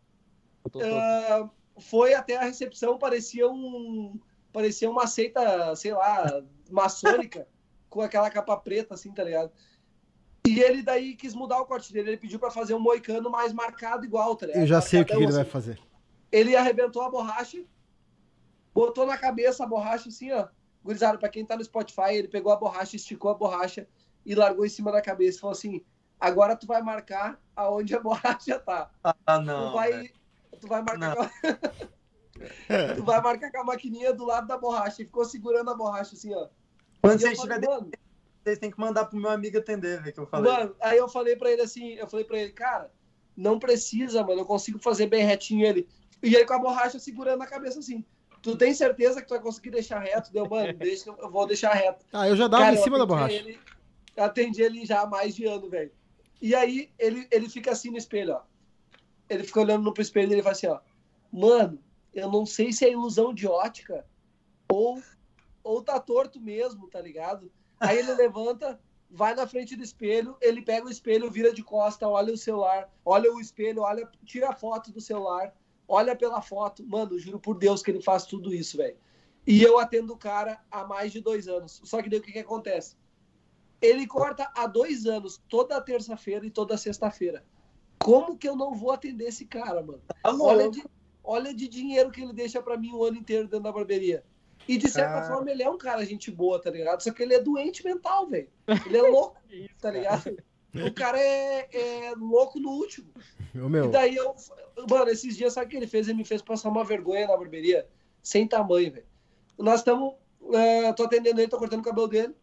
Tô- 0.71 0.81
tô- 0.81 0.85
ah, 0.85 1.49
foi 1.79 2.13
até 2.13 2.37
a 2.37 2.43
recepção, 2.43 2.99
parecia 2.99 3.49
um. 3.49 4.19
Parecia 4.53 4.91
uma 4.91 5.07
seita, 5.07 5.77
sei 5.77 5.93
lá, 5.93 6.43
maçônica, 6.71 7.47
com 7.89 8.01
aquela 8.01 8.29
capa 8.31 8.57
preta, 8.57 8.95
assim, 8.95 9.13
tá 9.13 9.23
ligado? 9.23 9.53
E 10.47 10.61
ele 10.61 10.83
daí 10.83 11.15
quis 11.15 11.35
mudar 11.35 11.61
o 11.61 11.67
corte 11.67 11.93
dele, 11.93 12.11
ele 12.11 12.17
pediu 12.17 12.39
pra 12.39 12.51
fazer 12.51 12.75
um 12.75 12.81
moicano 12.81 13.31
mais 13.31 13.53
marcado 13.53 14.05
igual, 14.05 14.35
tá 14.35 14.47
ligado? 14.47 14.63
Eu 14.63 14.67
já 14.67 14.81
sei 14.81 15.03
o 15.03 15.05
que, 15.05 15.13
que 15.13 15.19
ele 15.19 15.27
Marcadão, 15.27 15.37
vai 15.37 15.43
assim. 15.43 15.51
fazer. 15.51 15.79
Ele 16.33 16.57
arrebentou 16.57 17.03
a 17.03 17.11
borracha, 17.11 17.63
botou 18.75 19.07
na 19.07 19.17
cabeça 19.17 19.65
a 19.65 19.67
borracha 19.67 20.09
assim, 20.09 20.33
ó. 20.33 20.49
Gurizada, 20.89 21.19
pra 21.19 21.29
quem 21.29 21.45
tá 21.45 21.55
no 21.55 21.63
Spotify, 21.63 22.15
ele 22.15 22.29
pegou 22.29 22.51
a 22.51 22.57
borracha, 22.57 22.97
esticou 22.97 23.31
a 23.31 23.35
borracha 23.35 23.87
e 24.25 24.35
largou 24.35 24.65
em 24.65 24.71
cima 24.71 24.91
da 24.91 25.03
cabeça. 25.03 25.39
Falou 25.39 25.53
assim: 25.53 25.85
agora 26.19 26.57
tu 26.57 26.67
vai 26.67 26.81
marcar 26.81 27.39
aonde 27.55 27.95
a 27.95 28.01
borracha 28.01 28.59
tá. 28.59 28.91
Ah, 29.05 29.39
não. 29.39 29.69
tu 29.69 29.75
vai. 29.75 30.11
Tu 30.59 30.67
vai 30.67 30.81
marcar. 30.81 31.15
Com 31.15 31.23
a... 31.23 31.29
tu 32.97 33.05
vai 33.05 33.21
marcar 33.21 33.53
com 33.53 33.61
a 33.61 33.65
maquininha 33.65 34.15
do 34.15 34.25
lado 34.25 34.47
da 34.47 34.57
borracha. 34.57 35.03
E 35.03 35.05
ficou 35.05 35.27
segurando 35.27 35.71
a 35.71 35.75
borracha 35.75 36.15
assim, 36.15 36.35
ó. 36.35 36.49
Quando 37.03 37.19
E 37.19 37.21
falei, 37.21 37.35
estiverem, 37.35 37.69
mano, 37.69 37.91
vocês 38.43 38.59
têm 38.59 38.71
que 38.71 38.81
mandar 38.81 39.05
pro 39.05 39.21
meu 39.21 39.31
amigo 39.31 39.59
atender, 39.59 40.01
velho, 40.01 40.15
que 40.15 40.21
eu 40.21 40.27
falei. 40.27 40.51
Mano, 40.51 40.75
aí 40.81 40.97
eu 40.97 41.07
falei 41.07 41.37
pra 41.37 41.53
ele 41.53 41.61
assim, 41.61 41.97
eu 41.97 42.09
falei 42.09 42.25
pra 42.25 42.39
ele, 42.39 42.53
cara, 42.53 42.91
não 43.37 43.59
precisa, 43.59 44.25
mano, 44.25 44.41
eu 44.41 44.47
consigo 44.47 44.79
fazer 44.79 45.07
bem 45.07 45.23
retinho 45.23 45.67
ele. 45.67 45.87
E 46.23 46.35
ele 46.35 46.47
com 46.47 46.55
a 46.55 46.59
borracha 46.59 46.99
segurando 46.99 47.41
na 47.41 47.47
cabeça 47.47 47.79
assim. 47.79 48.03
Tu 48.43 48.57
tem 48.57 48.73
certeza 48.73 49.21
que 49.21 49.27
tu 49.27 49.35
vai 49.35 49.41
conseguir 49.41 49.71
deixar 49.71 49.99
reto? 49.99 50.33
Deu, 50.33 50.49
mano, 50.49 50.73
deixa, 50.75 51.05
que 51.05 51.11
eu- 51.23 51.31
vou 51.31 51.47
deixar 51.47 51.73
reto. 51.73 52.05
Ah, 52.13 52.29
eu 52.29 52.37
já 52.37 52.47
dava 52.49 52.65
Cara, 52.65 52.77
em 52.77 52.83
cima 52.83 52.99
da 52.99 53.07
borracha. 53.07 53.35
Ele, 53.35 53.61
eu 54.17 54.25
atendi 54.25 54.63
ele 54.63 54.87
já 54.87 55.03
há 55.03 55.07
mais 55.07 55.35
de 55.35 55.45
ano, 55.45 55.69
velho. 55.69 55.93
E 56.41 56.55
aí 56.55 56.91
ele, 56.99 57.27
ele 57.31 57.49
fica 57.49 57.73
assim 57.73 57.91
no 57.91 57.99
espelho, 57.99 58.35
ó. 58.35 58.43
Ele 59.29 59.45
fica 59.45 59.61
olhando 59.61 59.83
no 59.85 59.95
espelho 60.03 60.31
e 60.31 60.35
ele 60.35 60.43
fala 60.43 60.53
assim, 60.53 60.69
ó. 60.69 60.81
Mano, 61.33 61.83
eu 62.15 62.31
não 62.31 62.47
sei 62.47 62.73
se 62.73 62.85
é 62.85 62.93
ilusão 62.93 63.35
de 63.35 63.47
ótica 63.47 64.07
Ou, 64.71 65.03
ou 65.63 65.83
tá 65.83 65.99
torto 66.01 66.41
mesmo, 66.41 66.89
tá 66.89 67.01
ligado? 67.01 67.51
Aí 67.81 67.99
ele 67.99 68.15
levanta, 68.15 68.81
vai 69.11 69.35
na 69.35 69.47
frente 69.47 69.77
do 69.77 69.83
espelho, 69.83 70.37
ele 70.41 70.63
pega 70.63 70.87
o 70.87 70.91
espelho, 70.91 71.31
vira 71.31 71.53
de 71.53 71.63
costa, 71.63 72.09
olha 72.09 72.33
o 72.33 72.37
celular, 72.37 72.91
olha 73.05 73.33
o 73.33 73.41
espelho, 73.41 73.83
olha, 73.83 74.09
tira 74.25 74.51
a 74.51 74.55
foto 74.55 74.93
do 74.93 75.01
celular, 75.01 75.55
olha 75.89 76.15
pela 76.15 76.41
foto. 76.43 76.87
Mano, 76.87 77.19
juro 77.19 77.41
por 77.41 77.59
Deus 77.59 77.83
que 77.83 77.91
ele 77.91 78.03
faz 78.03 78.25
tudo 78.27 78.55
isso, 78.55 78.77
velho. 78.77 78.97
E 79.47 79.63
eu 79.63 79.79
atendo 79.79 80.13
o 80.13 80.19
cara 80.19 80.61
há 80.71 80.85
mais 80.85 81.11
de 81.11 81.21
dois 81.21 81.49
anos. 81.49 81.81
Só 81.83 82.03
que 82.03 82.11
daí 82.11 82.19
o 82.19 82.23
que, 82.23 82.33
que 82.33 82.39
acontece? 82.39 82.97
Ele 83.81 84.07
corta 84.07 84.51
há 84.55 84.67
dois 84.67 85.07
anos, 85.07 85.43
toda 85.49 85.81
terça-feira 85.81 86.45
e 86.45 86.51
toda 86.51 86.77
sexta-feira. 86.77 87.45
Como 87.99 88.37
que 88.37 88.49
eu 88.49 88.55
não 88.55 88.75
vou 88.75 88.91
atender 88.91 89.29
esse 89.29 89.47
cara, 89.47 89.83
mano? 89.83 90.03
Tá 90.07 90.37
Olha 90.39 90.71
de, 90.71 90.85
olha 91.25 91.55
de 91.55 91.67
dinheiro 91.67 92.11
que 92.11 92.23
ele 92.23 92.33
deixa 92.33 92.61
pra 92.61 92.77
mim 92.77 92.93
o 92.93 93.05
ano 93.05 93.17
inteiro 93.17 93.45
dentro 93.45 93.61
da 93.61 93.73
barbearia. 93.73 94.25
E 94.69 94.77
de 94.77 94.89
certa 94.89 95.15
Cara. 95.15 95.27
forma 95.27 95.51
ele 95.51 95.63
é 95.63 95.71
um 95.71 95.79
cara 95.79 96.05
gente 96.05 96.31
boa, 96.31 96.61
tá 96.61 96.71
ligado? 96.71 97.01
Só 97.01 97.11
que 97.11 97.23
ele 97.23 97.33
é 97.33 97.41
doente 97.41 97.83
mental, 97.83 98.27
velho. 98.29 98.51
Ele 98.85 98.99
é 98.99 99.03
louco, 99.03 99.37
tá 99.81 99.91
ligado? 99.91 100.37
O 100.75 100.93
cara 100.93 101.19
é, 101.19 101.69
é 101.73 102.15
louco 102.17 102.61
no 102.61 102.71
último. 102.71 103.09
E 103.55 103.59
meu, 103.59 103.91
daí 103.91 104.15
eu. 104.15 104.35
Mano, 104.89 105.11
esses 105.11 105.37
dias, 105.37 105.55
sabe 105.55 105.67
o 105.67 105.71
que 105.71 105.77
ele 105.77 105.87
fez? 105.87 106.07
Ele 106.07 106.19
me 106.19 106.25
fez 106.25 106.43
passar 106.43 106.69
uma 106.69 106.85
vergonha 106.85 107.27
na 107.27 107.37
barbearia. 107.37 107.87
Sem 108.23 108.47
tamanho, 108.47 108.93
velho. 108.93 109.07
Nós 109.59 109.81
estamos. 109.81 110.15
tô 110.97 111.05
atendendo 111.05 111.41
ele, 111.41 111.49
tô 111.49 111.59
cortando 111.59 111.81
o 111.81 111.85
cabelo 111.85 112.07
dele. 112.07 112.35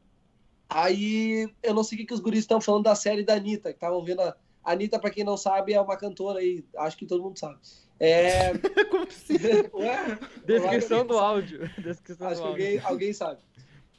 Aí 0.68 1.48
eu 1.62 1.74
não 1.74 1.84
sei 1.84 1.98
o 1.98 2.00
que, 2.02 2.08
que 2.08 2.14
os 2.14 2.20
guris 2.20 2.40
estão 2.40 2.60
falando 2.60 2.84
da 2.86 2.96
série 2.96 3.24
da 3.24 3.36
Anitta, 3.36 3.70
que 3.70 3.78
estavam 3.78 4.04
vendo 4.04 4.22
a. 4.22 4.36
A 4.64 4.72
Anitta, 4.72 4.98
pra 4.98 5.12
quem 5.12 5.24
não 5.24 5.38
sabe, 5.38 5.74
é 5.74 5.80
uma 5.80 5.96
cantora 5.96 6.40
aí. 6.40 6.66
Acho 6.78 6.98
que 6.98 7.06
todo 7.06 7.22
mundo 7.22 7.38
sabe. 7.38 7.60
É. 8.00 8.52
como 8.90 9.04
assim? 9.04 9.36
Ué? 9.76 10.20
Descrição 10.44 11.06
do 11.06 11.20
áudio. 11.20 11.70
Descrição 11.78 12.28
Acho 12.28 12.42
do 12.42 12.42
que 12.42 12.48
áudio. 12.48 12.66
alguém, 12.66 12.80
alguém 12.80 13.14
sabe. 13.14 13.42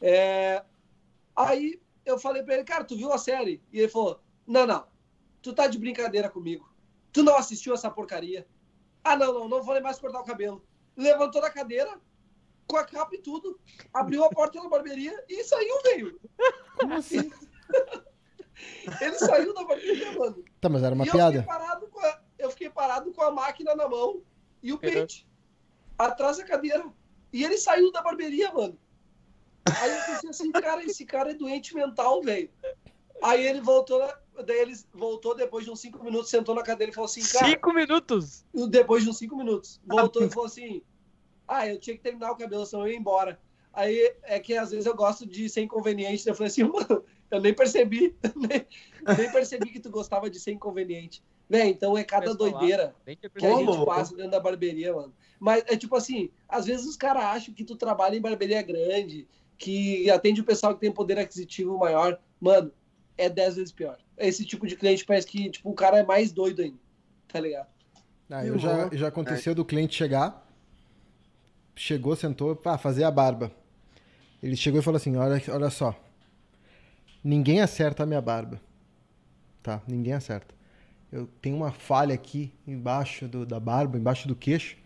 É, 0.03 0.63
Aí 1.37 1.79
eu 2.07 2.19
falei 2.19 2.43
pra 2.43 2.55
ele, 2.55 2.65
cara, 2.65 2.85
tu 2.85 2.97
viu 2.97 3.13
a 3.13 3.19
série? 3.19 3.61
E 3.73 3.81
ele 3.81 3.89
falou: 3.89 4.21
Não, 4.47 4.67
não. 4.67 4.87
Tu 5.43 5.53
tá 5.53 5.67
de 5.67 5.79
brincadeira 5.79 6.31
comigo. 6.31 6.73
Tu 7.13 7.23
não 7.23 7.37
assistiu 7.37 7.75
essa 7.75 7.91
porcaria. 7.91 8.47
Ah, 9.03 9.17
não, 9.17 9.35
não, 9.35 9.49
não 9.49 9.63
vou 9.63 9.75
nem 9.75 9.83
mais 9.83 9.99
cortar 9.99 10.21
o 10.21 10.25
cabelo. 10.25 10.65
Levantou 10.97 11.43
da 11.43 11.51
cadeira, 11.51 12.01
com 12.67 12.77
a 12.77 12.85
capa 12.85 13.15
e 13.15 13.19
tudo, 13.19 13.59
abriu 13.93 14.25
a 14.25 14.31
porta 14.31 14.61
da 14.61 14.69
barbearia 14.69 15.25
e 15.29 15.45
saiu, 15.45 15.83
velho. 15.83 16.21
Como 16.79 16.95
assim? 16.95 17.31
Ele 19.01 19.19
saiu 19.19 19.53
da 19.53 19.65
barbearia, 19.65 20.13
mano. 20.13 20.45
Tá, 20.61 20.69
mas 20.69 20.83
era 20.83 20.95
uma 20.95 21.07
e 21.07 21.11
piada. 21.11 21.37
Eu 21.37 21.43
fiquei, 21.43 21.55
parado 21.55 21.87
com 21.89 22.01
a, 22.01 22.21
eu 22.39 22.51
fiquei 22.51 22.71
parado 22.71 23.13
com 23.13 23.23
a 23.23 23.31
máquina 23.31 23.75
na 23.75 23.89
mão 23.89 24.23
e 24.63 24.73
o 24.73 24.79
pente 24.79 25.29
atrás 25.99 26.39
da 26.39 26.45
cadeira. 26.45 26.85
E 27.33 27.45
ele 27.45 27.59
saiu 27.59 27.93
da 27.93 28.03
barbearia, 28.03 28.53
mano. 28.53 28.79
Aí 29.81 29.91
eu 29.91 30.05
pensei 30.05 30.31
assim, 30.31 30.53
cara, 30.53 30.85
esse 30.85 31.05
cara 31.05 31.31
é 31.31 31.35
doente 31.35 31.75
mental, 31.75 32.23
velho. 32.23 32.51
Aí 33.23 33.47
ele 33.47 33.61
voltou, 33.61 34.01
daí 34.45 34.59
ele 34.59 34.75
voltou 34.93 35.35
depois 35.35 35.65
de 35.65 35.71
uns 35.71 35.81
cinco 35.81 36.05
minutos, 36.05 36.31
sentou 36.31 36.55
na 36.55 36.63
cadeira 36.63 36.91
e 36.91 36.95
falou 36.95 37.07
assim, 37.07 37.23
cara, 37.23 37.47
Cinco 37.47 37.73
minutos! 37.73 38.45
depois 38.69 39.03
de 39.03 39.11
uns 39.11 39.19
cinco 39.19 39.37
minutos, 39.37 39.81
voltou 39.87 40.23
e 40.23 40.29
falou 40.29 40.47
assim, 40.47 40.83
ah, 41.49 41.67
eu 41.67 41.79
tinha 41.79 41.97
que 41.97 42.03
terminar 42.03 42.33
o 42.33 42.37
cabelo, 42.37 42.67
senão 42.67 42.87
eu 42.87 42.93
ia 42.93 42.99
embora. 42.99 43.41
Aí 43.73 44.15
é 44.23 44.41
que 44.41 44.55
às 44.55 44.71
vezes 44.71 44.87
eu 44.87 44.95
gosto 44.97 45.27
de 45.27 45.49
ser 45.49 45.61
inconveniente. 45.61 46.27
Eu 46.27 46.35
falei 46.35 46.49
assim, 46.49 46.65
mano, 46.65 47.05
eu 47.31 47.41
nem 47.41 47.53
percebi, 47.53 48.17
nem, 48.35 48.67
nem 49.17 49.33
percebi 49.33 49.71
que 49.71 49.81
tu 49.81 49.91
gostava 49.91 50.31
de 50.31 50.41
ser 50.41 50.53
inconveniente. 50.53 51.23
Véi, 51.49 51.69
então 51.69 51.97
é 51.97 52.03
cada 52.03 52.35
doideira 52.35 52.95
que 53.05 53.47
a 53.47 53.55
gente 53.55 53.85
passa 53.85 54.17
dentro 54.17 54.33
da 54.33 54.41
barbearia, 54.41 54.93
mano. 54.93 55.15
Mas 55.39 55.63
é 55.69 55.77
tipo 55.77 55.95
assim, 55.95 56.31
às 56.49 56.67
vezes 56.67 56.87
os 56.87 56.97
caras 56.97 57.23
acham 57.25 57.55
que 57.55 57.65
tu 57.65 57.77
trabalha 57.77 58.17
em 58.17 58.21
barbearia 58.21 58.63
grande, 58.63 59.29
que 59.59 60.09
atende 60.11 60.41
o 60.41 60.45
pessoal 60.45 60.75
que 60.75 60.81
tem 60.81 60.93
poder 60.93 61.19
aquisitivo 61.19 61.79
maior. 61.79 62.19
Mano, 62.41 62.71
é 63.17 63.29
dez 63.29 63.57
vezes 63.57 63.73
pior. 63.73 63.99
Esse 64.19 64.45
tipo 64.45 64.67
de 64.67 64.77
cliente 64.77 65.05
parece 65.05 65.27
que 65.27 65.51
tipo, 65.51 65.71
o 65.71 65.75
cara 65.75 65.99
é 65.99 66.03
mais 66.05 66.33
doido 66.33 66.63
ainda. 66.63 66.79
Tá 67.29 67.41
ligado? 67.41 67.67
Ah, 68.31 68.45
eu 68.45 68.59
já, 68.59 68.89
já 68.93 69.09
aconteceu 69.09 69.55
do 69.55 69.65
cliente 69.65 69.95
chegar, 69.95 70.47
chegou, 71.75 72.17
sentou, 72.17 72.57
pá, 72.57 72.77
fazer 72.79 73.05
a 73.05 73.11
barba. 73.11 73.53
Ele 74.43 74.57
chegou 74.57 74.81
e 74.81 74.83
falou 74.83 74.97
assim: 74.97 75.17
olha, 75.17 75.41
olha 75.49 75.71
só, 75.71 75.95
ninguém 77.23 77.61
acerta 77.61 78.03
a 78.03 78.07
minha 78.07 78.21
barba. 78.21 78.61
Tá? 79.63 79.83
Ninguém 79.87 80.13
acerta. 80.13 80.55
Eu 81.11 81.27
tenho 81.41 81.57
uma 81.57 81.73
falha 81.73 82.15
aqui 82.15 82.53
embaixo 82.67 83.27
do- 83.29 83.47
da 83.47 83.59
barba, 83.61 83.97
embaixo 83.99 84.29
do 84.29 84.35
queixo, 84.37 84.77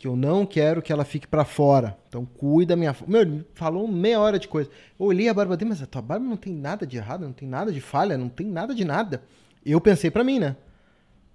que 0.00 0.08
eu 0.08 0.16
não 0.16 0.46
quero 0.46 0.80
que 0.80 0.90
ela 0.90 1.04
fique 1.04 1.28
pra 1.28 1.44
fora. 1.44 1.94
Então 2.08 2.24
cuida 2.24 2.74
da 2.74 2.76
minha. 2.76 2.96
Meu, 3.06 3.44
falou 3.52 3.86
meia 3.86 4.18
hora 4.18 4.38
de 4.38 4.48
coisa. 4.48 4.70
Eu 4.98 5.04
olhei 5.04 5.28
a 5.28 5.34
barba 5.34 5.58
dele, 5.58 5.68
mas 5.68 5.82
a 5.82 5.86
tua 5.86 6.00
barba 6.00 6.24
não 6.24 6.38
tem 6.38 6.54
nada 6.54 6.86
de 6.86 6.96
errado, 6.96 7.20
não 7.26 7.34
tem 7.34 7.46
nada 7.46 7.70
de 7.70 7.82
falha, 7.82 8.16
não 8.16 8.30
tem 8.30 8.46
nada 8.46 8.74
de 8.74 8.82
nada. 8.82 9.22
Eu 9.64 9.78
pensei 9.78 10.10
pra 10.10 10.24
mim, 10.24 10.38
né? 10.38 10.56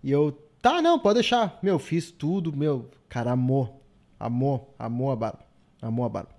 E 0.03 0.09
eu, 0.09 0.31
tá, 0.63 0.81
não, 0.81 0.97
pode 0.97 1.19
deixar. 1.19 1.59
Meu, 1.61 1.77
fiz 1.77 2.09
tudo, 2.09 2.51
meu, 2.57 2.89
cara, 3.07 3.33
amou. 3.33 3.83
Amou, 4.19 4.73
amou 4.79 5.11
a 5.11 5.15
barba. 5.15 5.39
Amou 5.79 6.03
a 6.03 6.09
barba. 6.09 6.29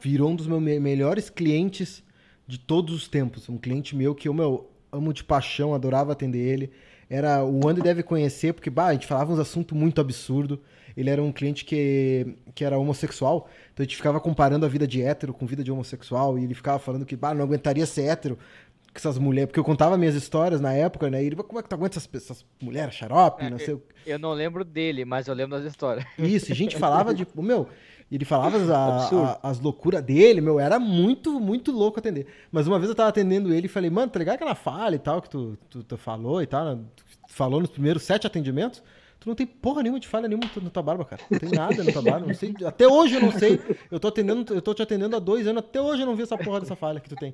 Virou 0.00 0.30
um 0.30 0.34
dos 0.34 0.48
meus 0.48 0.60
me- 0.60 0.80
melhores 0.80 1.30
clientes 1.30 2.02
de 2.44 2.58
todos 2.58 2.92
os 2.92 3.06
tempos. 3.06 3.48
Um 3.48 3.56
cliente 3.56 3.94
meu 3.94 4.16
que 4.16 4.28
eu, 4.28 4.34
meu, 4.34 4.68
amo 4.90 5.12
de 5.12 5.22
paixão, 5.22 5.74
adorava 5.74 6.10
atender 6.10 6.40
ele. 6.40 6.72
Era, 7.08 7.44
o 7.44 7.68
Andy 7.68 7.82
deve 7.82 8.02
conhecer, 8.02 8.52
porque, 8.52 8.68
bah, 8.68 8.86
a 8.86 8.92
gente 8.94 9.06
falava 9.06 9.32
uns 9.32 9.38
assuntos 9.38 9.78
muito 9.78 10.00
absurdos. 10.00 10.58
Ele 10.96 11.10
era 11.10 11.22
um 11.22 11.32
cliente 11.32 11.64
que, 11.64 12.36
que 12.54 12.64
era 12.64 12.78
homossexual, 12.78 13.48
então 13.72 13.82
a 13.82 13.86
gente 13.86 13.96
ficava 13.96 14.20
comparando 14.20 14.66
a 14.66 14.68
vida 14.68 14.86
de 14.86 15.02
hétero 15.02 15.32
com 15.32 15.46
vida 15.46 15.62
de 15.64 15.70
homossexual, 15.72 16.38
e 16.38 16.44
ele 16.44 16.54
ficava 16.54 16.78
falando 16.78 17.04
que, 17.06 17.16
bah, 17.16 17.34
não 17.34 17.44
aguentaria 17.44 17.86
ser 17.86 18.02
hétero 18.02 18.36
com 18.36 18.98
essas 18.98 19.16
mulheres, 19.18 19.46
porque 19.48 19.60
eu 19.60 19.64
contava 19.64 19.96
minhas 19.96 20.14
histórias 20.14 20.60
na 20.60 20.72
época, 20.74 21.08
né? 21.10 21.22
E 21.22 21.26
ele, 21.26 21.36
como 21.36 21.58
é 21.58 21.62
que 21.62 21.68
tu 21.68 21.74
aguenta 21.74 21.98
essas, 21.98 22.08
essas 22.14 22.44
mulheres 22.60 22.94
xarope, 22.94 23.44
É, 23.44 23.50
não 23.50 23.58
sei 23.58 23.78
Eu 24.04 24.18
não 24.18 24.32
lembro 24.32 24.64
dele, 24.64 25.04
mas 25.04 25.26
eu 25.28 25.34
lembro 25.34 25.56
das 25.56 25.64
histórias. 25.64 26.04
isso, 26.18 26.52
a 26.52 26.54
gente 26.54 26.76
falava 26.76 27.14
de. 27.14 27.26
Meu, 27.34 27.68
ele 28.10 28.26
falava 28.26 28.58
as, 28.58 28.70
a- 28.70 29.40
as 29.42 29.58
loucuras 29.60 30.02
dele, 30.02 30.42
meu, 30.42 30.60
era 30.60 30.78
muito, 30.78 31.40
muito 31.40 31.72
louco 31.72 31.98
atender. 31.98 32.26
Mas 32.50 32.66
uma 32.66 32.78
vez 32.78 32.90
eu 32.90 32.94
tava 32.94 33.08
atendendo 33.08 33.54
ele 33.54 33.64
e 33.64 33.70
falei, 33.70 33.88
mano, 33.88 34.10
tá 34.12 34.18
ligado 34.18 34.34
aquela 34.34 34.54
falha 34.54 34.96
e 34.96 34.98
tal 34.98 35.22
que 35.22 35.30
tu, 35.30 35.56
tu, 35.70 35.82
tu 35.82 35.96
falou 35.96 36.42
e 36.42 36.46
tal, 36.46 36.64
né? 36.76 36.82
Tu 36.94 37.02
falou 37.28 37.60
nos 37.60 37.70
primeiros 37.70 38.02
sete 38.02 38.26
atendimentos? 38.26 38.82
Tu 39.22 39.28
não 39.28 39.36
tem 39.36 39.46
porra 39.46 39.84
nenhuma 39.84 40.00
de 40.00 40.08
falha 40.08 40.26
nenhuma 40.26 40.50
na 40.60 40.68
tua 40.68 40.82
barba, 40.82 41.04
cara. 41.04 41.22
Não 41.30 41.38
tem 41.38 41.50
nada 41.50 41.84
na 41.84 41.92
tua 41.92 42.02
barba. 42.02 42.26
Não 42.26 42.34
sei, 42.34 42.52
até 42.66 42.88
hoje 42.88 43.14
eu 43.14 43.20
não 43.20 43.30
sei. 43.30 43.60
Eu 43.88 44.00
tô 44.00 44.08
atendendo, 44.08 44.52
eu 44.52 44.60
tô 44.60 44.74
te 44.74 44.82
atendendo 44.82 45.14
há 45.14 45.20
dois 45.20 45.46
anos, 45.46 45.62
até 45.62 45.80
hoje 45.80 46.02
eu 46.02 46.06
não 46.06 46.16
vi 46.16 46.24
essa 46.24 46.36
porra 46.36 46.58
dessa 46.58 46.74
falha 46.74 46.98
que 46.98 47.08
tu 47.08 47.14
tem. 47.14 47.32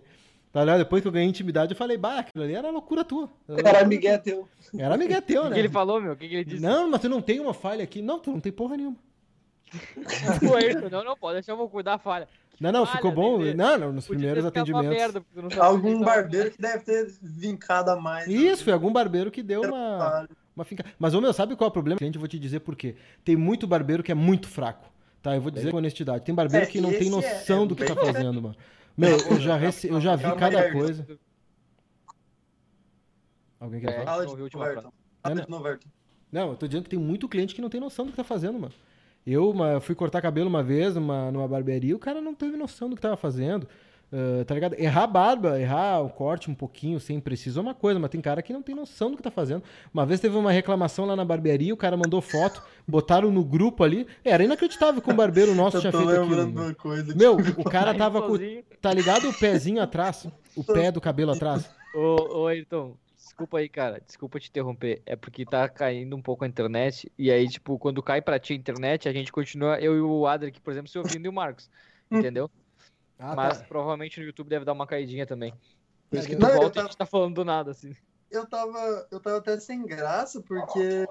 Tá 0.52 0.60
ligado? 0.60 0.78
Depois 0.80 1.00
que 1.00 1.08
eu 1.08 1.12
ganhei 1.12 1.26
intimidade, 1.26 1.72
eu 1.72 1.76
falei, 1.78 1.96
bah, 1.96 2.18
aquilo 2.18 2.44
ali 2.44 2.54
era 2.54 2.68
loucura 2.70 3.04
tua. 3.04 3.30
Era, 3.48 3.62
loucura 3.62 3.86
Miguel 3.86 4.18
teu. 4.18 4.48
Era 4.78 4.96
Miguel 4.98 5.22
teu, 5.22 5.40
O 5.40 5.44
que, 5.44 5.48
né? 5.48 5.54
que 5.54 5.60
ele 5.60 5.68
falou, 5.70 5.98
meu? 5.98 6.12
O 6.12 6.16
que, 6.16 6.28
que 6.28 6.34
ele 6.34 6.44
disse? 6.44 6.62
Não, 6.62 6.90
mas 6.90 7.00
tu 7.00 7.08
não 7.08 7.22
tem 7.22 7.40
uma 7.40 7.54
falha 7.54 7.82
aqui. 7.84 8.02
Não, 8.02 8.18
tu 8.18 8.30
não 8.30 8.40
tem 8.40 8.52
porra 8.52 8.76
nenhuma. 8.76 8.96
Ayrton, 10.56 10.88
não, 10.90 11.04
não 11.04 11.16
pode 11.16 11.34
deixar 11.36 11.52
eu 11.52 11.56
vou 11.56 11.68
cuidar 11.70 11.92
da 11.92 11.98
falha. 11.98 12.28
Não, 12.60 12.72
não, 12.72 12.84
Falha, 12.84 12.96
ficou 12.96 13.12
bom. 13.12 13.38
Não, 13.54 13.78
não, 13.78 13.92
nos 13.92 14.06
Podia 14.06 14.18
primeiros 14.18 14.44
atendimentos. 14.44 14.88
merda, 14.88 15.22
Algum 15.60 16.00
barbeiro 16.00 16.50
que 16.50 16.60
deve 16.60 16.84
ter 16.84 17.06
vincado 17.22 17.90
a 17.90 17.96
mais. 17.96 18.26
né? 18.26 18.34
Isso, 18.34 18.64
foi 18.64 18.72
algum 18.72 18.92
barbeiro 18.92 19.30
que 19.30 19.42
deu 19.42 19.62
uma. 19.62 20.28
Uma 20.58 20.64
finca. 20.64 20.84
Mas, 20.98 21.14
ô 21.14 21.20
meu, 21.20 21.32
sabe 21.32 21.54
qual 21.56 21.68
é 21.68 21.70
o 21.70 21.72
problema? 21.72 21.98
Cliente, 21.98 22.16
eu 22.16 22.20
vou 22.20 22.28
te 22.28 22.38
dizer 22.38 22.60
por 22.60 22.74
quê. 22.76 22.96
Tem 23.24 23.36
muito 23.36 23.66
barbeiro 23.66 24.02
que 24.02 24.12
é 24.12 24.14
muito 24.14 24.48
fraco. 24.48 24.90
Tá, 25.22 25.34
eu 25.34 25.40
vou 25.40 25.50
dizer 25.50 25.70
com 25.70 25.76
honestidade. 25.78 26.24
Tem 26.24 26.34
barbeiro 26.34 26.64
É, 26.66 26.68
que 26.68 26.80
não 26.80 26.90
tem 26.90 27.00
esse 27.00 27.10
noção 27.10 27.62
é- 27.62 27.64
é 27.64 27.66
do 27.66 27.76
que 27.76 27.84
tá 27.84 27.94
fazendo, 27.96 28.40
mano. 28.42 28.56
Meu, 28.96 29.16
eu 29.16 29.40
já, 29.40 29.56
rece... 29.56 29.88
eu 29.88 30.00
já 30.00 30.16
vi 30.16 30.24
cada 30.36 30.72
coisa. 30.72 31.06
Alguém 33.60 33.80
quer 33.80 33.90
É. 33.90 33.92
falar? 33.92 34.06
Fala 34.06 34.26
de 34.26 34.36
novo, 34.36 34.62
Ayrton. 34.62 34.82
Não, 34.82 34.92
Fala 35.22 35.34
não. 35.34 35.44
de 35.44 35.50
novo, 35.50 35.66
Ayrton. 35.66 35.88
Não, 36.30 36.50
eu 36.50 36.56
tô 36.56 36.66
dizendo 36.66 36.84
que 36.84 36.90
tem 36.90 36.98
muito 36.98 37.28
cliente 37.28 37.54
que 37.54 37.60
não 37.62 37.68
tem 37.70 37.80
noção 37.80 38.04
do 38.04 38.10
que 38.12 38.16
tá 38.16 38.24
fazendo, 38.24 38.58
mano. 38.58 38.72
Eu 39.26 39.50
uma, 39.50 39.80
fui 39.80 39.94
cortar 39.94 40.22
cabelo 40.22 40.48
uma 40.48 40.62
vez 40.62 40.94
numa, 40.94 41.30
numa 41.30 41.48
barbearia, 41.48 41.94
o 41.94 41.98
cara 41.98 42.20
não 42.20 42.34
teve 42.34 42.56
noção 42.56 42.88
do 42.88 42.96
que 42.96 43.02
tava 43.02 43.16
fazendo. 43.16 43.68
Ah, 44.12 44.44
tá 44.44 44.54
ligado? 44.54 44.74
Errar 44.78 45.04
a 45.04 45.06
barba, 45.06 45.60
errar 45.60 46.00
o 46.00 46.08
corte 46.08 46.50
um 46.50 46.54
pouquinho 46.54 46.98
sem 46.98 47.20
preciso 47.20 47.60
é 47.60 47.62
uma 47.62 47.74
coisa, 47.74 48.00
mas 48.00 48.10
tem 48.10 48.20
cara 48.20 48.42
que 48.42 48.52
não 48.52 48.62
tem 48.62 48.74
noção 48.74 49.10
do 49.10 49.16
que 49.16 49.22
tá 49.22 49.30
fazendo. 49.30 49.62
Uma 49.92 50.06
vez 50.06 50.20
teve 50.20 50.36
uma 50.36 50.50
reclamação 50.50 51.04
lá 51.04 51.14
na 51.14 51.24
barbearia, 51.24 51.74
o 51.74 51.76
cara 51.76 51.96
mandou 51.96 52.20
foto, 52.20 52.62
botaram 52.86 53.30
no 53.30 53.44
grupo 53.44 53.84
ali. 53.84 54.06
Era 54.24 54.42
inacreditável 54.42 55.02
que 55.02 55.10
um 55.10 55.16
barbeiro 55.16 55.54
nosso 55.54 55.76
Eu 55.76 55.80
tinha 55.82 55.92
tô 55.92 55.98
feito 55.98 56.22
aquilo. 56.22 56.44
uma 56.44 56.74
coisa. 56.74 57.14
Meu, 57.14 57.36
o 57.36 57.64
cara 57.64 57.94
tava 57.94 58.22
com. 58.22 58.36
Tá 58.80 58.92
ligado 58.92 59.28
o 59.28 59.38
pezinho 59.38 59.82
atrás? 59.82 60.26
O 60.56 60.64
pé 60.64 60.90
do 60.90 61.00
cabelo 61.00 61.32
atrás? 61.32 61.70
Ô, 61.94 62.40
ô, 62.40 62.46
Ayrton, 62.46 62.96
desculpa 63.16 63.58
aí, 63.58 63.68
cara. 63.68 64.00
Desculpa 64.04 64.40
te 64.40 64.48
interromper. 64.48 65.02
É 65.04 65.16
porque 65.16 65.44
tá 65.44 65.68
caindo 65.68 66.16
um 66.16 66.22
pouco 66.22 66.44
a 66.44 66.48
internet. 66.48 67.10
E 67.18 67.30
aí, 67.30 67.46
tipo, 67.48 67.78
quando 67.78 68.02
cai 68.02 68.22
pra 68.22 68.38
ti 68.38 68.54
a 68.54 68.56
internet, 68.56 69.08
a 69.08 69.12
gente 69.12 69.30
continua, 69.30 69.78
eu 69.78 69.96
e 69.96 70.00
o 70.00 70.26
Adri 70.26 70.48
aqui, 70.48 70.60
por 70.60 70.70
exemplo, 70.72 70.88
se 70.90 70.98
ouvindo 70.98 71.26
e 71.26 71.28
o 71.28 71.32
Marcos. 71.32 71.70
Entendeu? 72.10 72.50
Ah, 73.18 73.34
Mas 73.34 73.58
tá. 73.58 73.64
provavelmente 73.64 74.20
no 74.20 74.26
YouTube 74.26 74.48
deve 74.48 74.64
dar 74.64 74.72
uma 74.72 74.86
caidinha 74.86 75.26
também. 75.26 75.52
Por 76.08 76.18
isso 76.18 76.28
que 76.28 76.34
É, 76.34 76.36
tu 76.36 76.42
não, 76.42 76.48
volta 76.50 76.64
e 76.64 76.66
a 76.66 76.70
tava- 76.70 76.86
gente 76.88 76.96
tá 76.96 77.06
falando 77.06 77.34
do 77.34 77.44
nada, 77.44 77.70
assim. 77.72 77.94
Eu 78.30 78.46
tava, 78.46 79.08
eu 79.10 79.18
tava 79.20 79.38
até 79.38 79.58
sem 79.58 79.84
graça, 79.84 80.40
porque. 80.42 81.06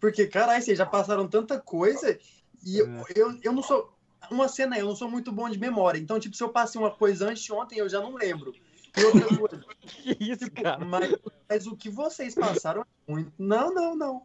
Porque, 0.00 0.26
caralho, 0.26 0.62
vocês 0.62 0.76
já 0.76 0.84
passaram 0.86 1.28
tanta 1.28 1.60
coisa. 1.60 2.18
E 2.64 2.78
eu, 2.78 2.86
É. 2.86 3.04
eu, 3.16 3.38
eu 3.42 3.52
não 3.52 3.62
sou. 3.62 3.92
uma 4.30 4.48
cena, 4.48 4.78
eu 4.78 4.86
não 4.86 4.94
sou 4.96 5.10
muito 5.10 5.30
bom 5.32 5.48
de 5.50 5.58
memória. 5.58 5.98
Então, 5.98 6.18
tipo, 6.18 6.34
se 6.36 6.42
eu 6.42 6.48
passei 6.48 6.80
uma 6.80 6.90
coisa 6.90 7.28
antes 7.28 7.42
de 7.42 7.52
ontem, 7.52 7.78
eu 7.78 7.88
já 7.88 8.00
não 8.00 8.14
lembro. 8.14 8.52
E 8.96 9.04
outra 9.04 9.20
coisa. 9.48 9.64
Que 9.80 10.16
isso, 10.20 10.50
cara? 10.50 10.84
Mas, 10.84 11.14
mas 11.48 11.66
o 11.66 11.76
que 11.76 11.88
vocês 11.90 12.34
passaram 12.34 12.82
é 12.82 13.10
muito. 13.12 13.32
Não, 13.38 13.72
não, 13.74 13.96
não. 13.96 14.22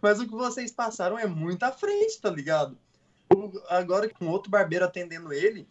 Mas 0.00 0.20
o 0.20 0.24
que 0.26 0.32
vocês 0.32 0.72
passaram 0.72 1.18
é 1.18 1.26
muito 1.26 1.62
à 1.64 1.72
frente, 1.72 2.20
tá 2.20 2.30
ligado? 2.30 2.78
O- 3.34 3.52
Agora, 3.68 4.08
com 4.08 4.28
outro 4.28 4.50
barbeiro 4.50 4.84
atendendo 4.84 5.32
ele, 5.32 5.68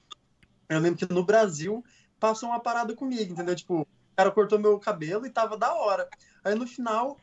eu 0.76 0.82
lembro 0.82 1.06
que 1.06 1.14
no 1.14 1.24
Brasil 1.24 1.84
passou 2.20 2.50
uma 2.50 2.60
parada 2.60 2.96
comigo, 2.96 3.34
entendeu? 3.34 3.56
Tipo, 3.56 3.82
o 3.82 3.88
cara 4.16 4.32
cortou 4.32 4.60
meu 4.60 4.80
cabelo 4.80 5.26
e 5.26 5.30
tava 5.30 5.58
da 5.58 5.74
hora. 5.74 6.08
Aí 6.44 6.56
no 6.56 6.68
final, 6.68 7.18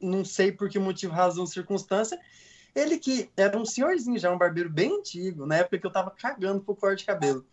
não 0.00 0.24
sei 0.24 0.52
por 0.52 0.68
que 0.68 0.78
motivo, 0.78 1.12
razão, 1.12 1.46
circunstância, 1.46 2.18
ele 2.74 2.98
que 2.98 3.30
era 3.36 3.58
um 3.58 3.64
senhorzinho 3.64 4.18
já, 4.18 4.30
um 4.30 4.38
barbeiro 4.38 4.70
bem 4.70 4.98
antigo, 4.98 5.46
na 5.46 5.56
época 5.56 5.78
que 5.78 5.86
eu 5.86 5.92
tava 5.92 6.10
cagando 6.10 6.62
pro 6.62 6.76
corte 6.76 7.00
de 7.00 7.06
cabelo. 7.06 7.46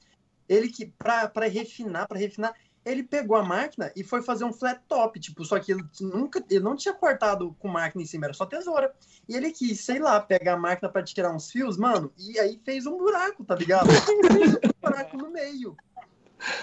Ele 0.47 0.67
que, 0.67 0.87
pra, 0.97 1.29
pra 1.29 1.47
refinar, 1.47 2.07
pra 2.07 2.17
refinar, 2.17 2.53
ele 2.85 3.03
pegou 3.03 3.37
a 3.37 3.43
máquina 3.43 3.91
e 3.95 4.03
foi 4.03 4.21
fazer 4.21 4.43
um 4.43 4.53
flat 4.53 4.81
top, 4.87 5.19
tipo, 5.19 5.43
só 5.45 5.59
que 5.59 5.71
ele 5.71 5.83
nunca, 6.01 6.43
ele 6.49 6.63
não 6.63 6.75
tinha 6.75 6.93
cortado 6.93 7.55
com 7.59 7.67
máquina 7.67 8.03
em 8.03 8.05
cima, 8.05 8.25
era 8.25 8.33
só 8.33 8.45
tesoura. 8.45 8.93
E 9.27 9.35
ele 9.35 9.51
quis, 9.51 9.79
sei 9.81 9.99
lá, 9.99 10.19
pegar 10.19 10.53
a 10.53 10.57
máquina 10.57 10.89
pra 10.89 11.03
tirar 11.03 11.33
uns 11.33 11.49
fios, 11.49 11.77
mano, 11.77 12.11
e 12.17 12.37
aí 12.39 12.59
fez 12.63 12.85
um 12.85 12.97
buraco, 12.97 13.43
tá 13.45 13.55
ligado? 13.55 13.89
Fez 13.91 14.55
um 14.55 14.81
buraco 14.81 15.17
no 15.17 15.29
meio. 15.29 15.77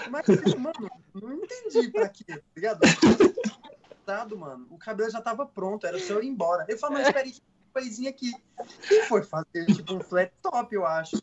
Mas, 0.09 0.55
mano, 0.55 0.91
não 1.13 1.33
entendi 1.33 1.89
pra 1.91 2.07
quê, 2.07 2.23
tá 2.25 2.41
ligado? 2.55 2.79
Dado, 4.05 4.37
mano, 4.37 4.67
o 4.69 4.77
cabelo 4.77 5.09
já 5.09 5.21
tava 5.21 5.45
pronto, 5.45 5.87
era 5.87 5.99
só 5.99 6.13
eu 6.13 6.23
ir 6.23 6.27
embora. 6.27 6.65
Ele 6.67 6.77
falou, 6.77 6.97
mas 6.97 7.07
espera 7.07 7.25
aí, 7.25 7.31
que 7.31 7.41
coisinha 7.73 8.09
aqui. 8.09 8.31
E 8.91 9.03
foi 9.03 9.23
fazer, 9.23 9.65
tipo, 9.67 9.93
um 9.93 10.01
flat 10.01 10.31
top, 10.41 10.75
eu 10.75 10.85
acho. 10.85 11.21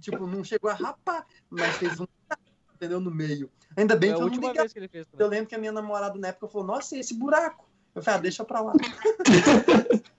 tipo, 0.00 0.26
não 0.26 0.42
chegou 0.42 0.70
a 0.70 0.74
rapar, 0.74 1.26
mas 1.50 1.76
fez 1.76 2.00
um 2.00 2.06
buraco, 2.06 2.43
entendeu? 2.74 3.00
No 3.00 3.10
meio. 3.10 3.50
Ainda 3.76 3.96
bem 3.96 4.10
É 4.10 4.12
que 4.12 4.20
eu 4.20 4.20
não 4.20 4.26
última 4.26 4.48
ligava. 4.48 4.62
vez 4.64 4.72
que 4.72 4.78
ele 4.78 4.88
fez 4.88 5.06
Eu 5.12 5.18
também. 5.18 5.30
lembro 5.30 5.48
que 5.48 5.54
a 5.54 5.58
minha 5.58 5.72
namorada 5.72 6.18
na 6.18 6.28
época 6.28 6.48
falou, 6.48 6.66
nossa, 6.66 6.96
e 6.96 7.00
esse 7.00 7.14
buraco? 7.14 7.68
Eu 7.94 8.02
falei, 8.02 8.18
ah, 8.18 8.22
deixa 8.22 8.44
pra 8.44 8.60
lá. 8.60 8.72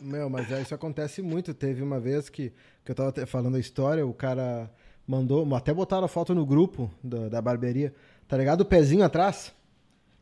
Meu, 0.00 0.30
mas 0.30 0.50
é, 0.52 0.62
isso 0.62 0.74
acontece 0.74 1.22
muito. 1.22 1.52
Teve 1.54 1.82
uma 1.82 1.98
vez 1.98 2.28
que, 2.28 2.52
que 2.84 2.90
eu 2.90 2.94
tava 2.94 3.26
falando 3.26 3.56
a 3.56 3.60
história, 3.60 4.06
o 4.06 4.14
cara 4.14 4.70
mandou, 5.06 5.54
até 5.54 5.72
botaram 5.74 6.04
a 6.04 6.08
foto 6.08 6.34
no 6.34 6.46
grupo 6.46 6.90
da, 7.02 7.28
da 7.28 7.42
barbearia, 7.42 7.94
tá 8.28 8.36
ligado? 8.36 8.60
O 8.60 8.64
pezinho 8.64 9.04
atrás. 9.04 9.52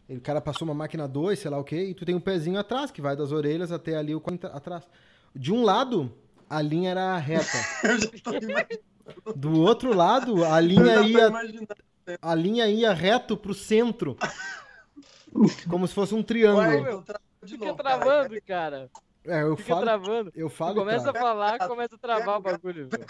O 0.08 0.20
cara 0.20 0.40
passou 0.40 0.66
uma 0.68 0.74
máquina 0.74 1.08
2, 1.08 1.38
sei 1.38 1.50
lá 1.50 1.58
o 1.58 1.64
quê, 1.64 1.86
e 1.86 1.94
tu 1.94 2.04
tem 2.04 2.14
um 2.14 2.20
pezinho 2.20 2.58
atrás, 2.58 2.92
que 2.92 3.02
vai 3.02 3.16
das 3.16 3.32
orelhas 3.32 3.72
até 3.72 3.96
ali 3.96 4.14
o 4.14 4.22
atrás. 4.52 4.84
De 5.34 5.52
um 5.52 5.64
lado, 5.64 6.12
a 6.48 6.62
linha 6.62 6.90
era 6.92 7.18
reta. 7.18 7.58
Eu 7.82 7.98
já 8.00 8.08
tô 8.22 8.30
imaginando. 8.30 8.95
Do 9.36 9.60
outro 9.62 9.94
lado, 9.94 10.44
a 10.44 10.60
linha 10.60 11.00
ia, 11.02 11.28
imaginando. 11.28 11.68
a 12.20 12.34
linha 12.34 12.66
ia 12.68 12.92
reto 12.92 13.36
pro 13.36 13.54
centro. 13.54 14.16
Como 15.68 15.86
se 15.86 15.94
fosse 15.94 16.14
um 16.14 16.22
triângulo. 16.22 16.66
Ué, 16.66 16.80
meu, 16.80 17.04
Fica 17.44 17.64
novo, 17.66 17.76
cara. 17.76 17.98
travando, 17.98 18.42
cara. 18.42 18.90
É, 19.24 19.42
eu 19.42 19.56
Fica 19.56 19.68
falo, 19.68 19.80
travando. 19.82 20.32
eu 20.34 20.48
falo 20.48 20.74
começa 20.76 21.10
a 21.10 21.14
falar, 21.14 21.58
começa 21.68 21.94
a 21.94 21.98
travar 21.98 22.38
o 22.38 22.42
bagulho. 22.42 22.88
velho. 22.88 23.06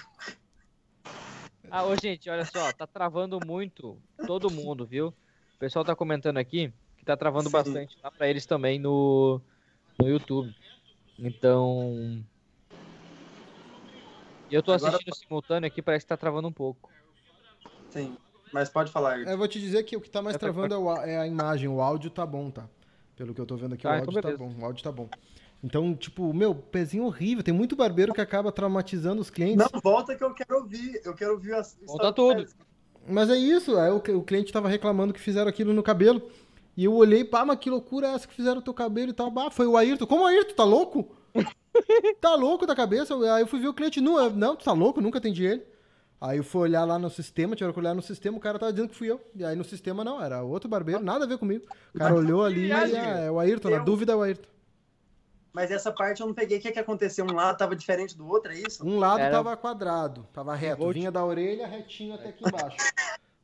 Ah, 1.71 1.85
ô 1.85 1.97
gente, 1.97 2.29
olha 2.31 2.45
só, 2.45 2.73
tá 2.73 2.87
travando 2.87 3.39
muito 3.45 3.99
todo 4.27 4.51
mundo, 4.51 4.87
viu? 4.87 5.09
O 5.09 5.59
pessoal 5.59 5.85
tá 5.85 5.97
comentando 5.97 6.39
aqui 6.39 6.73
que 6.97 7.05
tá 7.05 7.17
travando 7.17 7.47
Sim. 7.49 7.53
bastante 7.53 7.99
lá 8.03 8.11
pra 8.11 8.29
eles 8.29 8.47
também 8.47 8.79
no, 8.79 9.41
no 9.99 10.09
YouTube. 10.09 10.55
Então. 11.19 12.23
E 14.51 14.55
eu 14.55 14.63
tô 14.63 14.73
Agora- 14.73 14.93
assistindo 14.95 15.15
simultâneo 15.15 15.67
aqui, 15.67 15.83
parece 15.83 16.05
que 16.05 16.09
tá 16.09 16.17
travando 16.17 16.49
um 16.49 16.53
pouco. 16.53 16.91
Sim, 17.91 18.17
mas 18.53 18.69
pode 18.69 18.91
falar, 18.93 19.15
Ayrton. 19.15 19.31
Eu 19.31 19.39
vou 19.39 19.49
te 19.49 19.61
dizer 19.61 19.83
que 19.85 19.97
o 19.97 20.01
que 20.01 20.09
tá 20.11 20.23
mais 20.23 20.37
É, 20.37 20.39
tá- 20.39 20.47
travando 20.47 20.75
é, 20.75 20.79
o 20.79 20.93
é 20.97 21.19
a 21.19 21.27
imagem, 21.27 21.69
o 21.69 21.81
áudio 21.81 22.11
tá 22.11 22.25
bom, 22.25 22.51
tá? 22.51 22.69
Pelo 23.17 23.35
que 23.35 23.41
eu 23.41 23.47
tô 23.47 23.57
vendo 23.57 23.75
aqui, 23.75 23.87
Ah, 23.87 23.93
o 23.93 23.95
então 23.95 24.05
áudio 24.09 24.23
tá 24.23 24.29
beleza. 24.29 24.45
bom, 24.45 24.63
o 24.63 24.65
áudio 24.67 24.85
tá 24.85 24.93
bom. 24.93 25.09
Então, 25.65 25.95
tipo, 25.95 26.33
meu, 26.35 26.55
pezinho 26.55 27.05
horrível. 27.05 27.43
Tem 27.43 27.53
muito 27.55 27.75
barbeiro 27.75 28.13
que 28.13 28.21
acaba 28.21 28.53
traumatizando 28.53 29.21
os 29.23 29.31
clientes. 29.31 29.57
Não, 29.73 29.81
volta 29.81 30.15
que 30.15 30.23
eu 30.23 30.33
quero 30.35 30.59
ouvir. 30.59 31.01
Eu 31.05 31.15
quero 31.15 31.33
ouvir 31.33 31.55
as 31.55 31.77
Volta 31.87 32.13
tudo. 32.13 32.47
Mas 33.09 33.31
é 33.31 33.37
isso, 33.37 33.77
aí 33.79 33.91
o, 33.91 33.97
o 33.97 34.23
cliente 34.23 34.53
tava 34.53 34.69
reclamando 34.69 35.15
que 35.15 35.21
fizeram 35.21 35.49
aquilo 35.49 35.73
no 35.73 35.83
cabelo. 35.83 36.31
E 36.77 36.85
eu 36.85 36.95
olhei, 36.95 37.25
pá, 37.25 37.43
mas 37.45 37.59
que 37.59 37.71
loucura 37.71 38.09
é 38.09 38.15
essa 38.15 38.29
que 38.29 38.35
fizeram 38.35 38.57
no 38.57 38.63
teu 38.63 38.75
cabelo 38.75 39.11
e 39.11 39.15
tal. 39.15 39.31
Bah, 39.31 39.51
foi 39.51 39.67
o 39.67 39.77
Ayrton. 39.79 40.07
Como 40.07 40.25
o 40.25 40.27
Ayrton? 40.27 40.55
Tá 40.55 40.65
louco? 40.65 41.09
tá 42.21 42.35
louco 42.35 42.67
da 42.67 42.75
cabeça? 42.75 43.15
Aí 43.35 43.43
eu 43.43 43.47
fui 43.47 43.61
ver 43.61 43.69
o 43.69 43.75
cliente, 43.75 44.01
não, 44.01 44.19
eu- 44.19 44.31
não, 44.31 44.57
tu 44.57 44.65
tá 44.65 44.73
louco, 44.73 45.01
nunca 45.01 45.19
atendi 45.19 45.45
ele. 45.45 45.63
Aí 46.21 46.39
eu 46.39 46.45
fui 46.45 46.63
olhar 46.63 46.85
lá 46.85 46.99
no 46.99 47.11
sistema, 47.11 47.55
tiveram 47.55 47.75
que 47.75 47.79
olhar 47.79 47.95
no 47.95 48.01
sistema, 48.01 48.39
o 48.39 48.41
cara 48.41 48.59
tava 48.59 48.73
dizendo 48.73 48.89
que 48.89 48.97
fui 48.97 49.11
eu. 49.11 49.21
E 49.35 49.45
aí 49.45 49.55
no 49.55 49.65
sistema 49.65 50.03
não, 50.03 50.23
era 50.23 50.43
outro 50.43 50.69
barbeiro, 50.69 51.03
nada 51.03 51.25
a 51.25 51.29
ver 51.29 51.37
comigo. 51.39 51.67
O 51.95 51.99
cara 51.99 52.15
olhou 52.15 52.43
ali 52.45 52.69
e 52.69 52.73
ah, 52.73 52.89
é 52.89 53.31
o 53.31 53.39
Ayrton, 53.39 53.69
na 53.71 53.79
dúvida 53.79 54.13
é 54.13 54.17
o 54.17 54.23
Ayrton. 54.23 54.49
Mas 55.53 55.71
essa 55.71 55.91
parte 55.91 56.21
eu 56.21 56.27
não 56.27 56.35
peguei. 56.35 56.59
O 56.59 56.61
que, 56.61 56.71
que 56.73 56.79
aconteceu? 56.79 57.25
Um 57.25 57.33
lado 57.33 57.57
tava 57.57 57.75
diferente 57.75 58.17
do 58.17 58.27
outro, 58.29 58.53
é 58.53 58.57
isso? 58.57 58.87
Um 58.87 58.99
lado 58.99 59.21
Era- 59.21 59.31
tava 59.37 59.57
quadrado, 59.57 60.27
tava 60.33 60.55
reto, 60.55 60.91
vinha 60.91 61.11
da 61.11 61.25
orelha 61.25 61.67
retinho 61.67 62.15
até 62.15 62.29
aqui 62.29 62.45
embaixo. 62.47 62.77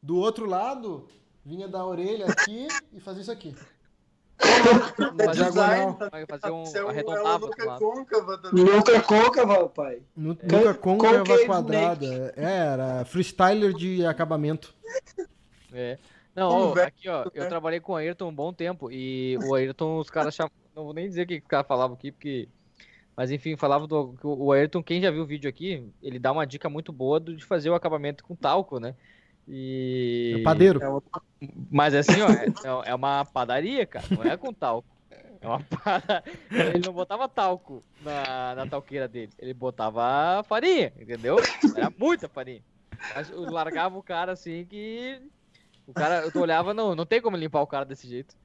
Do 0.03 0.17
outro 0.17 0.45
lado, 0.47 1.09
vinha 1.45 1.69
da 1.69 1.85
orelha 1.85 2.27
aqui 2.27 2.69
e 2.93 3.01
fazia 3.01 3.23
isso 3.23 3.33
aqui. 3.33 3.55
Na 5.17 5.25
É 5.25 5.27
design, 5.29 5.35
diagonal. 5.53 5.95
tá? 5.95 6.09
Vai 6.11 6.27
fazer 6.27 6.51
um 6.51 6.63
é 6.65 6.85
um- 6.85 6.91
é 6.91 7.03
nuca 7.03 7.23
lado. 7.65 7.79
côncava 7.79 8.39
também. 8.39 8.65
Nunca 8.65 9.01
côncava, 9.03 9.69
pai. 9.69 10.03
Nu- 10.17 10.37
Can- 10.37 10.59
Nunca 10.59 10.75
côncava 10.75 11.25
quadrada. 11.47 12.35
É, 12.37 12.45
era 12.73 13.05
freestyler 13.05 13.73
de 13.73 14.05
acabamento. 14.05 14.75
É. 15.73 15.99
Não, 16.35 16.49
ó, 16.49 16.79
aqui 16.81 17.09
ó, 17.09 17.25
eu 17.35 17.43
né? 17.43 17.49
trabalhei 17.49 17.79
com 17.81 17.93
o 17.93 17.97
Ayrton 17.97 18.29
um 18.29 18.35
bom 18.35 18.53
tempo 18.53 18.91
e 18.91 19.39
o 19.45 19.55
Ayrton, 19.55 19.99
os 19.99 20.09
caras 20.11 20.35
chamam. 20.35 20.51
Não 20.75 20.85
vou 20.85 20.95
nem 20.95 21.07
dizer 21.07 21.25
o 21.25 21.27
que 21.27 21.37
o 21.37 21.43
cara 21.43 21.63
falava 21.65 21.93
aqui, 21.95 22.11
porque. 22.11 22.49
Mas 23.15 23.31
enfim, 23.31 23.57
falava 23.57 23.87
do. 23.87 24.15
que 24.15 24.27
O 24.27 24.51
Ayrton, 24.53 24.83
quem 24.83 25.01
já 25.03 25.11
viu 25.11 25.23
o 25.23 25.27
vídeo 25.27 25.49
aqui, 25.49 25.87
ele 26.03 26.19
dá 26.19 26.33
uma 26.33 26.47
dica 26.47 26.69
muito 26.71 26.91
boa 26.93 27.21
de 27.21 27.45
fazer 27.45 27.69
o 27.69 27.75
acabamento 27.75 28.25
com 28.25 28.35
talco, 28.35 28.81
né? 28.81 28.95
E. 29.49 30.37
É 30.41 30.43
padeiro. 30.43 30.83
É 30.83 30.89
uma- 30.89 31.03
Mas 31.71 31.95
assim, 31.95 32.21
ó, 32.23 32.29
é, 32.31 32.91
é 32.91 32.95
uma 32.95 33.25
padaria, 33.25 33.85
cara, 33.87 34.07
não 34.11 34.23
é 34.25 34.37
com 34.37 34.53
talco. 34.53 34.89
É 35.41 35.47
uma 35.47 35.61
pada... 35.61 36.23
Ele 36.51 36.87
não 36.87 36.93
botava 36.93 37.29
talco 37.29 37.83
na, 38.01 38.55
na 38.55 38.67
talqueira 38.67 39.09
dele, 39.09 39.33
ele 39.41 39.53
botava 39.53 40.45
farinha, 40.45 40.93
entendeu? 41.01 41.37
Era 41.77 41.93
muita 41.99 42.29
farinha. 42.29 42.63
Mas 43.15 43.29
eu 43.29 43.41
largava 43.51 43.99
o 43.99 44.03
cara 44.03 44.33
assim 44.33 44.65
que. 44.65 45.21
O 45.85 45.93
cara, 45.93 46.31
eu 46.33 46.41
olhava, 46.41 46.73
não, 46.73 46.95
não 46.95 47.05
tem 47.05 47.21
como 47.21 47.37
limpar 47.37 47.61
o 47.61 47.67
cara 47.67 47.85
desse 47.85 48.07
jeito. 48.07 48.37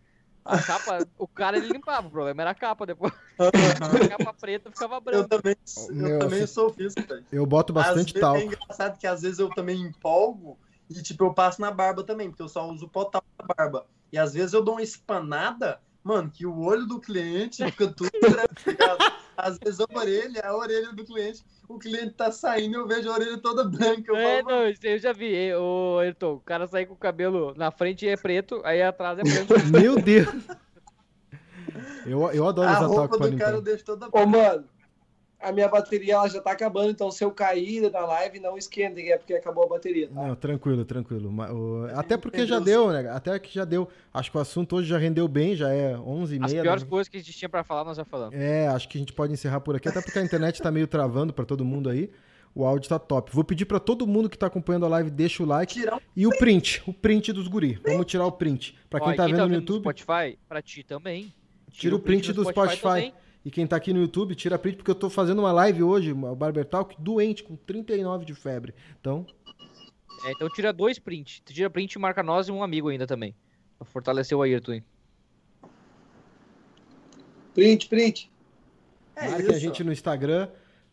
A 0.43 0.57
capa, 0.59 1.05
o 1.19 1.27
cara 1.27 1.57
ele 1.57 1.67
limpava, 1.67 2.07
o 2.07 2.09
problema 2.09 2.41
era 2.41 2.49
a 2.51 2.55
capa 2.55 2.85
depois. 2.85 3.13
A 3.37 4.07
capa 4.17 4.33
preta 4.33 4.71
ficava 4.71 4.95
Eu 4.95 5.01
branca. 5.01 5.27
também, 5.37 5.55
eu 5.89 5.93
Meu, 5.95 6.19
também 6.19 6.43
assim- 6.43 6.53
sou 6.53 6.73
físico, 6.73 7.05
velho. 7.07 7.23
Eu 7.31 7.45
boto 7.45 7.71
bastante 7.73 8.15
às 8.15 8.19
talco. 8.19 8.39
É 8.41 8.45
engraçado 8.45 8.97
que 8.97 9.05
às 9.05 9.21
vezes 9.21 9.37
eu 9.37 9.49
também 9.49 9.79
empolgo 9.79 10.57
e, 10.89 11.01
tipo, 11.01 11.25
eu 11.25 11.33
passo 11.33 11.59
na 11.61 11.71
barba 11.71 12.03
também, 12.03 12.29
porque 12.29 12.41
eu 12.41 12.49
só 12.49 12.69
uso 12.69 12.87
pó 12.87 13.05
talco 13.05 13.27
na 13.39 13.55
barba. 13.55 13.85
E 14.11 14.17
às 14.17 14.33
vezes 14.33 14.53
eu 14.53 14.63
dou 14.63 14.75
uma 14.75 14.81
espanada, 14.83 15.79
mano, 16.03 16.31
que 16.31 16.45
o 16.45 16.59
olho 16.61 16.85
do 16.85 16.99
cliente 16.99 17.63
fica 17.65 17.87
tudo 17.87 18.09
branco, 18.21 18.77
tá? 18.77 19.17
Às 19.35 19.57
vezes 19.59 19.79
a 19.79 19.85
orelha, 19.93 20.41
a 20.43 20.55
orelha 20.55 20.93
do 20.93 21.05
cliente, 21.05 21.43
o 21.67 21.77
cliente 21.77 22.13
tá 22.13 22.31
saindo 22.31 22.77
e 22.77 22.79
eu 22.79 22.87
vejo 22.87 23.09
a 23.09 23.13
orelha 23.13 23.37
toda 23.37 23.63
branca. 23.65 24.03
Eu 24.07 24.15
É, 24.15 24.41
falo, 24.41 24.49
não, 24.49 24.73
eu 24.83 24.97
já 24.97 25.13
vi, 25.13 25.53
ô 25.53 25.99
Ayrton, 25.99 26.33
o 26.33 26.39
cara 26.39 26.67
sai 26.67 26.85
com 26.85 26.93
o 26.93 26.97
cabelo 26.97 27.53
na 27.55 27.69
frente 27.69 28.07
é 28.07 28.15
preto, 28.17 28.61
aí 28.63 28.81
atrás 28.81 29.19
é 29.19 29.23
branco. 29.23 29.53
Meu 29.69 30.01
Deus. 30.01 30.27
Eu, 32.05 32.31
eu 32.31 32.47
adoro 32.47 32.69
a 32.69 32.73
usar 32.73 32.85
roupa 32.85 33.17
do 33.17 33.37
cara 33.37 33.57
eu 33.57 33.61
deixo 33.61 33.83
toda 33.83 34.07
Ô, 34.11 34.25
mano, 34.25 34.65
a 35.39 35.51
minha 35.51 35.67
bateria 35.67 36.15
ela 36.15 36.27
já 36.27 36.41
tá 36.41 36.51
acabando, 36.51 36.89
então 36.89 37.11
se 37.11 37.23
eu 37.23 37.31
cair 37.31 37.91
na 37.91 37.99
live, 38.05 38.39
não 38.39 38.57
esquentem, 38.57 39.11
é 39.11 39.17
porque 39.17 39.33
acabou 39.33 39.63
a 39.65 39.67
bateria, 39.67 40.07
tá? 40.07 40.13
Não, 40.27 40.35
tranquilo, 40.35 40.83
tranquilo. 40.83 41.31
Até 41.95 42.17
porque 42.17 42.45
já 42.45 42.59
deu, 42.59 42.91
né? 42.91 43.09
Até 43.09 43.37
que 43.39 43.53
já 43.53 43.63
deu. 43.65 43.87
Acho 44.13 44.31
que 44.31 44.37
o 44.37 44.41
assunto 44.41 44.75
hoje 44.77 44.89
já 44.89 44.97
rendeu 44.97 45.27
bem, 45.27 45.55
já 45.55 45.69
é 45.71 45.97
11 45.97 46.35
e 46.37 46.39
As 46.43 46.51
meia. 46.51 46.63
piores 46.63 46.83
né? 46.83 46.89
coisas 46.89 47.07
que 47.07 47.17
a 47.17 47.19
gente 47.19 47.33
tinha 47.33 47.49
pra 47.49 47.63
falar, 47.63 47.83
nós 47.83 47.97
já 47.97 48.03
falamos. 48.05 48.35
É, 48.35 48.67
acho 48.67 48.89
que 48.89 48.97
a 48.97 48.99
gente 48.99 49.13
pode 49.13 49.31
encerrar 49.31 49.59
por 49.61 49.75
aqui, 49.75 49.87
até 49.87 50.01
porque 50.01 50.17
a 50.17 50.23
internet 50.23 50.61
tá 50.61 50.71
meio 50.71 50.87
travando 50.87 51.31
pra 51.33 51.45
todo 51.45 51.63
mundo 51.63 51.89
aí. 51.89 52.09
O 52.55 52.65
áudio 52.65 52.89
tá 52.89 52.97
top. 52.97 53.31
Vou 53.31 53.43
pedir 53.43 53.65
pra 53.65 53.79
todo 53.79 54.07
mundo 54.07 54.27
que 54.27 54.37
tá 54.37 54.47
acompanhando 54.47 54.87
a 54.87 54.89
live, 54.89 55.11
deixa 55.11 55.43
o 55.43 55.45
like 55.45 55.79
um 55.87 55.99
e 56.15 56.25
o 56.25 56.31
print, 56.39 56.81
o 56.87 56.93
print 56.93 57.31
dos 57.31 57.47
guri. 57.47 57.79
Vamos 57.85 58.07
tirar 58.07 58.25
o 58.25 58.31
print. 58.31 58.75
Pra 58.89 58.99
Ó, 58.99 59.03
quem 59.05 59.13
e 59.13 59.15
tá 59.15 59.27
vendo 59.27 59.37
no 59.41 59.47
no 59.49 59.53
YouTube, 59.55 59.81
Spotify, 59.83 60.39
pra 60.49 60.59
ti 60.63 60.81
também. 60.83 61.31
tira 61.69 61.95
o 61.95 61.99
print 61.99 62.33
do 62.33 62.43
Spotify. 62.43 62.81
também. 62.81 63.13
E 63.45 63.51
quem 63.51 63.65
tá 63.65 63.75
aqui 63.75 63.93
no 63.93 64.01
YouTube, 64.01 64.35
tira 64.35 64.59
print, 64.59 64.77
porque 64.77 64.91
eu 64.91 64.95
tô 64.95 65.09
fazendo 65.09 65.39
uma 65.39 65.51
live 65.51 65.83
hoje, 65.83 66.11
o 66.11 66.35
Barber 66.35 66.65
Talk, 66.65 66.95
doente, 66.99 67.43
com 67.43 67.55
39 67.55 68.25
de 68.25 68.33
febre. 68.33 68.73
Então, 68.99 69.25
É, 70.25 70.31
então 70.31 70.49
tira 70.49 70.73
dois 70.73 70.99
prints. 70.99 71.41
Tu 71.45 71.53
tira 71.53 71.69
print 71.69 71.93
e 71.93 71.99
marca 71.99 72.21
nós 72.21 72.47
e 72.47 72.51
um 72.51 72.63
amigo 72.63 72.89
ainda 72.89 73.07
também. 73.07 73.35
Pra 73.77 73.85
fortalecer 73.85 74.37
o 74.37 74.41
Ayrton, 74.41 74.73
hein? 74.73 74.83
Print, 77.53 77.87
print. 77.87 78.31
É 79.15 79.29
marquem 79.29 79.55
a 79.55 79.59
gente 79.59 79.83
no 79.83 79.91
Instagram, 79.91 80.49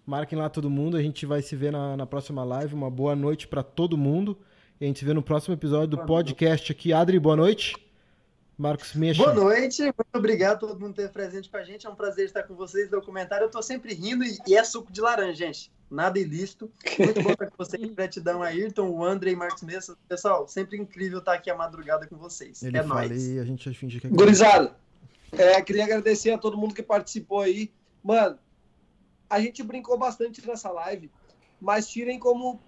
Marquem 0.07 0.39
lá 0.39 0.51
todo 0.51 0.69
mundo. 0.69 0.97
A 0.97 1.03
gente 1.03 1.25
vai 1.25 1.41
se 1.41 1.57
ver 1.57 1.73
na, 1.73 1.97
na 1.97 2.07
próxima 2.07 2.45
live. 2.45 2.75
Uma 2.75 2.91
boa 2.91 3.17
noite 3.17 3.49
para 3.49 3.63
todo 3.63 3.97
mundo. 3.97 4.39
E 4.81 4.85
a 4.85 4.87
gente 4.87 4.99
se 4.99 5.05
vê 5.05 5.15
no 5.15 5.23
próximo 5.23 5.55
episódio 5.55 5.89
do 5.89 5.99
podcast 5.99 6.71
aqui. 6.71 6.93
Adri, 6.93 7.19
boa 7.19 7.37
noite. 7.37 7.75
Marcos 8.57 8.95
Mexa. 8.95 9.23
Boa 9.23 9.35
noite, 9.35 9.83
muito 9.83 10.15
obrigado 10.15 10.55
a 10.55 10.59
todo 10.59 10.81
mundo 10.81 10.95
ter 10.95 11.11
presente 11.11 11.51
com 11.51 11.57
a 11.57 11.65
gente. 11.65 11.87
É 11.87 11.91
um 11.91 11.95
prazer 11.95 12.27
estar 12.27 12.45
com 12.45 12.55
vocês. 12.55 12.89
Documentário, 12.89 13.47
eu 13.47 13.51
tô 13.51 13.61
sempre 13.61 13.95
rindo 13.95 14.25
e, 14.25 14.39
e 14.47 14.57
é 14.57 14.63
suco 14.63 14.93
de 14.93 15.01
laranja, 15.01 15.35
gente. 15.35 15.73
Nada 15.91 16.19
ilícito. 16.19 16.71
Muito 16.99 17.23
bom 17.23 17.31
estar 17.31 17.51
com 17.51 17.57
vocês. 17.57 17.83
Gratidão, 17.95 18.43
Ayrton, 18.43 18.89
o 18.91 19.05
André 19.05 19.33
e 19.33 19.37
Marcos 19.37 19.63
Messa. 19.63 19.97
Pessoal, 20.09 20.47
sempre 20.47 20.77
incrível 20.77 21.19
estar 21.19 21.35
aqui 21.35 21.51
a 21.51 21.57
madrugada 21.57 22.07
com 22.07 22.17
vocês. 22.17 22.63
Ele 22.63 22.79
é 22.79 22.83
fala 22.83 23.07
nóis. 23.07 23.27
e 23.29 23.39
a 23.39 23.45
gente 23.45 23.65
vai 23.65 23.75
fingir 23.75 24.01
que 24.01 24.07
é 24.07 24.11
Gurizada, 24.11 24.77
é, 25.33 25.61
queria 25.61 25.85
agradecer 25.85 26.31
a 26.31 26.39
todo 26.39 26.57
mundo 26.57 26.75
que 26.75 26.83
participou 26.83 27.41
aí. 27.41 27.73
Mano, 28.03 28.39
a 29.29 29.41
gente 29.41 29.63
brincou 29.63 29.99
bastante 29.99 30.47
nessa 30.47 30.71
live, 30.71 31.11
mas 31.61 31.89
tirem 31.89 32.19
como, 32.21 32.61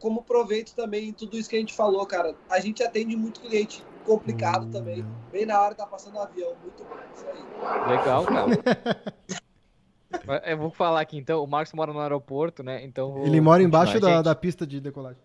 como 0.00 0.22
proveito 0.22 0.74
também 0.74 1.12
tudo 1.12 1.36
isso 1.36 1.48
que 1.48 1.56
a 1.56 1.60
gente 1.60 1.74
falou, 1.74 2.04
cara. 2.06 2.34
A 2.50 2.58
gente 2.58 2.82
atende 2.82 3.16
muito 3.16 3.40
cliente 3.40 3.84
complicado 4.08 4.66
Hum. 4.66 4.70
também. 4.70 5.04
Bem 5.30 5.46
na 5.46 5.60
hora 5.60 5.74
tá 5.74 5.86
passando 5.86 6.16
o 6.16 6.20
avião. 6.20 6.56
Muito 6.62 6.82
bom. 6.84 6.96
Isso 7.14 7.26
aí. 7.26 7.96
Legal, 7.96 8.24
cara. 8.24 8.46
Eu 10.50 10.56
vou 10.56 10.70
falar 10.70 11.02
aqui 11.02 11.18
então, 11.18 11.44
o 11.44 11.46
Marcos 11.46 11.72
mora 11.74 11.92
no 11.92 12.00
aeroporto, 12.00 12.62
né? 12.62 12.82
Então 12.82 13.12
vou 13.12 13.26
Ele 13.26 13.40
mora 13.40 13.62
embaixo 13.62 14.00
da, 14.00 14.22
da 14.22 14.34
pista 14.34 14.66
de 14.66 14.80
decolagem. 14.80 15.22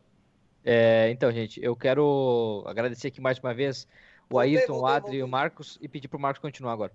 é, 0.63 1.09
então, 1.09 1.31
gente, 1.31 1.63
eu 1.63 1.73
quero 1.75 2.63
agradecer 2.67 3.07
aqui 3.07 3.21
mais 3.21 3.39
uma 3.39 3.53
vez 3.53 3.87
o 4.29 4.33
Voltei, 4.35 4.57
Ayrton, 4.57 4.73
o 4.73 4.79
voltei, 4.79 4.95
Adri 4.97 5.17
e 5.17 5.23
o. 5.23 5.27
Marcos 5.27 5.77
e 5.81 5.87
pedir 5.87 6.09
pro 6.09 6.19
Marcos 6.19 6.41
continuar 6.41 6.73
agora. 6.73 6.91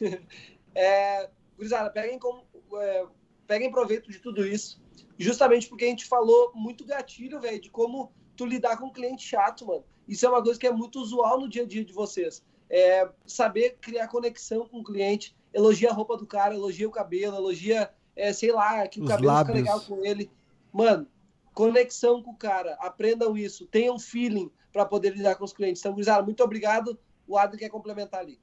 É, 0.74 1.28
gurizada, 1.56 1.90
peguem, 1.90 2.20
como, 2.20 2.44
é, 2.74 3.04
peguem 3.48 3.68
proveito 3.70 4.12
de 4.12 4.18
tudo 4.20 4.46
isso. 4.46 4.80
Justamente 5.18 5.68
porque 5.68 5.84
a 5.84 5.88
gente 5.88 6.04
falou 6.06 6.52
muito 6.54 6.84
gatilho, 6.86 7.40
velho, 7.40 7.60
de 7.60 7.68
como 7.68 8.12
tu 8.36 8.46
lidar 8.46 8.76
com 8.76 8.86
um 8.86 8.92
cliente 8.92 9.26
chato, 9.26 9.66
mano. 9.66 9.84
Isso 10.08 10.24
é 10.24 10.28
uma 10.28 10.42
coisa 10.42 10.58
que 10.58 10.66
é 10.66 10.72
muito 10.72 11.00
usual 11.00 11.38
no 11.38 11.48
dia 11.48 11.62
a 11.62 11.66
dia 11.66 11.84
de 11.84 11.92
vocês. 11.92 12.42
É 12.70 13.08
saber 13.26 13.76
criar 13.80 14.08
conexão 14.08 14.66
com 14.66 14.80
o 14.80 14.84
cliente, 14.84 15.36
elogia 15.52 15.90
a 15.90 15.94
roupa 15.94 16.16
do 16.16 16.26
cara, 16.26 16.54
elogia 16.54 16.88
o 16.88 16.92
cabelo, 16.92 17.36
elogia, 17.36 17.90
é, 18.16 18.32
sei 18.32 18.50
lá, 18.52 18.86
que 18.88 19.00
o 19.00 19.04
Os 19.04 19.08
cabelo 19.08 19.28
lábios. 19.28 19.58
fica 19.58 19.70
legal 19.70 19.80
com 19.86 20.04
ele. 20.04 20.30
Mano, 20.72 21.06
conexão 21.52 22.22
com 22.22 22.30
o 22.30 22.36
cara, 22.36 22.74
aprendam 22.80 23.36
isso, 23.36 23.66
tenham 23.66 23.98
feeling 23.98 24.50
para 24.72 24.84
poder 24.84 25.14
lidar 25.16 25.34
com 25.34 25.44
os 25.44 25.52
clientes. 25.52 25.80
Então, 25.80 25.92
gurizada, 25.92 26.22
muito 26.22 26.42
obrigado. 26.42 26.98
O 27.26 27.36
Adri 27.36 27.58
quer 27.58 27.68
complementar 27.68 28.20
ali. 28.20 28.40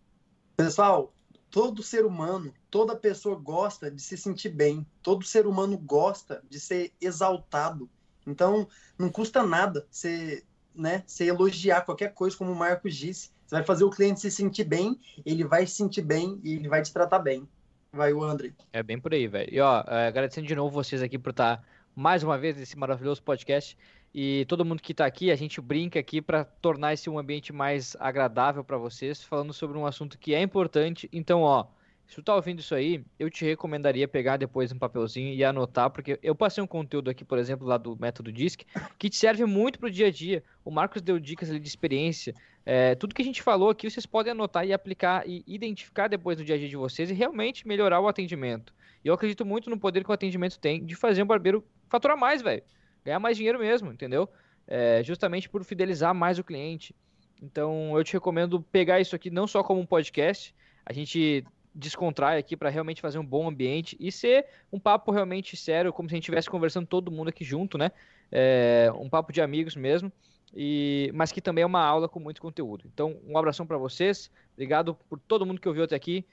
Pessoal, 0.57 1.13
todo 1.49 1.81
ser 1.81 2.05
humano, 2.05 2.53
toda 2.69 2.95
pessoa 2.95 3.35
gosta 3.35 3.89
de 3.89 4.01
se 4.01 4.17
sentir 4.17 4.49
bem. 4.49 4.85
Todo 5.01 5.23
ser 5.23 5.47
humano 5.47 5.77
gosta 5.77 6.43
de 6.49 6.59
ser 6.59 6.93
exaltado. 6.99 7.89
Então, 8.27 8.67
não 8.97 9.09
custa 9.09 9.43
nada 9.43 9.87
você, 9.89 10.43
né, 10.75 11.03
você 11.05 11.25
elogiar 11.25 11.81
qualquer 11.81 12.13
coisa, 12.13 12.37
como 12.37 12.51
o 12.51 12.55
Marcos 12.55 12.95
disse. 12.95 13.31
Você 13.45 13.55
vai 13.55 13.63
fazer 13.63 13.83
o 13.83 13.89
cliente 13.89 14.19
se 14.19 14.31
sentir 14.31 14.63
bem, 14.63 14.99
ele 15.25 15.43
vai 15.43 15.67
se 15.67 15.75
sentir 15.75 16.01
bem 16.01 16.39
e 16.43 16.53
ele 16.53 16.67
vai 16.67 16.81
te 16.81 16.91
tratar 16.91 17.19
bem. 17.19 17.47
Vai 17.91 18.11
o 18.11 18.23
André. 18.23 18.51
É 18.73 18.83
bem 18.83 18.99
por 18.99 19.13
aí, 19.13 19.27
velho. 19.27 19.53
E 19.53 19.59
ó, 19.59 19.83
é, 19.87 20.07
agradecendo 20.07 20.47
de 20.47 20.55
novo 20.55 20.71
vocês 20.71 21.01
aqui 21.01 21.17
por 21.17 21.29
estar 21.29 21.63
mais 21.95 22.23
uma 22.23 22.37
vez 22.37 22.57
nesse 22.57 22.77
maravilhoso 22.77 23.23
podcast. 23.23 23.77
E 24.13 24.45
todo 24.45 24.65
mundo 24.65 24.81
que 24.81 24.93
tá 24.93 25.05
aqui, 25.05 25.29
a 25.29 25.35
gente 25.35 25.61
brinca 25.61 25.99
aqui 25.99 26.21
para 26.21 26.43
tornar 26.45 26.93
esse 26.93 27.09
um 27.09 27.19
ambiente 27.19 27.53
mais 27.53 27.95
agradável 27.99 28.63
para 28.63 28.77
vocês, 28.77 29.21
falando 29.21 29.53
sobre 29.53 29.77
um 29.77 29.85
assunto 29.85 30.17
que 30.17 30.33
é 30.33 30.41
importante. 30.41 31.09
Então, 31.11 31.41
ó, 31.41 31.67
se 32.07 32.15
tu 32.15 32.23
tá 32.23 32.35
ouvindo 32.35 32.59
isso 32.59 32.75
aí, 32.75 33.03
eu 33.17 33.29
te 33.29 33.43
recomendaria 33.43 34.07
pegar 34.07 34.37
depois 34.37 34.71
um 34.71 34.77
papelzinho 34.77 35.33
e 35.33 35.43
anotar, 35.43 35.89
porque 35.89 36.19
eu 36.21 36.35
passei 36.35 36.63
um 36.63 36.67
conteúdo 36.67 37.09
aqui, 37.09 37.25
por 37.25 37.37
exemplo, 37.37 37.67
lá 37.67 37.77
do 37.77 37.97
método 37.99 38.31
DISC, 38.31 38.63
que 38.97 39.09
te 39.09 39.15
serve 39.15 39.43
muito 39.45 39.79
pro 39.79 39.89
dia 39.89 40.07
a 40.07 40.11
dia. 40.11 40.43
O 40.63 40.69
Marcos 40.69 41.01
deu 41.01 41.19
dicas 41.19 41.49
ali 41.49 41.59
de 41.59 41.67
experiência. 41.67 42.33
É, 42.63 42.95
tudo 42.95 43.15
que 43.15 43.21
a 43.21 43.25
gente 43.25 43.41
falou 43.41 43.69
aqui, 43.69 43.89
vocês 43.89 44.05
podem 44.05 44.31
anotar 44.31 44.65
e 44.65 44.73
aplicar 44.73 45.27
e 45.27 45.43
identificar 45.47 46.07
depois 46.07 46.37
no 46.37 46.45
dia 46.45 46.55
a 46.55 46.57
dia 46.57 46.69
de 46.69 46.77
vocês 46.77 47.09
e 47.09 47.13
realmente 47.13 47.67
melhorar 47.67 47.99
o 47.99 48.07
atendimento. 48.07 48.73
E 49.03 49.07
eu 49.07 49.13
acredito 49.13 49.45
muito 49.45 49.69
no 49.69 49.79
poder 49.79 50.03
que 50.03 50.09
o 50.09 50.13
atendimento 50.13 50.59
tem 50.59 50.83
de 50.85 50.95
fazer 50.95 51.23
um 51.23 51.27
barbeiro 51.27 51.63
faturar 51.89 52.17
mais, 52.17 52.41
velho. 52.41 52.63
Ganhar 53.03 53.19
mais 53.19 53.37
dinheiro 53.37 53.59
mesmo, 53.59 53.91
entendeu? 53.91 54.29
É, 54.67 55.03
justamente 55.03 55.49
por 55.49 55.63
fidelizar 55.63 56.13
mais 56.13 56.39
o 56.39 56.43
cliente. 56.43 56.95
Então, 57.41 57.95
eu 57.97 58.03
te 58.03 58.13
recomendo 58.13 58.61
pegar 58.61 58.99
isso 58.99 59.15
aqui 59.15 59.29
não 59.29 59.45
só 59.45 59.63
como 59.63 59.79
um 59.79 59.85
podcast, 59.85 60.55
a 60.85 60.93
gente 60.93 61.43
descontrai 61.75 62.39
aqui 62.39 62.55
para 62.55 62.69
realmente 62.69 63.01
fazer 63.01 63.19
um 63.19 63.25
bom 63.25 63.47
ambiente 63.47 63.97
e 63.99 64.11
ser 64.11 64.45
um 64.71 64.79
papo 64.79 65.11
realmente 65.11 65.57
sério, 65.57 65.91
como 65.91 66.07
se 66.07 66.15
a 66.15 66.17
gente 66.17 66.23
estivesse 66.23 66.49
conversando 66.49 66.87
todo 66.87 67.11
mundo 67.11 67.27
aqui 67.27 67.43
junto, 67.43 67.77
né? 67.77 67.91
É, 68.31 68.91
um 68.97 69.09
papo 69.09 69.33
de 69.33 69.41
amigos 69.41 69.75
mesmo, 69.75 70.11
e 70.55 71.11
mas 71.13 71.31
que 71.31 71.41
também 71.41 71.63
é 71.63 71.65
uma 71.65 71.83
aula 71.85 72.07
com 72.07 72.19
muito 72.19 72.41
conteúdo. 72.41 72.85
Então, 72.91 73.17
um 73.27 73.37
abração 73.37 73.67
para 73.67 73.77
vocês, 73.77 74.31
obrigado 74.53 74.95
por 75.09 75.19
todo 75.19 75.45
mundo 75.45 75.59
que 75.59 75.67
ouviu 75.67 75.83
até 75.83 75.95
aqui 75.95 76.25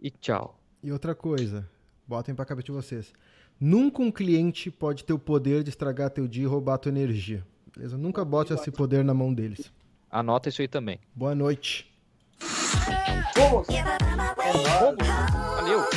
e 0.00 0.10
tchau. 0.10 0.60
E 0.82 0.92
outra 0.92 1.14
coisa, 1.14 1.68
botem 2.06 2.34
pra 2.34 2.44
cabeça 2.44 2.66
de 2.66 2.72
vocês. 2.72 3.12
Nunca 3.58 4.02
um 4.02 4.10
cliente 4.10 4.70
pode 4.70 5.04
ter 5.04 5.12
o 5.12 5.18
poder 5.18 5.62
de 5.62 5.70
estragar 5.70 6.10
teu 6.10 6.28
dia 6.28 6.42
e 6.42 6.46
roubar 6.46 6.78
tua 6.78 6.90
energia. 6.90 7.46
Beleza? 7.74 7.96
Nunca 7.96 8.24
bote 8.24 8.52
esse 8.52 8.70
poder 8.70 9.04
na 9.04 9.14
mão 9.14 9.32
deles. 9.32 9.72
Anota 10.10 10.48
isso 10.48 10.60
aí 10.60 10.68
também. 10.68 10.98
Boa 11.14 11.34
noite. 11.34 11.91
Vamos! 13.36 13.66
Vamos! 13.66 14.96
Valeu! 15.56 15.91